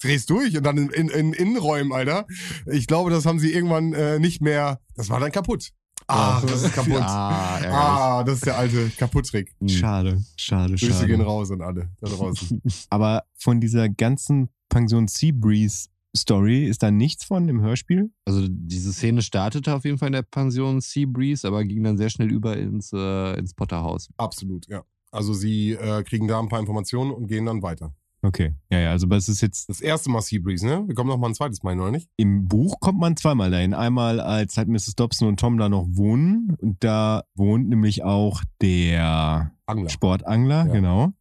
Drehst 0.02 0.30
durch 0.30 0.58
und 0.58 0.64
dann 0.64 0.78
in, 0.78 0.90
in, 0.90 1.10
in 1.10 1.34
Innenräumen, 1.34 1.94
Alter. 1.94 2.26
Ich 2.66 2.88
glaube, 2.88 3.10
das 3.12 3.26
haben 3.26 3.40
sie 3.40 3.54
irgendwann 3.54 3.94
äh, 3.94 4.20
nicht 4.20 4.42
mehr. 4.42 4.80
Das 4.96 5.10
war 5.10 5.20
dann 5.20 5.32
kaputt. 5.32 5.72
Ah, 6.08 6.42
das 6.42 6.64
ist 6.64 6.74
kaputt. 6.74 6.94
Ah. 7.02 8.20
Ah, 8.20 8.24
das 8.24 8.36
ist 8.36 8.46
der 8.46 8.58
alte 8.58 8.90
Kaputttrick. 8.98 9.54
Hm. 9.60 9.70
Schade, 9.70 10.24
schade, 10.36 10.76
Grüße 10.76 11.08
gehen 11.08 11.18
schade. 11.18 11.24
raus 11.24 11.52
an 11.52 11.62
alle 11.62 11.90
da 12.00 12.10
draußen. 12.10 12.62
Aber 12.90 13.24
von 13.36 13.60
dieser 13.60 13.90
ganzen 13.90 14.50
Pension 14.70 15.08
Seabreeze 15.08 15.88
Story 16.16 16.66
ist 16.66 16.84
da 16.84 16.92
nichts 16.92 17.26
von 17.26 17.50
im 17.50 17.62
Hörspiel? 17.62 18.12
Also 18.26 18.46
diese 18.48 18.94
Szene 18.94 19.22
startete 19.22 19.74
auf 19.74 19.84
jeden 19.84 19.98
Fall 19.98 20.08
in 20.08 20.14
der 20.14 20.22
Pension 20.22 20.80
Seabreeze, 20.80 21.48
aber 21.48 21.64
ging 21.66 21.84
dann 21.84 21.98
sehr 21.98 22.10
schnell 22.10 22.32
über 22.32 22.56
ins, 22.58 22.94
äh, 22.94 23.38
ins 23.38 23.54
Potterhaus. 23.54 24.10
Absolut, 24.18 24.68
ja. 24.68 24.84
Also 25.12 25.34
sie 25.34 25.72
äh, 25.72 26.04
kriegen 26.04 26.28
da 26.28 26.40
ein 26.40 26.50
paar 26.50 26.60
Informationen 26.60 27.12
und 27.12 27.28
gehen 27.28 27.46
dann 27.46 27.62
weiter. 27.62 27.94
Okay. 28.26 28.54
Ja, 28.72 28.80
ja, 28.80 28.92
also 28.92 29.08
es 29.12 29.30
ist 29.30 29.42
jetzt 29.42 29.70
Das 29.70 29.82
erste 29.82 30.10
Mal 30.10 30.22
Seabreeze, 30.22 30.66
ne? 30.66 30.84
Wir 30.88 30.96
kommen 30.96 31.10
noch 31.10 31.18
mal 31.18 31.28
ein 31.28 31.36
zweites 31.36 31.62
Mal, 31.64 31.72
hin, 31.72 31.80
oder 31.82 31.92
nicht? 31.92 32.10
im 32.18 32.48
Buch 32.48 32.80
kommt 32.80 33.00
man 33.00 33.16
zweimal 33.16 33.52
dahin. 33.52 33.74
Einmal, 33.74 34.20
als 34.20 34.58
halt 34.58 34.68
Mrs. 34.68 34.96
Dobson 34.96 35.28
und 35.28 35.40
Tom 35.40 35.58
da 35.58 35.70
noch 35.70 35.86
wohnen. 35.92 36.56
Und 36.60 36.84
da 36.84 37.24
wohnt 37.36 37.70
nämlich 37.70 38.04
auch 38.04 38.42
der 38.62 39.52
Angler. 39.68 39.90
Sportangler, 39.90 40.66
Ja. 40.68 40.74
genau. 40.74 41.14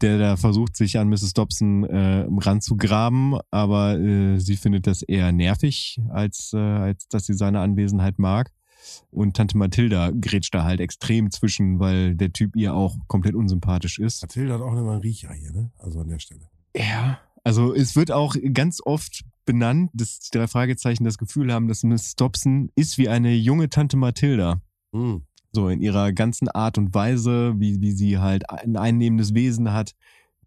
Der 0.00 0.18
da 0.18 0.36
versucht, 0.36 0.76
sich 0.76 0.98
an 0.98 1.08
Mrs. 1.08 1.32
Dobson 1.34 1.84
äh, 1.84 2.26
ranzugraben, 2.28 3.38
aber 3.50 3.98
äh, 3.98 4.38
sie 4.38 4.56
findet 4.56 4.86
das 4.86 5.02
eher 5.02 5.30
nervig, 5.32 6.00
als, 6.10 6.52
äh, 6.54 6.58
als 6.58 7.08
dass 7.08 7.26
sie 7.26 7.34
seine 7.34 7.60
Anwesenheit 7.60 8.18
mag. 8.18 8.50
Und 9.10 9.36
Tante 9.36 9.56
Mathilda 9.56 10.10
grätscht 10.10 10.54
da 10.54 10.64
halt 10.64 10.80
extrem 10.80 11.30
zwischen, 11.30 11.78
weil 11.80 12.14
der 12.14 12.32
Typ 12.32 12.56
ihr 12.56 12.74
auch 12.74 12.96
komplett 13.06 13.34
unsympathisch 13.34 13.98
ist. 13.98 14.22
Mathilde 14.22 14.54
hat 14.54 14.60
auch 14.60 14.72
immer 14.72 14.92
einen 14.92 15.00
Riecher 15.00 15.32
hier, 15.32 15.52
ne? 15.52 15.70
Also 15.78 16.00
an 16.00 16.08
der 16.08 16.18
Stelle. 16.18 16.48
Ja. 16.76 17.20
Also 17.44 17.74
es 17.74 17.96
wird 17.96 18.10
auch 18.10 18.36
ganz 18.52 18.80
oft 18.84 19.24
benannt, 19.46 19.90
dass 19.94 20.20
die 20.20 20.36
drei 20.36 20.46
Fragezeichen 20.46 21.04
das 21.04 21.16
Gefühl 21.16 21.52
haben, 21.52 21.68
dass 21.68 21.82
Miss 21.82 22.14
Dobson 22.16 22.70
ist 22.74 22.98
wie 22.98 23.08
eine 23.08 23.34
junge 23.34 23.70
Tante 23.70 23.96
Mathilda. 23.96 24.60
Hm. 24.92 25.22
So 25.52 25.68
in 25.68 25.80
ihrer 25.80 26.12
ganzen 26.12 26.48
Art 26.48 26.76
und 26.76 26.92
Weise, 26.94 27.54
wie, 27.58 27.80
wie 27.80 27.92
sie 27.92 28.18
halt 28.18 28.50
ein 28.50 28.76
einnehmendes 28.76 29.32
Wesen 29.32 29.72
hat. 29.72 29.94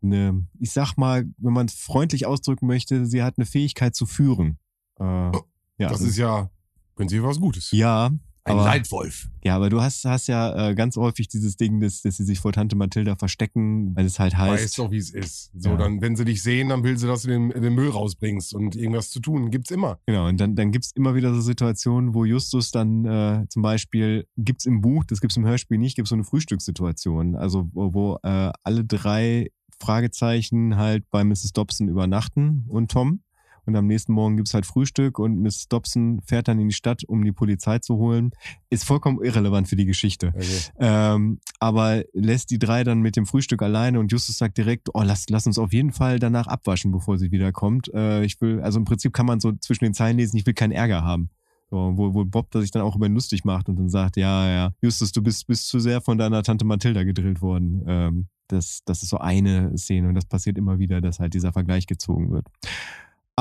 Eine, 0.03 0.45
ich 0.59 0.71
sag 0.71 0.95
mal, 0.97 1.25
wenn 1.37 1.53
man 1.53 1.65
es 1.65 1.73
freundlich 1.73 2.27
ausdrücken 2.27 2.67
möchte, 2.67 3.05
sie 3.07 3.23
hat 3.23 3.35
eine 3.37 3.45
Fähigkeit 3.45 3.95
zu 3.95 4.05
führen. 4.05 4.59
Äh, 4.99 5.03
ja, 5.03 5.89
Das 5.89 6.01
ist 6.01 6.17
ja 6.17 6.51
prinzipiell 6.95 7.27
was 7.27 7.39
Gutes. 7.39 7.71
ja, 7.71 8.11
Ein 8.43 8.53
aber, 8.53 8.63
Leitwolf. 8.65 9.29
ja, 9.43 9.55
aber 9.55 9.69
du 9.69 9.81
hast, 9.81 10.03
hast 10.05 10.27
ja 10.27 10.69
äh, 10.69 10.73
ganz 10.73 10.95
häufig 10.95 11.27
dieses 11.27 11.57
Ding, 11.57 11.79
dass, 11.79 12.01
dass 12.01 12.17
sie 12.17 12.23
sich 12.23 12.39
vor 12.39 12.51
Tante 12.51 12.75
Mathilda 12.75 13.15
verstecken, 13.15 13.95
weil 13.95 14.05
es 14.05 14.17
halt 14.17 14.35
heißt. 14.35 14.63
Weißt 14.63 14.79
doch, 14.79 14.89
wie 14.89 14.97
es 14.97 15.11
ist. 15.11 15.51
So, 15.55 15.69
Ja. 15.69 15.77
dann, 15.77 16.01
wenn 16.01 16.15
sie 16.15 16.25
dich 16.25 16.41
sehen, 16.41 16.69
dann 16.69 16.83
will 16.83 16.97
sie, 16.97 17.05
dass 17.05 17.21
du 17.21 17.27
den, 17.27 17.49
den 17.49 17.73
Müll 17.75 17.89
rausbringst 17.89 18.55
und 18.55 18.75
irgendwas 18.75 19.11
zu 19.11 19.19
tun. 19.19 19.51
Gibt's 19.51 19.69
immer. 19.69 19.99
Genau, 20.07 20.27
und 20.27 20.39
dann, 20.41 20.55
dann 20.55 20.71
gibt's 20.71 20.91
immer 20.95 21.13
wieder 21.13 21.33
so 21.35 21.41
Situationen, 21.41 22.15
wo 22.15 22.25
Justus 22.25 22.71
dann 22.71 23.05
äh, 23.05 23.45
zum 23.49 23.61
Beispiel, 23.61 24.25
gibt's 24.37 24.65
im 24.65 24.81
Buch, 24.81 25.03
das 25.03 25.21
gibt's 25.21 25.37
im 25.37 25.45
Hörspiel 25.45 25.77
nicht, 25.77 25.95
gibt's 25.95 26.09
so 26.09 26.15
eine 26.15 26.23
Frühstückssituation, 26.23 27.35
also 27.35 27.69
wo, 27.73 27.93
wo 27.93 28.19
äh, 28.23 28.51
alle 28.63 28.85
drei 28.85 29.51
Fragezeichen 29.79 30.77
halt 30.77 31.03
bei 31.11 31.23
Mrs. 31.23 31.53
Dobson 31.53 31.87
übernachten 31.89 32.65
und 32.69 32.89
Tom. 32.91 33.21
Und 33.65 33.75
am 33.75 33.87
nächsten 33.87 34.13
Morgen 34.13 34.37
gibt's 34.37 34.53
halt 34.53 34.65
Frühstück 34.65 35.19
und 35.19 35.39
Miss 35.39 35.67
Dobson 35.67 36.21
fährt 36.25 36.47
dann 36.47 36.59
in 36.59 36.69
die 36.69 36.73
Stadt, 36.73 37.03
um 37.03 37.23
die 37.23 37.31
Polizei 37.31 37.79
zu 37.79 37.97
holen. 37.97 38.31
Ist 38.69 38.85
vollkommen 38.85 39.23
irrelevant 39.23 39.67
für 39.67 39.75
die 39.75 39.85
Geschichte. 39.85 40.33
Okay. 40.35 40.61
Ähm, 40.79 41.39
aber 41.59 42.03
lässt 42.13 42.49
die 42.51 42.59
drei 42.59 42.83
dann 42.83 43.01
mit 43.01 43.15
dem 43.15 43.25
Frühstück 43.25 43.61
alleine 43.61 43.99
und 43.99 44.11
Justus 44.11 44.37
sagt 44.37 44.57
direkt, 44.57 44.89
oh, 44.93 45.03
lass, 45.03 45.29
lass 45.29 45.45
uns 45.45 45.59
auf 45.59 45.73
jeden 45.73 45.91
Fall 45.91 46.19
danach 46.19 46.47
abwaschen, 46.47 46.91
bevor 46.91 47.17
sie 47.17 47.31
wiederkommt. 47.31 47.93
Äh, 47.93 48.23
ich 48.23 48.39
will, 48.41 48.61
also 48.61 48.79
im 48.79 48.85
Prinzip 48.85 49.13
kann 49.13 49.25
man 49.25 49.39
so 49.39 49.51
zwischen 49.53 49.83
den 49.83 49.93
Zeilen 49.93 50.17
lesen, 50.17 50.37
ich 50.37 50.45
will 50.45 50.53
keinen 50.53 50.71
Ärger 50.71 51.03
haben. 51.03 51.29
So, 51.69 51.93
wo, 51.95 52.13
wo 52.13 52.25
Bob 52.25 52.49
sich 52.53 52.71
dann 52.71 52.81
auch 52.81 52.97
über 52.97 53.05
ihn 53.05 53.13
lustig 53.13 53.45
macht 53.45 53.69
und 53.69 53.77
dann 53.77 53.89
sagt, 53.89 54.17
ja, 54.17 54.49
ja, 54.49 54.73
Justus, 54.81 55.13
du 55.13 55.21
bist, 55.21 55.47
bist 55.47 55.69
zu 55.69 55.79
sehr 55.79 56.01
von 56.01 56.17
deiner 56.17 56.43
Tante 56.43 56.65
Mathilda 56.65 57.03
gedrillt 57.03 57.41
worden. 57.41 57.83
Ähm, 57.87 58.27
das, 58.47 58.81
das 58.83 59.03
ist 59.03 59.09
so 59.09 59.17
eine 59.19 59.77
Szene 59.77 60.09
und 60.09 60.15
das 60.15 60.25
passiert 60.25 60.57
immer 60.57 60.79
wieder, 60.79 60.99
dass 60.99 61.19
halt 61.19 61.33
dieser 61.33 61.53
Vergleich 61.53 61.87
gezogen 61.87 62.31
wird. 62.31 62.45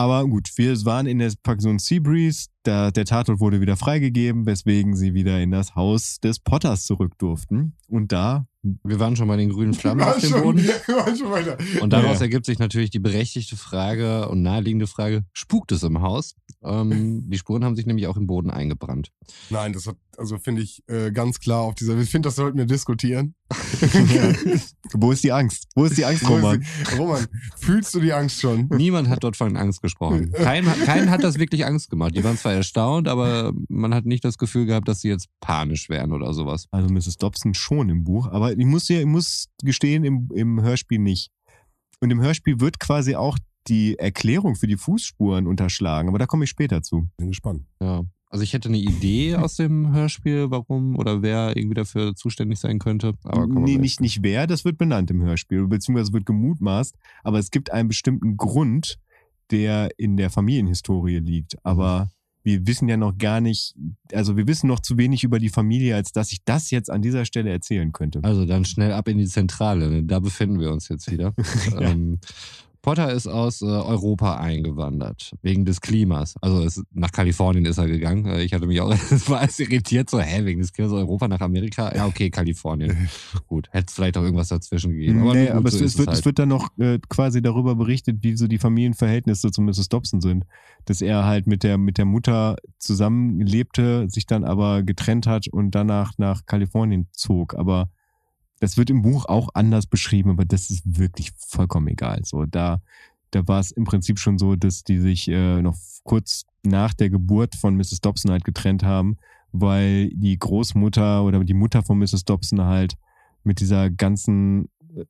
Aber 0.00 0.26
gut, 0.26 0.48
wir 0.56 0.74
waren 0.86 1.04
in 1.04 1.18
der 1.18 1.30
Pension 1.42 1.78
Seabreeze, 1.78 2.46
der, 2.64 2.90
der 2.90 3.04
Tatort 3.04 3.38
wurde 3.38 3.60
wieder 3.60 3.76
freigegeben, 3.76 4.46
weswegen 4.46 4.96
sie 4.96 5.12
wieder 5.12 5.38
in 5.42 5.50
das 5.50 5.74
Haus 5.74 6.20
des 6.20 6.38
Potters 6.38 6.86
zurück 6.86 7.18
durften. 7.18 7.74
Und 7.86 8.10
da 8.10 8.46
Wir 8.62 9.00
waren 9.00 9.16
schon 9.16 9.26
bei 9.28 9.36
den 9.36 9.48
grünen 9.50 9.72
Flammen 9.72 10.02
auf 10.02 10.18
dem 10.18 10.30
schon, 10.30 10.42
Boden. 10.42 10.68
Und 11.80 11.92
daraus 11.92 12.18
Ja. 12.18 12.22
ergibt 12.24 12.44
sich 12.44 12.58
natürlich 12.58 12.90
die 12.90 12.98
berechtigte 12.98 13.56
Frage 13.56 14.28
und 14.28 14.42
naheliegende 14.42 14.86
Frage, 14.86 15.24
spukt 15.32 15.72
es 15.72 15.82
im 15.82 16.02
Haus? 16.02 16.34
Ähm, 16.62 17.24
die 17.30 17.38
Spuren 17.38 17.64
haben 17.64 17.74
sich 17.76 17.86
nämlich 17.86 18.06
auch 18.06 18.16
im 18.18 18.26
Boden 18.26 18.50
eingebrannt. 18.50 19.12
Nein, 19.48 19.72
das 19.72 19.86
hat, 19.86 19.96
also 20.18 20.36
finde 20.38 20.60
ich 20.62 20.82
äh, 20.88 21.10
ganz 21.10 21.40
klar 21.40 21.60
auf 21.62 21.74
dieser, 21.74 21.96
ich 21.98 22.10
finde, 22.10 22.28
das 22.28 22.36
sollten 22.36 22.58
wir 22.58 22.66
diskutieren. 22.66 23.34
Wo 24.92 25.12
ist 25.12 25.24
die 25.24 25.32
Angst? 25.32 25.66
Wo 25.74 25.84
ist 25.84 25.96
die 25.96 26.04
Angst, 26.04 26.28
Roman? 26.28 26.64
Roman, 26.98 27.26
fühlst 27.56 27.94
du 27.94 28.00
die 28.00 28.12
Angst 28.12 28.40
schon? 28.40 28.68
Niemand 28.70 29.08
hat 29.08 29.24
dort 29.24 29.36
von 29.36 29.56
Angst 29.56 29.82
gesprochen. 29.82 30.32
Kein, 30.32 30.64
keinen 30.84 31.10
hat 31.10 31.24
das 31.24 31.38
wirklich 31.38 31.64
Angst 31.66 31.90
gemacht. 31.90 32.14
Die 32.14 32.22
waren 32.22 32.36
zwar 32.36 32.52
erstaunt, 32.52 33.08
aber 33.08 33.52
man 33.68 33.94
hat 33.94 34.04
nicht 34.04 34.24
das 34.24 34.38
Gefühl 34.38 34.66
gehabt, 34.66 34.88
dass 34.88 35.00
sie 35.00 35.08
jetzt 35.08 35.28
panisch 35.40 35.88
wären 35.88 36.12
oder 36.12 36.32
sowas. 36.34 36.66
Also 36.70 36.92
Mrs. 36.92 37.16
Dobson 37.16 37.54
schon 37.54 37.88
im 37.88 38.04
Buch, 38.04 38.28
aber 38.28 38.49
ich 38.58 38.66
muss 38.66 38.88
ja, 38.88 39.00
ich 39.00 39.06
muss 39.06 39.48
gestehen, 39.62 40.04
im, 40.04 40.28
im 40.34 40.62
Hörspiel 40.62 40.98
nicht. 40.98 41.30
Und 42.00 42.10
im 42.10 42.20
Hörspiel 42.20 42.60
wird 42.60 42.80
quasi 42.80 43.14
auch 43.14 43.38
die 43.68 43.98
Erklärung 43.98 44.56
für 44.56 44.66
die 44.66 44.76
Fußspuren 44.76 45.46
unterschlagen, 45.46 46.08
aber 46.08 46.18
da 46.18 46.26
komme 46.26 46.44
ich 46.44 46.50
später 46.50 46.82
zu. 46.82 47.08
Bin 47.16 47.28
gespannt. 47.28 47.64
Ja. 47.80 48.02
Also 48.30 48.44
ich 48.44 48.52
hätte 48.52 48.68
eine 48.68 48.78
Idee 48.78 49.34
aus 49.34 49.56
dem 49.56 49.92
Hörspiel, 49.92 50.52
warum 50.52 50.96
oder 50.96 51.20
wer 51.20 51.56
irgendwie 51.56 51.74
dafür 51.74 52.14
zuständig 52.14 52.60
sein 52.60 52.78
könnte. 52.78 53.14
Aber 53.24 53.44
nee, 53.46 53.76
nicht, 53.76 54.00
nicht 54.00 54.22
wer, 54.22 54.46
das 54.46 54.64
wird 54.64 54.78
benannt 54.78 55.10
im 55.10 55.20
Hörspiel, 55.22 55.66
beziehungsweise 55.66 56.12
wird 56.12 56.26
gemutmaßt, 56.26 56.96
aber 57.24 57.40
es 57.40 57.50
gibt 57.50 57.72
einen 57.72 57.88
bestimmten 57.88 58.36
Grund, 58.36 59.00
der 59.50 59.90
in 59.98 60.16
der 60.16 60.30
Familienhistorie 60.30 61.18
liegt. 61.18 61.56
Aber 61.66 62.10
wir 62.50 62.66
wissen 62.66 62.88
ja 62.88 62.96
noch 62.96 63.16
gar 63.16 63.40
nicht, 63.40 63.74
also 64.12 64.36
wir 64.36 64.46
wissen 64.46 64.66
noch 64.66 64.80
zu 64.80 64.98
wenig 64.98 65.24
über 65.24 65.38
die 65.38 65.48
Familie, 65.48 65.94
als 65.94 66.12
dass 66.12 66.32
ich 66.32 66.44
das 66.44 66.70
jetzt 66.70 66.90
an 66.90 67.02
dieser 67.02 67.24
Stelle 67.24 67.50
erzählen 67.50 67.92
könnte. 67.92 68.20
Also 68.22 68.44
dann 68.44 68.64
schnell 68.64 68.92
ab 68.92 69.08
in 69.08 69.18
die 69.18 69.26
Zentrale. 69.26 69.88
ne? 69.88 70.02
Da 70.02 70.18
befinden 70.18 70.60
wir 70.60 70.72
uns 70.72 70.88
jetzt 70.88 71.10
wieder. 71.10 71.34
Ja. 71.70 71.80
ähm, 71.82 72.18
Potter 72.82 73.12
ist 73.12 73.26
aus 73.26 73.60
äh, 73.60 73.66
Europa 73.66 74.36
eingewandert, 74.36 75.34
wegen 75.42 75.64
des 75.64 75.80
Klimas. 75.80 76.34
Also 76.40 76.64
es, 76.64 76.82
nach 76.92 77.12
Kalifornien 77.12 77.66
ist 77.66 77.78
er 77.78 77.86
gegangen. 77.86 78.24
Äh, 78.26 78.42
Ich 78.42 78.54
hatte 78.54 78.66
mich 78.66 78.80
auch 78.80 78.90
war 79.28 79.40
alles 79.40 79.58
irritiert, 79.60 80.08
so, 80.08 80.18
hä, 80.18 80.44
wegen 80.44 80.60
des 80.60 80.72
Klimas 80.72 80.92
Europa 80.92 81.28
nach 81.28 81.40
Amerika? 81.40 81.94
Ja, 81.94 82.06
okay, 82.06 82.30
Kalifornien. 82.30 83.08
gut, 83.46 83.68
hätte 83.70 83.86
es 83.88 83.94
vielleicht 83.94 84.16
auch 84.16 84.22
irgendwas 84.22 84.48
dazwischen 84.48 84.92
gegeben. 84.92 85.20
Aber, 85.20 85.34
nee, 85.34 85.46
gut, 85.46 85.56
aber 85.56 85.70
so 85.70 85.84
es, 85.84 85.98
wird, 85.98 86.08
halt. 86.08 86.18
es 86.18 86.24
wird 86.24 86.38
dann 86.38 86.48
noch 86.48 86.70
äh, 86.78 86.98
quasi 87.08 87.42
darüber 87.42 87.74
berichtet, 87.74 88.18
wie 88.22 88.36
so 88.36 88.46
die 88.46 88.58
Familienverhältnisse 88.58 89.50
zu 89.50 89.60
Mrs. 89.60 89.88
Dobson 89.88 90.20
sind. 90.20 90.46
Dass 90.86 91.02
er 91.02 91.26
halt 91.26 91.46
mit 91.46 91.62
der, 91.62 91.76
mit 91.76 91.98
der 91.98 92.06
Mutter 92.06 92.56
zusammenlebte, 92.78 94.08
sich 94.08 94.26
dann 94.26 94.44
aber 94.44 94.82
getrennt 94.82 95.26
hat 95.26 95.48
und 95.48 95.74
danach 95.74 96.12
nach 96.16 96.46
Kalifornien 96.46 97.08
zog. 97.12 97.54
Aber 97.54 97.90
das 98.60 98.76
wird 98.76 98.90
im 98.90 99.02
Buch 99.02 99.24
auch 99.24 99.48
anders 99.54 99.86
beschrieben, 99.86 100.30
aber 100.30 100.44
das 100.44 100.70
ist 100.70 100.82
wirklich 100.84 101.32
vollkommen 101.36 101.88
egal. 101.88 102.20
So, 102.24 102.44
da, 102.44 102.80
da 103.30 103.48
war 103.48 103.58
es 103.58 103.72
im 103.72 103.84
Prinzip 103.84 104.18
schon 104.18 104.38
so, 104.38 104.54
dass 104.54 104.84
die 104.84 104.98
sich 104.98 105.28
äh, 105.28 105.60
noch 105.62 105.76
kurz 106.04 106.44
nach 106.62 106.92
der 106.92 107.10
Geburt 107.10 107.54
von 107.56 107.74
Mrs. 107.74 108.00
Dobson 108.02 108.30
halt 108.30 108.44
getrennt 108.44 108.82
haben, 108.82 109.16
weil 109.50 110.10
die 110.10 110.38
Großmutter 110.38 111.24
oder 111.24 111.42
die 111.42 111.54
Mutter 111.54 111.82
von 111.82 111.98
Mrs. 111.98 112.24
Dobson 112.26 112.60
halt 112.62 112.96
mit 113.44 113.60
dieser 113.60 113.88
ganzen 113.88 114.68
äh, 114.94 115.06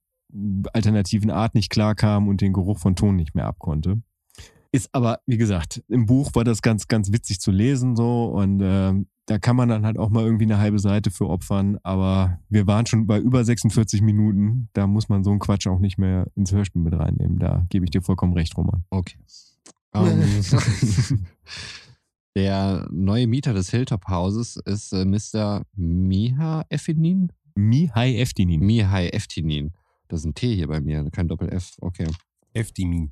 alternativen 0.73 1.31
Art 1.31 1.57
nicht 1.57 1.71
klarkam 1.71 2.29
und 2.29 2.41
den 2.41 2.53
Geruch 2.53 2.79
von 2.79 2.95
Ton 2.95 3.17
nicht 3.17 3.35
mehr 3.35 3.47
abkonnte. 3.47 4.01
Ist 4.71 4.89
aber, 4.93 5.19
wie 5.27 5.39
gesagt, 5.39 5.83
im 5.89 6.07
Buch 6.07 6.31
war 6.35 6.45
das 6.45 6.63
ganz, 6.63 6.87
ganz 6.87 7.13
witzig 7.13 7.41
zu 7.41 7.51
lesen 7.51 7.97
so 7.97 8.27
und 8.27 8.61
ähm, 8.63 9.09
da 9.31 9.39
kann 9.39 9.55
man 9.55 9.69
dann 9.69 9.87
halt 9.87 9.97
auch 9.97 10.09
mal 10.09 10.25
irgendwie 10.25 10.45
eine 10.45 10.59
halbe 10.59 10.81
Seite 10.81 11.13
für 11.13 11.29
opfern, 11.29 11.79
aber 11.85 12.41
wir 12.49 12.67
waren 12.67 12.87
schon 12.87 13.07
bei 13.07 13.21
über 13.21 13.45
46 13.45 14.03
Minuten, 14.03 14.69
da 14.73 14.89
muss 14.89 15.09
man 15.09 15.23
so 15.23 15.31
einen 15.31 15.39
Quatsch 15.39 15.69
auch 15.69 15.79
nicht 15.79 15.99
mehr 15.99 16.27
ins 16.35 16.51
Hörspiel 16.51 16.83
mit 16.83 16.95
reinnehmen, 16.95 17.39
da 17.39 17.65
gebe 17.69 17.85
ich 17.85 17.93
dir 17.93 18.03
vollkommen 18.03 18.33
recht, 18.33 18.57
Roman. 18.57 18.85
Okay. 18.91 19.17
Ähm, 19.93 20.23
der 22.37 22.87
neue 22.93 23.27
Mieter 23.27 23.53
des 23.53 23.71
Hilltop-Hauses 23.71 24.55
ist 24.65 24.93
äh, 24.93 25.05
Mr. 25.05 25.65
Miha 25.75 26.65
Effinin? 26.69 27.33
Mihai 27.57 28.19
Eftinin. 28.19 28.61
Mihai 28.61 29.09
Eftinin. 29.09 29.73
Das 30.07 30.21
ist 30.21 30.27
ein 30.27 30.35
T 30.35 30.55
hier 30.55 30.69
bei 30.69 30.81
mir, 30.81 31.11
kein 31.11 31.27
Doppel-F. 31.27 31.73
Okay. 31.81 32.07
Eftimin. 32.53 33.11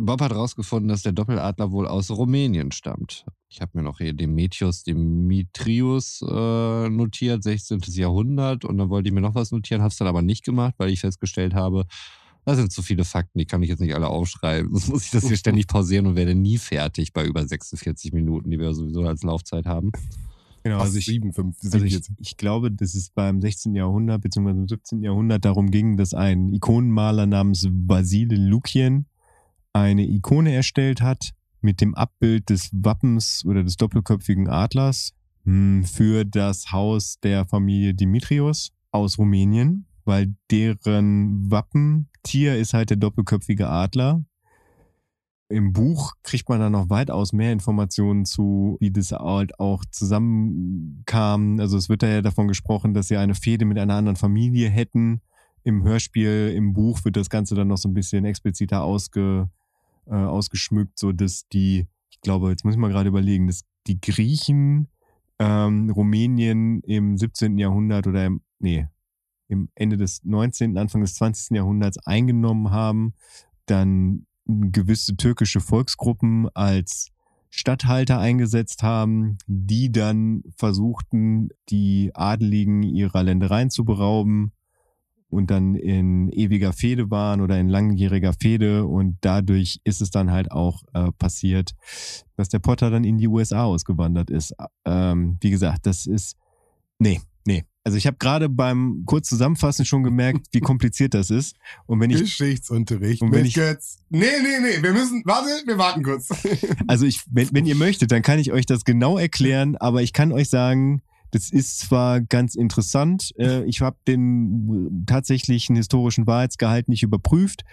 Bob 0.00 0.20
hat 0.20 0.34
rausgefunden, 0.34 0.88
dass 0.88 1.02
der 1.02 1.12
Doppeladler 1.12 1.70
wohl 1.70 1.86
aus 1.86 2.10
Rumänien 2.10 2.72
stammt. 2.72 3.24
Ich 3.48 3.60
habe 3.60 3.72
mir 3.74 3.82
noch 3.82 3.98
hier 3.98 4.12
Demetrius 4.12 4.82
Demetrius 4.82 6.22
äh, 6.22 6.88
notiert, 6.88 7.42
16. 7.42 7.80
Jahrhundert. 7.94 8.64
Und 8.64 8.78
dann 8.78 8.90
wollte 8.90 9.08
ich 9.08 9.14
mir 9.14 9.20
noch 9.20 9.34
was 9.34 9.52
notieren, 9.52 9.82
habe 9.82 9.90
es 9.90 9.96
dann 9.96 10.08
aber 10.08 10.22
nicht 10.22 10.44
gemacht, 10.44 10.74
weil 10.78 10.90
ich 10.90 11.00
festgestellt 11.00 11.54
habe, 11.54 11.86
da 12.44 12.54
sind 12.54 12.72
zu 12.72 12.82
viele 12.82 13.04
Fakten, 13.04 13.38
die 13.38 13.46
kann 13.46 13.62
ich 13.62 13.68
jetzt 13.68 13.80
nicht 13.80 13.94
alle 13.94 14.08
aufschreiben. 14.08 14.70
Sonst 14.72 14.88
muss 14.88 15.04
ich 15.04 15.10
das 15.10 15.26
hier 15.26 15.36
ständig 15.36 15.66
pausieren 15.66 16.06
und 16.06 16.16
werde 16.16 16.34
nie 16.34 16.58
fertig 16.58 17.12
bei 17.12 17.24
über 17.24 17.46
46 17.46 18.12
Minuten, 18.12 18.50
die 18.50 18.58
wir 18.58 18.72
sowieso 18.74 19.02
als 19.02 19.22
Laufzeit 19.22 19.66
haben. 19.66 19.92
Genau, 20.62 20.78
also 20.78 20.98
ich, 20.98 21.06
7, 21.06 21.32
5, 21.32 21.56
Also 21.62 21.70
7 21.70 21.86
ich, 21.86 21.92
jetzt. 21.94 22.12
ich 22.18 22.36
glaube, 22.36 22.70
dass 22.70 22.94
es 22.94 23.10
beim 23.10 23.40
16. 23.40 23.74
Jahrhundert 23.74 24.20
bzw. 24.20 24.50
im 24.50 24.68
17. 24.68 25.02
Jahrhundert 25.02 25.44
darum 25.44 25.70
ging, 25.70 25.96
dass 25.96 26.12
ein 26.12 26.52
Ikonenmaler 26.52 27.26
namens 27.26 27.66
Vasile 27.70 28.36
Lukien 28.36 29.06
eine 29.72 30.06
Ikone 30.06 30.52
erstellt 30.54 31.00
hat 31.00 31.30
mit 31.60 31.80
dem 31.80 31.94
Abbild 31.94 32.50
des 32.50 32.70
Wappens 32.72 33.44
oder 33.44 33.62
des 33.62 33.76
doppelköpfigen 33.76 34.48
Adlers 34.48 35.12
mh, 35.44 35.86
für 35.86 36.24
das 36.24 36.72
Haus 36.72 37.18
der 37.20 37.46
Familie 37.46 37.94
Dimitrios 37.94 38.72
aus 38.90 39.18
Rumänien, 39.18 39.86
weil 40.04 40.34
deren 40.50 41.50
Wappentier 41.50 42.56
ist 42.56 42.74
halt 42.74 42.90
der 42.90 42.96
doppelköpfige 42.96 43.68
Adler. 43.68 44.24
Im 45.48 45.72
Buch 45.72 46.12
kriegt 46.22 46.48
man 46.48 46.60
dann 46.60 46.72
noch 46.72 46.90
weitaus 46.90 47.32
mehr 47.32 47.52
Informationen 47.52 48.24
zu, 48.24 48.76
wie 48.80 48.92
das 48.92 49.10
halt 49.10 49.58
auch 49.58 49.84
zusammenkam. 49.90 51.58
Also 51.58 51.76
es 51.76 51.88
wird 51.88 52.04
da 52.04 52.08
ja 52.08 52.22
davon 52.22 52.46
gesprochen, 52.46 52.94
dass 52.94 53.08
sie 53.08 53.16
eine 53.16 53.34
Fehde 53.34 53.64
mit 53.64 53.76
einer 53.76 53.94
anderen 53.94 54.16
Familie 54.16 54.70
hätten. 54.70 55.22
Im 55.64 55.82
Hörspiel, 55.82 56.52
im 56.54 56.72
Buch 56.72 57.04
wird 57.04 57.16
das 57.16 57.30
Ganze 57.30 57.56
dann 57.56 57.68
noch 57.68 57.78
so 57.78 57.88
ein 57.88 57.94
bisschen 57.94 58.24
expliziter 58.24 58.82
ausge, 58.82 59.50
äh, 60.10 60.14
ausgeschmückt, 60.14 60.98
so 60.98 61.12
dass 61.12 61.48
die, 61.48 61.86
ich 62.10 62.20
glaube, 62.20 62.50
jetzt 62.50 62.64
muss 62.64 62.74
ich 62.74 62.80
mal 62.80 62.90
gerade 62.90 63.08
überlegen, 63.08 63.46
dass 63.46 63.64
die 63.86 64.00
Griechen 64.00 64.88
ähm, 65.38 65.90
Rumänien 65.90 66.80
im 66.82 67.16
17. 67.16 67.58
Jahrhundert 67.58 68.06
oder 68.06 68.26
im, 68.26 68.42
nee, 68.58 68.88
im 69.48 69.68
Ende 69.74 69.96
des 69.96 70.22
19., 70.24 70.76
Anfang 70.76 71.00
des 71.00 71.14
20. 71.14 71.56
Jahrhunderts 71.56 71.98
eingenommen 72.06 72.70
haben, 72.70 73.14
dann 73.66 74.26
gewisse 74.46 75.16
türkische 75.16 75.60
Volksgruppen 75.60 76.48
als 76.54 77.10
Statthalter 77.48 78.18
eingesetzt 78.18 78.82
haben, 78.82 79.38
die 79.46 79.90
dann 79.90 80.42
versuchten, 80.56 81.48
die 81.68 82.10
Adeligen 82.14 82.82
ihrer 82.82 83.22
Ländereien 83.22 83.70
zu 83.70 83.84
berauben 83.84 84.52
und 85.30 85.50
dann 85.50 85.74
in 85.74 86.28
ewiger 86.30 86.72
Fehde 86.72 87.10
waren 87.10 87.40
oder 87.40 87.58
in 87.58 87.68
langjähriger 87.68 88.32
Fehde 88.32 88.84
und 88.86 89.16
dadurch 89.22 89.80
ist 89.84 90.00
es 90.02 90.10
dann 90.10 90.30
halt 90.30 90.50
auch 90.52 90.82
äh, 90.92 91.10
passiert, 91.18 91.72
dass 92.36 92.48
der 92.48 92.58
Potter 92.58 92.90
dann 92.90 93.04
in 93.04 93.18
die 93.18 93.28
USA 93.28 93.64
ausgewandert 93.64 94.28
ist. 94.30 94.52
Ähm, 94.84 95.38
wie 95.40 95.50
gesagt, 95.50 95.86
das 95.86 96.06
ist 96.06 96.36
nee, 96.98 97.20
nee. 97.46 97.64
Also 97.82 97.96
ich 97.96 98.06
habe 98.06 98.18
gerade 98.18 98.50
beim 98.50 99.04
kurz 99.06 99.28
zusammenfassen 99.30 99.86
schon 99.86 100.02
gemerkt, 100.02 100.48
wie 100.52 100.60
kompliziert 100.60 101.14
das 101.14 101.30
ist 101.30 101.56
und 101.86 101.98
wenn 102.00 102.10
ich 102.10 102.20
Geschichtsunterricht 102.20 103.22
Und 103.22 103.32
wenn 103.32 103.46
ich- 103.46 103.54
Götz. 103.54 104.00
Nee, 104.10 104.26
nee, 104.42 104.60
nee, 104.60 104.82
wir 104.82 104.92
müssen, 104.92 105.22
warte, 105.24 105.48
wir 105.66 105.78
warten 105.78 106.02
kurz. 106.02 106.28
Also 106.88 107.06
ich, 107.06 107.22
wenn, 107.30 107.48
wenn 107.52 107.64
ihr 107.66 107.76
möchtet, 107.76 108.12
dann 108.12 108.20
kann 108.20 108.38
ich 108.38 108.52
euch 108.52 108.66
das 108.66 108.84
genau 108.84 109.16
erklären, 109.16 109.76
aber 109.76 110.02
ich 110.02 110.12
kann 110.12 110.30
euch 110.32 110.50
sagen, 110.50 111.00
das 111.30 111.50
ist 111.50 111.80
zwar 111.80 112.20
ganz 112.20 112.54
interessant, 112.54 113.32
äh, 113.38 113.64
ich 113.64 113.80
habe 113.80 113.96
den 114.06 115.04
tatsächlichen 115.06 115.76
historischen 115.76 116.26
Wahrheitsgehalt 116.26 116.88
nicht 116.88 117.02
überprüft, 117.02 117.64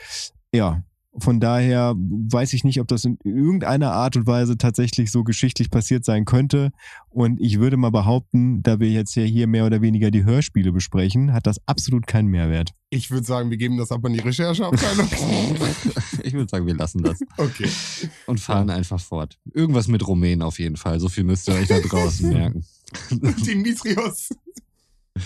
ja, 0.53 0.83
von 1.19 1.39
daher 1.39 1.95
weiß 1.97 2.53
ich 2.53 2.63
nicht, 2.63 2.79
ob 2.79 2.87
das 2.87 3.03
in 3.03 3.17
irgendeiner 3.23 3.91
Art 3.91 4.15
und 4.15 4.27
Weise 4.27 4.57
tatsächlich 4.57 5.11
so 5.11 5.23
geschichtlich 5.23 5.71
passiert 5.71 6.05
sein 6.05 6.25
könnte. 6.25 6.71
Und 7.09 7.41
ich 7.41 7.59
würde 7.59 7.75
mal 7.75 7.89
behaupten, 7.89 8.61
da 8.61 8.79
wir 8.79 8.91
jetzt 8.91 9.15
ja 9.15 9.23
hier 9.23 9.47
mehr 9.47 9.65
oder 9.65 9.81
weniger 9.81 10.11
die 10.11 10.25
Hörspiele 10.25 10.71
besprechen, 10.71 11.33
hat 11.33 11.47
das 11.47 11.57
absolut 11.67 12.05
keinen 12.05 12.27
Mehrwert. 12.27 12.71
Ich 12.91 13.09
würde 13.09 13.25
sagen, 13.25 13.49
wir 13.49 13.57
geben 13.57 13.77
das 13.77 13.91
ab 13.91 14.05
an 14.05 14.13
die 14.13 14.19
Rechercheabteilung. 14.19 15.09
ich 16.23 16.33
würde 16.33 16.49
sagen, 16.49 16.67
wir 16.67 16.75
lassen 16.75 17.01
das. 17.01 17.19
Okay. 17.37 17.69
Und 18.27 18.39
fahren 18.39 18.69
einfach 18.69 18.99
fort. 18.99 19.39
Irgendwas 19.53 19.87
mit 19.87 20.07
Rumänen 20.07 20.43
auf 20.43 20.59
jeden 20.59 20.77
Fall. 20.77 20.99
So 20.99 21.09
viel 21.09 21.23
müsst 21.23 21.47
ihr 21.47 21.55
euch 21.55 21.67
da 21.67 21.79
draußen 21.79 22.29
merken. 22.33 22.63
Dimitrios. 23.11 24.29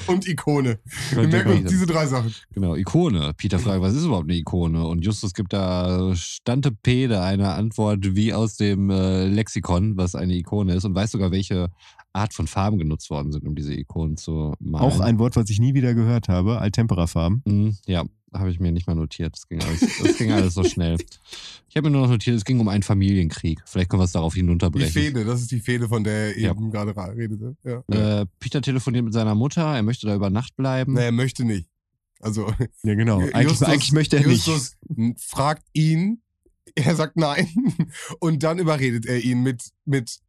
Und 0.08 0.28
Ikone. 0.28 0.80
Wir 1.12 1.28
merken 1.28 1.52
uns 1.52 1.70
diese 1.70 1.86
drei 1.86 2.06
Sachen. 2.06 2.34
Genau, 2.54 2.76
Ikone. 2.76 3.34
Peter 3.36 3.60
fragt, 3.60 3.82
was 3.82 3.94
ist 3.94 4.06
überhaupt 4.06 4.30
eine 4.30 4.38
Ikone? 4.38 4.88
Und 4.88 5.04
Justus 5.04 5.34
gibt 5.34 5.52
da 5.54 6.16
Stantepede 6.16 7.22
eine 7.22 7.52
Antwort 7.54 8.16
wie 8.16 8.34
aus 8.34 8.56
dem 8.56 8.90
äh, 8.90 9.26
Lexikon, 9.28 9.98
was 9.98 10.16
eine 10.16 10.34
Ikone 10.34 10.76
ist 10.76 10.86
und 10.86 10.96
weiß 10.96 11.12
sogar, 11.12 11.32
welche 11.32 11.70
Art 12.14 12.34
von 12.34 12.48
Farben 12.48 12.78
genutzt 12.78 13.10
worden 13.10 13.32
sind, 13.32 13.48
um 13.48 13.56
diese 13.56 13.74
Ikonen 13.74 14.18
zu 14.18 14.54
malen. 14.60 14.86
Auch 14.86 15.00
ein 15.00 15.18
Wort, 15.20 15.36
was 15.36 15.50
ich 15.50 15.60
nie 15.60 15.74
wieder 15.74 15.94
gehört 15.94 16.28
habe, 16.28 16.60
Altemperafarben. 16.60 17.42
Mhm, 17.46 17.78
Ja, 17.86 18.04
habe 18.34 18.50
ich 18.52 18.60
mir 18.60 18.72
nicht 18.72 18.88
mal 18.88 18.96
notiert. 18.96 19.36
Das 19.36 19.48
ging 19.48 19.62
alles, 19.62 19.80
das 20.02 20.18
ging 20.18 20.32
alles 20.32 20.54
so 20.54 20.64
schnell. 20.64 20.98
Ich 21.70 21.76
habe 21.78 21.88
mir 21.90 21.92
nur 21.92 22.02
noch 22.04 22.10
notiert, 22.10 22.36
es 22.38 22.46
ging 22.46 22.60
um 22.60 22.68
einen 22.68 22.84
Familienkrieg. 22.84 23.62
Vielleicht 23.66 23.90
können 23.90 24.02
wir 24.02 24.06
es 24.06 24.12
darauf 24.12 24.34
Die 24.34 24.40
hinunterbrechen. 24.42 24.92
Fehde, 24.92 25.24
das 25.26 25.42
ist 25.42 25.52
die 25.52 25.60
Fehde, 25.60 25.88
von 25.88 26.04
der 26.04 26.36
er 26.36 26.40
Ja. 26.40 26.52
eben 26.52 26.70
gerade 26.72 26.96
ra- 26.96 27.06
redete. 27.06 27.56
Ja. 27.64 28.22
Äh, 28.22 28.26
Peter 28.40 28.62
telefoniert 28.62 29.06
mit 29.06 29.14
seiner 29.14 29.36
Mutter, 29.36 29.64
er 29.76 29.84
möchte 29.84 30.08
da 30.08 30.16
über 30.16 30.30
Nacht 30.30 30.56
bleiben. 30.58 30.94
Nee, 30.94 31.06
er 31.06 31.12
möchte 31.12 31.44
nicht. 31.46 31.68
Also, 32.20 32.48
Ja, 32.84 32.96
genau. 32.96 33.20
Eigentlich, 33.20 33.50
Justus- 33.50 33.68
eigentlich 33.68 33.92
möchte 33.94 34.18
er 34.18 34.28
nicht. 34.28 34.46
Justus 34.48 34.76
n- 34.96 35.16
fragt 35.18 35.68
ihn, 35.74 36.22
er 36.76 36.96
sagt 36.96 37.18
nein. 37.18 37.48
Und 38.20 38.44
dann 38.44 38.60
überredet 38.60 39.06
er 39.06 39.20
ihn 39.24 39.44
mit, 39.44 39.72
mit, 39.86 40.20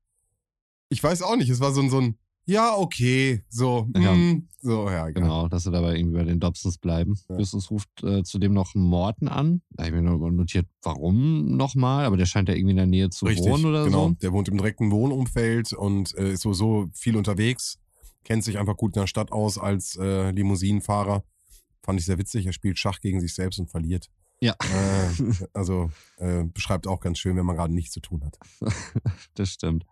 ich 0.93 1.03
weiß 1.03 1.22
auch 1.22 1.36
nicht, 1.36 1.49
es 1.49 1.61
war 1.61 1.72
so 1.72 1.80
ein, 1.80 1.90
so 1.90 1.99
ein, 2.01 2.18
ja, 2.45 2.76
okay, 2.76 3.45
so, 3.49 3.88
Ja. 3.97 4.12
mm, 4.14 4.49
so, 4.61 4.88
ja, 4.90 5.09
genau. 5.11 5.26
Genau, 5.26 5.49
dass 5.49 5.62
sie 5.64 5.70
dabei 5.70 5.97
irgendwie 5.97 6.18
bei 6.18 6.24
den 6.24 6.38
Dobsons 6.38 6.78
bleiben. 6.78 7.16
Ja. 7.28 7.38
Justus 7.38 7.70
ruft 7.70 7.88
äh, 8.03 8.22
zudem 8.24 8.53
noch 8.53 8.74
Morten 8.74 9.28
an. 9.28 9.62
Da 9.70 9.84
habe 9.84 9.97
ich 9.97 10.03
mir 10.03 10.09
nur 10.11 10.30
notiert, 10.30 10.66
warum 10.82 11.57
nochmal, 11.57 12.05
aber 12.05 12.16
der 12.16 12.26
scheint 12.26 12.49
ja 12.49 12.55
irgendwie 12.55 12.72
in 12.72 12.76
der 12.76 12.86
Nähe 12.86 13.11
zu 13.11 13.26
Richtig, 13.26 13.51
wohnen 13.51 13.64
oder 13.64 13.84
genau. 13.84 14.09
so. 14.09 14.14
Der 14.20 14.32
wohnt 14.32 14.49
im 14.49 14.57
direkten 14.57 14.90
Wohnumfeld 14.90 15.72
und 15.72 16.14
äh, 16.16 16.32
ist 16.32 16.43
so, 16.43 16.53
so 16.53 16.88
viel 16.93 17.16
unterwegs, 17.16 17.78
kennt 18.24 18.45
sich 18.45 18.59
einfach 18.59 18.76
gut 18.76 18.97
in 18.97 19.01
der 19.03 19.07
Stadt 19.07 19.32
aus 19.32 19.57
als 19.57 19.97
äh, 19.97 20.30
Limousinenfahrer. 20.32 21.24
Fand 21.82 22.01
ich 22.01 22.07
sehr 22.07 22.18
witzig. 22.18 22.47
Er 22.47 22.53
spielt 22.53 22.78
Schach 22.78 23.01
gegen 23.01 23.20
sich 23.20 23.34
selbst 23.34 23.59
und 23.59 23.70
verliert. 23.70 24.11
Ja. 24.40 24.55
Äh, 24.61 25.32
also 25.55 25.90
äh, 26.18 26.43
beschreibt 26.45 26.86
auch 26.86 27.01
ganz 27.01 27.18
schön, 27.18 27.36
wenn 27.36 27.47
man 27.47 27.57
gerade 27.57 27.72
nichts 27.72 27.93
zu 27.93 28.01
tun 28.01 28.24
hat. 28.24 28.38
Das 29.34 29.49
stimmt. 29.51 29.86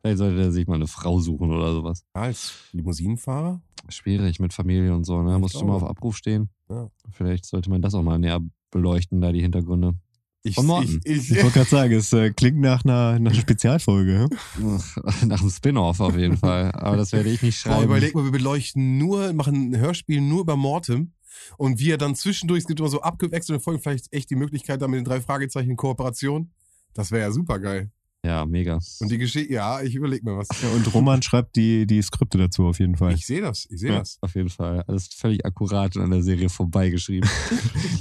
Vielleicht 0.00 0.18
sollte 0.18 0.40
er 0.40 0.52
sich 0.52 0.66
mal 0.66 0.74
eine 0.76 0.86
Frau 0.86 1.20
suchen 1.20 1.50
oder 1.52 1.72
sowas. 1.72 2.04
Ja, 2.14 2.22
als 2.22 2.54
Limousinenfahrer? 2.72 3.60
Schwierig 3.88 4.40
mit 4.40 4.52
Familie 4.52 4.94
und 4.94 5.04
so, 5.04 5.22
ne? 5.22 5.34
Ich 5.34 5.40
Musst 5.40 5.54
du 5.60 5.64
mal 5.64 5.74
auf. 5.74 5.84
Abruf 5.84 6.16
stehen. 6.16 6.48
Ja. 6.68 6.88
Vielleicht 7.12 7.44
sollte 7.44 7.70
man 7.70 7.82
das 7.82 7.94
auch 7.94 8.02
mal 8.02 8.18
näher 8.18 8.40
beleuchten, 8.70 9.20
da 9.20 9.32
die 9.32 9.42
Hintergründe. 9.42 9.94
Ich, 10.42 10.54
Von 10.54 10.66
Morten. 10.66 11.00
ich, 11.04 11.18
Ich 11.18 11.30
ich, 11.32 11.36
wollte 11.42 11.58
gerade 11.58 11.68
sagen, 11.70 11.92
es 11.92 12.12
äh, 12.14 12.30
klingt 12.30 12.58
nach 12.60 12.82
einer, 12.84 13.18
nach 13.18 13.30
einer 13.32 13.40
Spezialfolge. 13.40 14.28
ja? 14.60 14.78
Nach 15.26 15.40
einem 15.40 15.50
Spin-off 15.50 16.00
auf 16.00 16.16
jeden 16.16 16.38
Fall. 16.38 16.72
Aber 16.72 16.96
das 16.96 17.12
werde 17.12 17.28
ich 17.28 17.42
nicht 17.42 17.62
Boah, 17.62 17.72
schreiben. 17.72 17.84
überleg 17.84 18.14
mal, 18.14 18.24
wir 18.24 18.30
beleuchten 18.30 18.96
nur, 18.96 19.32
machen 19.34 19.70
ein 19.72 19.76
Hörspiel 19.76 20.22
nur 20.22 20.40
über 20.40 20.56
Mortem 20.56 21.12
und 21.58 21.78
wir 21.78 21.98
dann 21.98 22.14
zwischendurch, 22.14 22.60
es 22.60 22.66
gibt 22.66 22.80
immer 22.80 22.88
so 22.88 23.02
abgewechselte 23.02 23.60
Folgen, 23.60 23.82
vielleicht 23.82 24.10
echt 24.14 24.30
die 24.30 24.36
Möglichkeit, 24.36 24.80
da 24.80 24.88
mit 24.88 24.98
den 24.98 25.04
drei 25.04 25.20
Fragezeichen 25.20 25.70
in 25.70 25.76
Kooperation. 25.76 26.50
Das 26.94 27.10
wäre 27.10 27.22
ja 27.28 27.32
super 27.32 27.58
geil. 27.58 27.90
Ja, 28.22 28.44
mega. 28.44 28.78
Und 29.00 29.10
die 29.10 29.16
Geschichte, 29.16 29.50
ja, 29.50 29.80
ich 29.80 29.94
überleg 29.94 30.22
mir 30.22 30.36
was. 30.36 30.46
Ja, 30.62 30.68
und 30.76 30.92
Roman 30.92 31.22
schreibt 31.22 31.56
die, 31.56 31.86
die 31.86 32.02
Skripte 32.02 32.36
dazu 32.36 32.64
auf 32.66 32.78
jeden 32.78 32.96
Fall. 32.96 33.14
Ich 33.14 33.24
sehe 33.24 33.40
das, 33.40 33.66
ich 33.70 33.80
sehe 33.80 33.92
Ja. 33.92 34.00
das. 34.00 34.18
Auf 34.20 34.34
jeden 34.34 34.50
Fall. 34.50 34.84
Alles 34.86 35.08
völlig 35.08 35.46
akkurat 35.46 35.96
an 35.96 36.10
der 36.10 36.22
Serie 36.22 36.48
vorbeigeschrieben. 36.50 37.28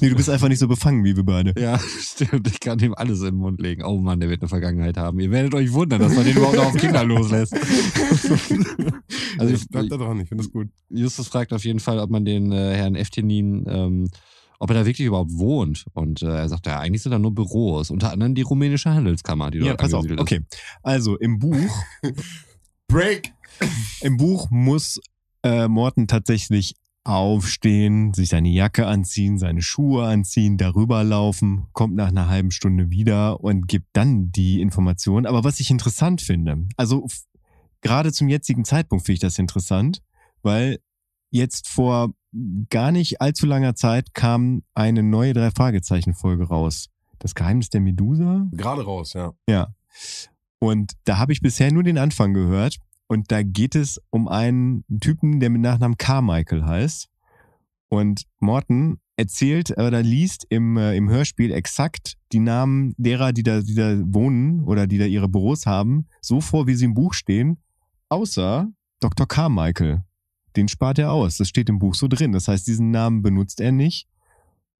Nee, 0.01 0.09
du 0.09 0.15
bist 0.15 0.29
einfach 0.29 0.47
nicht 0.47 0.59
so 0.59 0.67
befangen 0.67 1.03
wie 1.03 1.15
wir 1.15 1.23
beide. 1.23 1.53
ja, 1.59 1.77
stimmt. 1.99 2.47
Ich 2.47 2.59
kann 2.61 2.79
ihm 2.79 2.93
alles 2.93 3.19
in 3.19 3.25
den 3.27 3.35
Mund 3.35 3.59
legen. 3.61 3.83
Oh 3.83 3.97
Mann, 3.97 4.19
der 4.21 4.29
wird 4.29 4.41
eine 4.41 4.47
Vergangenheit 4.49 4.95
haben. 4.97 5.19
Ihr 5.19 5.29
werdet 5.31 5.53
euch 5.53 5.73
wundern, 5.73 5.99
dass 6.01 6.15
man 6.15 6.23
den 6.25 6.37
überhaupt 6.37 6.55
noch 6.55 6.67
auf 6.67 6.75
Kinder 6.75 7.03
loslässt. 7.03 7.53
also 9.37 9.53
ich 9.53 9.67
bleib 9.69 9.89
da 9.89 9.97
dran, 9.97 10.19
ich 10.19 10.29
finde 10.29 10.43
das 10.43 10.51
gut. 10.51 10.67
Justus 10.89 11.27
fragt 11.27 11.53
auf 11.53 11.63
jeden 11.65 11.79
Fall, 11.79 11.99
ob 11.99 12.09
man 12.09 12.25
den 12.25 12.51
äh, 12.51 12.75
Herrn 12.75 12.95
Eftenin, 12.95 13.65
ähm, 13.67 14.09
ob 14.59 14.69
er 14.69 14.75
da 14.75 14.85
wirklich 14.85 15.07
überhaupt 15.07 15.31
wohnt. 15.33 15.85
Und 15.93 16.21
äh, 16.21 16.27
er 16.27 16.49
sagt, 16.49 16.67
ja, 16.67 16.79
eigentlich 16.79 17.01
sind 17.01 17.11
da 17.11 17.19
nur 17.19 17.33
Büros. 17.33 17.89
Unter 17.89 18.11
anderem 18.11 18.35
die 18.35 18.41
rumänische 18.43 18.93
Handelskammer, 18.93 19.49
die 19.51 19.59
Ja, 19.59 19.65
dort 19.69 19.79
pass 19.79 19.93
auf. 19.93 20.05
ist. 20.05 20.19
Okay. 20.19 20.41
Also 20.83 21.17
im 21.17 21.39
Buch, 21.39 21.83
Break! 22.87 23.33
im 24.01 24.17
Buch 24.17 24.49
muss 24.51 24.99
äh, 25.43 25.67
Morten 25.67 26.07
tatsächlich 26.07 26.75
aufstehen, 27.05 28.13
sich 28.13 28.29
seine 28.29 28.49
Jacke 28.49 28.85
anziehen, 28.85 29.37
seine 29.37 29.61
Schuhe 29.61 30.05
anziehen, 30.05 30.57
darüber 30.57 31.03
laufen, 31.03 31.65
kommt 31.73 31.95
nach 31.95 32.09
einer 32.09 32.29
halben 32.29 32.51
Stunde 32.51 32.91
wieder 32.91 33.41
und 33.41 33.67
gibt 33.67 33.87
dann 33.93 34.31
die 34.31 34.61
Information. 34.61 35.25
Aber 35.25 35.43
was 35.43 35.59
ich 35.59 35.71
interessant 35.71 36.21
finde, 36.21 36.67
also 36.77 37.07
gerade 37.81 38.11
zum 38.11 38.27
jetzigen 38.27 38.63
Zeitpunkt 38.65 39.05
finde 39.05 39.13
ich 39.15 39.19
das 39.21 39.39
interessant, 39.39 40.01
weil 40.43 40.79
jetzt 41.31 41.67
vor 41.67 42.13
gar 42.69 42.91
nicht 42.91 43.21
allzu 43.21 43.45
langer 43.45 43.75
Zeit 43.75 44.13
kam 44.13 44.63
eine 44.73 45.03
neue 45.03 45.33
drei 45.33 45.51
Fragezeichen 45.51 46.13
Folge 46.13 46.47
raus. 46.47 46.89
Das 47.19 47.35
Geheimnis 47.35 47.69
der 47.69 47.81
Medusa? 47.81 48.47
Gerade 48.51 48.83
raus, 48.83 49.13
ja. 49.13 49.33
Ja. 49.47 49.73
Und 50.59 50.93
da 51.05 51.17
habe 51.17 51.33
ich 51.33 51.41
bisher 51.41 51.71
nur 51.71 51.83
den 51.83 51.97
Anfang 51.97 52.33
gehört. 52.33 52.77
Und 53.07 53.31
da 53.31 53.41
geht 53.41 53.75
es 53.75 53.99
um 54.11 54.27
einen 54.27 54.85
Typen, 55.01 55.39
der 55.39 55.49
mit 55.49 55.61
Nachnamen 55.61 55.97
Carmichael 55.97 56.63
heißt. 56.63 57.09
Und 57.89 58.23
Morton 58.39 58.99
erzählt 59.17 59.71
oder 59.71 60.01
liest 60.01 60.45
im, 60.49 60.77
äh, 60.77 60.95
im 60.95 61.09
Hörspiel 61.09 61.51
exakt 61.51 62.13
die 62.31 62.39
Namen 62.39 62.93
derer, 62.97 63.33
die 63.33 63.43
da, 63.43 63.61
die 63.61 63.73
da 63.73 63.97
wohnen 64.05 64.63
oder 64.63 64.87
die 64.87 64.97
da 64.97 65.05
ihre 65.05 65.27
Büros 65.27 65.65
haben, 65.65 66.07
so 66.21 66.39
vor, 66.39 66.67
wie 66.67 66.75
sie 66.75 66.85
im 66.85 66.93
Buch 66.93 67.13
stehen, 67.13 67.57
außer 68.07 68.67
Dr. 69.01 69.27
Carmichael. 69.27 70.03
Den 70.55 70.67
spart 70.67 70.99
er 70.99 71.11
aus. 71.11 71.37
Das 71.37 71.47
steht 71.49 71.69
im 71.69 71.79
Buch 71.79 71.95
so 71.95 72.07
drin. 72.07 72.31
Das 72.31 72.47
heißt, 72.47 72.67
diesen 72.67 72.91
Namen 72.91 73.21
benutzt 73.21 73.59
er 73.61 73.71
nicht. 73.71 74.07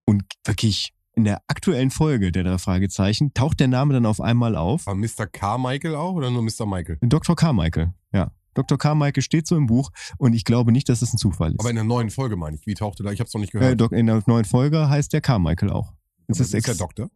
Und 0.06 0.24
wirklich 0.46 0.94
in 1.16 1.24
der 1.26 1.42
aktuellen 1.48 1.92
Folge 1.92 2.32
der 2.32 2.44
drei 2.44 2.58
Fragezeichen 2.58 3.34
taucht 3.34 3.60
der 3.60 3.68
Name 3.68 3.94
dann 3.94 4.06
auf 4.06 4.22
einmal 4.22 4.56
auf. 4.56 4.86
War 4.88 4.96
Mr. 4.96 5.28
Carmichael 5.32 5.96
auch 5.96 6.14
oder 6.14 6.32
nur 6.32 6.42
Mr. 6.44 6.66
Michael? 6.66 6.98
Dr. 7.02 7.36
Carmichael, 7.36 7.94
ja. 8.14 8.32
Dr. 8.56 8.78
Carmichael 8.78 9.22
steht 9.22 9.46
so 9.48 9.56
im 9.56 9.68
Buch 9.68 9.92
und 10.18 10.34
ich 10.34 10.44
glaube 10.44 10.72
nicht, 10.72 10.90
dass 10.90 11.02
es 11.02 11.14
ein 11.14 11.18
Zufall 11.18 11.52
ist. 11.52 11.60
Aber 11.60 11.70
in 11.70 11.76
der 11.76 11.86
neuen 11.86 12.10
Folge 12.10 12.36
meine 12.36 12.56
ich. 12.56 12.66
Wie 12.66 12.74
tauchte 12.74 13.04
da? 13.04 13.12
Ich 13.12 13.20
hab's 13.20 13.34
noch 13.34 13.42
nicht 13.42 13.54
äh, 13.54 13.60
gehört. 13.60 13.80
Doc- 13.82 13.92
in 13.92 14.08
der 14.08 14.24
neuen 14.26 14.46
Folge 14.46 14.90
heißt 14.90 15.14
der 15.14 15.22
Carmichael 15.22 15.70
auch. 15.72 15.94
Es 16.28 16.40
ist, 16.40 16.54
ist 16.54 16.68
der 16.68 16.76
Doktor? 16.76 17.10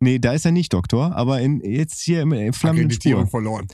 Nee, 0.00 0.20
da 0.20 0.32
ist 0.32 0.44
er 0.44 0.52
nicht 0.52 0.72
Doktor, 0.72 1.16
aber 1.16 1.40
in, 1.40 1.60
jetzt 1.60 2.00
hier 2.00 2.22
im, 2.22 2.52
flammenden 2.52 2.90
Spur. 2.92 3.26
verloren. 3.26 3.66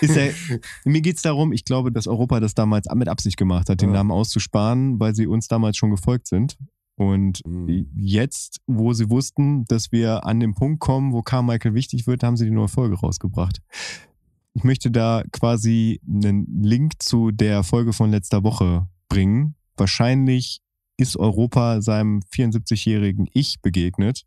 Ist 0.00 0.16
er, 0.16 0.32
mir 0.84 1.00
geht's 1.00 1.22
darum, 1.22 1.52
ich 1.52 1.64
glaube, 1.64 1.90
dass 1.90 2.06
Europa 2.06 2.38
das 2.40 2.54
damals 2.54 2.86
mit 2.94 3.08
Absicht 3.08 3.38
gemacht 3.38 3.70
hat, 3.70 3.80
den 3.80 3.88
Ja. 3.88 3.94
Namen 3.96 4.10
auszusparen, 4.10 5.00
weil 5.00 5.14
sie 5.14 5.26
uns 5.26 5.48
damals 5.48 5.78
schon 5.78 5.90
gefolgt 5.90 6.26
sind. 6.26 6.58
Und 6.96 7.40
Hm. 7.46 7.88
jetzt, 7.96 8.60
wo 8.66 8.92
sie 8.92 9.08
wussten, 9.08 9.64
dass 9.64 9.90
wir 9.90 10.26
an 10.26 10.38
den 10.38 10.54
Punkt 10.54 10.80
kommen, 10.80 11.12
wo 11.12 11.22
Carmichael 11.22 11.74
wichtig 11.74 12.06
wird, 12.06 12.22
haben 12.22 12.36
sie 12.36 12.44
die 12.44 12.50
neue 12.50 12.68
Folge 12.68 12.96
rausgebracht. 12.96 13.60
Ich 14.52 14.64
möchte 14.64 14.90
da 14.90 15.24
quasi 15.32 16.00
einen 16.08 16.62
Link 16.62 17.02
zu 17.02 17.30
der 17.32 17.64
Folge 17.64 17.92
von 17.92 18.10
letzter 18.10 18.44
Woche 18.44 18.86
bringen. 19.08 19.56
Wahrscheinlich 19.76 20.60
ist 20.96 21.16
Europa 21.16 21.80
seinem 21.82 22.20
74-jährigen 22.32 23.26
Ich 23.32 23.60
begegnet 23.62 24.24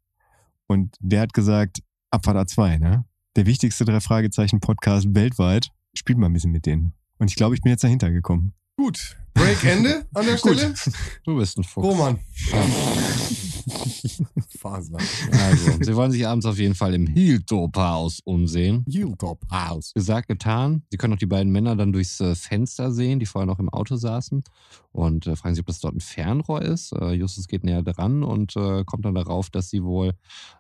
und 0.68 0.96
der 1.00 1.22
hat 1.22 1.34
gesagt, 1.34 1.82
Abfahrt 2.12 2.38
A2, 2.38 2.80
ne? 2.80 3.06
Der 3.36 3.46
wichtigste 3.46 3.86
drei 3.86 4.00
Fragezeichen 4.00 4.60
Podcast 4.60 5.08
weltweit. 5.14 5.70
Spielt 5.94 6.18
mal 6.18 6.28
ein 6.28 6.34
bisschen 6.34 6.52
mit 6.52 6.66
denen. 6.66 6.94
Und 7.18 7.30
ich 7.30 7.36
glaube, 7.36 7.56
ich 7.56 7.62
bin 7.62 7.72
jetzt 7.72 7.84
dahinter 7.84 8.12
gekommen. 8.12 8.54
Gut. 8.78 9.18
Break 9.38 9.64
Ende 9.64 10.06
an 10.14 10.26
der 10.26 10.36
Gut. 10.38 10.58
Stelle. 10.58 10.74
Du 11.24 11.38
bist 11.38 11.58
ein 11.58 11.64
Fuchs. 11.64 11.88
Roman. 11.88 12.20
Faser. 14.60 14.98
Also, 15.32 15.72
sie 15.82 15.96
wollen 15.96 16.12
sich 16.12 16.28
abends 16.28 16.46
auf 16.46 16.58
jeden 16.58 16.76
Fall 16.76 16.94
im 16.94 17.08
Hilltop-Haus 17.08 18.22
umsehen. 18.24 18.86
Hilltop 18.90 19.40
House. 19.52 19.92
Gesagt, 19.94 20.28
getan. 20.28 20.84
Sie 20.90 20.98
können 20.98 21.14
auch 21.14 21.18
die 21.20 21.26
beiden 21.26 21.52
Männer 21.52 21.76
dann 21.76 21.92
durchs 21.92 22.20
äh, 22.20 22.36
Fenster 22.36 22.92
sehen, 22.92 23.20
die 23.20 23.26
vorher 23.26 23.46
noch 23.46 23.60
im 23.60 23.70
Auto 23.70 23.96
saßen. 23.96 24.44
Und 24.92 25.28
äh, 25.28 25.36
fragen 25.36 25.54
sich, 25.54 25.62
ob 25.62 25.68
das 25.68 25.80
dort 25.80 25.96
ein 25.96 26.00
Fernrohr 26.00 26.62
ist. 26.64 26.92
Äh, 26.94 27.12
Justus 27.14 27.48
geht 27.48 27.64
näher 27.64 27.84
dran 27.84 28.24
und 28.24 28.56
äh, 28.56 28.84
kommt 28.86 29.06
dann 29.06 29.14
darauf, 29.14 29.50
dass 29.52 29.70
sie 29.70 29.84
wohl 29.84 30.14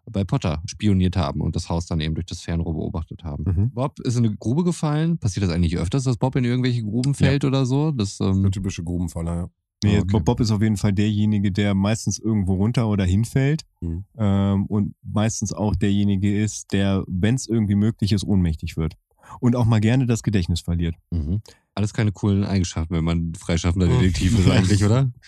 bei 0.09 0.23
Potter 0.23 0.61
spioniert 0.67 1.17
haben 1.17 1.41
und 1.41 1.55
das 1.55 1.69
Haus 1.69 1.87
dann 1.87 1.99
eben 2.01 2.13
durch 2.13 2.27
das 2.27 2.41
Fernrohr 2.41 2.73
beobachtet 2.73 3.23
haben. 3.23 3.43
Mhm. 3.45 3.71
Bob 3.71 3.99
ist 4.01 4.15
in 4.17 4.25
eine 4.25 4.35
Grube 4.35 4.63
gefallen. 4.63 5.17
Passiert 5.17 5.43
das 5.45 5.51
eigentlich 5.51 5.77
öfters, 5.77 6.03
dass 6.03 6.17
Bob 6.17 6.35
in 6.35 6.43
irgendwelche 6.43 6.83
Gruben 6.83 7.15
fällt 7.15 7.45
oder 7.45 7.65
so? 7.65 7.91
Das, 7.91 8.19
ähm, 8.19 8.43
Der 8.43 8.51
typische 8.67 8.83
Grubenfaller, 8.83 9.35
ja. 9.35 9.49
Nee, 9.83 9.99
Okay. 9.99 10.07
Bob, 10.11 10.25
Bob 10.25 10.39
ist 10.39 10.49
auf 10.51 10.61
jeden 10.61 10.77
Fall 10.77 10.91
derjenige, 10.91 11.51
der 11.51 11.75
meistens 11.75 12.17
irgendwo 12.17 12.55
runter 12.55 12.87
oder 12.87 13.05
hinfällt 13.05 13.61
Mhm. 13.81 14.05
ähm, 14.17 14.65
und 14.65 14.95
meistens 15.03 15.53
auch 15.53 15.75
derjenige 15.75 16.35
ist, 16.41 16.73
der, 16.73 17.03
wenn 17.07 17.35
es 17.35 17.47
irgendwie 17.47 17.75
möglich 17.75 18.11
ist, 18.11 18.23
ohnmächtig 18.23 18.75
wird. 18.75 18.95
Und 19.39 19.55
auch 19.55 19.65
mal 19.65 19.79
gerne 19.81 20.05
das 20.07 20.23
Gedächtnis 20.23 20.61
verliert. 20.61 20.95
Mhm. 21.11 21.41
Alles 21.75 21.93
keine 21.93 22.11
coolen 22.11 22.43
Eigenschaften, 22.43 22.95
wenn 22.95 23.03
man 23.03 23.33
freischaffender 23.35 23.87
Oh. 23.87 23.99
Detektiv 23.99 24.39
ist 24.39 24.49
eigentlich, 24.49 24.83
oder? 24.83 25.11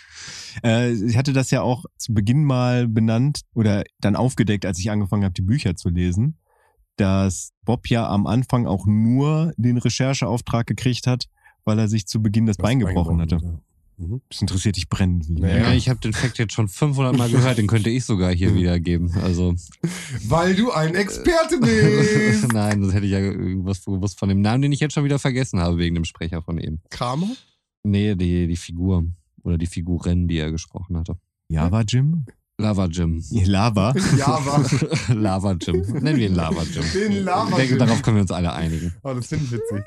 Äh, 0.64 0.94
ich 0.94 1.16
hatte 1.16 1.32
das 1.32 1.52
ja 1.52 1.62
auch 1.62 1.86
zu 1.98 2.12
Beginn 2.14 2.44
mal 2.44 2.88
benannt 2.88 3.42
oder 3.54 3.84
dann 4.02 4.16
aufgedeckt, 4.16 4.66
als 4.66 4.80
ich 4.80 4.90
angefangen 4.90 5.24
habe, 5.24 5.34
die 5.34 5.44
Bücher 5.44 5.76
zu 5.76 5.90
lesen, 5.90 6.40
dass 6.98 7.52
Bob 7.66 7.88
ja 7.88 8.10
am 8.10 8.26
Anfang 8.26 8.66
auch 8.66 8.86
nur 8.88 9.54
den 9.58 9.78
Rechercheauftrag 9.78 10.66
gekriegt 10.66 11.06
hat, 11.08 11.26
weil 11.70 11.78
er 11.80 11.88
sich 11.88 12.08
zu 12.08 12.22
Beginn 12.22 12.48
das, 12.48 12.58
Bein 12.58 12.80
gebrochen 12.80 13.22
hatte. 13.22 13.38
ja. 13.42 13.60
Mhm. 13.98 14.22
Das 14.30 14.40
interessiert 14.42 14.78
dich 14.78 14.88
brennend, 14.90 15.28
wie. 15.30 15.42
Naja. 15.42 15.58
Ja, 15.58 15.74
ich 15.74 15.90
habe 15.90 16.00
den 16.00 16.14
Fact 16.14 16.38
jetzt 16.38 16.54
schon 16.54 16.70
500 16.70 17.18
Mal 17.18 17.30
gehört, 17.30 17.58
den 17.58 17.68
könnte 17.68 17.90
ich 17.90 18.06
sogar 18.06 18.34
hier 18.34 18.52
Mhm. 18.52 18.56
wiedergeben. 18.56 19.12
Also 19.22 19.54
Weil 20.28 20.56
du 20.56 20.72
ein 20.72 20.96
Experte 20.96 21.60
bist. 21.60 22.48
nein, 22.54 22.82
das 22.82 22.94
hätte 22.94 23.06
ich 23.06 23.12
ja 23.12 23.20
irgendwas 23.20 23.84
gewusst 23.84 24.18
von 24.18 24.30
dem 24.30 24.40
Namen, 24.42 24.62
den 24.62 24.72
ich 24.72 24.80
jetzt 24.80 24.94
schon 24.94 25.04
wieder 25.04 25.20
vergessen 25.20 25.60
habe 25.60 25.78
wegen 25.78 25.96
dem 25.96 26.06
Sprecher 26.06 26.42
von 26.42 26.58
eben. 26.60 26.80
Kramer? 26.90 27.28
Nee, 27.84 28.16
die, 28.16 28.48
die 28.48 28.56
Figur 28.56 29.04
oder 29.44 29.58
die 29.58 29.68
Figuren, 29.68 30.28
die 30.30 30.38
er 30.38 30.52
gesprochen 30.52 30.96
hatte. 30.98 31.18
Java 31.50 31.82
Jim? 31.82 32.26
Lava 32.60 32.88
Jim. 32.92 33.24
Lava? 33.46 33.94
Java. 34.18 34.66
Lava 35.14 35.56
Jim. 35.62 35.82
Nennen 35.94 36.18
wir 36.18 36.28
ihn 36.28 36.36
Lava 36.36 36.64
Jim. 36.64 36.84
Den 36.94 37.24
Lava 37.24 37.50
Ich 37.52 37.56
denke, 37.56 37.70
Jim. 37.72 37.80
darauf 37.80 38.02
können 38.02 38.18
wir 38.18 38.22
uns 38.24 38.32
alle 38.32 38.52
einigen. 38.52 38.94
Oh, 39.04 39.14
das 39.14 39.28
finde 39.28 39.46
ich 39.46 39.52
witzig. 39.54 39.86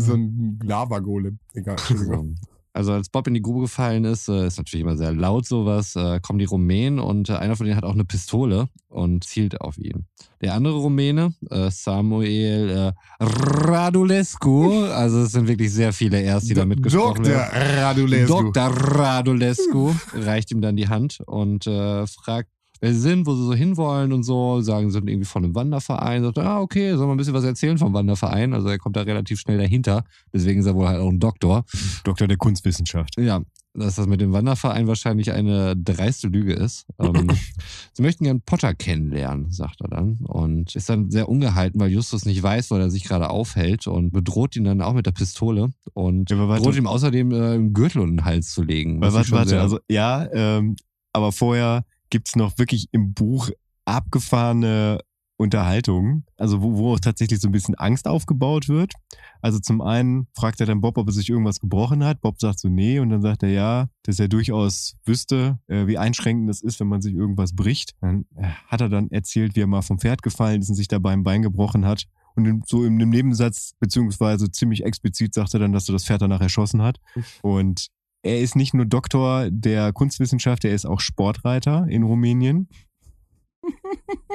So 0.00 0.14
ein 0.14 0.58
Lava-Golem. 0.62 1.38
Egal. 1.52 1.76
So. 1.78 2.34
Also 2.72 2.92
als 2.92 3.08
Bob 3.08 3.26
in 3.26 3.34
die 3.34 3.42
Grube 3.42 3.62
gefallen 3.62 4.04
ist, 4.04 4.28
äh, 4.28 4.46
ist 4.46 4.58
natürlich 4.58 4.82
immer 4.82 4.96
sehr 4.96 5.12
laut 5.12 5.46
sowas, 5.46 5.96
äh, 5.96 6.20
kommen 6.20 6.38
die 6.38 6.44
Rumänen 6.44 7.00
und 7.00 7.28
äh, 7.28 7.34
einer 7.34 7.56
von 7.56 7.66
denen 7.66 7.76
hat 7.76 7.84
auch 7.84 7.94
eine 7.94 8.04
Pistole 8.04 8.68
und 8.88 9.24
zielt 9.24 9.60
auf 9.60 9.76
ihn. 9.76 10.06
Der 10.40 10.54
andere 10.54 10.74
Rumäne, 10.74 11.34
Samuel 11.70 12.92
Radulescu, 13.20 14.84
also 14.86 15.22
es 15.22 15.32
sind 15.32 15.48
wirklich 15.48 15.72
sehr 15.72 15.92
viele 15.92 16.18
Rs, 16.18 16.44
die 16.44 16.54
da 16.54 16.64
mitgesprochen 16.64 17.24
Dr. 17.24 17.36
werden. 17.36 17.78
Radulescu. 17.78 18.52
Dr. 18.52 18.64
Radulescu 18.64 19.94
reicht 20.14 20.50
ihm 20.50 20.62
dann 20.62 20.76
die 20.76 20.88
Hand 20.88 21.20
und 21.26 21.64
fragt, 21.64 22.48
wer 22.80 22.92
sie 22.92 23.00
sind, 23.00 23.26
wo 23.26 23.34
sie 23.34 23.44
so 23.44 23.54
hinwollen 23.54 24.12
und 24.12 24.22
so. 24.22 24.60
Sagen, 24.60 24.88
sie 24.88 24.94
sind 24.94 25.08
irgendwie 25.08 25.26
von 25.26 25.44
einem 25.44 25.54
Wanderverein. 25.54 26.22
Sagt, 26.22 26.38
ah, 26.38 26.60
okay, 26.60 26.96
soll 26.96 27.06
man 27.06 27.14
ein 27.14 27.18
bisschen 27.18 27.34
was 27.34 27.44
erzählen 27.44 27.78
vom 27.78 27.92
Wanderverein? 27.92 28.54
Also 28.54 28.68
er 28.68 28.78
kommt 28.78 28.96
da 28.96 29.02
relativ 29.02 29.40
schnell 29.40 29.58
dahinter. 29.58 30.04
Deswegen 30.32 30.60
ist 30.60 30.66
er 30.66 30.74
wohl 30.74 30.88
halt 30.88 31.00
auch 31.00 31.08
ein 31.08 31.20
Doktor. 31.20 31.64
Doktor 32.04 32.26
der 32.26 32.36
Kunstwissenschaft. 32.36 33.18
Ja, 33.18 33.42
dass 33.74 33.96
das 33.96 34.06
mit 34.06 34.20
dem 34.20 34.32
Wanderverein 34.32 34.86
wahrscheinlich 34.88 35.32
eine 35.32 35.76
dreiste 35.76 36.28
Lüge 36.28 36.54
ist. 36.54 36.86
Ähm, 36.98 37.28
sie 37.92 38.02
möchten 38.02 38.24
gern 38.24 38.40
Potter 38.40 38.74
kennenlernen, 38.74 39.50
sagt 39.50 39.80
er 39.80 39.88
dann. 39.88 40.18
Und 40.24 40.74
ist 40.74 40.88
dann 40.88 41.10
sehr 41.10 41.28
ungehalten, 41.28 41.80
weil 41.80 41.90
Justus 41.90 42.24
nicht 42.24 42.42
weiß, 42.42 42.70
wo 42.70 42.76
er 42.76 42.90
sich 42.90 43.04
gerade 43.04 43.30
aufhält 43.30 43.86
und 43.86 44.12
bedroht 44.12 44.56
ihn 44.56 44.64
dann 44.64 44.82
auch 44.82 44.94
mit 44.94 45.06
der 45.06 45.12
Pistole 45.12 45.70
und 45.92 46.30
Ja, 46.30 46.58
droht 46.58 46.76
ihm 46.76 46.86
außerdem 46.86 47.30
äh, 47.32 47.50
einen 47.54 47.72
Gürtel 47.72 48.02
um 48.02 48.16
den 48.16 48.24
Hals 48.24 48.52
zu 48.52 48.62
legen. 48.62 49.00
Warte, 49.00 49.30
warte, 49.30 49.60
also 49.60 49.78
ja, 49.88 50.28
ähm, 50.32 50.76
aber 51.12 51.32
vorher 51.32 51.84
gibt's 52.10 52.36
noch 52.36 52.58
wirklich 52.58 52.88
im 52.92 53.14
Buch 53.14 53.50
abgefahrene 53.84 55.00
Unterhaltungen, 55.40 56.26
also 56.36 56.60
wo, 56.60 56.76
wo 56.76 56.92
auch 56.92 57.00
tatsächlich 57.00 57.40
so 57.40 57.48
ein 57.48 57.52
bisschen 57.52 57.74
Angst 57.74 58.06
aufgebaut 58.06 58.68
wird. 58.68 58.92
Also 59.40 59.58
zum 59.58 59.80
einen 59.80 60.28
fragt 60.34 60.60
er 60.60 60.66
dann 60.66 60.82
Bob, 60.82 60.98
ob 60.98 61.08
er 61.08 61.14
sich 61.14 61.30
irgendwas 61.30 61.60
gebrochen 61.60 62.04
hat. 62.04 62.20
Bob 62.20 62.38
sagt 62.38 62.58
so, 62.60 62.68
nee, 62.68 62.98
und 62.98 63.08
dann 63.08 63.22
sagt 63.22 63.42
er 63.42 63.48
ja, 63.48 63.88
dass 64.02 64.20
er 64.20 64.28
durchaus 64.28 64.96
wüsste, 65.06 65.58
äh, 65.68 65.86
wie 65.86 65.96
einschränkend 65.96 66.50
das 66.50 66.60
ist, 66.60 66.78
wenn 66.78 66.88
man 66.88 67.00
sich 67.00 67.14
irgendwas 67.14 67.56
bricht. 67.56 67.94
Dann 68.02 68.26
äh, 68.36 68.48
hat 68.66 68.82
er 68.82 68.90
dann 68.90 69.10
erzählt, 69.10 69.56
wie 69.56 69.62
er 69.62 69.66
mal 69.66 69.80
vom 69.80 69.98
Pferd 69.98 70.22
gefallen 70.22 70.60
ist 70.60 70.68
und 70.68 70.74
sich 70.74 70.88
dabei 70.88 71.12
ein 71.12 71.22
Bein 71.22 71.40
gebrochen 71.40 71.86
hat. 71.86 72.04
Und 72.36 72.68
so 72.68 72.84
in 72.84 72.94
einem 72.94 73.08
Nebensatz, 73.08 73.72
beziehungsweise 73.80 74.50
ziemlich 74.50 74.84
explizit 74.84 75.32
sagt 75.32 75.54
er 75.54 75.60
dann, 75.60 75.72
dass 75.72 75.88
er 75.88 75.94
das 75.94 76.04
Pferd 76.04 76.20
danach 76.20 76.42
erschossen 76.42 76.82
hat. 76.82 76.98
Und 77.40 77.88
er 78.22 78.40
ist 78.40 78.56
nicht 78.56 78.74
nur 78.74 78.84
Doktor 78.86 79.50
der 79.50 79.92
Kunstwissenschaft, 79.92 80.64
er 80.64 80.74
ist 80.74 80.86
auch 80.86 81.00
Sportreiter 81.00 81.86
in 81.88 82.02
Rumänien. 82.02 82.68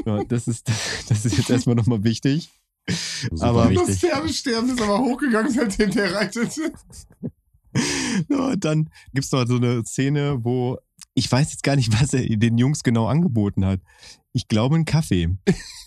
Ja, 0.05 0.23
das 0.23 0.47
ist, 0.47 0.67
das 1.09 1.25
ist 1.25 1.37
jetzt 1.37 1.49
erstmal 1.49 1.75
nochmal 1.75 2.03
wichtig. 2.03 2.49
Super 3.31 3.45
aber- 3.45 3.73
Das 3.73 3.87
wichtig. 3.87 4.09
Pferdesterben 4.09 4.69
ist 4.71 4.81
aber 4.81 4.99
hochgegangen, 4.99 5.51
seitdem 5.51 5.91
der 5.91 6.13
reitet. 6.13 6.55
Ja, 8.29 8.51
und 8.51 8.63
dann 8.63 8.89
gibt's 9.13 9.33
noch 9.33 9.45
so 9.45 9.57
eine 9.57 9.83
Szene, 9.83 10.37
wo 10.45 10.77
ich 11.13 11.29
weiß 11.29 11.51
jetzt 11.51 11.63
gar 11.63 11.75
nicht, 11.75 11.91
was 12.01 12.13
er 12.13 12.23
den 12.37 12.57
Jungs 12.57 12.83
genau 12.83 13.07
angeboten 13.07 13.65
hat. 13.65 13.81
Ich 14.31 14.47
glaube, 14.47 14.75
einen 14.75 14.85
Kaffee. 14.85 15.27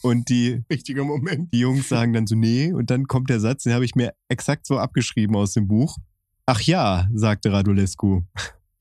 Und 0.03 0.29
die, 0.29 0.63
Richtiger 0.71 1.05
Moment. 1.05 1.51
die 1.51 1.61
Jungs 1.61 1.89
sagen 1.89 2.13
dann 2.13 2.27
so, 2.27 2.35
nee. 2.35 2.75
Und 2.75 2.91
dann 2.91 3.07
kommt 3.07 3.31
der 3.31 3.41
Satz, 3.41 3.63
den 3.63 3.73
habe 3.73 3.87
ich 3.87 3.95
mir 3.95 4.13
exakt 4.29 4.67
so 4.67 4.77
abgeschrieben 4.79 5.35
aus 5.35 5.55
dem 5.55 5.67
Buch. 5.67 5.97
Ach 6.51 6.63
ja, 6.63 7.07
sagte 7.13 7.53
Radulescu. 7.53 8.23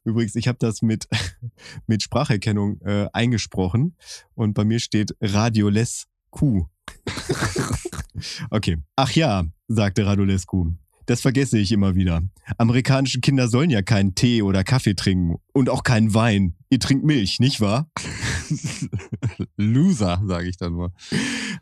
Übrigens, 0.06 0.36
ich 0.36 0.48
habe 0.48 0.58
das 0.58 0.82
mit, 0.82 1.06
mit 1.86 2.02
Spracherkennung 2.02 2.80
äh, 2.80 3.10
eingesprochen 3.12 3.98
und 4.36 4.54
bei 4.54 4.64
mir 4.64 4.80
steht 4.80 5.14
Radiolescu. 5.20 6.68
okay. 8.52 8.78
Ach 8.96 9.12
ja, 9.12 9.44
sagte 9.68 10.06
Radulescu. 10.06 10.76
Das 11.08 11.22
vergesse 11.22 11.58
ich 11.58 11.72
immer 11.72 11.96
wieder. 11.96 12.22
Amerikanische 12.58 13.22
Kinder 13.22 13.48
sollen 13.48 13.70
ja 13.70 13.82
keinen 13.82 14.14
Tee 14.14 14.42
oder 14.42 14.66
Kaffee 14.66 14.94
trinken 14.94 15.38
und 15.54 15.70
auch 15.70 15.84
keinen 15.84 16.14
Wein. 16.14 16.56
Ihr 16.70 16.82
trinkt 16.82 17.06
Milch, 17.06 17.40
nicht 17.40 17.62
wahr? 17.62 17.90
Loser, 19.56 20.22
sage 20.26 20.50
ich 20.50 20.58
dann 20.58 20.74
nur. 20.74 20.92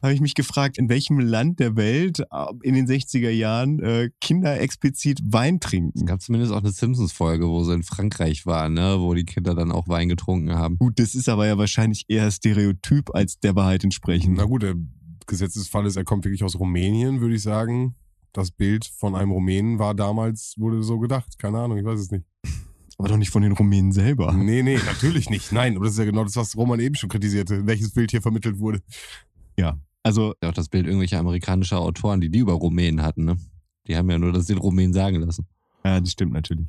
Habe 0.01 0.15
ich 0.15 0.19
mich 0.19 0.33
gefragt, 0.33 0.79
in 0.79 0.89
welchem 0.89 1.19
Land 1.19 1.59
der 1.59 1.75
Welt 1.75 2.21
äh, 2.21 2.45
in 2.63 2.73
den 2.73 2.87
60er 2.87 3.29
Jahren 3.29 3.79
äh, 3.81 4.09
Kinder 4.19 4.59
explizit 4.59 5.19
Wein 5.23 5.59
Es 5.61 5.69
trinken. 5.69 6.07
gab 6.07 6.23
zumindest 6.23 6.51
auch 6.51 6.61
eine 6.61 6.71
Simpsons-Folge, 6.71 7.47
wo 7.47 7.63
sie 7.63 7.75
in 7.75 7.83
Frankreich 7.83 8.47
waren, 8.47 8.73
ne? 8.73 8.95
wo 8.97 9.13
die 9.13 9.25
Kinder 9.25 9.53
dann 9.53 9.71
auch 9.71 9.87
Wein 9.87 10.09
getrunken 10.09 10.55
haben. 10.55 10.79
Gut, 10.79 10.97
das 10.97 11.13
ist 11.13 11.29
aber 11.29 11.45
ja 11.45 11.59
wahrscheinlich 11.59 12.05
eher 12.07 12.31
Stereotyp 12.31 13.13
als 13.13 13.39
der 13.39 13.55
Wahrheit 13.55 13.83
entsprechend. 13.83 14.37
Na 14.37 14.45
gut, 14.45 14.63
der 14.63 14.73
Gesetzesfall 15.27 15.85
ist, 15.85 15.97
er 15.97 16.03
kommt 16.03 16.25
wirklich 16.25 16.43
aus 16.43 16.57
Rumänien, 16.59 17.21
würde 17.21 17.35
ich 17.35 17.43
sagen. 17.43 17.93
Das 18.35 18.51
Bild 18.51 18.85
von 18.85 19.15
einem 19.15 19.31
Rumänen 19.31 19.79
war 19.79 19.93
damals, 19.95 20.55
wurde 20.57 20.83
so 20.83 20.99
gedacht. 20.99 21.39
Keine 21.39 21.59
Ahnung, 21.59 21.77
ich 21.77 21.85
weiß 21.85 21.99
es 21.99 22.11
nicht. 22.11 22.25
Aber 22.97 23.07
doch 23.07 23.17
nicht 23.17 23.29
von 23.31 23.41
den 23.41 23.53
Rumänen 23.53 23.91
selber. 23.93 24.33
Nee, 24.33 24.61
nee, 24.61 24.77
natürlich 24.85 25.29
nicht. 25.29 25.51
Nein, 25.51 25.75
aber 25.75 25.83
das 25.85 25.93
ist 25.95 25.99
ja 25.99 26.05
genau 26.05 26.23
das, 26.23 26.35
was 26.37 26.55
Roman 26.55 26.79
eben 26.79 26.95
schon 26.95 27.09
kritisierte, 27.09 27.65
welches 27.67 27.91
Bild 27.93 28.11
hier 28.11 28.21
vermittelt 28.21 28.57
wurde. 28.59 28.81
Also, 30.03 30.35
Ja, 30.41 30.49
Auch 30.49 30.53
das 30.53 30.69
Bild 30.69 30.85
irgendwelcher 30.85 31.19
amerikanischer 31.19 31.79
Autoren, 31.79 32.21
die 32.21 32.29
die 32.29 32.39
über 32.39 32.53
Rumänen 32.53 33.01
hatten. 33.01 33.25
Ne? 33.25 33.37
Die 33.87 33.97
haben 33.97 34.09
ja 34.09 34.17
nur 34.19 34.31
das 34.31 34.45
den 34.45 34.57
Rumänen 34.59 34.93
sagen 34.93 35.17
lassen. 35.21 35.45
ja, 35.83 35.99
das 35.99 36.11
stimmt 36.11 36.33
natürlich. 36.33 36.67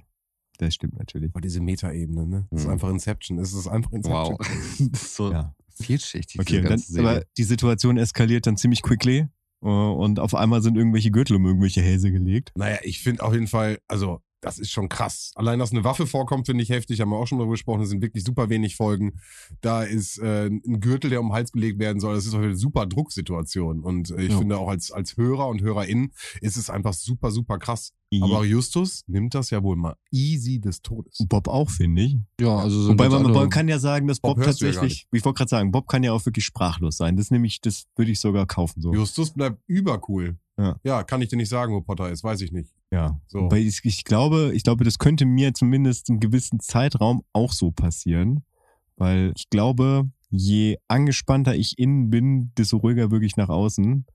Das 0.59 0.75
stimmt 0.75 0.97
natürlich. 0.99 1.31
Aber 1.33 1.41
diese 1.43 1.61
Metaebene, 1.61 2.27
ne? 2.27 2.47
Das 2.51 2.61
ist 2.63 2.67
Mhm. 2.67 2.73
einfach 2.73 2.89
Inception. 2.89 3.39
Es 3.39 3.53
ist 3.53 3.67
einfach 3.69 3.93
Inception. 3.93 4.37
Wow. 4.39 4.49
Das 4.91 5.03
ist 5.03 5.15
so 5.17 5.31
Ja. 5.31 5.55
vielschichtig. 5.81 6.41
Okay, 6.41 6.63
diese 6.63 6.97
dann, 7.03 7.07
aber 7.07 7.25
die 7.37 7.45
Situation 7.45 7.99
eskaliert 7.99 8.47
dann 8.47 8.57
ziemlich 8.57 8.81
quickly 8.83 9.27
und 9.61 10.21
auf 10.21 10.35
einmal 10.35 10.63
sind 10.63 10.77
irgendwelche 10.77 11.11
Gürtel 11.11 11.37
um 11.37 11.47
irgendwelche 11.47 11.83
Hälse 11.83 12.13
gelegt. 12.13 12.53
Naja, 12.57 12.79
ich 12.83 13.03
finde 13.03 13.23
auf 13.25 13.33
jeden 13.33 13.47
Fall, 13.49 13.79
also 13.89 14.21
das 14.43 14.59
ist 14.59 14.71
schon 14.71 14.89
krass. 14.89 15.33
Allein, 15.35 15.59
dass 15.59 15.73
eine 15.73 15.83
Waffe 15.83 16.07
vorkommt, 16.07 16.47
finde 16.47 16.63
ich 16.63 16.69
heftig. 16.69 17.01
Haben 17.01 17.09
wir 17.11 17.17
auch 17.17 17.27
schon 17.27 17.39
darüber 17.39 17.55
gesprochen. 17.55 17.81
Es 17.83 17.89
sind 17.89 18.03
wirklich 18.03 18.23
super 18.23 18.49
wenig 18.49 18.77
Folgen. 18.77 19.19
Da 19.61 19.83
ist 19.83 20.19
äh, 20.19 20.47
ein 20.47 20.79
Gürtel, 20.81 21.11
der 21.11 21.21
um 21.21 21.29
den 21.29 21.33
Hals 21.33 21.51
gelegt 21.51 21.81
werden 21.81 21.99
soll. 21.99 22.15
Das 22.15 22.27
ist 22.27 22.35
eine 22.35 22.55
super 22.55 22.87
Drucksituation. 22.87 23.81
Und 23.83 24.11
äh, 24.11 24.23
ich 24.23 24.33
Ja. 24.33 24.39
finde 24.39 24.59
auch 24.59 24.69
als, 24.69 24.93
als 24.93 25.17
Hörer 25.17 25.49
und 25.49 25.63
Hörerin 25.63 26.13
ist 26.43 26.57
es 26.57 26.71
einfach 26.71 26.93
super, 26.93 27.31
super 27.33 27.59
krass. 27.59 27.93
Aber 28.21 28.45
Justus 28.45 29.03
nimmt 29.07 29.35
das 29.35 29.51
ja 29.51 29.63
wohl 29.63 29.77
mal 29.77 29.97
easy 30.13 30.61
des 30.61 30.81
Todes. 30.81 31.19
Bob 31.29 31.49
auch, 31.49 31.69
finde 31.71 32.03
ich. 32.03 32.17
ja, 32.41 32.57
also 32.57 32.83
sind 32.83 32.93
Wobei 32.93 33.09
man, 33.09 33.31
man 33.31 33.51
kann 33.51 33.69
ja 33.69 33.79
sagen, 33.79 34.07
dass 34.07 34.21
Bob 34.21 34.37
Bob, 34.37 34.37
du 34.37 34.43
ja 34.43 34.47
tatsächlich, 34.47 35.07
ich 35.11 35.25
wollte 35.25 35.39
gerade 35.39 35.49
sagen, 35.49 35.73
Bob 35.73 35.89
kann 35.89 36.03
ja 36.05 36.13
auch 36.13 36.25
wirklich 36.25 36.45
sprachlos 36.45 36.97
sein. 36.97 37.17
Das 37.17 37.31
nehme 37.31 37.47
ich, 37.47 37.61
das 37.61 37.87
würde 37.97 38.13
ich 38.13 38.21
sogar 38.21 38.47
kaufen 38.47 38.81
so. 38.81 38.93
Justus 38.93 39.31
bleibt 39.33 39.61
übercool. 39.67 40.39
Ja. 40.59 40.77
ja, 40.85 41.03
kann 41.03 41.21
ich 41.21 41.29
dir 41.29 41.37
nicht 41.37 41.51
sagen, 41.51 41.75
wo 41.75 41.83
Potter 41.83 42.11
ist, 42.11 42.25
weiß 42.25 42.41
ich 42.41 42.51
nicht. 42.51 42.73
Ja. 42.91 43.21
So. 43.27 43.43
Wobei 43.43 43.59
ich, 43.59 43.81
ich 43.85 44.05
glaube, 44.05 44.53
ich 44.55 44.63
glaube, 44.63 44.85
das 44.85 44.99
könnte 44.99 45.27
mir 45.27 45.53
zumindest 45.53 46.09
einen 46.09 46.21
gewissen 46.21 46.61
Zeitraum 46.61 47.23
auch 47.33 47.53
so 47.53 47.73
passieren, 47.73 48.43
weil 48.97 49.33
ich 49.37 49.51
glaube, 49.51 50.09
je 50.31 50.79
angespannter 50.89 51.55
ich 51.55 51.79
innen 51.79 52.09
bin, 52.09 52.53
desto 52.57 52.79
ruhiger 52.79 53.11
wirklich 53.11 53.37
nach 53.37 53.51
außen, 53.51 54.07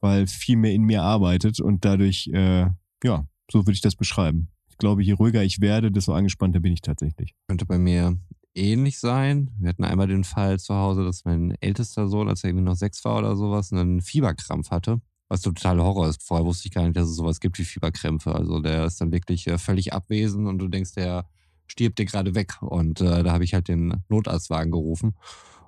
weil 0.00 0.26
viel 0.26 0.56
mehr 0.56 0.72
in 0.72 0.82
mir 0.82 1.02
arbeitet 1.02 1.60
und 1.60 1.84
dadurch, 1.84 2.30
äh, 2.32 2.66
ja, 3.04 3.26
so 3.50 3.60
würde 3.60 3.72
ich 3.72 3.80
das 3.80 3.96
beschreiben. 3.96 4.48
Ich 4.68 4.78
glaube, 4.78 5.02
je 5.02 5.12
ruhiger 5.12 5.42
ich 5.42 5.60
werde, 5.60 5.90
desto 5.90 6.12
angespannter 6.14 6.60
bin 6.60 6.72
ich 6.72 6.80
tatsächlich. 6.80 7.34
könnte 7.48 7.66
bei 7.66 7.78
mir 7.78 8.18
ähnlich 8.54 8.98
sein. 8.98 9.50
Wir 9.58 9.68
hatten 9.70 9.84
einmal 9.84 10.06
den 10.06 10.24
Fall 10.24 10.58
zu 10.58 10.74
Hause, 10.74 11.04
dass 11.04 11.24
mein 11.24 11.54
ältester 11.60 12.08
Sohn, 12.08 12.28
als 12.28 12.42
er 12.42 12.50
irgendwie 12.50 12.64
noch 12.64 12.76
sechs 12.76 13.04
war 13.04 13.18
oder 13.18 13.36
sowas, 13.36 13.72
einen 13.72 14.00
Fieberkrampf 14.00 14.70
hatte. 14.70 15.00
Was 15.28 15.42
total 15.42 15.80
Horror 15.80 16.08
ist. 16.08 16.22
Vorher 16.22 16.44
wusste 16.44 16.66
ich 16.66 16.74
gar 16.74 16.82
nicht, 16.82 16.96
dass 16.96 17.08
es 17.08 17.14
sowas 17.14 17.38
gibt 17.38 17.58
wie 17.58 17.64
Fieberkrämpfe. 17.64 18.34
Also 18.34 18.60
der 18.60 18.86
ist 18.86 19.00
dann 19.00 19.12
wirklich 19.12 19.46
äh, 19.46 19.58
völlig 19.58 19.92
abwesend 19.92 20.48
und 20.48 20.58
du 20.58 20.66
denkst, 20.66 20.94
der 20.94 21.28
stirbt 21.68 22.00
dir 22.00 22.06
gerade 22.06 22.34
weg. 22.34 22.60
Und 22.60 23.00
äh, 23.00 23.22
da 23.22 23.32
habe 23.32 23.44
ich 23.44 23.54
halt 23.54 23.68
den 23.68 24.02
Notarztwagen 24.08 24.72
gerufen. 24.72 25.14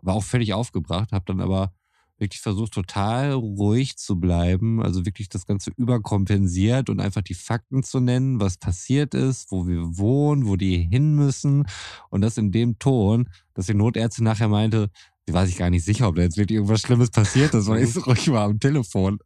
War 0.02 0.14
auch 0.14 0.24
völlig 0.24 0.52
aufgebracht, 0.52 1.12
habe 1.12 1.24
dann 1.26 1.40
aber 1.40 1.72
wirklich 2.18 2.40
versucht, 2.40 2.72
total 2.72 3.32
ruhig 3.32 3.96
zu 3.96 4.18
bleiben. 4.20 4.82
Also 4.82 5.04
wirklich 5.04 5.28
das 5.28 5.46
Ganze 5.46 5.72
überkompensiert 5.76 6.88
und 6.90 7.00
einfach 7.00 7.22
die 7.22 7.34
Fakten 7.34 7.82
zu 7.82 8.00
nennen, 8.00 8.40
was 8.40 8.58
passiert 8.58 9.14
ist, 9.14 9.50
wo 9.50 9.66
wir 9.66 9.98
wohnen, 9.98 10.46
wo 10.46 10.56
die 10.56 10.78
hin 10.78 11.14
müssen. 11.14 11.66
Und 12.10 12.20
das 12.22 12.38
in 12.38 12.52
dem 12.52 12.78
Ton, 12.78 13.28
dass 13.54 13.66
die 13.66 13.74
Notärztin 13.74 14.24
nachher 14.24 14.48
meinte, 14.48 14.88
sie 15.26 15.34
war 15.34 15.46
sich 15.46 15.56
gar 15.56 15.70
nicht 15.70 15.84
sicher, 15.84 16.08
ob 16.08 16.16
da 16.16 16.22
jetzt 16.22 16.36
wirklich 16.36 16.56
irgendwas 16.56 16.80
Schlimmes 16.80 17.10
passiert 17.10 17.54
ist, 17.54 17.66
weil 17.68 17.82
ich 17.82 17.92
so 17.92 18.00
ruhig 18.00 18.30
war 18.30 18.44
am 18.44 18.58
Telefon. 18.60 19.18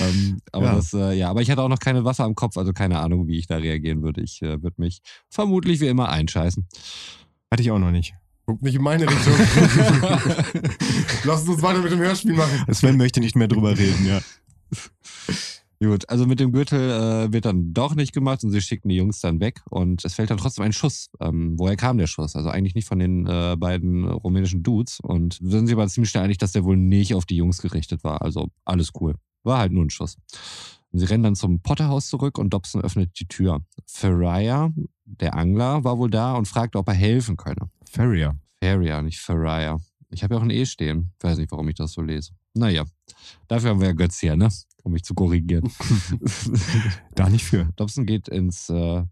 ähm, 0.00 0.38
aber 0.52 0.66
Ja. 0.66 0.76
das, 0.76 0.92
äh, 0.92 1.12
ja, 1.12 1.30
aber 1.30 1.42
ich 1.42 1.50
hatte 1.50 1.62
auch 1.62 1.68
noch 1.68 1.78
keine 1.78 2.04
Waffe 2.04 2.24
am 2.24 2.34
Kopf, 2.34 2.56
also 2.56 2.72
keine 2.72 2.98
Ahnung, 3.00 3.26
wie 3.26 3.38
ich 3.38 3.46
da 3.46 3.56
reagieren 3.56 4.02
würde. 4.02 4.22
Ich 4.22 4.42
äh, 4.42 4.62
würde 4.62 4.76
mich 4.80 5.00
vermutlich 5.28 5.80
wie 5.80 5.88
immer 5.88 6.08
einscheißen. 6.08 6.66
Hatte 7.50 7.62
ich 7.62 7.70
auch 7.70 7.78
noch 7.78 7.90
nicht. 7.90 8.14
Guck 8.50 8.62
nicht 8.62 8.74
in 8.74 8.82
meine 8.82 9.08
Richtung. 9.08 9.32
Lass 11.24 11.46
uns 11.46 11.62
weiter 11.62 11.78
mit 11.78 11.92
dem 11.92 12.00
Hörspiel 12.00 12.32
machen. 12.32 12.64
Sven 12.74 12.96
möchte 12.96 13.20
nicht 13.20 13.36
mehr 13.36 13.46
drüber 13.46 13.78
reden, 13.78 14.04
ja. 14.04 14.20
Gut, 15.80 16.08
also 16.08 16.26
mit 16.26 16.40
dem 16.40 16.50
Gürtel 16.50 16.90
äh, 16.90 17.32
wird 17.32 17.44
dann 17.44 17.72
doch 17.72 17.94
nicht 17.94 18.12
gemacht 18.12 18.42
und 18.42 18.50
sie 18.50 18.60
schicken 18.60 18.88
die 18.88 18.96
Jungs 18.96 19.20
dann 19.20 19.38
weg 19.38 19.60
und 19.70 20.04
es 20.04 20.14
fällt 20.14 20.30
dann 20.30 20.38
trotzdem 20.38 20.64
ein 20.64 20.72
Schuss. 20.72 21.10
Ähm, 21.20 21.54
woher 21.60 21.76
kam 21.76 21.96
der 21.96 22.08
Schuss? 22.08 22.34
Also 22.34 22.48
eigentlich 22.48 22.74
nicht 22.74 22.88
von 22.88 22.98
den 22.98 23.24
äh, 23.28 23.54
beiden 23.56 24.04
rumänischen 24.04 24.64
Dudes 24.64 24.98
und 24.98 25.38
sind 25.40 25.68
sie 25.68 25.74
aber 25.74 25.86
ziemlich 25.86 26.10
schnell 26.10 26.24
einig, 26.24 26.38
dass 26.38 26.50
der 26.50 26.64
wohl 26.64 26.76
nicht 26.76 27.14
auf 27.14 27.24
die 27.24 27.36
Jungs 27.36 27.62
gerichtet 27.62 28.02
war. 28.02 28.20
Also 28.20 28.48
alles 28.64 28.90
cool. 29.00 29.14
War 29.44 29.58
halt 29.58 29.70
nur 29.70 29.84
ein 29.84 29.90
Schuss. 29.90 30.16
Und 30.90 30.98
sie 30.98 31.06
rennen 31.06 31.22
dann 31.22 31.36
zum 31.36 31.60
Potterhaus 31.60 32.08
zurück 32.08 32.36
und 32.38 32.50
Dobson 32.50 32.82
öffnet 32.82 33.18
die 33.20 33.28
Tür. 33.28 33.60
Ferrier, 33.86 34.74
der 35.20 35.34
Angler, 35.34 35.84
war 35.84 35.98
wohl 35.98 36.10
da 36.10 36.34
und 36.34 36.46
fragt, 36.46 36.76
ob 36.76 36.88
er 36.88 36.94
helfen 36.94 37.36
könne. 37.36 37.70
Farrier. 37.90 38.36
Ferrier, 38.60 39.02
nicht 39.02 39.20
Ferrier. 39.20 39.80
Ich 40.10 40.22
habe 40.22 40.34
ja 40.34 40.40
auch 40.40 40.44
ein 40.44 40.50
E 40.50 40.66
stehen. 40.66 41.12
Weiß 41.20 41.38
nicht, 41.38 41.50
warum 41.50 41.68
ich 41.68 41.76
das 41.76 41.92
so 41.92 42.02
lese. 42.02 42.32
Naja, 42.54 42.84
dafür 43.48 43.70
haben 43.70 43.80
wir 43.80 43.88
ja 43.88 43.94
Götz 43.94 44.18
hier, 44.18 44.36
ne? 44.36 44.48
Um 44.82 44.92
mich 44.92 45.04
zu 45.04 45.14
korrigieren. 45.14 45.70
Da 47.14 47.28
nicht 47.28 47.44
für. 47.44 47.68
Dobson 47.76 48.06
geht 48.06 48.28
ins 48.28 48.68
äh, 48.70 49.04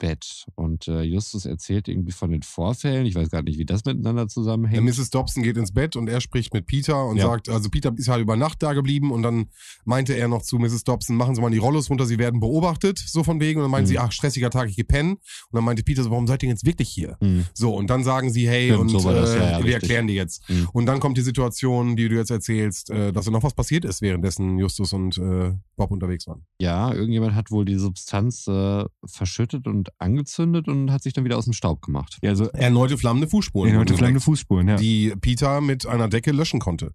Bett 0.00 0.46
und 0.56 0.88
äh, 0.88 1.02
Justus 1.02 1.44
erzählt 1.46 1.86
irgendwie 1.86 2.10
von 2.10 2.32
den 2.32 2.42
Vorfällen. 2.42 3.06
Ich 3.06 3.14
weiß 3.14 3.30
gar 3.30 3.42
nicht, 3.42 3.58
wie 3.58 3.64
das 3.64 3.84
miteinander 3.84 4.22
Ja, 4.22 4.28
zusammenhängt. 4.28 4.82
Mrs. 4.84 5.10
Dobson 5.10 5.44
geht 5.44 5.56
ins 5.56 5.72
Bett 5.72 5.94
und 5.94 6.08
er 6.08 6.20
spricht 6.20 6.52
mit 6.52 6.66
Peter 6.66 7.06
und 7.06 7.18
Ja. 7.18 7.26
sagt, 7.28 7.48
also 7.48 7.68
Peter 7.70 7.92
ist 7.96 8.08
halt 8.08 8.22
über 8.22 8.34
Nacht 8.36 8.62
da 8.62 8.72
geblieben 8.72 9.12
und 9.12 9.22
dann 9.22 9.50
meinte 9.84 10.14
er 10.14 10.26
noch 10.26 10.42
zu 10.42 10.58
Mrs. 10.58 10.82
Dobson, 10.82 11.14
machen 11.16 11.36
Sie 11.36 11.40
mal 11.40 11.50
die 11.50 11.58
Rollos 11.58 11.88
runter, 11.90 12.06
Sie 12.06 12.18
werden 12.18 12.40
beobachtet, 12.40 12.98
so 12.98 13.22
von 13.22 13.38
wegen. 13.40 13.60
Und 13.60 13.64
dann 13.64 13.70
meinte 13.70 13.88
Mhm. 13.90 13.92
sie, 13.92 13.98
ach, 14.00 14.10
stressiger 14.10 14.50
Tag, 14.50 14.68
ich 14.70 14.76
geh 14.76 14.82
pennen. 14.82 15.12
Und 15.12 15.20
dann 15.52 15.64
meinte 15.64 15.82
Peter 15.84 16.02
so, 16.02 16.10
warum 16.10 16.26
seid 16.26 16.42
ihr 16.42 16.48
jetzt 16.48 16.64
wirklich 16.66 16.88
hier? 16.88 17.16
Hm. 17.20 17.44
So, 17.54 17.74
und 17.76 17.88
dann 17.90 18.02
sagen 18.02 18.30
sie, 18.32 18.48
hey, 18.48 18.68
Stimmt, 18.70 18.80
und 18.80 18.88
so 19.00 19.12
das, 19.12 19.30
äh, 19.30 19.36
ja, 19.38 19.42
ja, 19.44 19.50
wir 19.58 19.64
richtig. 19.66 19.74
erklären 19.74 20.06
dir 20.06 20.14
jetzt. 20.14 20.48
Mhm. 20.48 20.68
Und 20.72 20.86
dann 20.86 20.98
kommt 20.98 21.18
die 21.18 21.22
Situation, 21.22 21.94
die 21.94 22.08
du 22.08 22.16
jetzt 22.16 22.30
erzählst, 22.30 22.90
äh, 22.90 23.12
dass 23.12 23.26
da 23.26 23.30
noch 23.30 23.42
was 23.42 23.54
passiert 23.54 23.84
ist, 23.84 24.00
währenddessen 24.00 24.58
Justus 24.58 24.92
und 24.94 25.18
äh, 25.18 25.52
Bob 25.76 25.90
unterwegs 25.90 26.26
waren. 26.26 26.46
Ja, 26.58 26.92
irgendjemand 26.94 27.34
hat 27.34 27.50
wohl 27.50 27.66
die 27.66 27.76
Substanz 27.76 28.46
äh, 28.46 28.84
verschüttet 29.04 29.66
und 29.66 29.89
angezündet 29.98 30.68
und 30.68 30.90
hat 30.90 31.02
sich 31.02 31.12
dann 31.12 31.24
wieder 31.24 31.38
aus 31.38 31.44
dem 31.44 31.52
Staub 31.52 31.82
gemacht. 31.82 32.18
Ja, 32.22 32.30
also 32.30 32.46
Erneute 32.50 32.98
flammende 32.98 33.28
Fußspuren. 33.28 33.74
wurden 33.76 33.96
flammende 33.96 34.20
Fußspuren, 34.20 34.68
ja. 34.68 34.76
Die 34.76 35.14
Peter 35.20 35.60
mit 35.60 35.86
einer 35.86 36.08
Decke 36.08 36.32
löschen 36.32 36.60
konnte. 36.60 36.92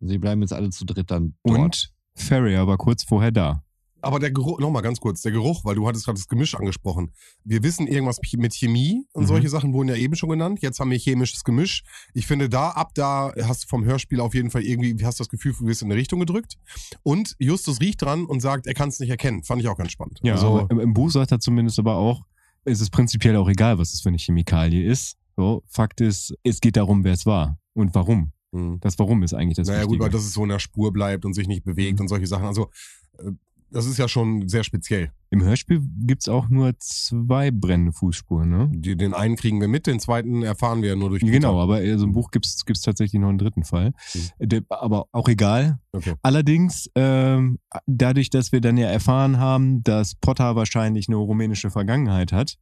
Sie 0.00 0.18
bleiben 0.18 0.42
jetzt 0.42 0.52
alle 0.52 0.70
zu 0.70 0.84
dritt 0.84 1.10
dann 1.10 1.34
dort. 1.44 1.58
Und 1.58 1.92
Farrier 2.14 2.66
war 2.66 2.76
kurz 2.76 3.04
vorher 3.04 3.32
da. 3.32 3.62
Aber 4.02 4.18
der 4.20 4.30
Geruch, 4.30 4.60
nochmal 4.60 4.82
ganz 4.82 5.00
kurz, 5.00 5.22
der 5.22 5.32
Geruch, 5.32 5.64
weil 5.64 5.74
du 5.74 5.88
hattest 5.88 6.04
gerade 6.04 6.18
das 6.18 6.28
Gemisch 6.28 6.54
angesprochen. 6.54 7.12
Wir 7.44 7.62
wissen 7.62 7.86
irgendwas 7.88 8.20
mit 8.36 8.54
Chemie 8.54 9.04
und 9.12 9.24
Mhm. 9.24 9.26
solche 9.28 9.48
Sachen 9.48 9.72
wurden 9.72 9.88
ja 9.88 9.96
eben 9.96 10.14
schon 10.14 10.28
genannt. 10.30 10.60
Jetzt 10.62 10.78
haben 10.80 10.90
wir 10.90 10.98
chemisches 10.98 11.42
Gemisch. 11.44 11.82
Ich 12.14 12.26
finde, 12.26 12.48
da, 12.48 12.70
ab 12.70 12.90
da 12.94 13.32
hast 13.42 13.64
du 13.64 13.68
vom 13.68 13.84
Hörspiel 13.84 14.20
auf 14.20 14.34
jeden 14.34 14.50
Fall 14.50 14.62
irgendwie, 14.62 15.04
hast 15.04 15.18
du 15.18 15.22
das 15.24 15.28
Gefühl, 15.28 15.54
du 15.58 15.66
wirst 15.66 15.82
in 15.82 15.90
eine 15.90 15.98
Richtung 15.98 16.20
gedrückt. 16.20 16.56
Und 17.02 17.34
Justus 17.38 17.80
riecht 17.80 18.02
dran 18.02 18.26
und 18.26 18.40
sagt, 18.40 18.66
er 18.66 18.74
kann 18.74 18.90
es 18.90 19.00
nicht 19.00 19.10
erkennen. 19.10 19.42
Fand 19.42 19.60
ich 19.62 19.68
auch 19.68 19.76
ganz 19.78 19.92
spannend. 19.92 20.20
Ja, 20.22 20.34
also, 20.34 20.66
im, 20.70 20.78
im 20.78 20.94
Buch 20.94 21.10
sagt 21.10 21.32
er 21.32 21.40
zumindest 21.40 21.78
aber 21.78 21.96
auch, 21.96 22.22
es 22.64 22.80
ist 22.80 22.90
prinzipiell 22.90 23.36
auch 23.36 23.48
egal, 23.48 23.78
was 23.78 23.92
es 23.94 24.00
für 24.02 24.08
eine 24.10 24.18
Chemikalie 24.18 24.84
ist. 24.88 25.16
So, 25.36 25.62
Fakt 25.66 26.00
ist, 26.00 26.34
es 26.42 26.60
geht 26.60 26.76
darum, 26.76 27.02
wer 27.04 27.12
es 27.14 27.26
war 27.26 27.58
und 27.74 27.94
warum. 27.94 28.32
hm. 28.52 28.78
Das 28.80 28.98
Warum 28.98 29.22
ist 29.22 29.34
eigentlich 29.34 29.56
das 29.56 29.68
naja 29.68 29.80
gut, 29.82 29.92
Wichtige. 29.92 30.04
weil 30.04 30.10
dass 30.10 30.24
es 30.24 30.32
so 30.32 30.42
in 30.44 30.48
der 30.50 30.58
Spur 30.58 30.92
bleibt 30.92 31.24
und 31.24 31.34
sich 31.34 31.48
nicht 31.48 31.64
bewegt 31.64 31.98
Mhm. 31.98 32.02
und 32.04 32.08
solche 32.08 32.26
Sachen. 32.26 32.46
Also, 32.46 32.70
äh, 33.18 33.30
das 33.70 33.86
ist 33.86 33.98
ja 33.98 34.08
schon 34.08 34.48
sehr 34.48 34.64
speziell. 34.64 35.10
Im 35.30 35.42
Hörspiel 35.42 35.82
gibt's 36.00 36.28
auch 36.28 36.48
nur 36.48 36.78
zwei 36.78 37.50
brennende 37.50 37.92
Fußspuren, 37.92 38.48
ne? 38.48 38.70
Die, 38.72 38.96
den 38.96 39.12
einen 39.12 39.36
kriegen 39.36 39.60
wir 39.60 39.68
mit, 39.68 39.86
den 39.86 39.98
zweiten 39.98 40.42
erfahren 40.42 40.82
wir 40.82 40.90
ja 40.90 40.96
nur 40.96 41.10
durch 41.10 41.20
Peter. 41.20 41.32
Genau, 41.32 41.60
aber 41.60 41.76
also 41.76 42.04
im 42.04 42.12
Buch 42.12 42.30
gibt's 42.30 42.64
gibt's 42.64 42.82
tatsächlich 42.82 43.20
noch 43.20 43.28
einen 43.28 43.38
dritten 43.38 43.64
Fall. 43.64 43.92
Der, 44.38 44.62
aber 44.68 45.06
auch 45.12 45.28
egal. 45.28 45.78
Okay. 45.92 46.14
Allerdings, 46.22 46.90
ähm, 46.94 47.58
dadurch, 47.86 48.30
dass 48.30 48.52
wir 48.52 48.60
dann 48.60 48.76
ja 48.76 48.88
erfahren 48.88 49.38
haben, 49.38 49.82
dass 49.82 50.14
Potter 50.14 50.54
wahrscheinlich 50.54 51.08
eine 51.08 51.16
rumänische 51.16 51.70
Vergangenheit 51.70 52.32
hat 52.32 52.56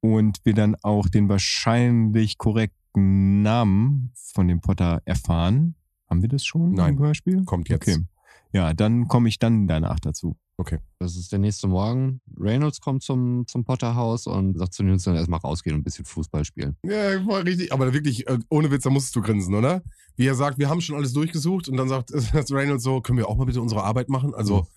und 0.00 0.40
wir 0.44 0.54
dann 0.54 0.76
auch 0.82 1.08
den 1.08 1.28
wahrscheinlich 1.28 2.36
korrekten 2.36 3.42
Namen 3.42 4.12
von 4.14 4.46
dem 4.46 4.60
Potter 4.60 5.00
erfahren, 5.06 5.74
haben 6.08 6.22
wir 6.22 6.28
das 6.28 6.44
schon 6.44 6.74
Nein. 6.74 6.94
im 6.94 6.98
Hörspiel? 7.00 7.44
Kommt 7.44 7.68
jetzt. 7.70 7.88
Okay. 7.88 8.04
Ja, 8.54 8.72
dann 8.72 9.08
komme 9.08 9.28
ich 9.28 9.40
dann 9.40 9.66
danach 9.66 9.98
dazu. 9.98 10.36
Das 11.00 11.16
ist 11.16 11.32
der 11.32 11.40
nächste 11.40 11.66
Morgen. 11.66 12.20
Reynolds 12.38 12.80
kommt 12.80 13.02
zum, 13.02 13.48
zum 13.48 13.64
Potterhaus 13.64 14.28
und 14.28 14.56
sagt 14.56 14.74
zu 14.74 14.84
den 14.84 14.90
Jungs 14.90 15.02
dann 15.02 15.16
erstmal 15.16 15.40
rausgehen 15.40 15.74
und 15.74 15.80
ein 15.80 15.84
bisschen 15.84 16.04
Fußball 16.04 16.44
spielen. 16.44 16.76
Ja, 16.84 17.26
war 17.26 17.44
richtig. 17.44 17.72
Aber 17.72 17.92
wirklich, 17.92 18.28
äh, 18.28 18.38
ohne 18.50 18.70
Witz, 18.70 18.84
da 18.84 18.90
musstest 18.90 19.16
du 19.16 19.22
grinsen, 19.22 19.56
oder? 19.56 19.82
Wie 20.14 20.26
er 20.26 20.36
sagt, 20.36 20.58
wir 20.58 20.68
haben 20.68 20.80
schon 20.80 20.94
alles 20.94 21.12
durchgesucht 21.12 21.68
und 21.68 21.76
dann 21.76 21.88
sagt 21.88 22.10
sagt 22.14 22.52
Reynolds 22.52 22.84
so, 22.84 23.00
können 23.00 23.18
wir 23.18 23.28
auch 23.28 23.36
mal 23.36 23.46
bitte 23.46 23.60
unsere 23.60 23.82
Arbeit 23.82 24.08
machen? 24.08 24.32
Also, 24.34 24.68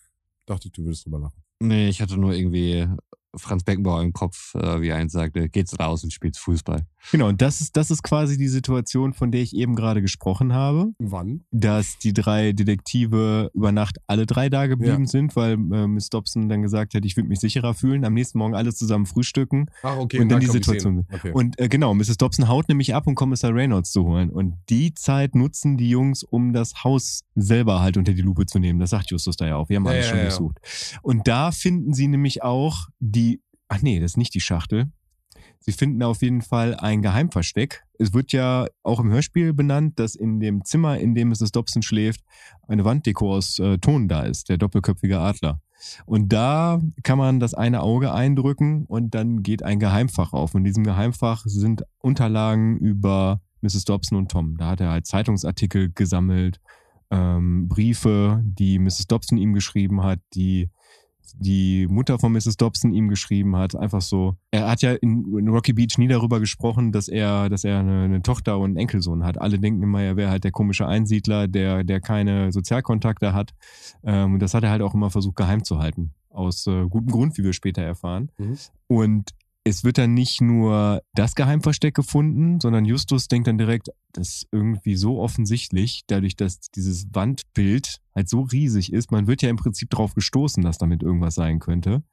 dachte 0.47 0.69
ich, 0.69 0.71
du 0.71 0.83
würdest 0.83 1.05
drüber 1.05 1.19
lachen. 1.19 1.43
Nee, 1.59 1.89
ich 1.89 2.01
hatte 2.01 2.17
nur 2.17 2.33
irgendwie 2.33 2.87
Franz 3.35 3.63
Beckenbauer 3.63 4.01
im 4.01 4.13
Kopf, 4.13 4.55
äh, 4.55 4.81
wie 4.81 4.87
er 4.87 4.95
eins 4.97 5.11
sagte, 5.11 5.47
geht's 5.49 5.79
raus 5.79 6.03
und 6.03 6.11
spielt 6.11 6.37
Fußball. 6.37 6.85
Genau, 7.11 7.27
und 7.29 7.41
das 7.41 7.61
ist, 7.61 7.77
das 7.77 7.91
ist 7.91 8.01
quasi 8.03 8.37
die 8.37 8.47
Situation, 8.47 9.13
von 9.13 9.31
der 9.31 9.41
ich 9.41 9.55
eben 9.55 9.75
gerade 9.75 10.01
gesprochen 10.01 10.53
habe. 10.53 10.87
Wann? 10.99 11.41
dass 11.51 11.97
die 11.99 12.13
drei 12.13 12.51
Detektive 12.53 13.49
über 13.53 13.71
Nacht 13.71 13.97
alle 14.07 14.25
drei 14.25 14.49
da 14.49 14.67
geblieben 14.67 15.03
Ja. 15.03 15.07
sind, 15.07 15.35
weil 15.35 15.53
äh, 15.53 15.87
Miss 15.87 16.09
Dobson 16.09 16.49
dann 16.49 16.61
gesagt 16.61 16.93
hat, 16.93 17.05
ich 17.05 17.15
würde 17.15 17.29
mich 17.29 17.39
sicherer 17.39 17.73
fühlen. 17.73 18.03
Am 18.05 18.13
nächsten 18.13 18.37
Morgen 18.39 18.55
alle 18.55 18.73
zusammen 18.73 19.05
frühstücken. 19.05 19.67
Ach, 19.83 19.97
okay. 19.97 20.19
Und 20.19 20.29
dann 20.29 20.39
da 20.39 20.45
die 20.45 20.51
Situation. 20.51 21.05
Okay. 21.11 21.31
Und 21.31 21.59
äh, 21.59 21.67
genau, 21.69 21.93
Mrs. 21.93 22.17
Dobson 22.17 22.47
haut 22.47 22.67
nämlich 22.69 22.93
ab, 22.95 23.07
um 23.07 23.15
Kommissar 23.15 23.53
Reynolds 23.53 23.91
zu 23.91 24.03
holen. 24.05 24.29
Und 24.29 24.55
die 24.69 24.93
Zeit 24.93 25.35
nutzen 25.35 25.77
die 25.77 25.89
Jungs, 25.89 26.23
um 26.23 26.53
das 26.53 26.83
Haus 26.83 27.23
selber 27.35 27.81
halt 27.81 27.97
unter 27.97 28.13
die 28.13 28.21
Lupe 28.21 28.45
zu 28.45 28.59
nehmen. 28.59 28.79
Das 28.79 28.89
sagt 28.89 29.11
Justus 29.11 29.37
da 29.37 29.47
ja 29.47 29.55
auch. 29.55 29.69
Wir 29.69 29.77
haben 29.77 29.85
Ja, 29.85 29.91
alles 29.91 30.05
ja, 30.05 30.09
schon 30.09 30.19
ja. 30.19 30.25
gesucht. 30.25 30.57
Und 31.01 31.27
da 31.27 31.46
finden 31.51 31.93
sie 31.93 32.07
nämlich 32.07 32.43
auch 32.43 32.87
die, 32.99 33.41
ach 33.67 33.81
nee, 33.81 33.99
das 33.99 34.11
ist 34.11 34.17
nicht 34.17 34.33
die 34.33 34.41
Schachtel. 34.41 34.91
Sie 35.59 35.71
finden 35.71 36.01
auf 36.03 36.21
jeden 36.21 36.41
Fall 36.41 36.75
ein 36.75 37.01
Geheimversteck. 37.01 37.83
Es 37.99 38.13
wird 38.13 38.31
ja 38.31 38.67
auch 38.83 38.99
im 38.99 39.11
Hörspiel 39.11 39.53
benannt, 39.53 39.99
dass 39.99 40.15
in 40.15 40.39
dem 40.39 40.63
Zimmer, 40.63 40.97
in 40.97 41.15
dem 41.15 41.29
Mrs. 41.29 41.51
Dobson 41.51 41.81
schläft, 41.81 42.21
eine 42.67 42.85
Wanddeko 42.85 43.35
aus 43.35 43.59
äh, 43.59 43.77
Ton 43.77 44.07
da 44.07 44.23
ist, 44.23 44.49
der 44.49 44.57
doppelköpfige 44.57 45.19
Adler. 45.19 45.59
Und 46.05 46.33
da 46.33 46.79
kann 47.03 47.17
man 47.17 47.39
das 47.39 47.53
eine 47.53 47.81
Auge 47.81 48.13
eindrücken 48.13 48.85
und 48.85 49.13
dann 49.13 49.43
geht 49.43 49.63
ein 49.63 49.79
Geheimfach 49.79 50.33
auf. 50.33 50.55
Und 50.55 50.61
in 50.61 50.65
diesem 50.65 50.83
Geheimfach 50.83 51.43
sind 51.45 51.83
Unterlagen 51.99 52.77
über 52.77 53.41
Mrs. 53.61 53.85
Dobson 53.85 54.17
und 54.17 54.31
Tom. 54.31 54.57
Da 54.57 54.69
hat 54.69 54.81
er 54.81 54.91
halt 54.91 55.05
Zeitungsartikel 55.05 55.91
gesammelt, 55.93 56.59
ähm, 57.09 57.67
Briefe, 57.67 58.41
die 58.43 58.79
Mrs. 58.79 59.07
Dobson 59.07 59.37
ihm 59.37 59.53
geschrieben 59.53 60.03
hat, 60.03 60.19
die 60.33 60.69
die 61.35 61.87
Mutter 61.87 62.19
von 62.19 62.31
Mrs. 62.31 62.57
Dobson 62.57 62.93
ihm 62.93 63.09
geschrieben 63.09 63.55
hat. 63.55 63.75
Einfach 63.75 64.01
so. 64.01 64.35
Er 64.51 64.69
hat 64.69 64.81
ja 64.81 64.93
in, 64.93 65.47
Rocky 65.49 65.73
Beach 65.73 65.97
nie 65.97 66.07
darüber 66.07 66.39
gesprochen, 66.39 66.91
dass 66.91 67.07
er, 67.07 67.49
dass 67.49 67.63
er 67.63 67.79
eine, 67.79 68.03
eine 68.03 68.21
Tochter 68.21 68.57
und 68.57 68.71
einen 68.71 68.77
Enkelsohn 68.77 69.23
hat. 69.23 69.39
Alle 69.39 69.59
denken 69.59 69.83
immer, 69.83 70.01
er 70.01 70.15
wäre 70.17 70.29
halt 70.29 70.43
der 70.43 70.51
komische 70.51 70.87
Einsiedler, 70.87 71.47
der, 71.47 71.83
der 71.83 72.01
keine 72.01 72.51
Sozialkontakte 72.51 73.33
hat. 73.33 73.53
Ähm, 74.03 74.35
und 74.35 74.39
das 74.41 74.53
hat 74.53 74.63
er 74.63 74.71
halt 74.71 74.81
auch 74.81 74.93
immer 74.93 75.09
versucht 75.09 75.35
geheim 75.35 75.63
zu 75.63 75.79
halten. 75.79 76.13
Aus 76.29 76.67
äh, 76.67 76.85
gutem 76.87 77.11
Grund, 77.11 77.37
wie 77.37 77.43
wir 77.43 77.53
später 77.53 77.81
erfahren. 77.81 78.31
Mhm. 78.37 78.57
Und 78.87 79.31
es 79.67 79.83
wird 79.83 79.97
dann 79.97 80.13
nicht 80.13 80.41
nur 80.41 81.01
das 81.13 81.35
Geheimversteck 81.35 81.93
gefunden, 81.93 82.59
sondern 82.59 82.85
Justus 82.85 83.27
denkt 83.27 83.47
dann 83.47 83.57
direkt, 83.57 83.89
das 84.13 84.27
ist 84.29 84.47
irgendwie 84.51 84.95
so 84.95 85.19
offensichtlich, 85.19 86.03
dadurch, 86.07 86.35
dass 86.35 86.59
dieses 86.71 87.07
Wandbild 87.13 87.97
halt 88.15 88.29
so 88.29 88.41
riesig 88.41 88.93
ist. 88.93 89.11
Man 89.11 89.27
wird 89.27 89.41
ja 89.41 89.49
im 89.49 89.57
Prinzip 89.57 89.89
darauf 89.89 90.13
gestoßen, 90.13 90.63
dass 90.63 90.77
damit 90.77 91.03
irgendwas 91.03 91.35
sein 91.35 91.59
könnte. 91.59 92.03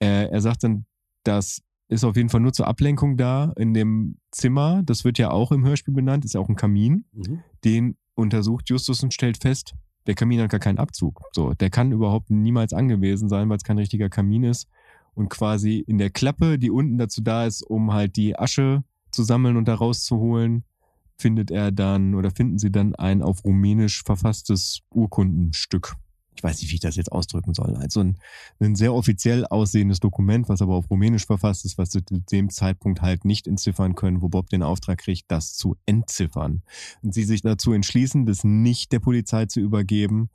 Äh, 0.00 0.28
er 0.28 0.40
sagt 0.40 0.64
dann, 0.64 0.84
das 1.24 1.62
ist 1.88 2.04
auf 2.04 2.16
jeden 2.16 2.28
Fall 2.28 2.40
nur 2.40 2.52
zur 2.52 2.66
Ablenkung 2.66 3.16
da 3.16 3.52
in 3.56 3.74
dem 3.74 4.18
Zimmer. 4.30 4.82
Das 4.84 5.04
wird 5.04 5.18
ja 5.18 5.30
auch 5.30 5.52
im 5.52 5.64
Hörspiel 5.64 5.94
benannt, 5.94 6.24
ist 6.24 6.34
ja 6.34 6.40
auch 6.40 6.48
ein 6.48 6.56
Kamin. 6.56 7.06
Mhm. 7.12 7.42
Den 7.64 7.96
untersucht 8.14 8.68
Justus 8.68 9.02
und 9.02 9.14
stellt 9.14 9.38
fest, 9.38 9.74
der 10.06 10.14
Kamin 10.14 10.40
hat 10.40 10.50
gar 10.50 10.60
keinen 10.60 10.78
Abzug. 10.78 11.22
So, 11.32 11.54
der 11.54 11.70
kann 11.70 11.92
überhaupt 11.92 12.30
niemals 12.30 12.72
angewiesen 12.72 13.28
sein, 13.28 13.48
weil 13.48 13.56
es 13.56 13.62
kein 13.62 13.78
richtiger 13.78 14.08
Kamin 14.08 14.44
ist. 14.44 14.68
Und 15.14 15.28
quasi 15.28 15.78
in 15.86 15.98
der 15.98 16.10
Klappe, 16.10 16.58
die 16.58 16.70
unten 16.70 16.98
dazu 16.98 17.22
da 17.22 17.46
ist, 17.46 17.62
um 17.62 17.92
halt 17.92 18.16
die 18.16 18.38
Asche 18.38 18.82
zu 19.10 19.22
sammeln 19.22 19.56
und 19.56 19.68
da 19.68 19.74
rauszuholen, 19.74 20.64
findet 21.18 21.50
er 21.50 21.70
dann 21.70 22.14
oder 22.14 22.30
finden 22.30 22.58
sie 22.58 22.72
dann 22.72 22.94
ein 22.94 23.22
auf 23.22 23.44
Rumänisch 23.44 24.02
verfasstes 24.02 24.80
Urkundenstück. 24.90 25.96
Ich 26.34 26.42
weiß 26.42 26.60
nicht, 26.60 26.70
wie 26.70 26.76
ich 26.76 26.80
das 26.80 26.96
jetzt 26.96 27.12
ausdrücken 27.12 27.54
soll. 27.54 27.76
Also 27.76 28.00
ein, 28.00 28.18
ein 28.58 28.74
sehr 28.74 28.94
offiziell 28.94 29.44
aussehendes 29.46 30.00
Dokument, 30.00 30.48
was 30.48 30.62
aber 30.62 30.74
auf 30.74 30.90
Rumänisch 30.90 31.26
verfasst 31.26 31.64
ist, 31.64 31.78
was 31.78 31.92
sie 31.92 32.04
zu 32.04 32.20
dem 32.20 32.50
Zeitpunkt 32.50 33.02
halt 33.02 33.24
nicht 33.24 33.46
entziffern 33.46 33.94
können, 33.94 34.22
wo 34.22 34.28
Bob 34.28 34.48
den 34.48 34.62
Auftrag 34.62 34.98
kriegt, 34.98 35.30
das 35.30 35.54
zu 35.54 35.76
entziffern. 35.86 36.62
Und 37.02 37.12
sie 37.14 37.24
sich 37.24 37.42
dazu 37.42 37.72
entschließen, 37.72 38.26
das 38.26 38.44
nicht 38.44 38.92
der 38.92 39.00
Polizei 39.00 39.46
zu 39.46 39.60
übergeben, 39.60 40.30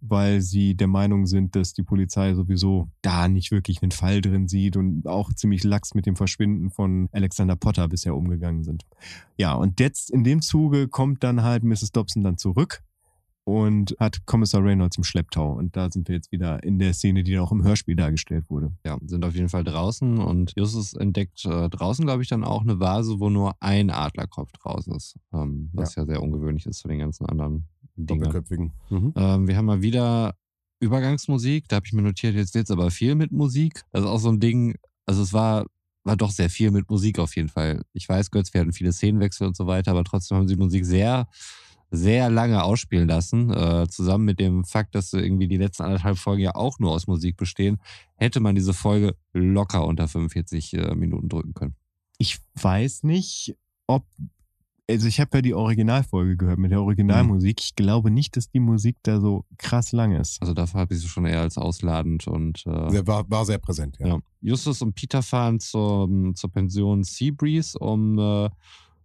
weil 0.00 0.40
sie 0.40 0.74
der 0.74 0.86
Meinung 0.86 1.26
sind, 1.26 1.56
dass 1.56 1.72
die 1.72 1.82
Polizei 1.82 2.34
sowieso 2.34 2.88
da 3.02 3.28
nicht 3.28 3.50
wirklich 3.50 3.82
einen 3.82 3.90
Fall 3.90 4.20
drin 4.20 4.48
sieht 4.48 4.76
und 4.76 5.06
auch 5.06 5.32
ziemlich 5.32 5.64
lax 5.64 5.94
mit 5.94 6.06
dem 6.06 6.16
Verschwinden 6.16 6.70
von 6.70 7.08
Alexander 7.12 7.56
Potter 7.56 7.88
bisher 7.88 8.16
umgegangen 8.16 8.64
sind. 8.64 8.84
Ja, 9.36 9.54
und 9.54 9.80
jetzt 9.80 10.10
in 10.10 10.24
dem 10.24 10.42
Zuge 10.42 10.88
kommt 10.88 11.22
dann 11.22 11.42
halt 11.42 11.64
Mrs. 11.64 11.92
Dobson 11.92 12.24
dann 12.24 12.38
zurück 12.38 12.82
und 13.44 13.96
hat 13.98 14.26
Kommissar 14.26 14.62
Reynolds 14.62 14.96
im 14.96 15.04
Schlepptau. 15.04 15.52
Und 15.52 15.76
da 15.76 15.90
sind 15.90 16.08
wir 16.08 16.14
jetzt 16.14 16.30
wieder 16.30 16.62
in 16.62 16.78
der 16.78 16.92
Szene, 16.94 17.22
die 17.22 17.38
auch 17.38 17.52
im 17.52 17.64
Hörspiel 17.64 17.96
dargestellt 17.96 18.48
wurde. 18.48 18.72
Ja, 18.84 18.98
sind 19.04 19.24
auf 19.24 19.34
jeden 19.34 19.48
Fall 19.48 19.64
draußen 19.64 20.18
und 20.18 20.52
Justus 20.56 20.94
entdeckt 20.94 21.44
äh, 21.44 21.68
draußen, 21.68 22.04
glaube 22.04 22.22
ich, 22.22 22.28
dann 22.28 22.44
auch 22.44 22.62
eine 22.62 22.80
Vase, 22.80 23.18
wo 23.18 23.30
nur 23.30 23.54
ein 23.60 23.90
Adlerkopf 23.90 24.52
draußen 24.52 24.94
ist. 24.94 25.16
Ähm, 25.32 25.70
was 25.72 25.94
ja. 25.96 26.02
ja. 26.02 26.06
sehr 26.06 26.22
ungewöhnlich 26.22 26.66
ist 26.66 26.78
zu 26.78 26.88
den 26.88 26.98
ganzen 26.98 27.26
anderen 27.26 27.66
Doppelköpfigen. 28.06 28.72
Mhm. 28.88 29.12
Ähm, 29.16 29.48
wir 29.48 29.56
haben 29.56 29.66
mal 29.66 29.82
wieder 29.82 30.34
Übergangsmusik. 30.80 31.68
Da 31.68 31.76
habe 31.76 31.86
ich 31.86 31.92
mir 31.92 32.02
notiert, 32.02 32.34
jetzt 32.34 32.54
wird 32.54 32.64
es 32.64 32.70
aber 32.70 32.90
viel 32.90 33.14
mit 33.14 33.32
Musik. 33.32 33.82
Das 33.92 34.02
ist 34.02 34.08
auch 34.08 34.18
so 34.18 34.30
ein 34.30 34.40
Ding, 34.40 34.76
also 35.06 35.22
es 35.22 35.32
war 35.32 35.66
war 36.02 36.16
doch 36.16 36.30
sehr 36.30 36.48
viel 36.48 36.70
mit 36.70 36.88
Musik 36.88 37.18
auf 37.18 37.36
jeden 37.36 37.50
Fall. 37.50 37.82
Ich 37.92 38.08
weiß, 38.08 38.30
Götz, 38.30 38.54
wir 38.54 38.62
hatten 38.62 38.72
viele 38.72 38.90
Szenenwechsel 38.90 39.46
und 39.46 39.54
so 39.54 39.66
weiter, 39.66 39.90
aber 39.90 40.02
trotzdem 40.02 40.38
haben 40.38 40.48
sie 40.48 40.56
Musik 40.56 40.86
sehr 40.86 41.28
sehr 41.90 42.30
lange 42.30 42.62
ausspielen 42.62 43.08
lassen, 43.08 43.52
äh, 43.52 43.88
zusammen 43.88 44.24
mit 44.24 44.38
dem 44.38 44.64
Fakt, 44.64 44.94
dass 44.94 45.12
irgendwie 45.12 45.48
die 45.48 45.56
letzten 45.56 45.82
anderthalb 45.82 46.18
Folgen 46.18 46.42
ja 46.42 46.54
auch 46.54 46.78
nur 46.78 46.92
aus 46.92 47.06
Musik 47.08 47.36
bestehen, 47.36 47.78
hätte 48.14 48.40
man 48.40 48.54
diese 48.54 48.72
Folge 48.74 49.16
locker 49.32 49.84
unter 49.84 50.06
45 50.06 50.74
äh, 50.74 50.94
Minuten 50.94 51.28
drücken 51.28 51.52
können. 51.52 51.74
Ich 52.18 52.38
weiß 52.54 53.02
nicht, 53.02 53.56
ob, 53.88 54.04
also 54.90 55.06
ich 55.06 55.20
habe 55.20 55.38
ja 55.38 55.42
die 55.42 55.54
Originalfolge 55.54 56.36
gehört 56.36 56.58
mit 56.58 56.70
der 56.70 56.82
Originalmusik. 56.82 57.58
Mhm. 57.58 57.62
Ich 57.62 57.76
glaube 57.76 58.10
nicht, 58.10 58.36
dass 58.36 58.50
die 58.50 58.60
Musik 58.60 58.96
da 59.02 59.20
so 59.20 59.44
krass 59.58 59.92
lang 59.92 60.12
ist. 60.12 60.40
Also 60.42 60.54
dafür 60.54 60.80
habe 60.80 60.94
ich 60.94 61.00
sie 61.00 61.08
schon 61.08 61.26
eher 61.26 61.40
als 61.40 61.56
ausladend 61.56 62.26
und 62.26 62.66
äh, 62.66 62.90
sehr, 62.90 63.06
war, 63.06 63.30
war 63.30 63.44
sehr 63.44 63.58
präsent, 63.58 63.96
ja. 64.00 64.08
ja. 64.08 64.18
Justus 64.40 64.82
und 64.82 64.94
Peter 64.94 65.22
fahren 65.22 65.60
zur, 65.60 66.08
zur 66.34 66.50
Pension 66.50 67.04
Seabreeze, 67.04 67.78
um 67.78 68.18
äh, 68.18 68.48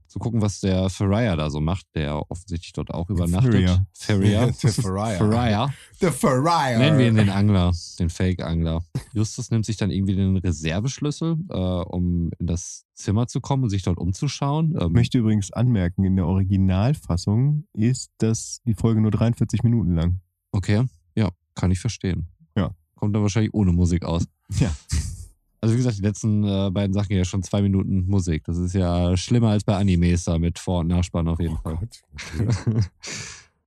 zu 0.07 0.19
gucken, 0.19 0.41
was 0.41 0.59
der 0.59 0.89
Ferrier 0.89 1.35
da 1.35 1.49
so 1.49 1.59
macht, 1.61 1.87
der 1.95 2.29
offensichtlich 2.29 2.73
dort 2.73 2.93
auch 2.93 3.09
übernachtet. 3.09 3.51
Ferrier. 3.51 3.85
Ferrier. 3.93 4.53
der 4.63 4.71
Ferrier. 4.71 5.17
Ferrier. 5.17 5.73
Der 6.01 6.11
Ferrier. 6.11 6.77
Nennen 6.77 6.97
wir 6.97 7.07
ihn 7.07 7.15
den 7.15 7.29
Angler, 7.29 7.71
den 7.99 8.09
Fake-Angler. 8.09 8.83
Justus 9.13 9.51
nimmt 9.51 9.65
sich 9.65 9.77
dann 9.77 9.91
irgendwie 9.91 10.15
den 10.15 10.37
Reserveschlüssel, 10.37 11.37
äh, 11.49 11.55
um 11.55 12.31
in 12.39 12.47
das 12.47 12.85
Zimmer 12.93 13.27
zu 13.27 13.41
kommen 13.41 13.63
und 13.63 13.69
sich 13.69 13.83
dort 13.83 13.97
umzuschauen. 13.97 14.75
Ähm, 14.79 14.87
ich 14.87 14.93
möchte 14.93 15.17
übrigens 15.17 15.51
anmerken, 15.51 16.03
in 16.03 16.15
der 16.15 16.27
Originalfassung 16.27 17.65
ist 17.73 18.11
das 18.17 18.61
die 18.65 18.73
Folge 18.73 19.01
nur 19.01 19.11
43 19.11 19.63
Minuten 19.63 19.95
lang. 19.95 20.21
Okay, 20.51 20.85
ja, 21.15 21.29
kann 21.55 21.71
ich 21.71 21.79
verstehen. 21.79 22.27
Ja. 22.55 22.71
Kommt 22.95 23.15
dann 23.15 23.21
wahrscheinlich 23.21 23.53
ohne 23.53 23.73
Musik 23.73 24.03
aus. 24.05 24.25
Ja. 24.59 24.73
Also 25.61 25.73
wie 25.73 25.77
gesagt, 25.77 25.97
die 25.97 26.03
letzten 26.03 26.43
äh, 26.43 26.69
beiden 26.71 26.93
Sachen 26.93 27.15
ja 27.15 27.25
schon 27.25 27.43
zwei 27.43 27.61
Minuten 27.61 28.05
Musik. 28.07 28.43
Das 28.45 28.57
ist 28.57 28.73
ja 28.73 29.15
schlimmer 29.17 29.49
als 29.49 29.63
bei 29.63 29.75
Animes 29.75 30.25
da 30.25 30.37
mit 30.37 30.59
Vor- 30.59 30.81
und 30.81 30.87
Nachspann 30.87 31.27
auf 31.27 31.39
jeden 31.39 31.55
oh 31.55 31.61
Fall. 31.63 31.73
Okay. 31.73 32.79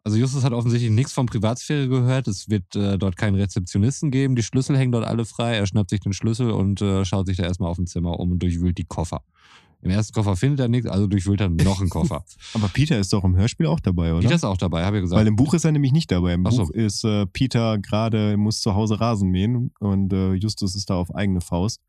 also 0.04 0.16
Justus 0.16 0.44
hat 0.44 0.52
offensichtlich 0.52 0.92
nichts 0.92 1.12
von 1.12 1.26
Privatsphäre 1.26 1.88
gehört. 1.88 2.28
Es 2.28 2.48
wird 2.48 2.76
äh, 2.76 2.98
dort 2.98 3.16
keinen 3.16 3.34
Rezeptionisten 3.36 4.10
geben. 4.10 4.36
Die 4.36 4.42
Schlüssel 4.42 4.76
hängen 4.76 4.92
dort 4.92 5.06
alle 5.06 5.24
frei. 5.24 5.56
Er 5.56 5.66
schnappt 5.66 5.90
sich 5.90 6.00
den 6.00 6.12
Schlüssel 6.12 6.50
und 6.50 6.80
äh, 6.80 7.04
schaut 7.04 7.26
sich 7.26 7.36
da 7.36 7.44
erstmal 7.44 7.70
auf 7.70 7.76
dem 7.76 7.86
Zimmer 7.86 8.20
um 8.20 8.32
und 8.32 8.38
durchwühlt 8.42 8.78
die 8.78 8.84
Koffer. 8.84 9.22
Im 9.80 9.90
ersten 9.90 10.12
Koffer 10.12 10.34
findet 10.36 10.60
er 10.60 10.68
nichts, 10.68 10.88
also 10.88 11.06
durchwühlt 11.06 11.40
er 11.40 11.48
noch 11.50 11.80
einen 11.80 11.88
Koffer. 11.88 12.24
Aber 12.54 12.68
Peter 12.68 12.98
ist 12.98 13.12
doch 13.12 13.22
im 13.22 13.36
Hörspiel 13.36 13.66
auch 13.66 13.78
dabei, 13.80 14.12
oder? 14.12 14.22
Peter 14.22 14.34
ist 14.34 14.44
auch 14.44 14.56
dabei, 14.56 14.84
habe 14.84 14.96
ich 14.98 15.02
gesagt. 15.02 15.20
Weil 15.20 15.26
im 15.28 15.36
Buch 15.36 15.54
ist 15.54 15.64
er 15.64 15.70
nämlich 15.72 15.92
nicht 15.92 16.10
dabei. 16.10 16.34
Im 16.34 16.44
Ach 16.46 16.50
so. 16.52 16.64
Buch 16.64 16.70
ist 16.70 17.04
äh, 17.04 17.26
Peter 17.26 17.78
gerade, 17.78 18.36
muss 18.36 18.60
zu 18.60 18.74
Hause 18.74 19.00
Rasen 19.00 19.30
mähen 19.30 19.70
und 19.78 20.12
äh, 20.12 20.32
Justus 20.34 20.74
ist 20.74 20.90
da 20.90 20.96
auf 20.96 21.14
eigene 21.14 21.40
Faust. 21.40 21.80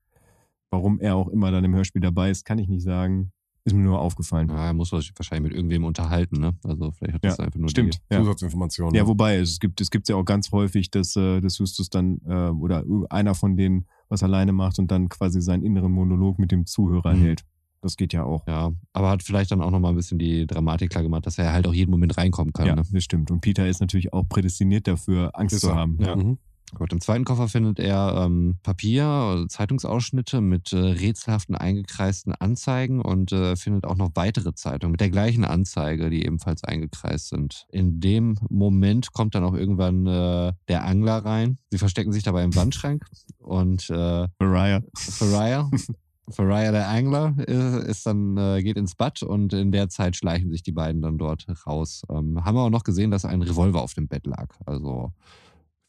Warum 0.72 1.00
er 1.00 1.16
auch 1.16 1.30
immer 1.30 1.50
dann 1.52 1.64
im 1.64 1.74
Hörspiel 1.74 2.02
dabei 2.02 2.30
ist, 2.30 2.46
kann 2.46 2.60
ich 2.60 2.68
nicht 2.68 2.84
sagen. 2.84 3.32
Ist 3.66 3.74
mir 3.76 3.82
nur 3.84 4.00
aufgefallen. 4.00 4.50
Ja, 4.50 4.68
er 4.68 4.74
muss 4.74 4.92
sich 4.92 5.12
wahrscheinlich 5.18 5.50
mit 5.50 5.54
irgendwem 5.58 5.84
unterhalten, 5.84 6.40
ne? 6.40 6.54
Also 6.64 6.92
vielleicht 6.92 7.16
hat 7.16 7.24
das 7.26 7.38
Ja, 7.38 7.46
einfach 7.46 7.60
nur 7.60 7.70
Stimmt. 7.70 7.96
die 8.10 8.14
Ja. 8.16 8.22
Zusatzinformationen. 8.22 8.96
Ja, 8.96 9.06
wobei, 9.08 9.38
es 9.38 9.60
gibt 9.60 9.82
es 9.82 9.90
gibt's 9.92 10.10
ja 10.10 10.16
auch 10.16 10.24
ganz 10.26 10.52
häufig, 10.52 10.92
dass, 10.92 11.16
äh, 11.16 11.42
dass 11.42 11.58
Justus 11.58 11.90
dann 11.90 12.22
äh, 12.26 12.50
oder 12.52 12.84
einer 13.10 13.34
von 13.36 13.58
denen 13.58 13.86
was 14.10 14.24
alleine 14.24 14.54
macht 14.54 14.78
und 14.80 14.90
dann 14.92 15.10
quasi 15.10 15.42
seinen 15.42 15.64
inneren 15.64 15.92
Monolog 15.92 16.38
mit 16.40 16.52
dem 16.52 16.66
Zuhörer 16.68 17.14
Mhm. 17.16 17.22
hält. 17.22 17.44
Das 17.82 17.96
geht 17.98 18.12
ja 18.14 18.24
auch. 18.24 18.46
Ja, 18.48 18.72
aber 18.94 19.10
hat 19.10 19.24
vielleicht 19.24 19.52
dann 19.52 19.62
auch 19.62 19.72
nochmal 19.72 19.94
ein 19.94 19.96
bisschen 19.96 20.20
die 20.20 20.46
Dramatik 20.46 20.90
klar 20.90 21.04
gemacht, 21.04 21.26
dass 21.26 21.38
er 21.38 21.54
halt 21.54 21.68
auch 21.68 21.74
jeden 21.74 21.92
Moment 21.92 22.18
reinkommen 22.18 22.52
kann. 22.54 22.68
Ja, 22.68 22.76
Ne? 22.76 22.84
das 22.92 23.04
stimmt. 23.04 23.32
Und 23.32 23.42
Peter 23.42 23.68
ist 23.68 23.80
natürlich 23.80 24.12
auch 24.14 24.28
prädestiniert 24.28 24.88
dafür, 24.88 25.32
Angst 25.34 25.56
Ist 25.56 25.62
zu 25.62 25.70
er. 25.70 25.76
haben. 25.76 25.98
Ja. 26.02 26.16
Mhm. 26.16 26.38
Gut, 26.76 26.94
im 26.94 27.02
zweiten 27.02 27.26
Koffer 27.26 27.48
findet 27.48 27.80
er 27.80 28.26
ähm, 28.26 28.60
Papier, 28.62 29.04
also 29.06 29.46
Zeitungsausschnitte 29.48 30.40
mit 30.40 30.72
äh, 30.72 30.78
rätselhaften 30.78 31.56
eingekreisten 31.56 32.36
Anzeigen 32.36 33.02
und 33.02 33.32
äh, 33.32 33.56
findet 33.56 33.86
auch 33.86 33.96
noch 33.96 34.12
weitere 34.14 34.54
Zeitungen 34.54 34.92
mit 34.92 35.02
der 35.02 35.10
gleichen 35.10 35.46
Anzeige, 35.46 36.12
die 36.12 36.24
ebenfalls 36.24 36.64
eingekreist 36.64 37.30
sind. 37.30 37.66
In 37.72 38.00
dem 38.02 38.38
Moment 38.50 39.14
kommt 39.14 39.34
dann 39.34 39.44
auch 39.46 39.56
irgendwann 39.56 40.06
äh, 40.06 40.54
der 40.68 40.86
Angler 40.86 41.26
rein. 41.26 41.58
Sie 41.72 41.80
verstecken 41.80 42.12
sich 42.12 42.22
dabei 42.22 42.44
im 42.44 42.56
Wandschrank 42.56 43.04
und 43.40 43.90
äh, 43.90 44.28
Mariah. 44.38 44.82
Faraya, 44.96 45.72
Faraya 46.32 46.72
der 46.72 46.88
Angler, 46.88 47.36
äh, 47.48 47.90
ist 47.90 48.06
dann, 48.06 48.38
äh, 48.38 48.62
geht 48.62 48.78
ins 48.78 48.96
Bad 48.96 49.24
und 49.24 49.54
in 49.54 49.72
der 49.72 49.90
Zeit 49.90 50.16
schleichen 50.16 50.52
sich 50.52 50.64
die 50.64 50.72
beiden 50.72 51.02
dann 51.02 51.18
dort 51.18 51.46
raus. 51.66 52.04
Ähm, 52.10 52.44
haben 52.44 52.56
wir 52.56 52.62
auch 52.62 52.70
noch 52.70 52.84
gesehen, 52.84 53.12
dass 53.12 53.26
ein 53.26 53.42
Revolver 53.42 53.82
auf 53.82 53.94
dem 53.94 54.08
Bett 54.08 54.26
lag. 54.26 54.48
Also 54.66 55.12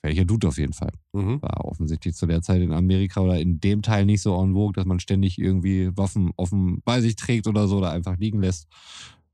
welcher 0.03 0.25
Dude 0.25 0.49
auf 0.49 0.59
jeden 0.59 0.73
Fall. 0.73 0.93
Mhm. 1.13 1.43
War 1.43 1.65
offensichtlich 1.65 2.15
zu 2.15 2.27
der 2.27 2.43
Zeit 2.43 2.63
in 2.63 2.73
Amerika 2.73 3.21
oder 3.21 3.39
in 3.39 3.61
dem 3.61 3.83
Teil 3.83 4.07
nicht 4.07 4.23
so 4.23 4.41
en 4.41 4.55
vogue, 4.55 4.73
dass 4.73 4.87
man 4.87 5.01
ständig 5.01 5.39
irgendwie 5.39 5.95
Waffen 5.97 6.33
offen 6.37 6.81
bei 6.85 7.01
sich 7.01 7.17
trägt 7.17 7.47
oder 7.47 7.69
so 7.69 7.79
oder 7.79 7.91
einfach 7.91 8.17
liegen 8.17 8.41
lässt. 8.41 8.67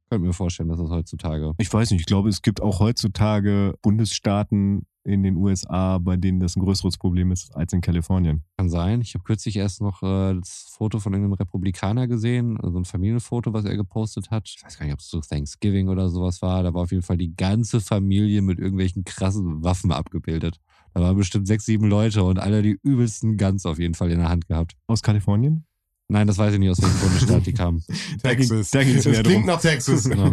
Könnte 0.08 0.26
mir 0.26 0.32
vorstellen, 0.32 0.68
dass 0.68 0.78
das 0.78 0.90
heutzutage. 0.90 1.52
Ich 1.58 1.72
weiß 1.72 1.90
nicht, 1.90 2.00
ich 2.00 2.06
glaube, 2.06 2.28
es 2.28 2.42
gibt 2.42 2.62
auch 2.62 2.78
heutzutage 2.78 3.74
Bundesstaaten 3.82 4.86
in 5.06 5.22
den 5.22 5.36
USA, 5.36 5.98
bei 5.98 6.16
denen 6.16 6.40
das 6.40 6.56
ein 6.56 6.60
größeres 6.60 6.98
Problem 6.98 7.30
ist 7.30 7.54
als 7.54 7.72
in 7.72 7.80
Kalifornien. 7.80 8.42
Kann 8.56 8.68
sein. 8.68 9.00
Ich 9.00 9.14
habe 9.14 9.24
kürzlich 9.24 9.56
erst 9.56 9.80
noch 9.80 10.02
äh, 10.02 10.34
das 10.34 10.66
Foto 10.70 10.98
von 10.98 11.12
irgendeinem 11.12 11.34
Republikaner 11.34 12.08
gesehen, 12.08 12.58
also 12.60 12.78
ein 12.78 12.84
Familienfoto, 12.84 13.52
was 13.52 13.64
er 13.64 13.76
gepostet 13.76 14.30
hat. 14.30 14.48
Ich 14.48 14.62
weiß 14.64 14.78
gar 14.78 14.84
nicht, 14.84 14.94
ob 14.94 15.00
es 15.00 15.08
so 15.08 15.20
Thanksgiving 15.20 15.88
oder 15.88 16.08
sowas 16.08 16.42
war. 16.42 16.62
Da 16.62 16.74
war 16.74 16.82
auf 16.82 16.90
jeden 16.90 17.04
Fall 17.04 17.16
die 17.16 17.34
ganze 17.34 17.80
Familie 17.80 18.42
mit 18.42 18.58
irgendwelchen 18.58 19.04
krassen 19.04 19.62
Waffen 19.62 19.92
abgebildet. 19.92 20.60
Da 20.92 21.00
waren 21.00 21.16
bestimmt 21.16 21.46
sechs, 21.46 21.66
sieben 21.66 21.88
Leute 21.88 22.24
und 22.24 22.38
alle 22.38 22.62
die 22.62 22.78
übelsten 22.82 23.36
Guns 23.36 23.64
auf 23.64 23.78
jeden 23.78 23.94
Fall 23.94 24.10
in 24.10 24.18
der 24.18 24.28
Hand 24.28 24.48
gehabt. 24.48 24.76
Aus 24.88 25.02
Kalifornien? 25.02 25.64
Nein, 26.08 26.26
das 26.26 26.38
weiß 26.38 26.52
ich 26.54 26.58
nicht, 26.60 26.70
aus 26.70 26.80
welchem 26.80 27.00
Bundesstaat 27.00 27.46
die 27.46 27.52
kamen. 27.52 27.82
Texas. 28.22 28.70
Da 28.70 28.84
ging's 28.84 29.02
das 29.04 29.12
mehr 29.12 29.22
klingt 29.22 29.40
drum. 29.40 29.46
nach 29.46 29.60
Texas. 29.60 30.08
Genau. 30.10 30.32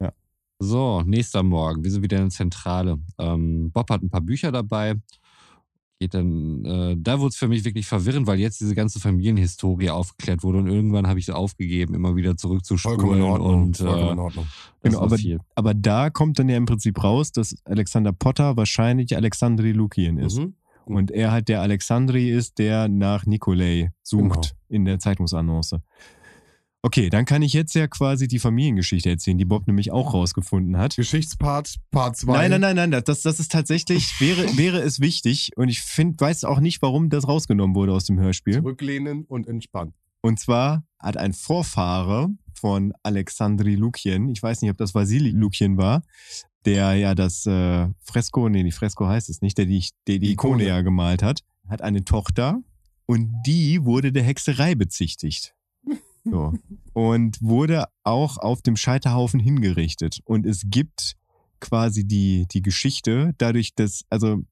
Ja. 0.00 0.12
So, 0.58 1.02
nächster 1.02 1.42
Morgen. 1.42 1.84
Wir 1.84 1.90
sind 1.90 2.02
wieder 2.02 2.18
in 2.18 2.24
der 2.24 2.30
Zentrale. 2.30 2.98
Ähm, 3.18 3.70
Bob 3.72 3.88
hat 3.90 4.02
ein 4.02 4.10
paar 4.10 4.20
Bücher 4.20 4.50
dabei. 4.52 4.94
Geht 6.00 6.14
dann, 6.14 6.64
äh, 6.64 6.96
da 6.98 7.20
wurde 7.20 7.28
es 7.28 7.36
für 7.36 7.46
mich 7.46 7.64
wirklich 7.64 7.86
verwirrend, 7.86 8.26
weil 8.26 8.40
jetzt 8.40 8.60
diese 8.60 8.74
ganze 8.74 9.00
Familienhistorie 9.00 9.90
aufgeklärt 9.90 10.42
wurde 10.42 10.58
und 10.58 10.66
irgendwann 10.66 11.06
habe 11.06 11.18
ich 11.18 11.28
es 11.28 11.34
aufgegeben, 11.34 11.94
immer 11.94 12.16
wieder 12.16 12.38
zurückzuspulen 12.38 12.98
Vollkommen 12.98 13.18
in 13.20 13.24
Ordnung. 13.26 13.62
und 13.64 13.76
Vollkommen 13.76 14.08
in 14.12 14.18
äh, 14.18 14.20
Ordnung. 14.20 14.46
das 14.82 14.92
Genau, 14.92 15.02
aber-. 15.02 15.18
Aber 15.56 15.74
da 15.74 16.08
kommt 16.10 16.38
dann 16.38 16.48
ja 16.48 16.56
im 16.56 16.64
Prinzip 16.64 17.02
raus, 17.04 17.32
dass 17.32 17.54
Alexander 17.64 18.12
Potter 18.12 18.56
wahrscheinlich 18.56 19.14
Alexandri 19.14 19.72
Lukian 19.72 20.16
ist. 20.18 20.38
Mhm. 20.38 20.54
Und 20.94 21.10
er 21.10 21.30
halt 21.32 21.48
der 21.48 21.60
Alexandri 21.60 22.30
ist, 22.30 22.58
der 22.58 22.88
nach 22.88 23.26
Nikolai 23.26 23.92
sucht 24.02 24.22
Genau. 24.22 24.40
in 24.68 24.84
der 24.84 24.98
Zeitungsannonce. 24.98 25.80
Okay, 26.82 27.10
dann 27.10 27.26
kann 27.26 27.42
ich 27.42 27.52
jetzt 27.52 27.74
ja 27.74 27.86
quasi 27.88 28.26
die 28.26 28.38
Familiengeschichte 28.38 29.10
erzählen, 29.10 29.36
die 29.36 29.44
Bob 29.44 29.66
nämlich 29.66 29.92
auch 29.92 30.14
rausgefunden 30.14 30.78
hat. 30.78 30.96
Geschichtspart, 30.96 31.76
Part 31.90 32.16
2. 32.16 32.32
Nein, 32.48 32.50
nein, 32.60 32.74
nein, 32.74 32.90
nein, 32.90 33.02
das, 33.04 33.20
das 33.20 33.38
ist 33.38 33.52
tatsächlich, 33.52 34.18
wäre, 34.18 34.56
wäre 34.56 34.80
es 34.80 34.98
wichtig 34.98 35.50
und 35.56 35.68
ich 35.68 35.82
find, 35.82 36.18
weiß 36.18 36.44
auch 36.44 36.58
nicht, 36.58 36.80
warum 36.80 37.10
das 37.10 37.28
rausgenommen 37.28 37.76
wurde 37.76 37.92
aus 37.92 38.04
dem 38.04 38.18
Hörspiel. 38.18 38.54
Zurücklehnen 38.54 39.24
und 39.24 39.46
entspannen. 39.46 39.92
Und 40.22 40.40
zwar 40.40 40.84
hat 40.98 41.18
ein 41.18 41.34
Vorfahre 41.34 42.28
von 42.54 42.94
Alexandri 43.02 43.74
Lukien, 43.74 44.30
ich 44.30 44.42
weiß 44.42 44.62
nicht, 44.62 44.70
ob 44.70 44.78
das 44.78 44.94
Vasili 44.94 45.30
Lukien 45.30 45.76
war, 45.76 46.02
der 46.66 46.94
ja 46.94 47.14
das 47.14 47.46
äh, 47.46 47.88
Fresko, 48.02 48.48
nee, 48.48 48.62
die 48.62 48.72
Fresko 48.72 49.06
heißt 49.06 49.30
es 49.30 49.40
nicht, 49.40 49.58
der 49.58 49.66
die, 49.66 49.84
der 50.06 50.18
die 50.18 50.32
Ikone 50.32 50.62
Ikone. 50.62 50.64
ja 50.64 50.80
gemalt 50.82 51.22
hat, 51.22 51.40
hat 51.68 51.82
eine 51.82 52.04
Tochter 52.04 52.62
Und 53.06 53.32
die 53.46 53.84
wurde 53.84 54.12
der 54.12 54.22
Hexerei 54.22 54.74
bezichtigt. 54.74 55.54
So. 56.24 56.52
Und 56.92 57.40
wurde 57.40 57.84
auch 58.04 58.36
auf 58.36 58.62
dem 58.62 58.76
Scheiterhaufen 58.76 59.40
hingerichtet. 59.40 60.20
Und 60.24 60.44
es 60.44 60.64
gibt 60.66 61.16
quasi 61.60 62.06
die, 62.06 62.46
die 62.50 62.62
Geschichte, 62.62 63.34
dadurch, 63.38 63.74
dass, 63.74 64.02
also 64.10 64.42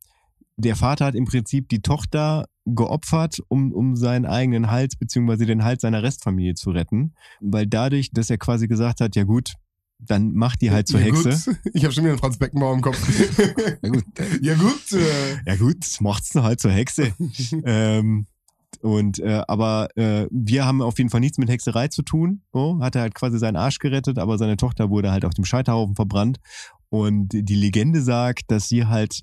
der 0.56 0.76
Vater 0.76 1.06
hat 1.06 1.14
im 1.14 1.24
Prinzip 1.24 1.68
die 1.68 1.80
Tochter 1.80 2.46
geopfert, 2.64 3.40
um, 3.48 3.72
um 3.72 3.96
seinen 3.96 4.26
eigenen 4.26 4.70
Hals 4.70 4.96
beziehungsweise 4.96 5.46
den 5.46 5.64
Hals 5.64 5.82
seiner 5.82 6.02
Restfamilie 6.02 6.54
zu 6.54 6.70
retten. 6.70 7.14
Weil 7.40 7.66
dadurch, 7.66 8.11
dass 8.12 8.30
er 8.30 8.38
quasi 8.38 8.66
gesagt 8.66 9.00
hat, 9.00 9.16
ja 9.16 9.24
gut, 9.24 9.54
dann 9.99 10.34
macht 10.34 10.62
die 10.62 10.70
halt 10.70 10.88
zur 10.88 11.01
ja, 11.01 11.07
Hexe. 11.07 11.51
Gut. 11.53 11.59
Ich 11.74 11.84
habe 11.84 11.92
schon 11.92 12.05
wieder 12.05 12.12
einen 12.12 12.20
Franz 12.20 12.38
Beckenbauer 12.38 12.74
im 12.74 12.80
Kopf. 12.80 12.99
Ja, 13.82 13.90
gut. 13.90 14.05
ja 14.42 14.55
gut. 14.55 14.92
Äh, 14.92 15.36
Ja 15.46 15.57
gut, 15.57 15.84
macht's 16.01 16.30
dann 16.30 16.44
halt 16.44 16.61
zur 16.61 16.70
Hexe. 16.70 17.12
ähm, 17.64 18.26
und 18.80 19.18
äh, 19.18 19.42
aber 19.49 19.88
äh, 19.96 20.26
wir 20.30 20.64
haben 20.64 20.82
auf 20.82 20.99
jeden 20.99 21.11
Fall 21.11 21.20
nichts 21.20 21.38
mit 21.38 21.49
Hexerei 21.49 21.88
zu 21.88 22.03
tun. 22.03 22.42
So, 22.53 22.78
hat 22.80 22.94
er 22.94 23.03
halt 23.03 23.14
quasi 23.14 23.38
seinen 23.38 23.57
Arsch 23.57 23.78
gerettet, 23.78 24.18
aber 24.18 24.38
seine 24.38 24.57
Tochter 24.57 24.90
wurde 24.90 25.11
halt 25.11 25.24
auf 25.24 25.34
dem 25.34 25.44
Scheiterhaufen 25.44 25.96
verbrannt. 25.96 26.38
Und 26.90 27.28
die 27.32 27.55
Legende 27.55 28.01
sagt, 28.03 28.51
dass 28.51 28.68
sie 28.68 28.86
halt 28.86 29.22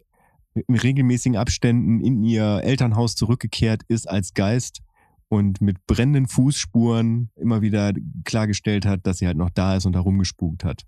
in 0.68 0.76
regelmäßigen 0.76 1.38
Abständen 1.38 2.00
in 2.02 2.24
ihr 2.24 2.62
Elternhaus 2.64 3.16
zurückgekehrt 3.16 3.82
ist 3.88 4.10
als 4.10 4.34
Geist 4.34 4.82
und 5.30 5.62
mit 5.62 5.86
brennenden 5.88 6.28
Fußspuren 6.28 7.30
immer 7.36 7.62
wieder 7.62 7.94
klargestellt 8.24 8.86
hat, 8.86 9.06
dass 9.08 9.18
sie 9.18 9.28
halt 9.28 9.38
noch 9.38 9.50
da 9.50 9.76
ist 9.76 9.86
und 9.86 9.96
herumgespukt 9.96 10.64
hat. 10.64 10.84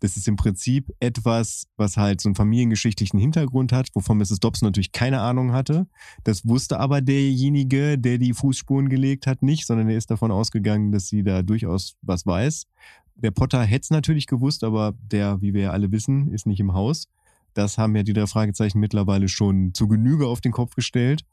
Das 0.00 0.16
ist 0.16 0.26
im 0.26 0.36
Prinzip 0.36 0.90
etwas, 1.00 1.68
was 1.76 1.96
halt 1.96 2.20
so 2.20 2.28
einen 2.28 2.34
familiengeschichtlichen 2.34 3.18
Hintergrund 3.18 3.72
hat, 3.72 3.88
wovon 3.94 4.18
Mrs. 4.18 4.40
Dobson 4.40 4.66
natürlich 4.66 4.92
keine 4.92 5.20
Ahnung 5.20 5.52
hatte. 5.52 5.86
Das 6.24 6.46
wusste 6.46 6.80
aber 6.80 7.00
derjenige, 7.00 7.98
der 7.98 8.18
die 8.18 8.32
Fußspuren 8.32 8.88
gelegt 8.88 9.26
hat, 9.26 9.42
nicht, 9.42 9.66
sondern 9.66 9.88
er 9.88 9.96
ist 9.96 10.10
davon 10.10 10.30
ausgegangen, 10.30 10.92
dass 10.92 11.08
sie 11.08 11.22
da 11.22 11.42
durchaus 11.42 11.96
was 12.02 12.26
weiß. 12.26 12.66
Der 13.14 13.30
Potter 13.30 13.62
hätte 13.62 13.82
es 13.82 13.90
natürlich 13.90 14.26
gewusst, 14.26 14.64
aber 14.64 14.94
der, 15.02 15.40
wie 15.40 15.52
wir 15.52 15.62
ja 15.62 15.70
alle 15.70 15.92
wissen, 15.92 16.32
ist 16.32 16.46
nicht 16.46 16.60
im 16.60 16.72
Haus. 16.72 17.08
Das 17.54 17.78
haben 17.78 17.96
ja 17.96 18.02
die 18.02 18.12
drei 18.12 18.26
Fragezeichen 18.26 18.78
mittlerweile 18.80 19.28
schon 19.28 19.74
zu 19.74 19.88
Genüge 19.88 20.26
auf 20.26 20.40
den 20.40 20.52
Kopf 20.52 20.74
gestellt. 20.74 21.24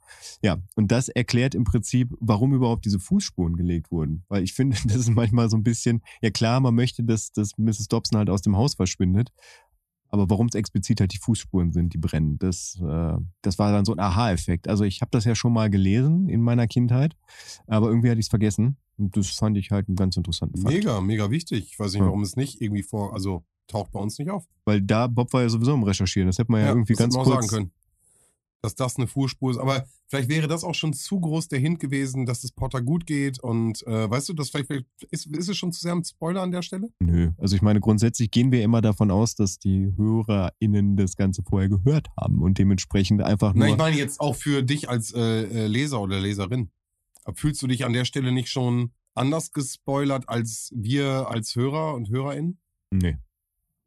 Ja, 0.41 0.57
und 0.75 0.91
das 0.91 1.09
erklärt 1.09 1.55
im 1.55 1.63
Prinzip, 1.63 2.13
warum 2.19 2.53
überhaupt 2.53 2.85
diese 2.85 2.99
Fußspuren 2.99 3.55
gelegt 3.55 3.91
wurden. 3.91 4.23
Weil 4.29 4.43
ich 4.43 4.53
finde, 4.53 4.77
das 4.85 4.95
ist 4.97 5.09
manchmal 5.09 5.49
so 5.49 5.57
ein 5.57 5.63
bisschen, 5.63 6.01
ja 6.21 6.29
klar, 6.29 6.59
man 6.59 6.75
möchte, 6.75 7.03
dass, 7.03 7.31
dass 7.31 7.57
Mrs. 7.57 7.87
Dobson 7.87 8.17
halt 8.17 8.29
aus 8.29 8.41
dem 8.41 8.57
Haus 8.57 8.75
verschwindet. 8.75 9.31
Aber 10.09 10.29
warum 10.29 10.47
es 10.47 10.55
explizit 10.55 10.99
halt 11.01 11.13
die 11.13 11.17
Fußspuren 11.17 11.71
sind, 11.71 11.93
die 11.93 11.97
brennen, 11.97 12.37
das, 12.39 12.81
äh, 12.81 13.17
das 13.41 13.59
war 13.59 13.71
dann 13.71 13.85
so 13.85 13.91
ein 13.93 13.99
Aha-Effekt. 13.99 14.67
Also 14.67 14.83
ich 14.83 15.01
habe 15.01 15.11
das 15.11 15.25
ja 15.25 15.35
schon 15.35 15.53
mal 15.53 15.69
gelesen 15.69 16.29
in 16.29 16.41
meiner 16.41 16.67
Kindheit, 16.67 17.15
aber 17.67 17.87
irgendwie 17.87 18.09
hatte 18.09 18.19
ich 18.19 18.25
es 18.27 18.29
vergessen. 18.29 18.77
Und 18.97 19.15
das 19.15 19.27
fand 19.29 19.57
ich 19.57 19.69
halt 19.71 19.87
einen 19.87 19.95
ganz 19.95 20.17
interessanten 20.17 20.59
Fakt. 20.61 20.73
mega, 20.73 21.01
mega 21.01 21.29
wichtig. 21.29 21.67
Ich 21.71 21.79
weiß 21.79 21.91
nicht, 21.93 21.99
Ja. 21.99 22.05
warum 22.07 22.23
es 22.23 22.35
nicht 22.35 22.61
irgendwie 22.61 22.83
vor, 22.83 23.13
also 23.13 23.43
taucht 23.67 23.91
bei 23.91 23.99
uns 23.99 24.17
nicht 24.17 24.31
auf. 24.31 24.45
Weil 24.65 24.81
da, 24.81 25.07
Bob 25.07 25.31
war 25.33 25.41
ja 25.41 25.49
sowieso 25.49 25.73
im 25.73 25.83
Recherchieren. 25.83 26.27
Das 26.27 26.37
hätte 26.39 26.51
man 26.51 26.61
ja, 26.61 26.69
irgendwie 26.69 26.93
das 26.93 27.03
hätte 27.05 27.15
ganz 27.17 27.49
kurz. 27.49 27.51
Dass 28.61 28.75
das 28.75 28.97
eine 28.97 29.07
Fuhrspur 29.07 29.51
ist. 29.51 29.57
Aber 29.57 29.85
vielleicht 30.07 30.29
wäre 30.29 30.47
das 30.47 30.63
auch 30.63 30.73
schon 30.73 30.93
zu 30.93 31.19
groß 31.19 31.47
der 31.47 31.59
Hint 31.59 31.79
gewesen, 31.79 32.25
dass 32.25 32.43
es 32.43 32.51
Potter 32.51 32.81
gut 32.81 33.05
geht. 33.05 33.39
Und 33.39 33.85
äh, 33.85 34.09
weißt 34.09 34.29
du, 34.29 34.33
das 34.33 34.49
vielleicht, 34.49 34.67
vielleicht 34.67 34.87
ist, 35.11 35.27
ist 35.27 35.49
es 35.49 35.57
schon 35.57 35.71
zu 35.71 35.81
sehr 35.81 35.93
ein 35.93 36.03
Spoiler 36.03 36.41
an 36.41 36.51
der 36.51 36.63
Stelle? 36.63 36.89
Nö. 36.99 37.31
Also 37.37 37.55
ich 37.55 37.61
meine, 37.61 37.79
grundsätzlich 37.79 38.31
gehen 38.31 38.51
wir 38.51 38.63
immer 38.63 38.81
davon 38.81 39.11
aus, 39.11 39.35
dass 39.35 39.59
die 39.59 39.93
HörerInnen 39.95 40.97
das 40.97 41.15
Ganze 41.15 41.43
vorher 41.43 41.69
gehört 41.69 42.07
haben 42.19 42.41
und 42.41 42.57
dementsprechend 42.57 43.21
einfach 43.21 43.53
nur. 43.53 43.65
Nein, 43.65 43.73
ich 43.73 43.77
meine 43.77 43.97
jetzt 43.97 44.19
auch 44.19 44.35
für 44.35 44.63
dich 44.63 44.89
als 44.89 45.13
äh, 45.13 45.19
äh, 45.19 45.67
Leser 45.67 46.01
oder 46.01 46.19
Leserin. 46.19 46.71
Fühlst 47.35 47.61
du 47.61 47.67
dich 47.67 47.85
an 47.85 47.93
der 47.93 48.05
Stelle 48.05 48.31
nicht 48.31 48.49
schon 48.49 48.91
anders 49.13 49.51
gespoilert 49.51 50.29
als 50.29 50.71
wir 50.75 51.29
als 51.29 51.55
Hörer 51.55 51.93
und 51.93 52.09
HörerInnen? 52.09 52.59
nee. 52.91 53.17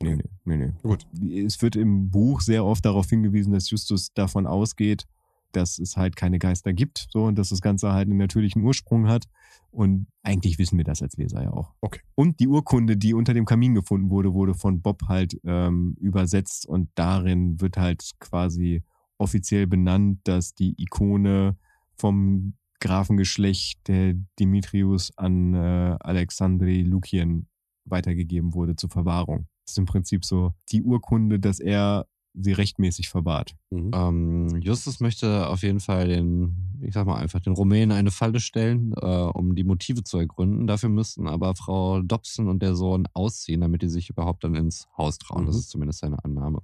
Nee, 0.03 0.17
nee, 0.17 0.25
nee, 0.45 0.57
nee. 0.57 0.73
Gut. 0.83 1.07
Es 1.31 1.61
wird 1.61 1.77
im 1.77 2.11
Buch 2.11 2.41
sehr 2.41 2.65
oft 2.65 2.85
darauf 2.85 3.09
hingewiesen, 3.09 3.53
dass 3.53 3.71
Justus 3.71 4.13
davon 4.15 4.47
ausgeht, 4.47 5.07
dass 5.53 5.79
es 5.79 5.97
halt 5.97 6.17
keine 6.17 6.39
Geister 6.39 6.73
gibt, 6.73 7.09
so 7.11 7.25
und 7.25 7.37
dass 7.37 7.51
das 7.51 7.61
Ganze 7.61 7.93
halt 7.93 8.09
einen 8.09 8.19
natürlichen 8.19 8.63
Ursprung 8.63 9.09
hat. 9.09 9.27
Und 9.71 10.07
eigentlich 10.23 10.59
wissen 10.59 10.79
wir 10.79 10.85
das 10.85 11.03
als 11.03 11.17
Leser 11.17 11.43
ja 11.43 11.53
auch. 11.53 11.75
Okay. 11.81 12.01
Und 12.15 12.41
die 12.41 12.49
Urkunde, 12.49 12.97
die 12.97 13.15
unter 13.15 13.35
dem 13.35 13.45
Kamin 13.45 13.75
gefunden 13.75 14.11
wurde, 14.11 14.33
wurde 14.33 14.55
von 14.55 14.81
Bob 14.81 15.03
halt 15.07 15.39
ähm, 15.45 15.97
übersetzt 16.01 16.67
und 16.67 16.89
darin 16.95 17.61
wird 17.61 17.77
halt 17.77 18.11
quasi 18.19 18.83
offiziell 19.19 19.67
benannt, 19.67 20.21
dass 20.25 20.55
die 20.55 20.75
Ikone 20.79 21.57
vom 21.97 22.55
Grafengeschlecht 22.81 23.87
der 23.87 24.15
Dimitrius 24.39 25.17
an 25.17 25.55
äh, 25.55 25.97
Alexandri 26.01 26.83
Lukien 26.83 27.47
weitergegeben 27.85 28.55
wurde 28.55 28.77
zur 28.77 28.91
Verwahrung. 28.91 29.47
Ist 29.71 29.79
im 29.79 29.87
Prinzip 29.87 30.25
so 30.25 30.53
die 30.73 30.83
Urkunde, 30.83 31.39
dass 31.39 31.61
er 31.61 32.07
sie 32.35 32.53
rechtmäßig 32.53 33.09
verwahrt. 33.09 33.55
Mhm. 33.71 33.91
Ähm, 33.95 34.61
Justus 34.63 35.01
möchte 35.01 35.49
auf 35.49 35.63
jeden 35.63 35.81
Fall 35.81 36.09
den, 36.09 36.70
ich 36.83 36.95
sag 36.95 37.07
mal 37.07 37.17
einfach, 37.17 37.41
den 37.41 37.53
Rumänen 37.53 37.93
eine 37.93 38.11
Falle 38.11 38.41
stellen, 38.41 38.93
äh, 39.01 39.07
um 39.07 39.55
die 39.55 39.65
Motive 39.65 40.05
zu 40.05 40.19
ergründen. 40.19 40.67
Dafür 40.67 40.89
müssten 40.89 41.27
aber 41.29 41.55
Frau 41.55 42.03
Dobson 42.03 42.49
und 42.49 42.63
der 42.63 42.75
Sohn 42.75 43.07
ausziehen, 43.15 43.61
damit 43.61 43.83
die 43.83 43.89
sich 43.89 44.11
überhaupt 44.11 44.45
dann 44.45 44.55
ins 44.55 44.89
Haus 44.97 45.19
trauen. 45.19 45.47
Das 45.47 45.55
Mhm. 45.57 45.61
ist 45.61 45.71
zumindest 45.71 46.01
seine 46.01 46.25
Annahme. 46.25 46.61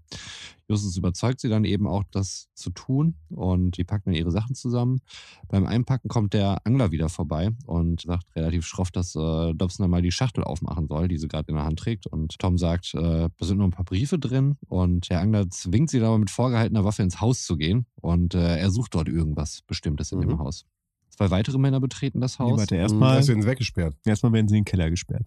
Justus 0.68 0.96
überzeugt 0.96 1.40
sie 1.40 1.48
dann 1.48 1.64
eben 1.64 1.86
auch, 1.86 2.02
das 2.10 2.48
zu 2.54 2.70
tun 2.70 3.14
und 3.30 3.76
die 3.78 3.84
packen 3.84 4.10
dann 4.10 4.14
ihre 4.14 4.32
Sachen 4.32 4.56
zusammen. 4.56 5.00
Beim 5.48 5.64
Einpacken 5.64 6.08
kommt 6.08 6.34
der 6.34 6.58
Angler 6.66 6.90
wieder 6.90 7.08
vorbei 7.08 7.50
und 7.66 8.00
sagt 8.00 8.34
relativ 8.34 8.66
schroff, 8.66 8.90
dass 8.90 9.14
äh, 9.14 9.54
Dobson 9.54 9.84
dann 9.84 9.90
mal 9.90 10.02
die 10.02 10.10
Schachtel 10.10 10.42
aufmachen 10.42 10.88
soll, 10.88 11.06
die 11.06 11.18
sie 11.18 11.28
gerade 11.28 11.48
in 11.50 11.54
der 11.54 11.64
Hand 11.64 11.78
trägt. 11.78 12.08
Und 12.08 12.38
Tom 12.40 12.58
sagt, 12.58 12.94
äh, 12.94 13.28
da 13.36 13.46
sind 13.46 13.58
nur 13.58 13.68
ein 13.68 13.72
paar 13.72 13.84
Briefe 13.84 14.18
drin 14.18 14.56
und 14.66 15.08
der 15.08 15.20
Angler 15.20 15.48
zwingt 15.50 15.90
sie 15.90 15.98
dann 16.00 16.08
aber 16.08 16.18
mit 16.18 16.30
vorgehaltener 16.30 16.84
Waffe 16.84 17.02
ins 17.04 17.20
Haus 17.20 17.44
zu 17.44 17.56
gehen 17.56 17.86
und 18.00 18.34
äh, 18.34 18.58
er 18.58 18.70
sucht 18.72 18.94
dort 18.96 19.08
irgendwas 19.08 19.62
Bestimmtes 19.68 20.05
in 20.12 20.18
Mhm. 20.18 20.28
dem 20.28 20.38
Haus. 20.38 20.64
Zwei 21.10 21.30
weitere 21.30 21.58
Männer 21.58 21.80
betreten 21.80 22.20
das 22.20 22.38
Nee, 22.38 22.44
Haus. 22.44 22.58
warte, 22.58 22.74
Mhm, 22.74 22.80
erstmal, 22.80 23.16
Das 23.18 23.28
werden 23.28 23.42
sie 23.42 23.48
weggesperrt. 23.48 23.94
erstmal 24.04 24.32
werden 24.32 24.48
sie 24.48 24.56
in 24.56 24.60
den 24.62 24.64
Keller 24.66 24.90
gesperrt. 24.90 25.22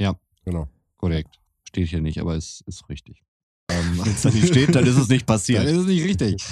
Genau. 0.45 0.67
Korrekt. 0.97 1.39
Steht 1.63 1.87
hier 1.89 2.01
nicht, 2.01 2.19
aber 2.19 2.35
es 2.35 2.61
ist 2.67 2.87
richtig. 2.89 3.23
Ähm, 3.71 3.99
Wenn 4.03 4.11
es 4.13 4.23
da 4.23 4.31
nicht 4.31 4.47
steht, 4.47 4.73
dann 4.73 4.83
ist 4.83 4.97
es 4.97 5.09
nicht 5.09 5.21
Dann 5.29 5.35
passiert. 5.35 5.63
ist 5.65 5.77
es 5.77 5.85
nicht 5.85 6.03
richtig. 6.03 6.43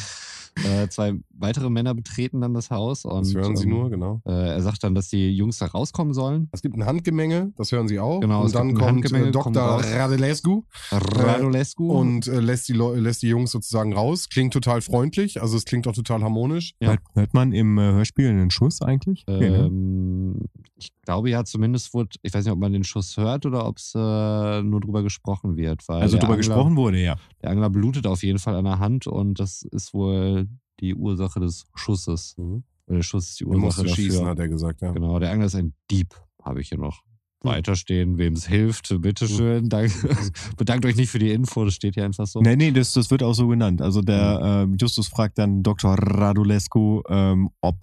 Äh, 0.66 0.88
zwei 0.90 1.14
weitere 1.30 1.70
Männer 1.70 1.94
betreten 1.94 2.42
dann 2.42 2.54
das 2.54 2.72
Haus 2.72 3.06
und 3.06 3.26
Das 3.26 3.34
hören 3.34 3.56
sie 3.56 3.66
ähm, 3.66 3.70
nur, 3.70 3.90
genau. 3.90 4.22
Äh, 4.26 4.32
er 4.32 4.62
sagt 4.62 4.84
dann, 4.84 4.96
dass 4.96 5.10
die 5.10 5.32
Jungs 5.36 5.60
da 5.60 5.68
rauskommen 5.68 6.14
sollen. 6.14 6.50
Es 6.52 6.62
gibt 6.62 6.76
ein 6.76 6.86
Handgemenge, 6.86 7.54
das 7.58 7.72
hören 7.72 7.88
sie 7.88 8.00
auch. 8.00 8.20
Genau, 8.20 8.44
und 8.44 8.56
dann 8.56 8.74
kommt 8.74 9.06
äh, 9.12 9.32
kommt 9.32 9.56
Dr. 9.56 9.64
raus. 9.64 9.86
Radelescu 9.94 10.64
Radulescu. 10.92 11.92
und 11.92 12.28
äh, 12.28 12.40
lässt, 12.40 12.68
die 12.70 12.74
lässt 12.74 13.22
die 13.22 13.30
Jungs 13.30 13.52
sozusagen 13.52 13.94
raus. 13.94 14.30
Klingt 14.30 14.54
total 14.54 14.82
freundlich, 14.82 15.42
also 15.42 15.58
es 15.58 15.66
klingt 15.66 15.88
auch 15.88 15.94
total 15.94 16.22
harmonisch. 16.24 16.74
Ja. 16.80 16.96
Hört, 17.14 17.34
man 17.34 17.52
im 17.52 17.78
äh, 17.78 17.82
Hörspiel 17.82 18.30
einen 18.30 18.52
Schuss 18.52 18.82
eigentlich? 18.82 19.26
Nee, 19.28 19.50
ne? 19.50 19.58
ähm, 19.66 20.46
ich 20.78 20.92
glaube 21.02 21.30
ja, 21.30 21.44
zumindest 21.44 21.94
wurde, 21.94 22.10
ich 22.22 22.34
weiß 22.34 22.46
nicht, 22.46 22.54
ob 22.54 22.60
man 22.60 22.72
den 22.72 22.84
Schuss 22.84 23.18
hört 23.18 23.46
oder 23.46 23.66
ob 23.68 23.78
es 23.78 23.94
äh, 23.96 24.62
nur 24.62 24.82
drüber 24.82 25.04
gesprochen 25.04 25.58
wird. 25.58 25.84
Also 25.88 26.18
drüber 26.18 26.34
Angler, 26.34 26.38
gesprochen 26.38 26.76
wurde, 26.76 27.02
ja. 27.02 27.16
Der 27.42 27.52
Angler 27.52 27.70
blutet 27.70 28.06
auf 28.08 28.24
jeden 28.24 28.40
Fall 28.40 28.56
an 28.56 28.66
der 28.66 28.80
Hand 28.80 29.08
und 29.08 29.40
das 29.40 29.64
ist 29.64 29.94
wohl 29.94 30.48
die 30.80 30.96
Ursache 30.96 31.40
des 31.40 31.66
Schusses. 31.76 32.36
Mhm. 32.38 32.64
Oder 32.88 32.98
der 32.98 33.04
Schuss 33.04 33.30
ist 33.30 33.40
die 33.40 33.44
Du 33.44 33.52
Ursache 33.52 33.66
musst 33.66 33.80
dafür. 33.80 33.96
schießen, 33.96 34.26
hat 34.26 34.40
er 34.40 34.48
gesagt, 34.48 34.82
ja. 34.82 34.92
Genau, 34.92 35.20
der 35.20 35.32
Angler 35.32 35.48
ist 35.48 35.56
ein 35.56 35.74
Dieb, 35.90 36.16
habe 36.44 36.62
ich 36.62 36.70
hier 36.70 36.78
noch. 36.78 37.02
Hm. 37.44 37.52
Weiterstehen, 37.52 38.18
wem 38.18 38.34
es 38.34 38.48
hilft, 38.48 38.96
bitteschön. 39.02 39.70
Dank, 39.70 39.92
bedankt 40.58 40.86
euch 40.86 40.96
nicht 40.96 41.10
für 41.10 41.20
die 41.20 41.32
Info, 41.32 41.66
das 41.66 41.76
steht 41.76 41.96
hier 41.96 42.06
einfach 42.06 42.26
so. 42.26 42.42
Nee, 42.42 42.56
nee, 42.56 42.72
das, 42.72 42.94
das 42.94 43.12
wird 43.12 43.22
auch 43.24 43.34
so 43.34 43.48
genannt. 43.48 43.82
Also 43.82 44.02
der 44.02 44.40
ähm, 44.44 44.78
Justus 44.80 45.08
fragt 45.08 45.38
dann 45.38 45.62
Dr. 45.64 45.94
Radulescu, 45.94 47.04
ähm, 47.10 47.50
ob 47.62 47.78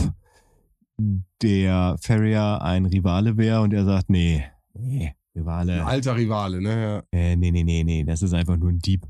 der 0.99 1.97
Ferrier 2.01 2.62
ein 2.62 2.86
Rivale 2.86 3.36
wäre 3.36 3.61
und 3.62 3.72
er 3.72 3.84
sagt, 3.84 4.11
nee, 4.11 4.45
nee, 4.74 5.09
Ein 5.34 5.40
Rivale. 5.40 5.84
alter 5.84 6.16
Rivale, 6.16 6.61
ne? 6.61 7.05
Ja. 7.12 7.18
Äh, 7.18 7.36
nee, 7.36 7.51
nee, 7.51 7.64
nee, 7.64 7.82
nee, 7.84 8.05
das 8.05 8.22
ist 8.22 8.32
einfach 8.34 8.57
nur 8.57 8.70
ein 8.70 8.78
Dieb. 8.78 9.07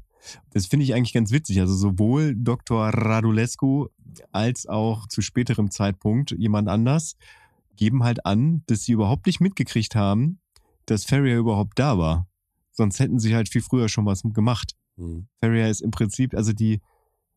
Das 0.50 0.66
finde 0.66 0.84
ich 0.84 0.94
eigentlich 0.94 1.12
ganz 1.12 1.30
witzig. 1.32 1.60
Also 1.60 1.74
sowohl 1.74 2.34
Dr. 2.34 2.88
Radulescu 2.88 3.88
als 4.32 4.66
auch 4.66 5.06
zu 5.08 5.20
späterem 5.20 5.70
Zeitpunkt 5.70 6.30
jemand 6.30 6.68
anders 6.68 7.16
geben 7.76 8.04
halt 8.04 8.24
an, 8.24 8.62
dass 8.66 8.84
sie 8.84 8.92
überhaupt 8.92 9.26
nicht 9.26 9.40
mitgekriegt 9.40 9.94
haben, 9.94 10.38
dass 10.86 11.04
Ferrier 11.04 11.36
überhaupt 11.38 11.78
da 11.78 11.98
war. 11.98 12.26
Sonst 12.70 13.00
hätten 13.00 13.18
sie 13.18 13.34
halt 13.34 13.48
viel 13.48 13.62
früher 13.62 13.88
schon 13.88 14.06
was 14.06 14.22
gemacht. 14.22 14.74
Mhm. 14.96 15.26
Ferrier 15.40 15.68
ist 15.68 15.80
im 15.80 15.90
Prinzip, 15.90 16.34
also 16.34 16.52
die, 16.52 16.80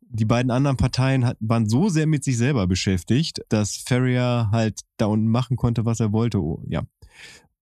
die 0.09 0.25
beiden 0.25 0.51
anderen 0.51 0.77
Parteien 0.77 1.25
hat, 1.25 1.37
waren 1.39 1.67
so 1.67 1.89
sehr 1.89 2.07
mit 2.07 2.23
sich 2.23 2.37
selber 2.37 2.67
beschäftigt, 2.67 3.41
dass 3.49 3.75
Ferrier 3.75 4.49
halt 4.51 4.81
da 4.97 5.07
unten 5.07 5.27
machen 5.27 5.57
konnte, 5.57 5.85
was 5.85 5.99
er 5.99 6.11
wollte. 6.11 6.41
Oh, 6.41 6.61
ja. 6.67 6.83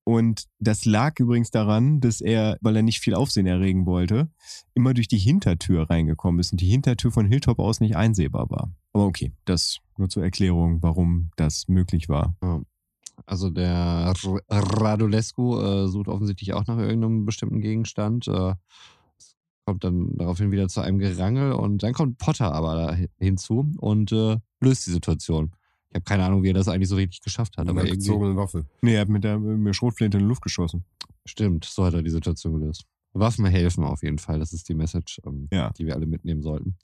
Und 0.07 0.45
das 0.59 0.85
lag 0.85 1.19
übrigens 1.19 1.49
daran, 1.49 1.99
dass 1.99 2.21
er, 2.21 2.59
weil 2.61 2.75
er 2.75 2.83
nicht 2.83 2.99
viel 2.99 3.15
Aufsehen 3.15 3.47
erregen 3.47 3.87
wollte, 3.87 4.29
immer 4.75 4.93
durch 4.93 5.07
die 5.07 5.17
Hintertür 5.17 5.89
reingekommen 5.89 6.39
ist 6.39 6.51
und 6.51 6.61
die 6.61 6.69
Hintertür 6.69 7.11
von 7.11 7.25
Hilltop 7.25 7.57
aus 7.57 7.79
nicht 7.79 7.95
einsehbar 7.95 8.51
war. 8.51 8.71
Aber 8.93 9.05
okay, 9.05 9.31
das 9.45 9.79
nur 9.97 10.07
zur 10.07 10.23
Erklärung, 10.23 10.83
warum 10.83 11.31
das 11.37 11.67
möglich 11.67 12.07
war. 12.07 12.35
Also 13.25 13.49
der 13.49 14.13
R- 14.23 14.41
Radulescu 14.49 15.59
äh, 15.59 15.87
sucht 15.87 16.07
offensichtlich 16.07 16.53
auch 16.53 16.67
nach 16.67 16.77
irgendeinem 16.77 17.25
bestimmten 17.25 17.61
Gegenstand. 17.61 18.27
Äh, 18.27 18.53
kommt 19.65 19.83
dann 19.83 20.15
daraufhin 20.17 20.51
wieder 20.51 20.67
zu 20.67 20.81
einem 20.81 20.99
Gerangel 20.99 21.51
und 21.53 21.83
dann 21.83 21.93
kommt 21.93 22.17
Potter 22.19 22.53
aber 22.53 22.75
da 22.75 22.93
hin- 22.93 23.09
hinzu 23.19 23.71
und 23.77 24.11
äh, 24.11 24.37
löst 24.61 24.85
die 24.85 24.91
Situation. 24.91 25.51
Ich 25.89 25.95
habe 25.95 26.03
keine 26.05 26.25
Ahnung, 26.25 26.43
wie 26.43 26.49
er 26.49 26.53
das 26.53 26.67
eigentlich 26.67 26.89
so 26.89 26.95
richtig 26.95 27.21
geschafft 27.21 27.57
hat, 27.57 27.65
Mit 27.65 27.71
aber 27.71 27.81
einer 27.81 27.89
irgendwie 27.89 28.07
gezogenen 28.07 28.37
Waffe. 28.37 28.65
Nee, 28.81 28.95
er 28.95 29.01
hat 29.01 29.09
mit 29.09 29.23
der, 29.23 29.39
mit 29.39 29.65
der 29.67 29.73
Schrotflinte 29.73 30.17
in 30.17 30.23
die 30.23 30.27
Luft 30.29 30.41
geschossen. 30.43 30.83
stimmt, 31.25 31.65
so 31.65 31.83
hat 31.85 31.93
er 31.95 32.03
die 32.03 32.09
Situation 32.11 32.59
gelöst. 32.59 32.85
Waffen 33.13 33.45
helfen 33.45 33.83
auf 33.85 34.03
jeden 34.03 34.19
Fall, 34.19 34.39
das 34.39 34.53
ist 34.53 34.67
die 34.69 34.73
Message, 34.75 35.19
ähm, 35.25 35.47
Ja. 35.51 35.71
die 35.71 35.85
wir 35.85 35.95
alle 35.95 36.05
mitnehmen 36.05 36.41
sollten. 36.43 36.75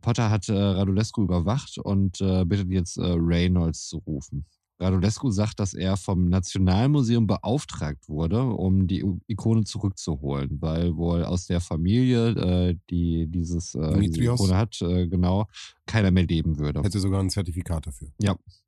Potter 0.00 0.30
hat 0.30 0.48
äh, 0.48 0.54
Radulescu 0.54 1.22
überwacht 1.22 1.76
und 1.78 2.20
äh, 2.22 2.44
bittet 2.46 2.70
jetzt 2.70 2.96
äh, 2.96 3.02
Reynolds 3.04 3.86
zu 3.88 3.98
rufen. 3.98 4.46
Radulescu 4.80 5.30
sagt, 5.30 5.60
dass 5.60 5.74
er 5.74 5.96
vom 5.96 6.28
Nationalmuseum 6.28 7.26
beauftragt 7.26 8.08
wurde, 8.08 8.42
um 8.42 8.86
die 8.86 9.04
Ikone 9.26 9.64
zurückzuholen, 9.64 10.56
weil 10.60 10.96
wohl 10.96 11.24
aus 11.24 11.46
der 11.46 11.60
Familie, 11.60 12.30
äh, 12.30 12.76
die 12.88 13.26
dieses, 13.28 13.74
äh, 13.74 14.00
diese? 14.00 14.22
Ikone 14.32 14.56
hat, 14.56 14.80
äh, 14.82 15.06
genau, 15.06 15.46
keiner 15.86 16.10
mehr 16.10 16.24
leben 16.26 16.58
würde. 16.58 16.82
Hätte 16.82 17.00
sogar 17.00 17.20
ein 17.20 17.30
Zertifikat 17.30 17.86
dafür. 17.86 18.08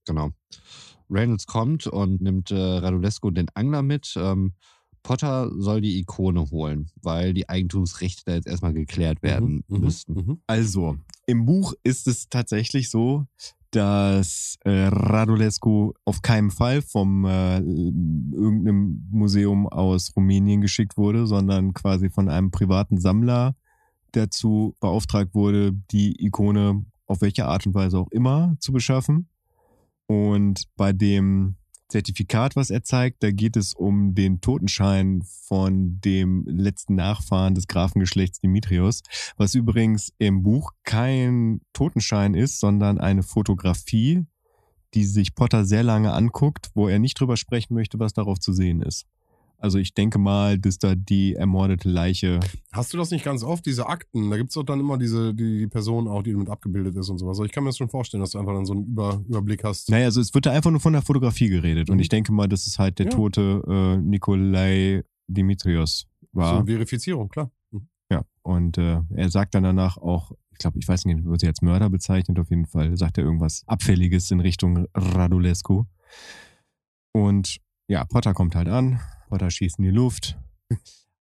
Genau. 0.07 0.31
Reynolds 1.09 1.47
kommt 1.47 1.87
und 1.87 2.21
nimmt 2.21 2.51
äh, 2.51 2.57
Radulescu 2.57 3.31
den 3.31 3.47
Angler 3.55 3.83
mit. 3.83 4.15
Ähm, 4.17 4.53
Potter 5.03 5.51
soll 5.59 5.81
die 5.81 5.99
Ikone 5.99 6.51
holen, 6.51 6.91
weil 7.03 7.35
die 7.35 7.49
Eigentumsrechte 7.49 8.23
da 8.25 8.35
jetzt 8.35 8.47
erstmal 8.47 8.73
geklärt 8.73 9.23
werden 9.23 9.65
Mhm, 9.67 9.77
mhm, 9.77 9.81
müssten. 9.81 10.13
mhm. 10.15 10.41
Also, 10.47 10.97
im 11.27 11.45
Buch 11.45 11.75
ist 11.83 12.07
es 12.07 12.29
tatsächlich 12.29 12.89
so, 12.89 13.27
dass 13.73 14.59
äh, 14.65 14.89
Radulescu 14.89 15.95
auf 16.05 16.21
keinen 16.21 16.51
Fall 16.51 16.83
vom 16.83 17.25
äh, 17.25 17.59
irgendeinem 17.59 19.09
Museum 19.11 19.67
aus 19.67 20.13
Rumänien 20.15 20.61
geschickt 20.61 20.97
wurde, 20.97 21.27
sondern 21.27 21.73
quasi 21.73 22.11
von 22.11 22.29
einem 22.29 22.51
privaten 22.51 22.99
Sammler 22.99 23.57
dazu 24.13 24.77
beauftragt 24.79 25.35
wurde, 25.35 25.73
die 25.91 26.23
Ikone 26.25 26.85
auf 27.07 27.23
welche 27.23 27.47
Art 27.47 27.67
und 27.67 27.75
Weise 27.75 27.99
auch 27.99 28.11
immer 28.11 28.57
zu 28.61 28.73
beschaffen. 28.73 29.29
Und 30.07 30.69
bei 30.77 30.93
dem 30.93 31.57
Zertifikat, 31.93 32.57
was 32.57 32.71
er 32.71 32.83
zeigt, 32.83 33.23
da 33.23 33.31
geht 33.31 33.55
es 33.55 33.75
um 33.75 34.15
den 34.15 34.41
Totenschein 34.41 35.23
von 35.47 36.01
dem 36.01 36.45
letzten 36.47 36.95
Nachfahren 36.95 37.55
des 37.55 37.67
Grafengeschlechts 37.67 38.41
Dimitrios, 38.41 39.03
was 39.37 39.55
übrigens 39.55 40.11
im 40.17 40.43
Buch 40.43 40.73
kein 40.85 41.61
Totenschein 41.75 42.33
ist, 42.33 42.61
sondern 42.61 42.99
eine 42.99 43.23
Fotografie, 43.23 44.25
die 44.95 45.05
sich 45.05 45.35
Potter 45.35 45.67
sehr 45.67 45.83
lange 45.83 46.13
anguckt, 46.13 46.71
wo 46.75 46.89
er 46.89 46.99
nicht 46.99 47.21
drüber 47.21 47.37
sprechen 47.37 47.75
möchte, 47.75 47.99
was 47.99 48.15
darauf 48.15 48.39
zu 48.39 48.55
sehen 48.55 48.81
ist. 48.81 49.07
Also 49.63 49.79
ich 49.79 49.95
denke 49.95 50.19
mal, 50.19 50.59
dass 50.59 50.79
da 50.79 50.95
die 50.97 51.35
ermordete 51.35 51.89
Leiche. 51.89 52.41
Hast 52.73 52.93
du 52.93 52.97
das 52.99 53.13
nicht 53.13 53.25
ganz 53.25 53.45
oft, 53.45 53.65
diese 53.65 53.87
Akten? 53.87 54.29
Da 54.29 54.37
gibt's 54.37 54.55
doch 54.55 54.65
dann 54.65 54.81
immer 54.81 54.99
diese, 54.99 55.33
die, 55.35 55.59
die 55.61 55.67
Person 55.69 56.09
auch, 56.09 56.23
die 56.25 56.35
mit 56.35 56.49
abgebildet 56.49 56.97
ist 56.97 57.09
und 57.11 57.19
sowas. 57.19 57.33
Also 57.39 57.45
ich 57.45 57.53
kann 57.53 57.63
mir 57.63 57.69
das 57.71 57.77
schon 57.79 57.89
vorstellen, 57.89 58.21
dass 58.23 58.31
du 58.33 58.39
einfach 58.41 58.55
dann 58.55 58.67
so 58.67 58.73
einen 58.73 58.87
Über, 58.87 59.23
Überblick 59.29 59.63
hast. 59.63 59.89
Naja, 59.89 60.07
also 60.07 60.21
es 60.21 60.35
wird 60.35 60.47
da 60.47 60.51
einfach 60.51 60.73
nur 60.73 60.81
von 60.81 60.93
der 60.93 61.03
Fotografie 61.03 61.49
geredet. 61.49 61.91
Und 61.91 61.97
Mhm. 61.97 62.03
ich 62.03 62.09
denke 62.09 62.33
mal, 62.33 62.49
dass 62.49 62.67
es 62.67 62.79
halt 62.81 62.99
der 62.99 63.07
Ja. 63.07 63.13
tote 63.13 63.63
äh, 63.69 63.97
Nikolai 63.99 65.05
Dimitrios 65.29 66.09
So 66.33 66.41
war. 66.41 66.57
eine 66.59 66.67
Verifizierung, 66.67 67.29
klar. 67.29 67.51
Mhm. 67.71 67.87
Ja, 68.11 68.23
und 68.43 68.79
äh, 68.79 68.99
er 69.15 69.31
sagt 69.31 69.55
dann 69.55 69.63
danach 69.63 69.97
auch, 69.97 70.33
ich 70.51 70.59
glaube, 70.59 70.79
ich 70.81 70.89
weiß 70.89 71.05
nicht, 71.05 71.25
wird 71.25 71.41
sie 71.41 71.47
als 71.47 71.63
Mörder 71.63 71.89
bezeichnet, 71.89 72.39
auf 72.41 72.51
jeden 72.51 72.67
Fall 72.67 72.97
sagt 72.97 73.17
er 73.19 73.23
irgendwas 73.25 73.63
Abfälliges 73.69 74.29
in 74.33 74.41
Richtung 74.41 74.87
Radulescu. 74.95 75.85
Und 77.13 77.59
ja, 77.89 78.05
Potter 78.05 78.35
kommt 78.35 78.55
halt 78.55 78.69
an, 78.69 79.01
Potter 79.33 79.51
schießt 79.51 79.79
in 79.79 79.85
die 79.85 79.91
Luft. 79.91 80.37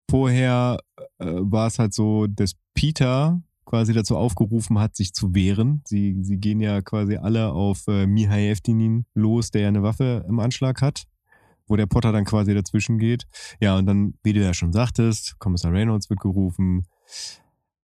Vorher 0.09 0.79
äh, 1.17 1.25
war 1.25 1.67
es 1.67 1.77
halt 1.77 1.93
so, 1.93 2.25
dass 2.25 2.53
Peter 2.73 3.41
quasi 3.65 3.91
dazu 3.91 4.15
aufgerufen 4.15 4.79
hat, 4.79 4.95
sich 4.95 5.13
zu 5.13 5.35
wehren. 5.35 5.81
Sie, 5.85 6.15
sie 6.21 6.37
gehen 6.37 6.61
ja 6.61 6.81
quasi 6.81 7.17
alle 7.17 7.51
auf 7.51 7.85
äh, 7.89 8.07
Mihai 8.07 8.47
Eftinin 8.49 9.05
los, 9.13 9.51
der 9.51 9.63
ja 9.63 9.67
eine 9.67 9.83
Waffe 9.83 10.23
im 10.25 10.39
Anschlag 10.39 10.81
hat, 10.81 11.03
wo 11.67 11.75
der 11.75 11.85
Potter 11.85 12.13
dann 12.13 12.23
quasi 12.23 12.53
dazwischen 12.53 12.97
geht. 12.97 13.27
Ja, 13.59 13.77
und 13.77 13.85
dann, 13.87 14.13
wie 14.23 14.31
du 14.31 14.39
ja 14.39 14.53
schon 14.53 14.71
sagtest, 14.71 15.37
Kommissar 15.39 15.73
Reynolds 15.73 16.09
wird 16.09 16.21
gerufen. 16.21 16.87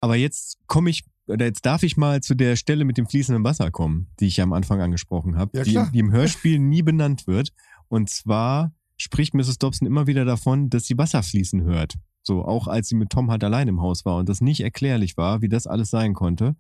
Aber 0.02 0.18
jetzt 0.18 0.58
komme 0.68 0.90
ich, 0.90 1.06
oder 1.28 1.46
jetzt 1.46 1.66
darf 1.66 1.84
ich 1.84 1.96
mal 1.96 2.20
zu 2.20 2.36
der 2.36 2.58
Stelle 2.58 2.84
mit 2.84 2.98
dem 2.98 3.08
fließenden 3.08 3.46
Wasser 3.46 3.72
kommen, 3.72 4.10
die 4.20 4.28
ich 4.28 4.36
ja 4.36 4.44
am 4.44 4.52
Anfang 4.52 4.82
angesprochen 4.82 5.38
habe, 5.38 5.58
Ja, 5.58 5.64
die, 5.64 5.92
die 5.94 6.00
im 6.00 6.12
Hörspiel 6.12 6.60
nie 6.60 6.82
benannt 6.82 7.26
wird. 7.26 7.54
Und 7.88 8.10
zwar 8.10 8.74
spricht 9.00 9.34
Mrs. 9.34 9.58
Dobson 9.58 9.88
immer 9.88 10.06
wieder 10.06 10.26
davon, 10.26 10.70
dass 10.70 10.86
sie 10.86 10.98
Wasser 10.98 11.24
fließen 11.24 11.64
hört. 11.64 11.96
So, 12.22 12.44
auch 12.44 12.68
als 12.68 12.90
sie 12.90 12.96
mit 12.96 13.10
Tom 13.10 13.32
halt 13.32 13.44
allein 13.44 13.68
im 13.68 13.82
Haus 13.82 14.06
war 14.06 14.18
und 14.18 14.30
das 14.30 14.42
nicht 14.42 14.62
erklärlich 14.62 15.18
war, 15.18 15.42
wie 15.42 15.50
das 15.50 15.66
alles 15.66 15.90
sein 15.90 16.14
konnte. 16.14 16.56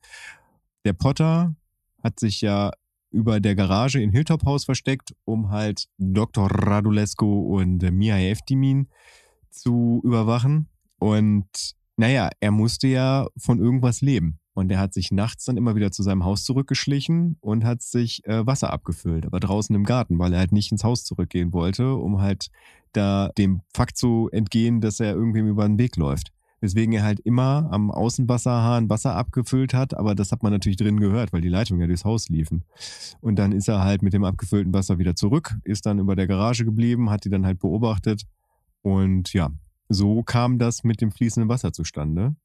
Der 0.86 0.94
Potter 0.94 1.56
hat 2.02 2.20
sich 2.20 2.42
ja 2.42 2.72
über 3.12 3.40
der 3.40 3.56
Garage 3.56 4.02
in 4.02 4.12
Hilltop 4.12 4.46
House 4.46 4.66
versteckt, 4.66 5.14
um 5.26 5.50
halt 5.50 5.88
Dr. 5.98 6.50
Radulescu 6.50 7.58
und 7.58 7.82
Mihai 7.92 8.30
Eftimin 8.30 8.88
zu 9.50 10.02
überwachen. 10.04 10.70
Und 11.00 11.76
naja, 12.00 12.30
er 12.40 12.52
musste 12.52 12.88
ja 12.88 13.28
von 13.36 13.60
irgendwas 13.60 14.00
leben. 14.00 14.40
Und 14.54 14.72
er 14.72 14.80
hat 14.80 14.94
sich 14.94 15.12
nachts 15.12 15.46
dann 15.46 15.58
immer 15.58 15.76
wieder 15.76 15.92
zu 15.92 16.02
seinem 16.02 16.24
Haus 16.24 16.44
zurückgeschlichen 16.46 17.38
und 17.42 17.66
hat 17.66 17.82
sich 17.82 18.26
äh, 18.26 18.46
Wasser 18.46 18.72
abgefüllt, 18.72 19.26
aber 19.26 19.42
draußen 19.42 19.76
im 19.76 19.84
Garten, 19.84 20.18
weil 20.18 20.34
er 20.34 20.40
halt 20.40 20.54
nicht 20.54 20.72
ins 20.72 20.86
Haus 20.86 21.04
zurückgehen 21.04 21.52
wollte, 21.52 21.96
um 21.96 22.22
halt 22.22 22.52
da 22.94 23.30
dem 23.38 23.62
Fakt 23.74 23.98
zu 23.98 24.30
entgehen, 24.32 24.80
dass 24.80 25.02
er 25.02 25.14
irgendwem 25.14 25.48
über 25.48 25.66
den 25.66 25.78
Weg 25.78 25.98
läuft. 25.98 26.32
Weswegen 26.62 26.94
er 26.94 27.04
halt 27.04 27.20
immer 27.20 27.68
am 27.72 27.92
Außenwasserhahn 27.92 28.90
Wasser 28.90 29.16
abgefüllt 29.16 29.74
hat, 29.74 29.94
aber 29.94 30.16
das 30.16 30.32
hat 30.32 30.42
man 30.42 30.54
natürlich 30.54 30.78
drin 30.78 31.00
gehört, 31.00 31.34
weil 31.34 31.42
die 31.42 31.50
Leitungen 31.50 31.82
ja 31.82 31.88
durchs 31.88 32.06
Haus 32.06 32.30
liefen. 32.30 32.64
Und 33.22 33.38
dann 33.38 33.52
ist 33.52 33.68
er 33.68 33.84
halt 33.84 34.02
mit 34.02 34.14
dem 34.14 34.24
abgefüllten 34.24 34.74
Wasser 34.74 35.00
wieder 35.00 35.16
zurück, 35.16 35.56
ist 35.64 35.86
dann 35.86 36.00
über 36.00 36.16
der 36.16 36.28
Garage 36.28 36.64
geblieben, 36.66 37.10
hat 37.10 37.26
die 37.26 37.30
dann 37.30 37.46
halt 37.46 37.60
beobachtet 37.60 38.24
und 38.82 39.34
ja, 39.34 39.52
so 39.90 40.24
kam 40.24 40.60
das 40.60 40.84
mit 40.84 41.02
dem 41.02 41.12
fließenden 41.12 41.50
Wasser 41.50 41.74
zustande. 41.74 42.36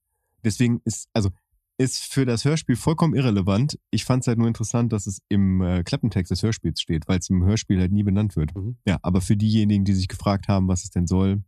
Deswegen 0.44 0.80
ist, 0.84 1.08
also, 1.12 1.30
ist 1.78 2.04
für 2.04 2.24
das 2.24 2.44
Hörspiel 2.44 2.76
vollkommen 2.76 3.14
irrelevant. 3.14 3.78
Ich 3.90 4.04
fand 4.04 4.22
es 4.22 4.28
halt 4.28 4.38
nur 4.38 4.48
interessant, 4.48 4.92
dass 4.92 5.06
es 5.06 5.20
im 5.28 5.60
äh, 5.60 5.82
Klappentext 5.82 6.30
des 6.30 6.42
Hörspiels 6.42 6.80
steht, 6.80 7.08
weil 7.08 7.18
es 7.18 7.30
im 7.30 7.44
Hörspiel 7.44 7.80
halt 7.80 7.92
nie 7.92 8.02
benannt 8.02 8.36
wird. 8.36 8.54
Mhm. 8.54 8.76
Ja, 8.86 8.98
aber 9.02 9.20
für 9.20 9.36
diejenigen, 9.36 9.84
die 9.84 9.94
sich 9.94 10.08
gefragt 10.08 10.48
haben, 10.48 10.68
was 10.68 10.84
es 10.84 10.90
denn 10.90 11.06
soll, 11.06 11.42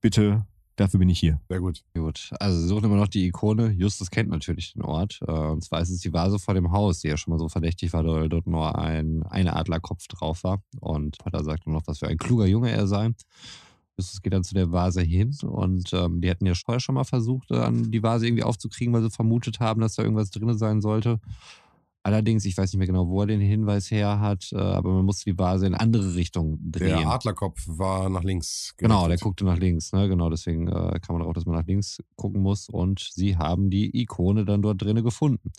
bitte, 0.00 0.46
dafür 0.76 0.98
bin 0.98 1.08
ich 1.08 1.18
hier. 1.18 1.40
Sehr 1.48 1.60
gut. 1.60 1.82
Gut, 1.94 2.30
also 2.38 2.60
sie 2.60 2.68
suchen 2.68 2.84
immer 2.84 2.96
noch 2.96 3.08
die 3.08 3.26
Ikone. 3.26 3.70
Justus 3.70 4.10
kennt 4.10 4.28
natürlich 4.28 4.74
den 4.74 4.82
Ort. 4.82 5.20
Äh, 5.26 5.32
Und 5.32 5.64
zwar 5.64 5.80
ist 5.80 5.90
es 5.90 6.00
die 6.00 6.12
Vase 6.12 6.38
vor 6.38 6.54
dem 6.54 6.72
Haus, 6.72 7.00
die 7.00 7.08
ja 7.08 7.16
schon 7.16 7.32
mal 7.32 7.38
so 7.38 7.48
verdächtig 7.48 7.92
war, 7.92 8.04
weil 8.04 8.28
dort 8.28 8.46
nur 8.46 8.78
ein, 8.78 9.22
ein 9.24 9.48
Adlerkopf 9.48 10.06
drauf 10.08 10.44
war. 10.44 10.62
Und 10.80 11.18
Potter 11.18 11.42
sagt 11.42 11.66
nur 11.66 11.74
noch, 11.74 11.86
was 11.86 12.00
für 12.00 12.08
ein 12.08 12.18
kluger 12.18 12.46
Junge 12.46 12.70
er 12.70 12.86
sei. 12.86 13.10
Justus 13.96 14.22
geht 14.22 14.32
dann 14.32 14.44
zu 14.44 14.54
der 14.54 14.72
Vase 14.72 15.02
hin 15.02 15.34
und 15.42 15.92
ähm, 15.92 16.20
die 16.20 16.30
hatten 16.30 16.46
ja 16.46 16.54
vorher 16.54 16.80
schon 16.80 16.96
mal 16.96 17.04
versucht, 17.04 17.50
äh, 17.50 17.58
an 17.58 17.90
die 17.90 18.02
Vase 18.02 18.26
irgendwie 18.26 18.42
aufzukriegen, 18.42 18.92
weil 18.92 19.02
sie 19.02 19.10
vermutet 19.10 19.60
haben, 19.60 19.80
dass 19.80 19.94
da 19.94 20.02
irgendwas 20.02 20.30
drin 20.30 20.56
sein 20.58 20.80
sollte. 20.80 21.20
Allerdings, 22.06 22.44
ich 22.44 22.54
weiß 22.54 22.70
nicht 22.70 22.78
mehr 22.78 22.86
genau, 22.86 23.08
wo 23.08 23.22
er 23.22 23.28
den 23.28 23.40
Hinweis 23.40 23.90
her 23.90 24.20
hat, 24.20 24.52
äh, 24.52 24.58
aber 24.58 24.92
man 24.92 25.06
musste 25.06 25.30
die 25.30 25.38
Vase 25.38 25.66
in 25.66 25.74
andere 25.74 26.14
Richtung 26.14 26.58
drehen. 26.60 26.98
Der 26.98 27.08
Adlerkopf 27.08 27.64
war 27.66 28.10
nach 28.10 28.22
links. 28.22 28.74
Genau, 28.76 29.00
der 29.00 29.08
gerichtet. 29.08 29.22
guckte 29.22 29.44
nach 29.46 29.56
links, 29.56 29.90
ne? 29.92 30.06
Genau, 30.06 30.28
deswegen 30.28 30.68
äh, 30.68 31.00
kam 31.00 31.14
man 31.14 31.20
darauf, 31.20 31.32
dass 31.32 31.46
man 31.46 31.56
nach 31.56 31.66
links 31.66 32.02
gucken 32.16 32.42
muss 32.42 32.68
und 32.68 33.08
sie 33.10 33.38
haben 33.38 33.70
die 33.70 34.02
Ikone 34.02 34.44
dann 34.44 34.60
dort 34.60 34.82
drinnen 34.82 35.02
gefunden. 35.02 35.50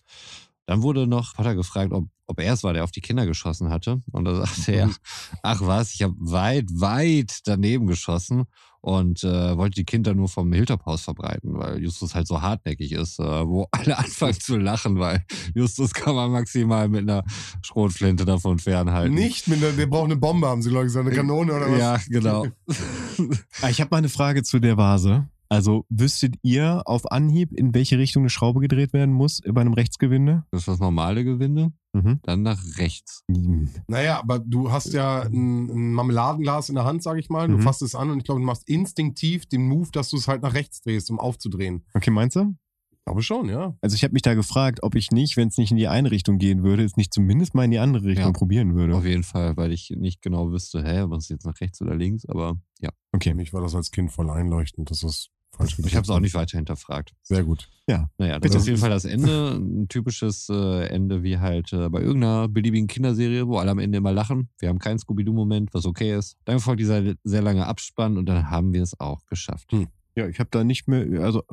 Dann 0.65 0.81
wurde 0.81 1.07
noch 1.07 1.35
Potter 1.35 1.55
gefragt, 1.55 1.91
ob, 1.93 2.05
ob 2.27 2.39
er 2.39 2.53
es 2.53 2.63
war, 2.63 2.73
der 2.73 2.83
auf 2.83 2.91
die 2.91 3.01
Kinder 3.01 3.25
geschossen 3.25 3.69
hatte. 3.69 4.01
Und 4.11 4.25
da 4.25 4.35
sagte 4.45 4.71
er, 4.71 4.89
ach 5.43 5.61
was, 5.61 5.93
ich 5.93 6.01
habe 6.01 6.15
weit, 6.19 6.65
weit 6.73 7.39
daneben 7.45 7.87
geschossen 7.87 8.45
und 8.81 9.23
äh, 9.23 9.57
wollte 9.57 9.75
die 9.75 9.83
Kinder 9.83 10.13
nur 10.13 10.29
vom 10.29 10.53
Hilltop-Haus 10.53 11.01
verbreiten, 11.01 11.57
weil 11.57 11.81
Justus 11.81 12.13
halt 12.13 12.27
so 12.27 12.43
hartnäckig 12.43 12.91
ist, 12.91 13.19
äh, 13.19 13.23
wo 13.23 13.67
alle 13.71 13.97
anfangen 13.97 14.39
zu 14.39 14.57
lachen, 14.57 14.99
weil 14.99 15.25
Justus 15.55 15.91
kann 15.93 16.13
man 16.13 16.31
maximal 16.31 16.87
mit 16.87 17.01
einer 17.01 17.23
Schrotflinte 17.63 18.25
davon 18.25 18.59
fernhalten. 18.59 19.15
Nicht 19.15 19.47
mit 19.47 19.63
einer, 19.63 19.71
der 19.71 19.87
braucht 19.87 20.05
eine 20.05 20.17
Bombe, 20.17 20.47
haben 20.47 20.61
sie, 20.61 20.69
glaube 20.69 20.85
ich, 20.85 20.91
so 20.91 20.99
eine 20.99 21.11
Kanone 21.11 21.53
oder 21.53 21.71
was? 21.71 21.79
Ja, 21.79 21.99
genau. 22.07 22.45
Ah, 23.61 23.69
Ich 23.69 23.79
habe 23.79 23.89
mal 23.91 23.97
eine 23.97 24.09
Frage 24.09 24.43
zu 24.43 24.59
der 24.59 24.77
Vase. 24.77 25.29
Also 25.49 25.85
wüsstet 25.89 26.35
ihr 26.41 26.81
auf 26.85 27.11
Anhieb, 27.11 27.51
in 27.53 27.73
welche 27.75 27.97
Richtung 27.97 28.23
eine 28.23 28.29
Schraube 28.29 28.59
gedreht 28.61 28.93
werden 28.93 29.13
muss 29.13 29.41
bei 29.47 29.61
einem 29.61 29.73
Rechtsgewinde? 29.73 30.43
Das 30.51 30.61
ist 30.61 30.67
das 30.67 30.79
normale 30.79 31.23
Gewinde. 31.23 31.71
Mhm. 31.93 32.19
Dann 32.23 32.41
nach 32.41 32.61
rechts. 32.77 33.23
Naja, 33.87 34.19
aber 34.19 34.39
du 34.39 34.71
hast 34.71 34.91
ja 34.93 35.21
ein, 35.21 35.69
ein 35.69 35.93
Marmeladenglas 35.93 36.69
in 36.69 36.75
der 36.75 36.83
Hand, 36.83 37.03
sag 37.03 37.17
ich 37.17 37.29
mal. 37.29 37.47
Du 37.47 37.57
Mhm. 37.57 37.61
fasst 37.61 37.81
es 37.81 37.95
an 37.95 38.09
und 38.09 38.17
ich 38.17 38.23
glaube, 38.25 38.41
du 38.41 38.45
machst 38.45 38.67
instinktiv 38.67 39.45
den 39.45 39.67
Move, 39.67 39.89
dass 39.91 40.09
du 40.09 40.17
es 40.17 40.27
halt 40.27 40.41
nach 40.41 40.53
rechts 40.55 40.81
drehst, 40.81 41.09
um 41.11 41.19
aufzudrehen. 41.19 41.85
Okay, 41.93 42.11
meinst 42.11 42.35
du? 42.35 42.55
Ich 42.91 43.05
glaube 43.05 43.21
schon, 43.21 43.47
ja. 43.49 43.77
Also 43.81 43.95
ich 43.95 44.03
habe 44.03 44.13
mich 44.13 44.23
da 44.23 44.33
gefragt, 44.33 44.79
ob 44.81 44.95
ich 44.95 45.11
nicht, 45.11 45.37
wenn 45.37 45.47
es 45.49 45.57
nicht 45.59 45.69
in 45.69 45.77
die 45.77 45.87
eine 45.87 46.09
Richtung 46.09 46.39
gehen 46.39 46.63
würde, 46.63 46.83
es 46.83 46.97
nicht 46.97 47.13
zumindest 47.13 47.53
mal 47.53 47.63
in 47.65 47.69
die 47.71 47.77
andere 47.77 48.03
Richtung 48.03 48.25
Ja. 48.25 48.31
probieren 48.31 48.73
würde. 48.73 48.95
Auf 48.95 49.05
jeden 49.05 49.21
Fall, 49.21 49.55
weil 49.57 49.71
ich 49.71 49.93
nicht 49.95 50.23
genau 50.23 50.51
wüsste, 50.51 50.83
hä, 50.83 51.03
was 51.09 51.25
ist 51.25 51.29
jetzt 51.29 51.45
nach 51.45 51.61
rechts 51.61 51.79
oder 51.83 51.95
links, 51.95 52.25
aber 52.27 52.55
ja. 52.81 52.89
Für 52.89 53.17
Okay. 53.17 53.33
mich 53.35 53.53
war 53.53 53.61
das 53.61 53.75
als 53.75 53.91
Kind 53.91 54.11
voll 54.11 54.29
einleuchtend, 54.31 54.89
dass 54.89 55.01
das 55.01 55.27
Ich 55.59 55.95
habe 55.95 56.03
es 56.03 56.09
auch 56.09 56.19
nicht 56.19 56.33
weiter 56.33 56.57
hinterfragt. 56.57 57.13
Sehr 57.23 57.43
gut. 57.43 57.69
Naja, 58.17 58.39
das 58.39 58.41
Bitte. 58.41 58.55
ist 58.57 58.61
auf 58.61 58.67
jeden 58.67 58.79
Fall 58.79 58.89
das 58.89 59.05
Ende. 59.05 59.51
Ein 59.55 59.87
typisches 59.87 60.49
äh, 60.49 60.87
Ende 60.87 61.23
wie 61.23 61.37
halt 61.37 61.71
äh, 61.71 61.87
bei 61.89 62.01
irgendeiner 62.01 62.47
beliebigen 62.47 62.87
Kinderserie, 62.87 63.47
wo 63.47 63.57
alle 63.57 63.71
am 63.71 63.79
Ende 63.79 63.97
immer 63.97 64.11
lachen. 64.11 64.49
Wir 64.59 64.69
haben 64.69 64.79
keinen 64.79 64.97
Scooby-Doo-Moment, 64.97 65.73
was 65.73 65.85
okay 65.85 66.15
ist. 66.15 66.37
Dann 66.45 66.59
folgt 66.59 66.79
dieser 66.79 67.01
sehr 67.23 67.41
lange 67.41 67.67
Abspann 67.67 68.17
und 68.17 68.25
dann 68.25 68.49
haben 68.49 68.73
wir 68.73 68.81
es 68.81 68.99
auch 68.99 69.25
geschafft. 69.27 69.71
Hm. 69.71 69.87
Ja, 70.15 70.27
ich 70.27 70.39
habe 70.39 70.49
da 70.51 70.63
nicht 70.63 70.87
mehr, 70.87 71.21
also 71.21 71.43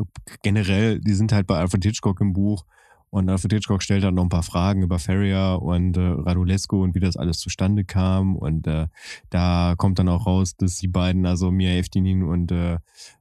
generell, 0.43 1.01
die 1.01 1.15
sind 1.15 1.33
halt 1.33 1.47
bei 1.47 1.57
Alfred 1.57 1.85
Hitchcock 1.85 2.21
im 2.21 2.33
Buch 2.33 2.65
und 3.13 3.29
Alfred 3.29 3.53
Hitchcock 3.53 3.83
stellt 3.83 4.05
dann 4.05 4.15
noch 4.15 4.23
ein 4.23 4.31
paar 4.31 4.43
Fragen 4.43 4.83
über 4.83 4.99
Ferrier 4.99 5.59
und 5.61 5.99
äh, 5.99 6.01
Radulesco 6.01 6.83
und 6.83 6.95
wie 6.95 7.01
das 7.01 7.19
alles 7.19 7.39
zustande 7.39 7.85
kam 7.85 8.37
und 8.37 8.67
äh, 8.67 8.87
da 9.29 9.75
kommt 9.77 9.99
dann 9.99 10.09
auch 10.09 10.27
raus, 10.27 10.57
dass 10.57 10.79
die 10.79 10.89
beiden, 10.89 11.27
also 11.27 11.51
Mia 11.51 11.73
Eftinin 11.73 12.23
und 12.23 12.51
äh, 12.53 12.79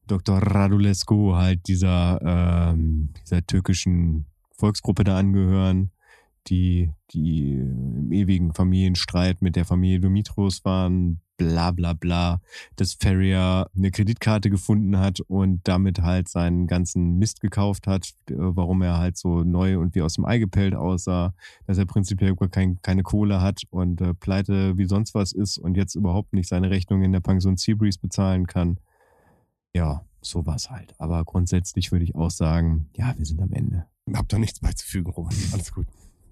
Dr. 0.08 0.38
Radulescu 0.38 1.36
halt 1.36 1.68
dieser, 1.68 2.22
ähm, 2.24 3.10
dieser 3.26 3.46
türkischen 3.46 4.28
Volksgruppe 4.54 5.04
da 5.04 5.18
angehören, 5.18 5.92
die, 6.48 6.92
die 7.12 7.54
im 7.54 8.12
ewigen 8.12 8.54
Familienstreit 8.54 9.42
mit 9.42 9.56
der 9.56 9.66
Familie 9.66 10.00
Dumitros 10.00 10.66
waren, 10.66 11.22
bla 11.38 11.72
bla 11.72 11.94
bla, 11.94 12.40
dass 12.76 12.94
Ferrier 12.94 13.68
eine 13.76 13.90
Kreditkarte 13.90 14.50
gefunden 14.50 14.98
hat 15.00 15.22
und 15.22 15.62
damit 15.64 16.02
halt 16.02 16.30
seinen 16.30 16.68
ganzen 16.68 17.18
Mist 17.18 17.42
gekauft 17.42 17.88
hat, 17.88 18.14
äh, 18.30 18.36
warum 18.38 18.82
er 18.82 19.00
halt 19.00 19.18
so 19.18 19.44
neu 19.44 19.80
und 19.80 19.96
wie 19.96 20.02
aus 20.02 20.16
dem 20.16 20.26
Ei 20.26 20.38
gepellt 20.38 20.76
aussah, 20.76 21.34
dass 21.66 21.78
er 21.78 21.86
prinzipiell 21.86 22.36
gar 22.36 22.50
kein, 22.50 22.80
keine 22.82 23.04
Kohle 23.04 23.42
hat 23.42 23.64
und 23.72 24.02
äh, 24.02 24.14
pleite 24.14 24.78
wie 24.78 24.86
sonst 24.86 25.16
was 25.16 25.32
ist 25.32 25.58
und 25.58 25.78
jetzt 25.78 25.96
überhaupt 25.96 26.34
nicht 26.34 26.48
seine 26.48 26.70
Rechnung 26.70 27.02
in 27.02 27.12
der 27.12 27.22
Pension 27.22 27.58
Seabreeze 27.58 28.00
bezahlen 28.00 28.46
kann. 28.46 28.80
Ja, 29.74 30.06
sowas 30.22 30.70
halt. 30.70 30.94
Aber 31.00 31.24
grundsätzlich 31.26 31.92
würde 31.92 32.06
ich 32.06 32.16
auch 32.16 32.32
sagen, 32.32 32.90
ja, 32.96 33.16
wir 33.18 33.26
sind 33.26 33.42
am 33.42 33.52
Ende. 33.52 33.86
Hab 34.14 34.30
da 34.30 34.38
nichts 34.38 34.60
beizufügen, 34.60 35.12
Roman. 35.12 35.34
Alles 35.54 35.72
gut. 35.72 35.88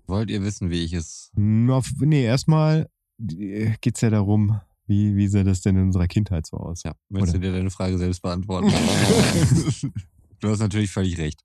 Wollt 0.10 0.30
ihr 0.30 0.44
wissen, 0.44 0.69
wie 0.69 0.84
ich 0.84 0.94
es. 0.94 1.31
Auf- 1.69 1.91
Nee, 1.99 2.23
erstmal 2.23 2.90
äh, 3.19 3.72
geht's 3.81 4.02
ja 4.02 4.10
darum, 4.10 4.60
wie, 4.88 5.15
wie 5.15 5.27
sah 5.27 5.44
das 5.44 5.61
denn 5.61 5.76
in 5.77 5.84
unserer 5.84 6.07
Kindheit 6.07 6.48
so 6.48 6.57
aus? 6.57 6.84
Ja, 6.84 6.94
möchtest 7.10 7.36
Oder? 7.36 7.41
du 7.41 7.48
dir 7.52 7.57
deine 7.57 7.69
Frage 7.69 7.98
selbst 7.98 8.22
beantworten? 8.22 8.69
du 10.40 10.49
hast 10.49 10.60
natürlich 10.60 10.91
völlig 10.91 11.18
recht. 11.19 11.44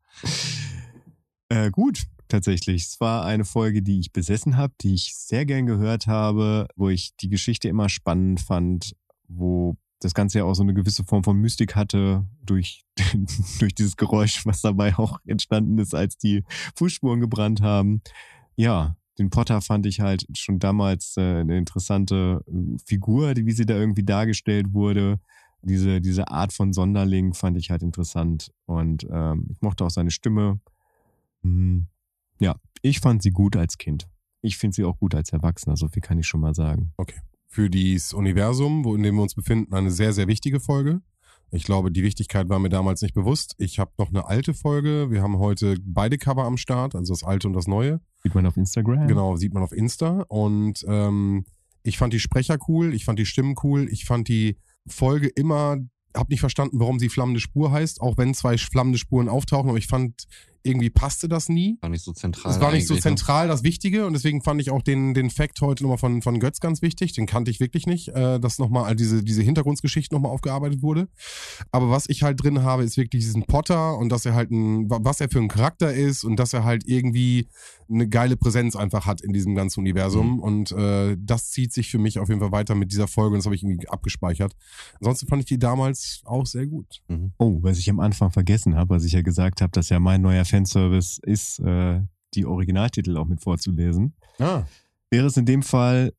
Äh, 1.51 1.71
gut, 1.71 2.05
tatsächlich. 2.29 2.85
Es 2.85 3.01
war 3.01 3.25
eine 3.25 3.45
Folge, 3.45 3.83
die 3.83 4.01
ich 4.01 4.13
besessen 4.13 4.57
habe, 4.57 4.73
die 4.81 4.95
ich 4.95 5.15
sehr 5.15 5.45
gern 5.45 5.67
gehört 5.67 6.07
habe, 6.07 6.69
wo 6.77 6.89
ich 6.89 7.15
die 7.17 7.29
Geschichte 7.29 7.69
immer 7.69 7.89
spannend 7.89 8.41
fand, 8.41 8.97
wo 9.29 9.77
das 10.01 10.15
Ganze 10.15 10.39
ja 10.39 10.45
auch 10.45 10.55
so 10.55 10.63
eine 10.63 10.75
gewisse 10.75 11.05
Form 11.05 11.23
von 11.25 11.39
Mystik 11.39 11.77
hatte 11.77 12.27
durch, 12.43 12.85
durch 13.59 13.75
dieses 13.75 13.97
Geräusch, 13.97 14.45
was 14.47 14.61
dabei 14.63 14.97
auch 14.99 15.19
entstanden 15.27 15.79
ist, 15.79 15.95
als 15.95 16.17
die 16.17 16.45
Fußspuren 16.77 17.21
gebrannt 17.21 17.61
haben. 17.61 18.01
Ja, 18.57 18.97
den 19.19 19.31
Potter 19.31 19.61
fand 19.61 19.87
ich 19.87 20.01
halt 20.01 20.27
schon 20.37 20.59
damals 20.59 21.17
äh, 21.17 21.21
eine 21.41 21.57
interessante 21.57 22.45
äh, 22.47 22.79
Figur, 22.85 23.35
wie 23.37 23.53
sie 23.53 23.67
da 23.67 23.75
irgendwie 23.75 24.05
dargestellt 24.05 24.73
wurde. 24.73 25.21
Diese, 25.63 26.01
diese 26.01 26.29
Art 26.29 26.53
von 26.53 26.73
Sonderling 26.73 27.33
fand 27.33 27.57
ich 27.57 27.71
halt 27.71 27.83
interessant. 27.83 28.53
Und 28.67 29.07
ähm, 29.11 29.47
ich 29.51 29.61
mochte 29.63 29.85
auch 29.85 29.91
seine 29.91 30.11
Stimme. 30.11 30.61
Hm, 31.43 31.87
Ja, 32.39 32.57
ich 32.83 33.01
fand 33.01 33.23
sie 33.23 33.31
gut 33.31 33.57
als 33.57 33.79
Kind. 33.79 34.09
Ich 34.43 34.59
finde 34.59 34.75
sie 34.75 34.85
auch 34.85 34.99
gut 34.99 35.15
als 35.15 35.33
Erwachsener, 35.33 35.77
so 35.77 35.89
viel 35.89 36.03
kann 36.03 36.19
ich 36.19 36.27
schon 36.27 36.41
mal 36.41 36.55
sagen. 36.55 36.93
Für 37.47 37.71
dieses 37.71 38.13
Universum, 38.13 38.85
wo 38.85 38.95
in 38.95 39.03
dem 39.03 39.15
wir 39.15 39.23
uns 39.23 39.35
befinden, 39.35 39.73
eine 39.73 39.91
sehr, 39.91 40.13
sehr 40.13 40.27
wichtige 40.29 40.61
Folge. 40.61 41.01
Ich 41.51 41.65
glaube, 41.65 41.91
die 41.93 42.03
Wichtigkeit 42.03 42.49
war 42.49 42.59
mir 42.59 42.69
damals 42.69 43.01
nicht 43.01 43.15
bewusst. 43.15 43.55
Ich 43.59 43.79
habe 43.79 43.93
noch 43.97 44.09
eine 44.09 44.27
alte 44.27 44.53
Folge. 44.53 45.11
Wir 45.11 45.23
haben 45.23 45.39
heute 45.39 45.77
beide 45.83 46.19
Cover 46.19 46.45
am 46.45 46.57
Start, 46.57 46.95
also 46.95 47.13
das 47.13 47.23
alte 47.23 47.47
und 47.47 47.55
das 47.55 47.69
neue. 47.69 48.01
Sieht 48.25 48.35
man 48.35 48.47
auf 48.47 48.57
Instagram? 48.57 49.07
Genau, 49.07 49.37
sieht 49.37 49.53
man 49.53 49.63
auf 49.63 49.73
Insta. 49.73 50.25
Und 50.29 50.85
ähm, 50.89 51.45
ich 51.83 51.99
fand 51.99 52.13
die 52.13 52.21
Sprecher 52.21 52.57
cool, 52.69 52.95
ich 52.95 53.05
fand 53.05 53.19
die 53.19 53.27
Stimmen 53.27 53.55
cool, 53.63 53.87
ich 53.91 54.07
fand 54.07 54.29
die 54.29 54.57
Folge 54.87 55.29
immer, 55.29 55.77
hab 56.17 56.31
nicht 56.31 56.41
verstanden, 56.41 56.81
warum 56.81 56.99
sie 56.99 57.11
flammende 57.11 57.41
Spur 57.41 57.71
heißt, 57.71 58.01
auch 58.01 58.17
wenn 58.17 58.33
zwei 58.35 58.57
flammende 58.57 58.99
Spuren 58.99 59.29
auftauchen, 59.29 59.69
aber 59.69 59.79
ich 59.79 59.87
fand, 59.87 60.27
irgendwie 60.65 60.91
passte 60.91 61.29
das 61.29 61.49
nie. 61.49 61.79
War 61.83 61.91
nicht 61.91 62.03
so 62.03 62.13
zentral. 62.13 62.53
Es 62.53 62.61
war 62.61 62.73
nicht 62.73 62.87
so 62.87 62.95
ne? 62.95 63.01
zentral 63.01 63.49
das 63.49 63.63
Wichtige 63.63 64.07
und 64.07 64.15
deswegen 64.15 64.43
fand 64.43 64.61
ich 64.61 64.71
auch 64.71 64.83
den, 64.83 65.13
den 65.13 65.29
Fact 65.29 65.61
heute 65.61 65.85
nochmal 65.85 65.99
von, 65.99 66.23
von 66.23 66.41
Götz 66.41 66.59
ganz 66.59 66.81
wichtig. 66.81 67.13
Den 67.13 67.27
kannte 67.27 67.51
ich 67.51 67.61
wirklich 67.61 67.87
nicht, 67.87 68.09
äh, 68.09 68.41
dass 68.41 68.59
nochmal 68.59 68.85
all 68.85 68.97
diese, 68.97 69.23
diese 69.23 69.43
Hintergrundgeschichte 69.43 70.15
nochmal 70.15 70.33
aufgearbeitet 70.33 70.83
wurde. 70.83 71.09
Aber 71.71 71.91
was 71.91 72.09
ich 72.09 72.23
halt 72.23 72.43
drin 72.43 72.63
habe, 72.63 72.83
ist 72.83 72.97
wirklich 72.97 73.23
diesen 73.23 73.45
Potter 73.45 73.99
und 73.99 74.09
dass 74.09 74.25
er 74.25 74.35
halt 74.35 74.51
ein, 74.51 74.89
was 74.89 75.21
er 75.21 75.29
für 75.29 75.39
ein 75.39 75.49
Charakter 75.49 75.93
ist 75.93 76.25
und 76.25 76.37
dass 76.37 76.55
er 76.55 76.65
halt 76.65 76.85
irgendwie 76.87 77.49
eine 77.91 78.09
geile 78.09 78.37
Präsenz 78.37 78.75
einfach 78.75 79.05
hat 79.05 79.21
in 79.21 79.35
diesem 79.35 79.55
ganzen 79.55 79.81
Universum. 79.81 80.41
Und 80.41 80.73
äh, 80.73 81.17
das 81.21 81.51
zieht 81.51 81.75
sich 81.75 81.91
für 81.91 81.99
mich 81.99 82.19
auf 82.19 82.29
jeden 82.29 82.41
Fall 82.41 82.53
weiter 82.53 82.75
mit 82.75 82.91
dieser 82.91 83.07
Folge 83.07 83.35
und 83.35 83.39
das 83.39 83.45
habe 83.45 83.55
ich 83.55 83.63
irgendwie 83.63 83.89
abgespeichert. 83.89 84.57
Ansonsten 85.01 85.27
fand 85.27 85.43
ich 85.43 85.47
die 85.47 85.59
damals 85.59 86.23
auch 86.25 86.47
sehr 86.47 86.67
gut. 86.67 87.03
Mhm. 87.09 87.33
Oh, 87.37 87.59
was 87.61 87.79
ich 87.79 87.91
am 87.91 88.01
Anfang 88.01 88.31
vergessen 88.31 88.77
habe, 88.77 88.95
was 88.95 89.05
ich 89.05 89.13
ja 89.13 89.21
gesagt 89.21 89.61
habe, 89.61 89.73
dass 89.73 89.91
ja 89.91 90.01
mein 90.01 90.23
neuer 90.23 90.47
Fanservice 90.55 91.19
ist, 91.23 91.59
äh, 91.61 92.01
die 92.35 92.47
Originaltitel 92.47 93.17
auch 93.17 93.27
mit 93.27 93.43
vorzulesen. 93.43 94.15
Ah. 94.39 94.63
Wäre 95.11 95.27
es 95.27 95.37
in 95.37 95.47
dem 95.47 95.63
Fall 95.63 96.13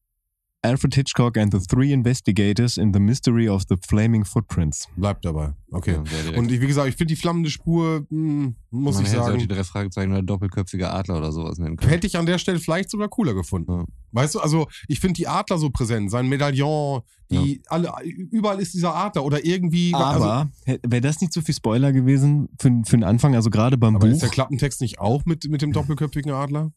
Alfred 0.65 0.95
Hitchcock 0.95 1.37
and 1.37 1.53
the 1.53 1.59
Three 1.59 1.91
Investigators 1.93 2.77
in 2.77 2.93
the 2.93 2.99
Mystery 2.99 3.47
of 3.47 3.63
the 3.69 3.75
Flaming 3.87 4.25
Footprints. 4.25 4.87
Bleibt 4.95 5.23
dabei. 5.23 5.53
Okay. 5.71 5.99
Ja. 6.31 6.37
Und 6.37 6.51
ich, 6.51 6.61
wie 6.61 6.67
gesagt, 6.67 6.87
ich 6.89 6.95
finde 6.95 7.13
die 7.13 7.19
flammende 7.19 7.49
Spur, 7.49 8.05
mh, 8.09 8.53
muss 8.71 8.95
Man 8.95 9.03
ich 9.05 9.11
hätte 9.11 9.21
auch 9.21 9.27
sagen. 9.27 9.39
die 9.39 9.47
drei 9.47 9.63
Fragezeichen 9.63 10.11
oder 10.11 10.23
doppelköpfiger 10.23 10.93
Adler 10.93 11.17
oder 11.17 11.31
sowas 11.31 11.57
nennen 11.59 11.77
können. 11.77 11.89
Hätte 11.91 12.07
ich 12.07 12.17
an 12.17 12.25
der 12.25 12.37
Stelle 12.37 12.59
vielleicht 12.59 12.89
sogar 12.89 13.07
cooler 13.09 13.33
gefunden. 13.33 13.71
Ja. 13.71 13.85
Weißt 14.11 14.35
du, 14.35 14.39
also 14.39 14.67
ich 14.87 14.99
finde 14.99 15.13
die 15.15 15.27
Adler 15.27 15.57
so 15.57 15.69
präsent, 15.69 16.09
sein 16.09 16.27
Medaillon, 16.27 17.01
die 17.29 17.61
alle, 17.67 17.91
überall 18.31 18.59
ist 18.61 18.73
dieser 18.73 18.95
Adler 18.95 19.25
oder 19.25 19.43
irgendwie. 19.45 19.93
also, 19.93 20.23
Aber 20.25 20.49
wäre 20.83 21.01
das 21.01 21.19
nicht 21.21 21.33
so 21.33 21.41
viel 21.41 21.55
Spoiler 21.55 21.91
gewesen 21.91 22.47
für, 22.59 22.69
für 22.85 22.97
den 22.97 23.03
Anfang, 23.03 23.35
also 23.35 23.49
gerade 23.49 23.77
beim 23.77 23.95
aber 23.95 24.07
Buch? 24.07 24.13
ist 24.13 24.21
der 24.21 24.29
Klappentext 24.29 24.79
nicht 24.81 24.99
auch 24.99 25.25
mit, 25.25 25.49
mit 25.49 25.61
dem 25.61 25.73
doppelköpfigen 25.73 26.31
Adler? 26.31 26.71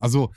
Also, 0.00 0.32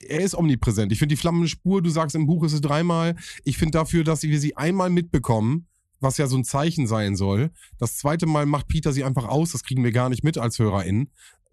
er 0.00 0.20
ist 0.20 0.34
omnipräsent. 0.34 0.92
Ich 0.92 0.98
finde 0.98 1.14
die 1.14 1.20
flammende 1.20 1.48
Spur, 1.48 1.82
du 1.82 1.90
sagst 1.90 2.16
im 2.16 2.26
Buch 2.26 2.44
ist 2.44 2.52
es 2.52 2.60
dreimal. 2.60 3.16
Ich 3.44 3.58
finde 3.58 3.78
dafür, 3.78 4.04
dass 4.04 4.22
wir 4.22 4.40
sie 4.40 4.56
einmal 4.56 4.90
mitbekommen, 4.90 5.66
was 6.00 6.18
ja 6.18 6.26
so 6.26 6.36
ein 6.36 6.44
Zeichen 6.44 6.86
sein 6.86 7.16
soll. 7.16 7.50
Das 7.78 7.96
zweite 7.96 8.26
Mal 8.26 8.46
macht 8.46 8.68
Peter 8.68 8.92
sie 8.92 9.04
einfach 9.04 9.26
aus, 9.26 9.52
das 9.52 9.64
kriegen 9.64 9.82
wir 9.82 9.92
gar 9.92 10.08
nicht 10.08 10.24
mit 10.24 10.38
als 10.38 10.58
HörerInnen. 10.58 11.10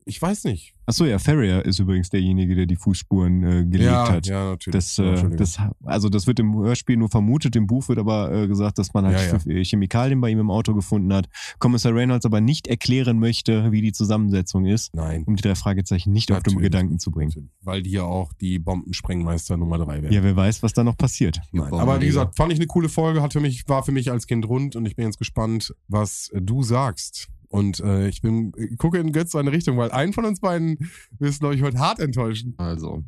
Ich 0.07 0.21
weiß 0.21 0.43
nicht. 0.43 0.75
Achso, 0.85 1.03
ja, 1.05 1.17
Ferrier 1.17 1.65
ist 1.65 1.79
übrigens 1.79 2.11
derjenige, 2.11 2.53
der 2.53 2.67
die 2.67 2.75
Fußspuren 2.75 3.43
äh, 3.43 3.65
gelegt 3.65 3.85
ja, 3.89 4.07
hat. 4.11 4.27
ja, 4.27 4.51
natürlich. 4.51 4.75
Das, 4.75 4.99
äh, 4.99 5.35
das, 5.35 5.57
also 5.83 6.09
das 6.09 6.27
wird 6.27 6.39
im 6.39 6.55
Hörspiel 6.55 6.95
nur 6.95 7.09
vermutet, 7.09 7.55
im 7.55 7.65
Buch 7.65 7.89
wird 7.89 7.97
aber 7.97 8.31
äh, 8.31 8.47
gesagt, 8.47 8.77
dass 8.77 8.93
man 8.93 9.05
halt 9.05 9.17
Ja, 9.17 9.25
ja. 9.25 9.37
Ch- 9.37 9.63
Chemikalien 9.67 10.21
bei 10.21 10.29
ihm 10.29 10.37
im 10.37 10.51
Auto 10.51 10.75
gefunden 10.75 11.11
hat. 11.11 11.27
Kommissar 11.57 11.95
Reynolds 11.95 12.23
aber 12.27 12.39
nicht 12.39 12.67
erklären 12.67 13.17
möchte, 13.17 13.71
wie 13.71 13.81
die 13.81 13.93
Zusammensetzung 13.93 14.67
ist, 14.67 14.93
Nein. 14.93 15.23
um 15.25 15.35
die 15.37 15.41
drei 15.41 15.55
Fragezeichen 15.55 16.11
nicht 16.11 16.31
auf 16.31 16.43
dumme 16.43 16.57
Natürlich. 16.57 16.71
Gedanken 16.71 16.99
zu 16.99 17.09
bringen. 17.09 17.29
Natürlich. 17.29 17.49
Weil 17.63 17.81
die 17.81 17.91
ja 17.91 18.03
auch 18.03 18.31
die 18.33 18.59
Bombensprengmeister 18.59 19.57
Nummer 19.57 19.79
drei 19.79 20.03
werden. 20.03 20.13
Ja, 20.13 20.21
wer 20.21 20.35
weiß, 20.35 20.61
was 20.61 20.73
da 20.73 20.83
noch 20.83 20.97
passiert. 20.97 21.39
Nein. 21.51 21.73
Aber 21.73 21.99
wie 21.99 22.05
gesagt, 22.05 22.35
fand 22.35 22.53
ich 22.53 22.59
eine 22.59 22.67
coole 22.67 22.89
Folge, 22.89 23.23
hat 23.23 23.33
für 23.33 23.39
mich, 23.39 23.67
war 23.67 23.81
für 23.81 23.91
mich 23.91 24.11
als 24.11 24.27
Kind 24.27 24.47
rund 24.47 24.75
und 24.75 24.85
ich 24.85 24.95
bin 24.95 25.05
jetzt 25.05 25.17
gespannt, 25.17 25.73
was 25.87 26.29
du 26.35 26.61
sagst. 26.61 27.29
Und 27.55 27.79
äh, 27.79 28.09
ich 28.09 28.21
bin, 28.21 28.51
ich 28.57 28.77
gucke 28.77 28.97
in 28.97 29.13
Götz 29.13 29.31
seine 29.31 29.53
Richtung, 29.53 29.77
weil 29.77 29.89
einen 29.91 30.11
von 30.11 30.25
uns 30.25 30.41
beiden 30.41 30.89
wirst, 31.19 31.39
glaube 31.39 31.55
ich, 31.55 31.61
heute 31.61 31.79
hart 31.79 31.99
enttäuschen. 31.99 32.53
Also, 32.57 33.05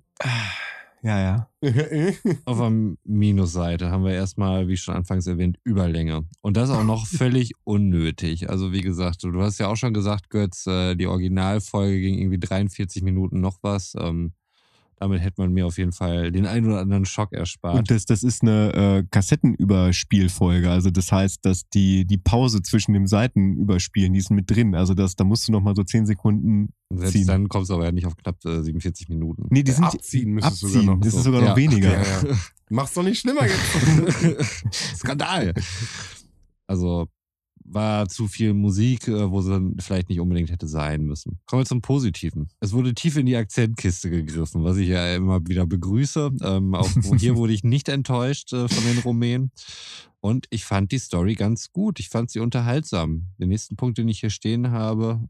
Ja, 1.04 1.20
ja. 1.20 1.50
auf 2.46 2.58
der 2.58 2.96
Minusseite 3.04 3.92
haben 3.92 4.06
wir 4.06 4.14
erstmal, 4.14 4.70
wie 4.70 4.78
schon 4.78 4.96
anfangs 4.96 5.28
erwähnt, 5.28 5.58
Überlänge. 5.66 6.24
Und 6.40 6.56
das 6.56 6.70
auch 6.70 6.86
noch 6.86 7.08
völlig 7.08 7.52
unnötig. 7.66 8.50
Also, 8.50 8.72
wie 8.72 8.82
gesagt, 8.82 9.22
du, 9.24 9.32
du 9.32 9.42
hast 9.42 9.60
ja 9.60 9.68
auch 9.68 9.76
schon 9.76 9.94
gesagt, 9.94 10.30
Götz, 10.30 10.66
äh, 10.66 10.96
die 10.96 11.08
Originalfolge 11.08 12.00
ging 12.00 12.18
irgendwie 12.18 12.40
43 12.40 13.04
Minuten 13.04 13.42
noch 13.42 13.60
was. 13.64 13.96
Ähm, 14.00 14.32
damit 15.00 15.22
hätte 15.22 15.40
man 15.42 15.52
mir 15.54 15.66
auf 15.68 15.78
jeden 15.78 15.92
Fall 15.92 16.32
den 16.32 16.46
einen 16.46 16.66
oder 16.68 16.80
anderen 16.80 17.06
Schock 17.06 17.32
erspart. 17.34 17.78
Und 17.78 17.92
das, 17.92 18.06
das 18.06 18.24
ist 18.24 18.42
eine 18.42 18.74
äh, 18.74 19.04
Kassettenüberspielfolge. 19.12 20.70
Also 20.70 20.90
das 20.90 21.12
heißt, 21.12 21.46
dass 21.46 21.70
die, 21.70 22.06
die 22.06 22.18
Pause 22.18 22.62
zwischen 22.62 22.94
den 22.94 23.08
Seiten 23.08 23.58
überspielen, 23.58 24.14
die 24.14 24.20
ist 24.20 24.32
mit 24.32 24.50
drin. 24.50 24.76
Also 24.76 24.94
das, 24.94 25.16
da 25.16 25.24
musst 25.24 25.48
du 25.48 25.52
noch 25.52 25.62
mal 25.62 25.76
so 25.76 25.84
zehn 25.84 26.06
Sekunden 26.06 26.74
Selbst 26.90 27.14
ziehen. 27.14 27.28
dann 27.28 27.48
kommst 27.48 27.70
du 27.70 27.76
aber 27.76 27.86
ja 27.86 27.92
nicht 27.92 28.06
auf 28.08 28.16
knapp 28.18 28.44
äh, 28.46 28.62
47 28.64 29.10
Minuten. 29.10 29.46
Nee, 29.50 29.64
die 29.64 29.72
sind 29.72 29.84
Abziehen 29.86 30.32
müsstest 30.32 30.64
du 30.64 30.68
abziehen. 30.68 30.82
sogar 30.82 30.96
noch. 30.96 31.02
Das 31.04 31.08
ist 31.10 31.14
So. 31.16 31.22
sogar 31.24 31.42
noch 31.42 31.48
Ja. 31.50 31.56
weniger. 31.56 31.92
Ja, 31.94 32.02
ja. 32.30 32.36
Mach's 32.70 32.94
doch 32.94 33.04
nicht 33.04 33.20
schlimmer 33.20 33.44
jetzt. 33.46 34.68
Skandal. 34.98 35.54
Also 36.68 37.08
war 37.68 38.08
zu 38.08 38.28
viel 38.28 38.54
Musik, 38.54 39.08
äh, 39.08 39.30
wo 39.30 39.42
sie 39.42 39.52
dann 39.52 39.76
vielleicht 39.80 40.10
nicht 40.10 40.20
unbedingt 40.20 40.50
hätte 40.50 40.68
sein 40.68 41.04
müssen. 41.04 41.40
Kommen 41.46 41.62
wir 41.62 41.66
zum 41.66 41.82
Positiven. 41.82 42.50
Es 42.60 42.74
wurde 42.74 42.94
tief 42.94 43.18
in 43.18 43.26
die 43.26 43.36
Akzentkiste 43.36 44.10
gegriffen, 44.10 44.64
was 44.64 44.78
ich 44.78 44.88
ja 44.88 45.16
immer 45.16 45.46
wieder 45.48 45.66
begrüße. 45.66 46.32
Ähm, 46.42 46.74
auch 46.76 46.90
hier 47.18 47.36
wurde 47.36 47.54
ich 47.54 47.64
nicht 47.64 47.90
enttäuscht 47.90 48.54
äh, 48.54 48.68
von 48.68 48.84
den 48.86 49.00
Rumänen. 49.00 49.52
Und 50.20 50.48
ich 50.50 50.66
fand 50.66 50.92
die 50.92 51.00
Story 51.00 51.36
ganz 51.36 51.72
gut. 51.72 52.00
Ich 52.00 52.10
fand 52.10 52.32
sie 52.32 52.40
unterhaltsam. 52.40 53.28
Den 53.38 53.50
nächsten 53.50 53.76
Punkt, 53.76 53.98
den 53.98 54.08
ich 54.08 54.20
hier 54.20 54.30
stehen 54.30 54.72
habe, 54.72 55.22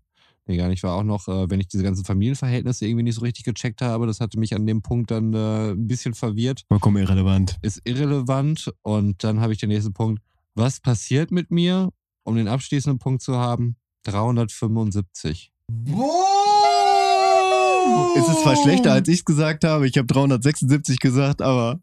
nee, 0.48 0.58
gar 0.58 0.70
nicht, 0.70 0.84
war 0.84 0.96
auch 0.96 1.04
noch, 1.04 1.28
äh, 1.28 1.50
wenn 1.50 1.60
ich 1.60 1.68
diese 1.68 1.84
ganzen 1.84 2.06
Familienverhältnisse 2.06 2.86
irgendwie 2.86 3.04
nicht 3.04 3.16
so 3.16 3.22
richtig 3.22 3.46
gecheckt 3.46 3.82
habe. 3.82 4.08
Das 4.08 4.20
hatte 4.20 4.40
mich 4.40 4.56
an 4.56 4.66
dem 4.66 4.82
Punkt 4.82 5.12
dann 5.12 5.34
äh, 5.34 5.72
ein 5.72 5.88
bisschen 5.88 6.14
verwirrt 6.14 6.64
Vollkommen 6.68 6.98
irrelevant. 6.98 7.58
ist 7.62 7.82
irrelevant. 7.84 8.72
Und 8.82 9.24
dann 9.24 9.42
habe 9.42 9.54
ich 9.54 9.60
den 9.60 9.70
nächsten 9.70 9.94
Punkt. 9.94 10.22
Was 10.56 10.80
passiert 10.80 11.30
mit 11.30 11.52
mir, 11.52 11.90
um 12.28 12.36
den 12.36 12.50
abschließenden 12.50 13.00
Punkt 13.00 13.22
zu 13.22 13.38
haben? 13.38 13.78
375. 14.04 15.54
Es 18.18 18.28
ist 18.28 18.42
zwar 18.42 18.56
schlechter, 18.58 18.92
als 18.92 19.08
ich 19.08 19.24
gesagt 19.24 19.64
habe. 19.64 19.88
Ich 19.88 19.98
habe 19.98 20.08
376 20.08 21.00
gesagt, 21.00 21.42
aber 21.42 21.80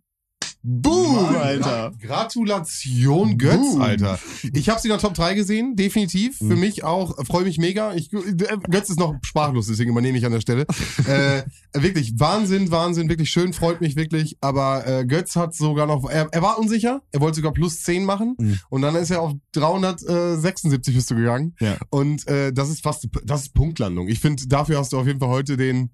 Boom, 0.66 1.14
Mann, 1.14 1.36
Alter. 1.36 1.92
Gra- 2.02 2.06
Gratulation, 2.06 3.36
Götz, 3.36 3.56
Boom. 3.56 3.82
Alter. 3.82 4.18
Ich 4.54 4.68
habe 4.70 4.80
sie 4.80 4.88
in 4.88 4.92
der 4.92 4.98
Top 4.98 5.12
3 5.12 5.34
gesehen, 5.34 5.76
definitiv. 5.76 6.38
Für 6.38 6.44
Mhm. 6.44 6.60
mich 6.60 6.84
auch, 6.84 7.14
freue 7.26 7.44
mich 7.44 7.58
mega. 7.58 7.92
Ich, 7.94 8.10
äh, 8.12 8.34
Götz 8.70 8.88
ist 8.88 8.98
noch 8.98 9.14
sprachlos, 9.22 9.66
deswegen 9.66 9.90
übernehme 9.90 10.16
ich 10.16 10.24
an 10.24 10.32
der 10.32 10.40
Stelle. 10.40 10.64
äh, 11.06 11.42
wirklich, 11.74 12.18
Wahnsinn, 12.18 12.70
Wahnsinn, 12.70 13.10
wirklich 13.10 13.28
schön, 13.30 13.52
freut 13.52 13.82
mich 13.82 13.94
wirklich. 13.94 14.38
Aber 14.40 14.86
äh, 14.86 15.04
Götz 15.04 15.36
hat 15.36 15.54
sogar 15.54 15.86
noch, 15.86 16.08
er, 16.08 16.28
er 16.32 16.40
war 16.42 16.58
unsicher, 16.58 17.02
er 17.12 17.20
wollte 17.20 17.36
sogar 17.36 17.52
plus 17.52 17.82
10 17.82 18.04
machen. 18.06 18.34
Mhm. 18.38 18.58
Und 18.70 18.80
dann 18.82 18.94
ist 18.96 19.10
er 19.10 19.20
auf 19.20 19.32
376 19.52 20.94
bist 20.94 21.10
du 21.10 21.14
gegangen. 21.16 21.54
Ja. 21.60 21.76
Und 21.90 22.26
äh, 22.26 22.52
das 22.52 22.70
ist 22.70 22.82
fast, 22.82 23.06
das 23.24 23.42
ist 23.42 23.54
Punktlandung. 23.54 24.08
Ich 24.08 24.20
finde, 24.20 24.46
dafür 24.46 24.78
hast 24.78 24.92
du 24.92 24.98
auf 24.98 25.06
jeden 25.06 25.20
Fall 25.20 25.28
heute 25.28 25.56
den 25.56 25.90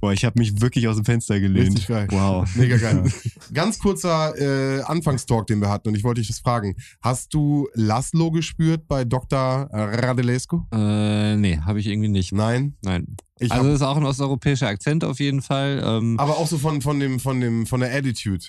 Boah, 0.00 0.12
ich 0.12 0.24
habe 0.24 0.38
mich 0.38 0.60
wirklich 0.60 0.88
aus 0.88 0.96
dem 0.96 1.04
Fenster 1.04 1.38
gelehnt. 1.38 1.68
Richtig 1.68 1.88
geil. 1.88 2.08
Wow. 2.10 2.48
Mega 2.56 2.76
geil. 2.78 3.04
Ganz 3.52 3.78
kurzer 3.78 4.34
äh, 4.38 4.82
Anfangstalk, 4.82 5.46
den 5.46 5.60
wir 5.60 5.68
hatten, 5.68 5.88
und 5.88 5.94
ich 5.94 6.04
wollte 6.04 6.20
dich 6.20 6.28
das 6.28 6.38
fragen. 6.38 6.76
Hast 7.02 7.34
du 7.34 7.68
Laszlo 7.74 8.30
gespürt 8.30 8.88
bei 8.88 9.04
Dr. 9.04 9.68
Radelescu? 9.70 10.62
Äh, 10.72 11.36
nee, 11.36 11.58
habe 11.58 11.80
ich 11.80 11.86
irgendwie 11.86 12.08
nicht. 12.08 12.32
Nein. 12.32 12.76
Nein. 12.82 13.16
Ich 13.38 13.52
also 13.52 13.66
hab, 13.66 13.74
ist 13.74 13.82
auch 13.82 13.96
ein 13.96 14.04
osteuropäischer 14.04 14.68
Akzent 14.68 15.04
auf 15.04 15.18
jeden 15.20 15.42
Fall. 15.42 15.82
Ähm, 15.84 16.18
aber 16.18 16.38
auch 16.38 16.46
so 16.46 16.58
von, 16.58 16.80
von 16.80 16.98
dem, 17.00 17.20
von 17.20 17.40
dem, 17.40 17.66
von 17.66 17.80
der 17.80 17.94
Attitude. 17.94 18.46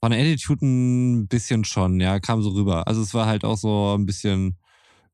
von 0.00 0.10
der 0.10 0.20
Attitude 0.20 0.64
ein 0.64 1.26
bisschen 1.26 1.64
schon, 1.64 2.00
ja, 2.00 2.20
kam 2.20 2.42
so 2.42 2.50
rüber. 2.50 2.86
Also 2.86 3.02
es 3.02 3.12
war 3.14 3.26
halt 3.26 3.44
auch 3.44 3.56
so 3.56 3.94
ein 3.96 4.06
bisschen 4.06 4.56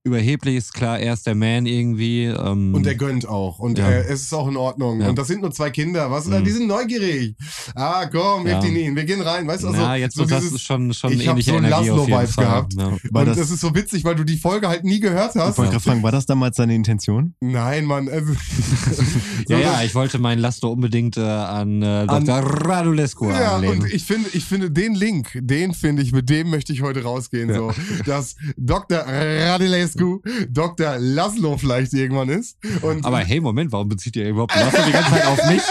überheblich, 0.05 0.57
ist 0.57 0.75
klar, 0.75 0.99
er 0.99 1.13
ist 1.15 1.27
der 1.27 1.35
Man 1.35 1.65
irgendwie. 1.67 2.25
Ähm, 2.25 2.75
Und 2.75 2.87
er 2.87 2.95
gönnt 2.97 3.27
auch. 3.29 3.59
Und 3.61 3.79
Ja. 3.79 3.89
äh, 3.89 4.01
es 4.03 4.23
ist 4.23 4.33
auch 4.35 4.49
in 4.49 4.57
Ordnung. 4.57 5.01
Ja. 5.01 5.09
Und 5.09 5.17
das 5.19 5.29
sind 5.29 5.43
nur 5.43 5.53
zwei 5.53 5.71
Kinder. 5.71 6.11
Was? 6.11 6.27
Mhm. 6.27 6.43
Die 6.45 6.51
sind 6.51 6.67
neugierig. 6.67 7.37
Ah, 7.75 8.07
komm, 8.07 8.47
Ja. 8.47 8.61
die 8.61 8.71
nie. 8.71 8.95
Wir 8.95 9.05
gehen 9.05 9.21
rein. 9.21 9.47
Weißt 9.47 9.63
du, 9.63 9.69
also, 9.69 9.93
jetzt 9.95 10.17
so 10.17 10.25
das 10.25 10.41
dieses- 10.41 10.55
ist 10.57 10.63
schon, 10.63 10.93
schon 10.93 11.13
ich 11.13 11.27
hab 11.29 11.35
ähnliche 11.35 11.53
so 11.53 11.57
Energie 11.59 11.75
auf 11.75 11.85
jeden 11.85 11.97
Laszlo-Vibes 12.11 12.35
Fall. 12.35 12.45
gehabt. 12.45 12.75
Ja. 12.75 12.87
Und 12.87 13.27
das, 13.29 13.37
das, 13.39 13.51
ist 13.53 13.61
so 13.61 13.75
witzig, 13.75 14.05
weil 14.05 14.17
du 14.17 14.25
die 14.25 14.37
Folge 14.39 14.69
halt 14.69 14.83
nie 14.85 14.99
gehört 14.99 15.35
hast. 15.37 15.53
ich 15.53 15.59
wollte 15.59 15.71
gerade 15.73 15.81
fragen, 15.85 16.03
war 16.03 16.13
das 16.13 16.27
damals 16.27 16.57
seine 16.57 16.75
Intention? 16.75 17.35
Nein, 17.41 17.85
Mann. 17.85 18.09
Also, 18.09 18.33
Ja, 19.49 19.59
ja, 19.59 19.83
ich 19.85 19.95
wollte 19.95 20.19
meinen 20.19 20.39
Laster 20.41 20.69
unbedingt 20.71 21.17
äh, 21.17 21.21
an 21.21 21.83
äh, 21.83 21.87
An- 22.09 22.25
Dr. 22.25 22.39
Radulescu 22.67 23.29
Ja, 23.31 23.57
anlegen. 23.57 23.83
und 23.83 23.93
ich 23.93 24.05
finde, 24.05 24.31
ich 24.33 24.45
finde 24.45 24.71
den 24.71 24.95
Link, 24.95 25.39
den 25.41 25.75
finde 25.75 26.03
ich, 26.03 26.13
mit 26.13 26.29
dem 26.29 26.51
möchte 26.51 26.73
ich 26.73 26.83
heute 26.83 27.03
rausgehen, 27.03 27.53
so, 27.53 27.73
dass 28.07 28.37
Dr. 28.57 29.07
Radilescu 29.97 30.21
Dr. 30.51 30.99
Laszlo 30.99 31.57
vielleicht 31.59 31.93
irgendwann 31.93 32.29
ist. 32.29 32.57
Und 32.83 33.05
Aber 33.05 33.19
hey, 33.19 33.41
Moment, 33.41 33.73
warum 33.73 33.89
bezieht 33.89 34.17
ihr 34.17 34.29
überhaupt 34.29 34.55
Laster 34.55 34.85
die 34.87 34.93
ganze 34.93 35.11
Zeit 35.11 35.27
auf 35.27 35.39
mich? 35.49 35.63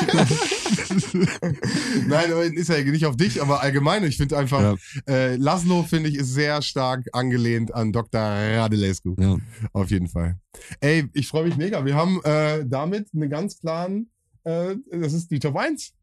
nein, 2.08 2.32
ist 2.54 2.70
ja 2.70 2.82
nicht 2.84 3.06
auf 3.06 3.18
dich, 3.18 3.42
aber 3.42 3.62
allgemein, 3.62 4.04
ich 4.04 4.18
finde 4.18 4.38
einfach, 4.38 4.62
Ja. 4.62 4.76
äh, 5.14 5.36
Laszlo, 5.36 5.84
finde 5.84 6.10
ich, 6.10 6.16
ist 6.16 6.34
sehr 6.34 6.62
stark 6.62 7.06
angelehnt 7.14 7.74
an 7.74 7.92
Dr. 7.92 8.22
Radilescu. 8.22 9.16
ja. 9.20 9.38
Auf 9.74 9.90
jeden 9.92 10.08
Fall. 10.08 10.38
Ey, 10.80 11.08
ich 11.14 11.28
freue 11.28 11.46
mich 11.46 11.58
mega. 11.58 11.84
Wir 11.86 11.96
haben 11.96 12.22
äh, 12.24 12.66
damit 12.66 13.08
einen 13.14 13.30
ganz 13.30 13.60
klaren, 13.60 14.10
äh, 14.44 14.76
das 14.92 15.14
ist 15.14 15.32
die 15.32 15.40
Top 15.40 15.56
1. 15.56 15.94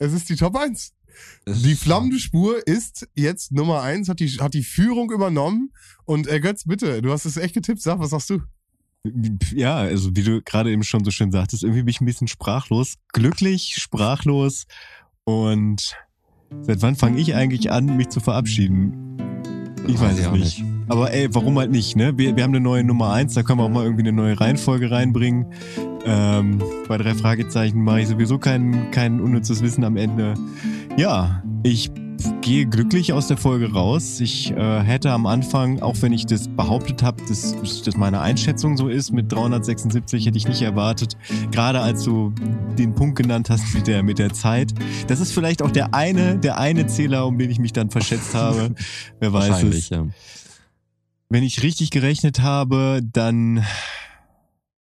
Es 0.00 0.12
ist 0.12 0.28
die 0.28 0.36
Top 0.36 0.56
1. 0.56 0.92
Die 1.46 1.74
flammende 1.74 2.18
Spur 2.18 2.66
ist 2.66 3.08
jetzt 3.14 3.52
Nummer 3.52 3.82
eins, 3.82 4.08
hat 4.08 4.20
die, 4.20 4.28
hat 4.28 4.54
die 4.54 4.62
Führung 4.62 5.10
übernommen. 5.10 5.72
Und 6.04 6.26
äh, 6.26 6.40
Götz, 6.40 6.64
bitte, 6.64 7.02
du 7.02 7.12
hast 7.12 7.24
es 7.24 7.36
echt 7.36 7.54
getippt. 7.54 7.80
Sag, 7.80 7.98
was 7.98 8.10
sagst 8.10 8.30
du? 8.30 8.40
Ja, 9.54 9.76
also 9.76 10.14
wie 10.14 10.22
du 10.22 10.42
gerade 10.42 10.70
eben 10.70 10.82
schon 10.82 11.04
so 11.04 11.10
schön 11.10 11.30
sagtest, 11.30 11.62
irgendwie 11.62 11.82
bin 11.82 11.90
ich 11.90 12.00
ein 12.00 12.06
bisschen 12.06 12.28
sprachlos. 12.28 12.94
Glücklich, 13.12 13.76
sprachlos. 13.78 14.66
Und 15.24 15.96
seit 16.62 16.82
wann 16.82 16.96
fange 16.96 17.20
ich 17.20 17.34
eigentlich 17.34 17.70
an, 17.70 17.96
mich 17.96 18.08
zu 18.08 18.20
verabschieden? 18.20 19.16
Ich 19.86 19.98
weiß 19.98 20.18
es 20.18 20.26
auch 20.26 20.32
nicht. 20.32 20.62
Aber 20.88 21.12
ey, 21.12 21.34
warum 21.34 21.58
halt 21.58 21.70
nicht, 21.70 21.96
ne? 21.96 22.16
Wir, 22.16 22.36
wir 22.36 22.42
haben 22.42 22.50
eine 22.50 22.60
neue 22.60 22.84
Nummer 22.84 23.12
eins, 23.12 23.34
da 23.34 23.42
können 23.42 23.58
wir 23.58 23.64
auch 23.64 23.70
mal 23.70 23.84
irgendwie 23.84 24.02
eine 24.02 24.12
neue 24.12 24.38
Reihenfolge 24.38 24.90
reinbringen. 24.90 25.46
Ähm, 26.04 26.62
bei 26.88 26.98
drei 26.98 27.14
Fragezeichen 27.14 27.82
mache 27.82 28.00
ich 28.00 28.08
sowieso 28.08 28.38
kein, 28.38 28.90
kein 28.90 29.20
unnützes 29.20 29.62
Wissen 29.62 29.84
am 29.84 29.96
Ende. 29.96 30.34
Ja, 30.98 31.44
ich 31.62 31.92
gehe 32.40 32.66
glücklich 32.66 33.12
aus 33.12 33.28
der 33.28 33.36
Folge 33.36 33.72
raus. 33.72 34.18
Ich 34.18 34.50
äh, 34.50 34.80
hätte 34.80 35.12
am 35.12 35.26
Anfang, 35.26 35.78
auch 35.80 35.94
wenn 36.00 36.12
ich 36.12 36.26
das 36.26 36.48
behauptet 36.48 37.04
habe, 37.04 37.22
dass, 37.28 37.54
dass 37.82 37.96
meine 37.96 38.20
Einschätzung 38.20 38.76
so 38.76 38.88
ist, 38.88 39.12
mit 39.12 39.30
376 39.30 40.26
hätte 40.26 40.36
ich 40.36 40.48
nicht 40.48 40.60
erwartet. 40.60 41.16
Gerade 41.52 41.78
als 41.78 42.02
du 42.02 42.34
den 42.76 42.96
Punkt 42.96 43.14
genannt 43.14 43.48
hast 43.48 43.72
mit 43.74 43.86
der, 43.86 44.02
mit 44.02 44.18
der 44.18 44.32
Zeit. 44.32 44.74
Das 45.06 45.20
ist 45.20 45.30
vielleicht 45.30 45.62
auch 45.62 45.70
der 45.70 45.94
eine, 45.94 46.36
der 46.36 46.58
eine 46.58 46.88
Zähler, 46.88 47.28
um 47.28 47.38
den 47.38 47.48
ich 47.48 47.60
mich 47.60 47.72
dann 47.72 47.90
verschätzt 47.90 48.34
habe. 48.34 48.74
Wer 49.20 49.32
weiß 49.32 49.62
es. 49.62 49.90
Ja. 49.90 50.04
Wenn 51.28 51.44
ich 51.44 51.62
richtig 51.62 51.92
gerechnet 51.92 52.40
habe, 52.40 53.02
dann 53.04 53.64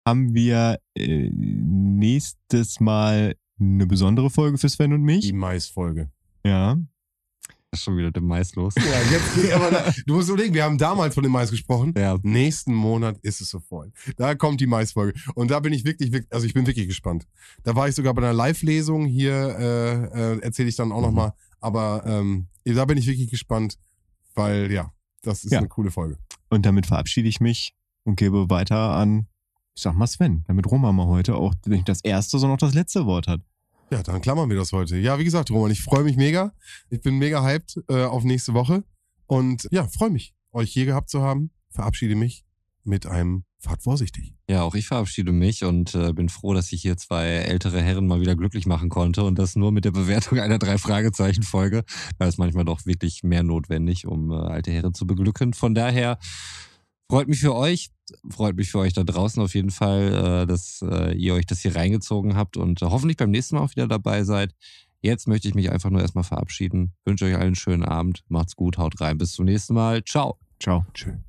haben 0.08 0.34
wir 0.34 0.80
äh, 0.96 1.30
nächstes 1.34 2.80
Mal 2.80 3.36
eine 3.60 3.86
besondere 3.88 4.30
Folge 4.30 4.58
für 4.58 4.70
Sven 4.70 4.94
und 4.94 5.02
mich. 5.04 5.22
Die 5.26 5.34
Mais-Folge. 5.34 6.10
Ja. 6.46 6.78
Ist 7.72 7.84
schon 7.84 7.98
wieder 7.98 8.10
der 8.12 8.24
Mais 8.24 8.56
los. 8.56 8.74
Ja, 8.78 8.84
jetzt 9.12 9.36
geht 9.36 9.52
aber, 9.54 9.70
da, 9.70 9.94
du 10.08 10.16
musst 10.16 10.28
überlegen, 10.30 10.56
wir 10.56 10.64
haben 10.64 10.80
damals 10.80 11.14
von 11.14 11.22
dem 11.22 11.32
Mais 11.32 11.52
gesprochen. 11.52 11.94
Ja. 11.96 12.18
Nächsten 12.24 12.74
Monat 12.74 13.20
ist 13.22 13.42
es 13.42 13.50
sofort. 13.50 13.92
Da 14.18 14.34
kommt 14.34 14.60
die 14.60 14.66
Mais-Folge. 14.66 15.20
Und 15.36 15.52
da 15.52 15.60
bin 15.60 15.72
ich 15.74 15.86
wirklich, 15.86 16.12
wirklich, 16.12 16.34
also 16.34 16.48
ich 16.48 16.54
bin 16.56 16.66
wirklich 16.66 16.88
gespannt. 16.88 17.28
Da 17.64 17.76
war 17.76 17.88
ich 17.88 17.94
sogar 17.94 18.14
bei 18.16 18.24
einer 18.24 18.34
Live-Lesung 18.34 19.06
hier, 19.06 19.34
äh, 19.60 20.34
äh, 20.36 20.40
erzähle 20.40 20.70
ich 20.70 20.76
dann 20.78 20.92
auch 20.92 20.98
Mhm. 20.98 21.04
nochmal. 21.06 21.34
Aber 21.60 22.04
ähm, 22.08 22.48
da 22.66 22.86
bin 22.86 22.98
ich 22.98 23.06
wirklich 23.06 23.30
gespannt, 23.30 23.78
weil 24.34 24.72
ja, 24.72 24.92
das 25.22 25.44
ist 25.44 25.52
Ja. 25.52 25.60
eine 25.60 25.68
coole 25.68 25.92
Folge. 25.92 26.18
Und 26.50 26.66
damit 26.66 26.88
verabschiede 26.88 27.28
ich 27.28 27.40
mich 27.40 27.76
und 28.04 28.16
gebe 28.16 28.50
weiter 28.50 28.94
an, 28.96 29.28
ich 29.76 29.84
sag 29.84 29.94
mal 29.96 30.08
Sven, 30.08 30.44
damit 30.48 30.66
Roma 30.72 30.92
mal 30.92 31.06
heute 31.06 31.36
auch 31.36 31.54
nicht 31.68 31.88
das 31.88 32.02
erste, 32.02 32.40
sondern 32.40 32.56
auch 32.56 32.60
das 32.60 32.74
letzte 32.74 33.06
Wort 33.06 33.28
hat. 33.28 33.42
Ja, 33.92 34.04
dann 34.04 34.22
klammern 34.22 34.50
wir 34.50 34.58
das 34.58 34.72
heute. 34.72 34.98
Ja, 34.98 35.18
wie 35.18 35.24
gesagt, 35.24 35.50
Roman, 35.50 35.72
ich 35.72 35.82
freue 35.82 36.04
mich 36.04 36.16
mega. 36.16 36.54
Ich 36.90 37.02
bin 37.02 37.18
mega 37.18 37.44
hyped 37.44 37.84
äh, 37.90 38.04
auf 38.04 38.24
nächste 38.24 38.54
Woche. 38.54 38.84
Und 39.26 39.68
ja, 39.72 39.88
freue 39.88 40.12
mich, 40.12 40.36
euch 40.52 40.72
hier 40.72 40.86
gehabt 40.86 41.10
zu 41.10 41.22
haben. 41.22 41.52
Verabschiede 41.72 42.16
mich 42.16 42.46
mit 42.84 43.08
einem 43.08 43.46
Fahrt 43.58 43.82
vorsichtig. 43.82 44.34
Ja, 44.48 44.62
auch 44.62 44.76
ich 44.76 44.88
verabschiede 44.88 45.32
mich 45.32 45.64
und 45.64 45.94
äh, 45.94 46.14
bin 46.14 46.30
froh, 46.30 46.54
dass 46.54 46.72
ich 46.72 46.82
hier 46.82 46.98
zwei 46.98 47.28
ältere 47.28 47.82
Herren 47.82 48.08
mal 48.08 48.22
wieder 48.22 48.36
glücklich 48.36 48.66
machen 48.66 48.90
konnte 48.90 49.24
und 49.24 49.38
das 49.38 49.56
nur 49.56 49.72
mit 49.72 49.86
der 49.86 49.92
Bewertung 49.92 50.40
einer 50.40 50.60
Drei-Fragezeichen-Folge. 50.60 51.84
Da 52.18 52.28
ist 52.28 52.38
manchmal 52.38 52.66
doch 52.66 52.86
wirklich 52.86 53.24
mehr 53.24 53.44
notwendig, 53.44 54.08
um 54.08 54.32
äh, 54.32 54.36
alte 54.36 54.72
Herren 54.72 54.94
zu 54.94 55.06
beglücken. 55.06 55.54
Von 55.54 55.76
daher 55.76 56.20
freut 57.10 57.28
mich 57.28 57.40
für 57.40 57.56
euch, 57.56 57.90
freut 58.30 58.56
mich 58.56 58.72
für 58.72 58.80
euch 58.80 58.94
da 58.94 59.04
draußen 59.04 59.42
auf 59.42 59.56
jeden 59.56 59.72
Fall, 59.72 60.44
äh, 60.44 60.48
dass 60.48 60.82
äh, 60.82 61.14
ihr 61.16 61.34
euch 61.34 61.46
das 61.46 61.60
hier 61.60 61.76
reingezogen 61.76 62.36
habt 62.36 62.56
und 62.56 62.82
hoffentlich 62.82 63.18
beim 63.18 63.32
nächsten 63.32 63.56
Mal 63.56 63.64
auch 63.64 63.72
wieder 63.72 63.88
dabei 63.88 64.24
seid. 64.24 64.54
Jetzt 65.02 65.28
möchte 65.28 65.48
ich 65.48 65.56
mich 65.56 65.72
einfach 65.72 65.90
nur 65.90 66.02
erstmal 66.02 66.26
verabschieden. 66.26 66.94
Wünsche 67.06 67.26
euch 67.26 67.36
allen 67.36 67.44
einen 67.44 67.56
schönen 67.56 67.86
Abend. 67.86 68.24
Macht's 68.28 68.56
gut, 68.56 68.78
haut 68.78 69.00
rein. 69.00 69.18
Bis 69.18 69.32
zum 69.32 69.46
nächsten 69.46 69.74
Mal. 69.74 70.04
Ciao. 70.04 70.38
Ciao. 70.60 70.86
Tschüss. 70.94 71.29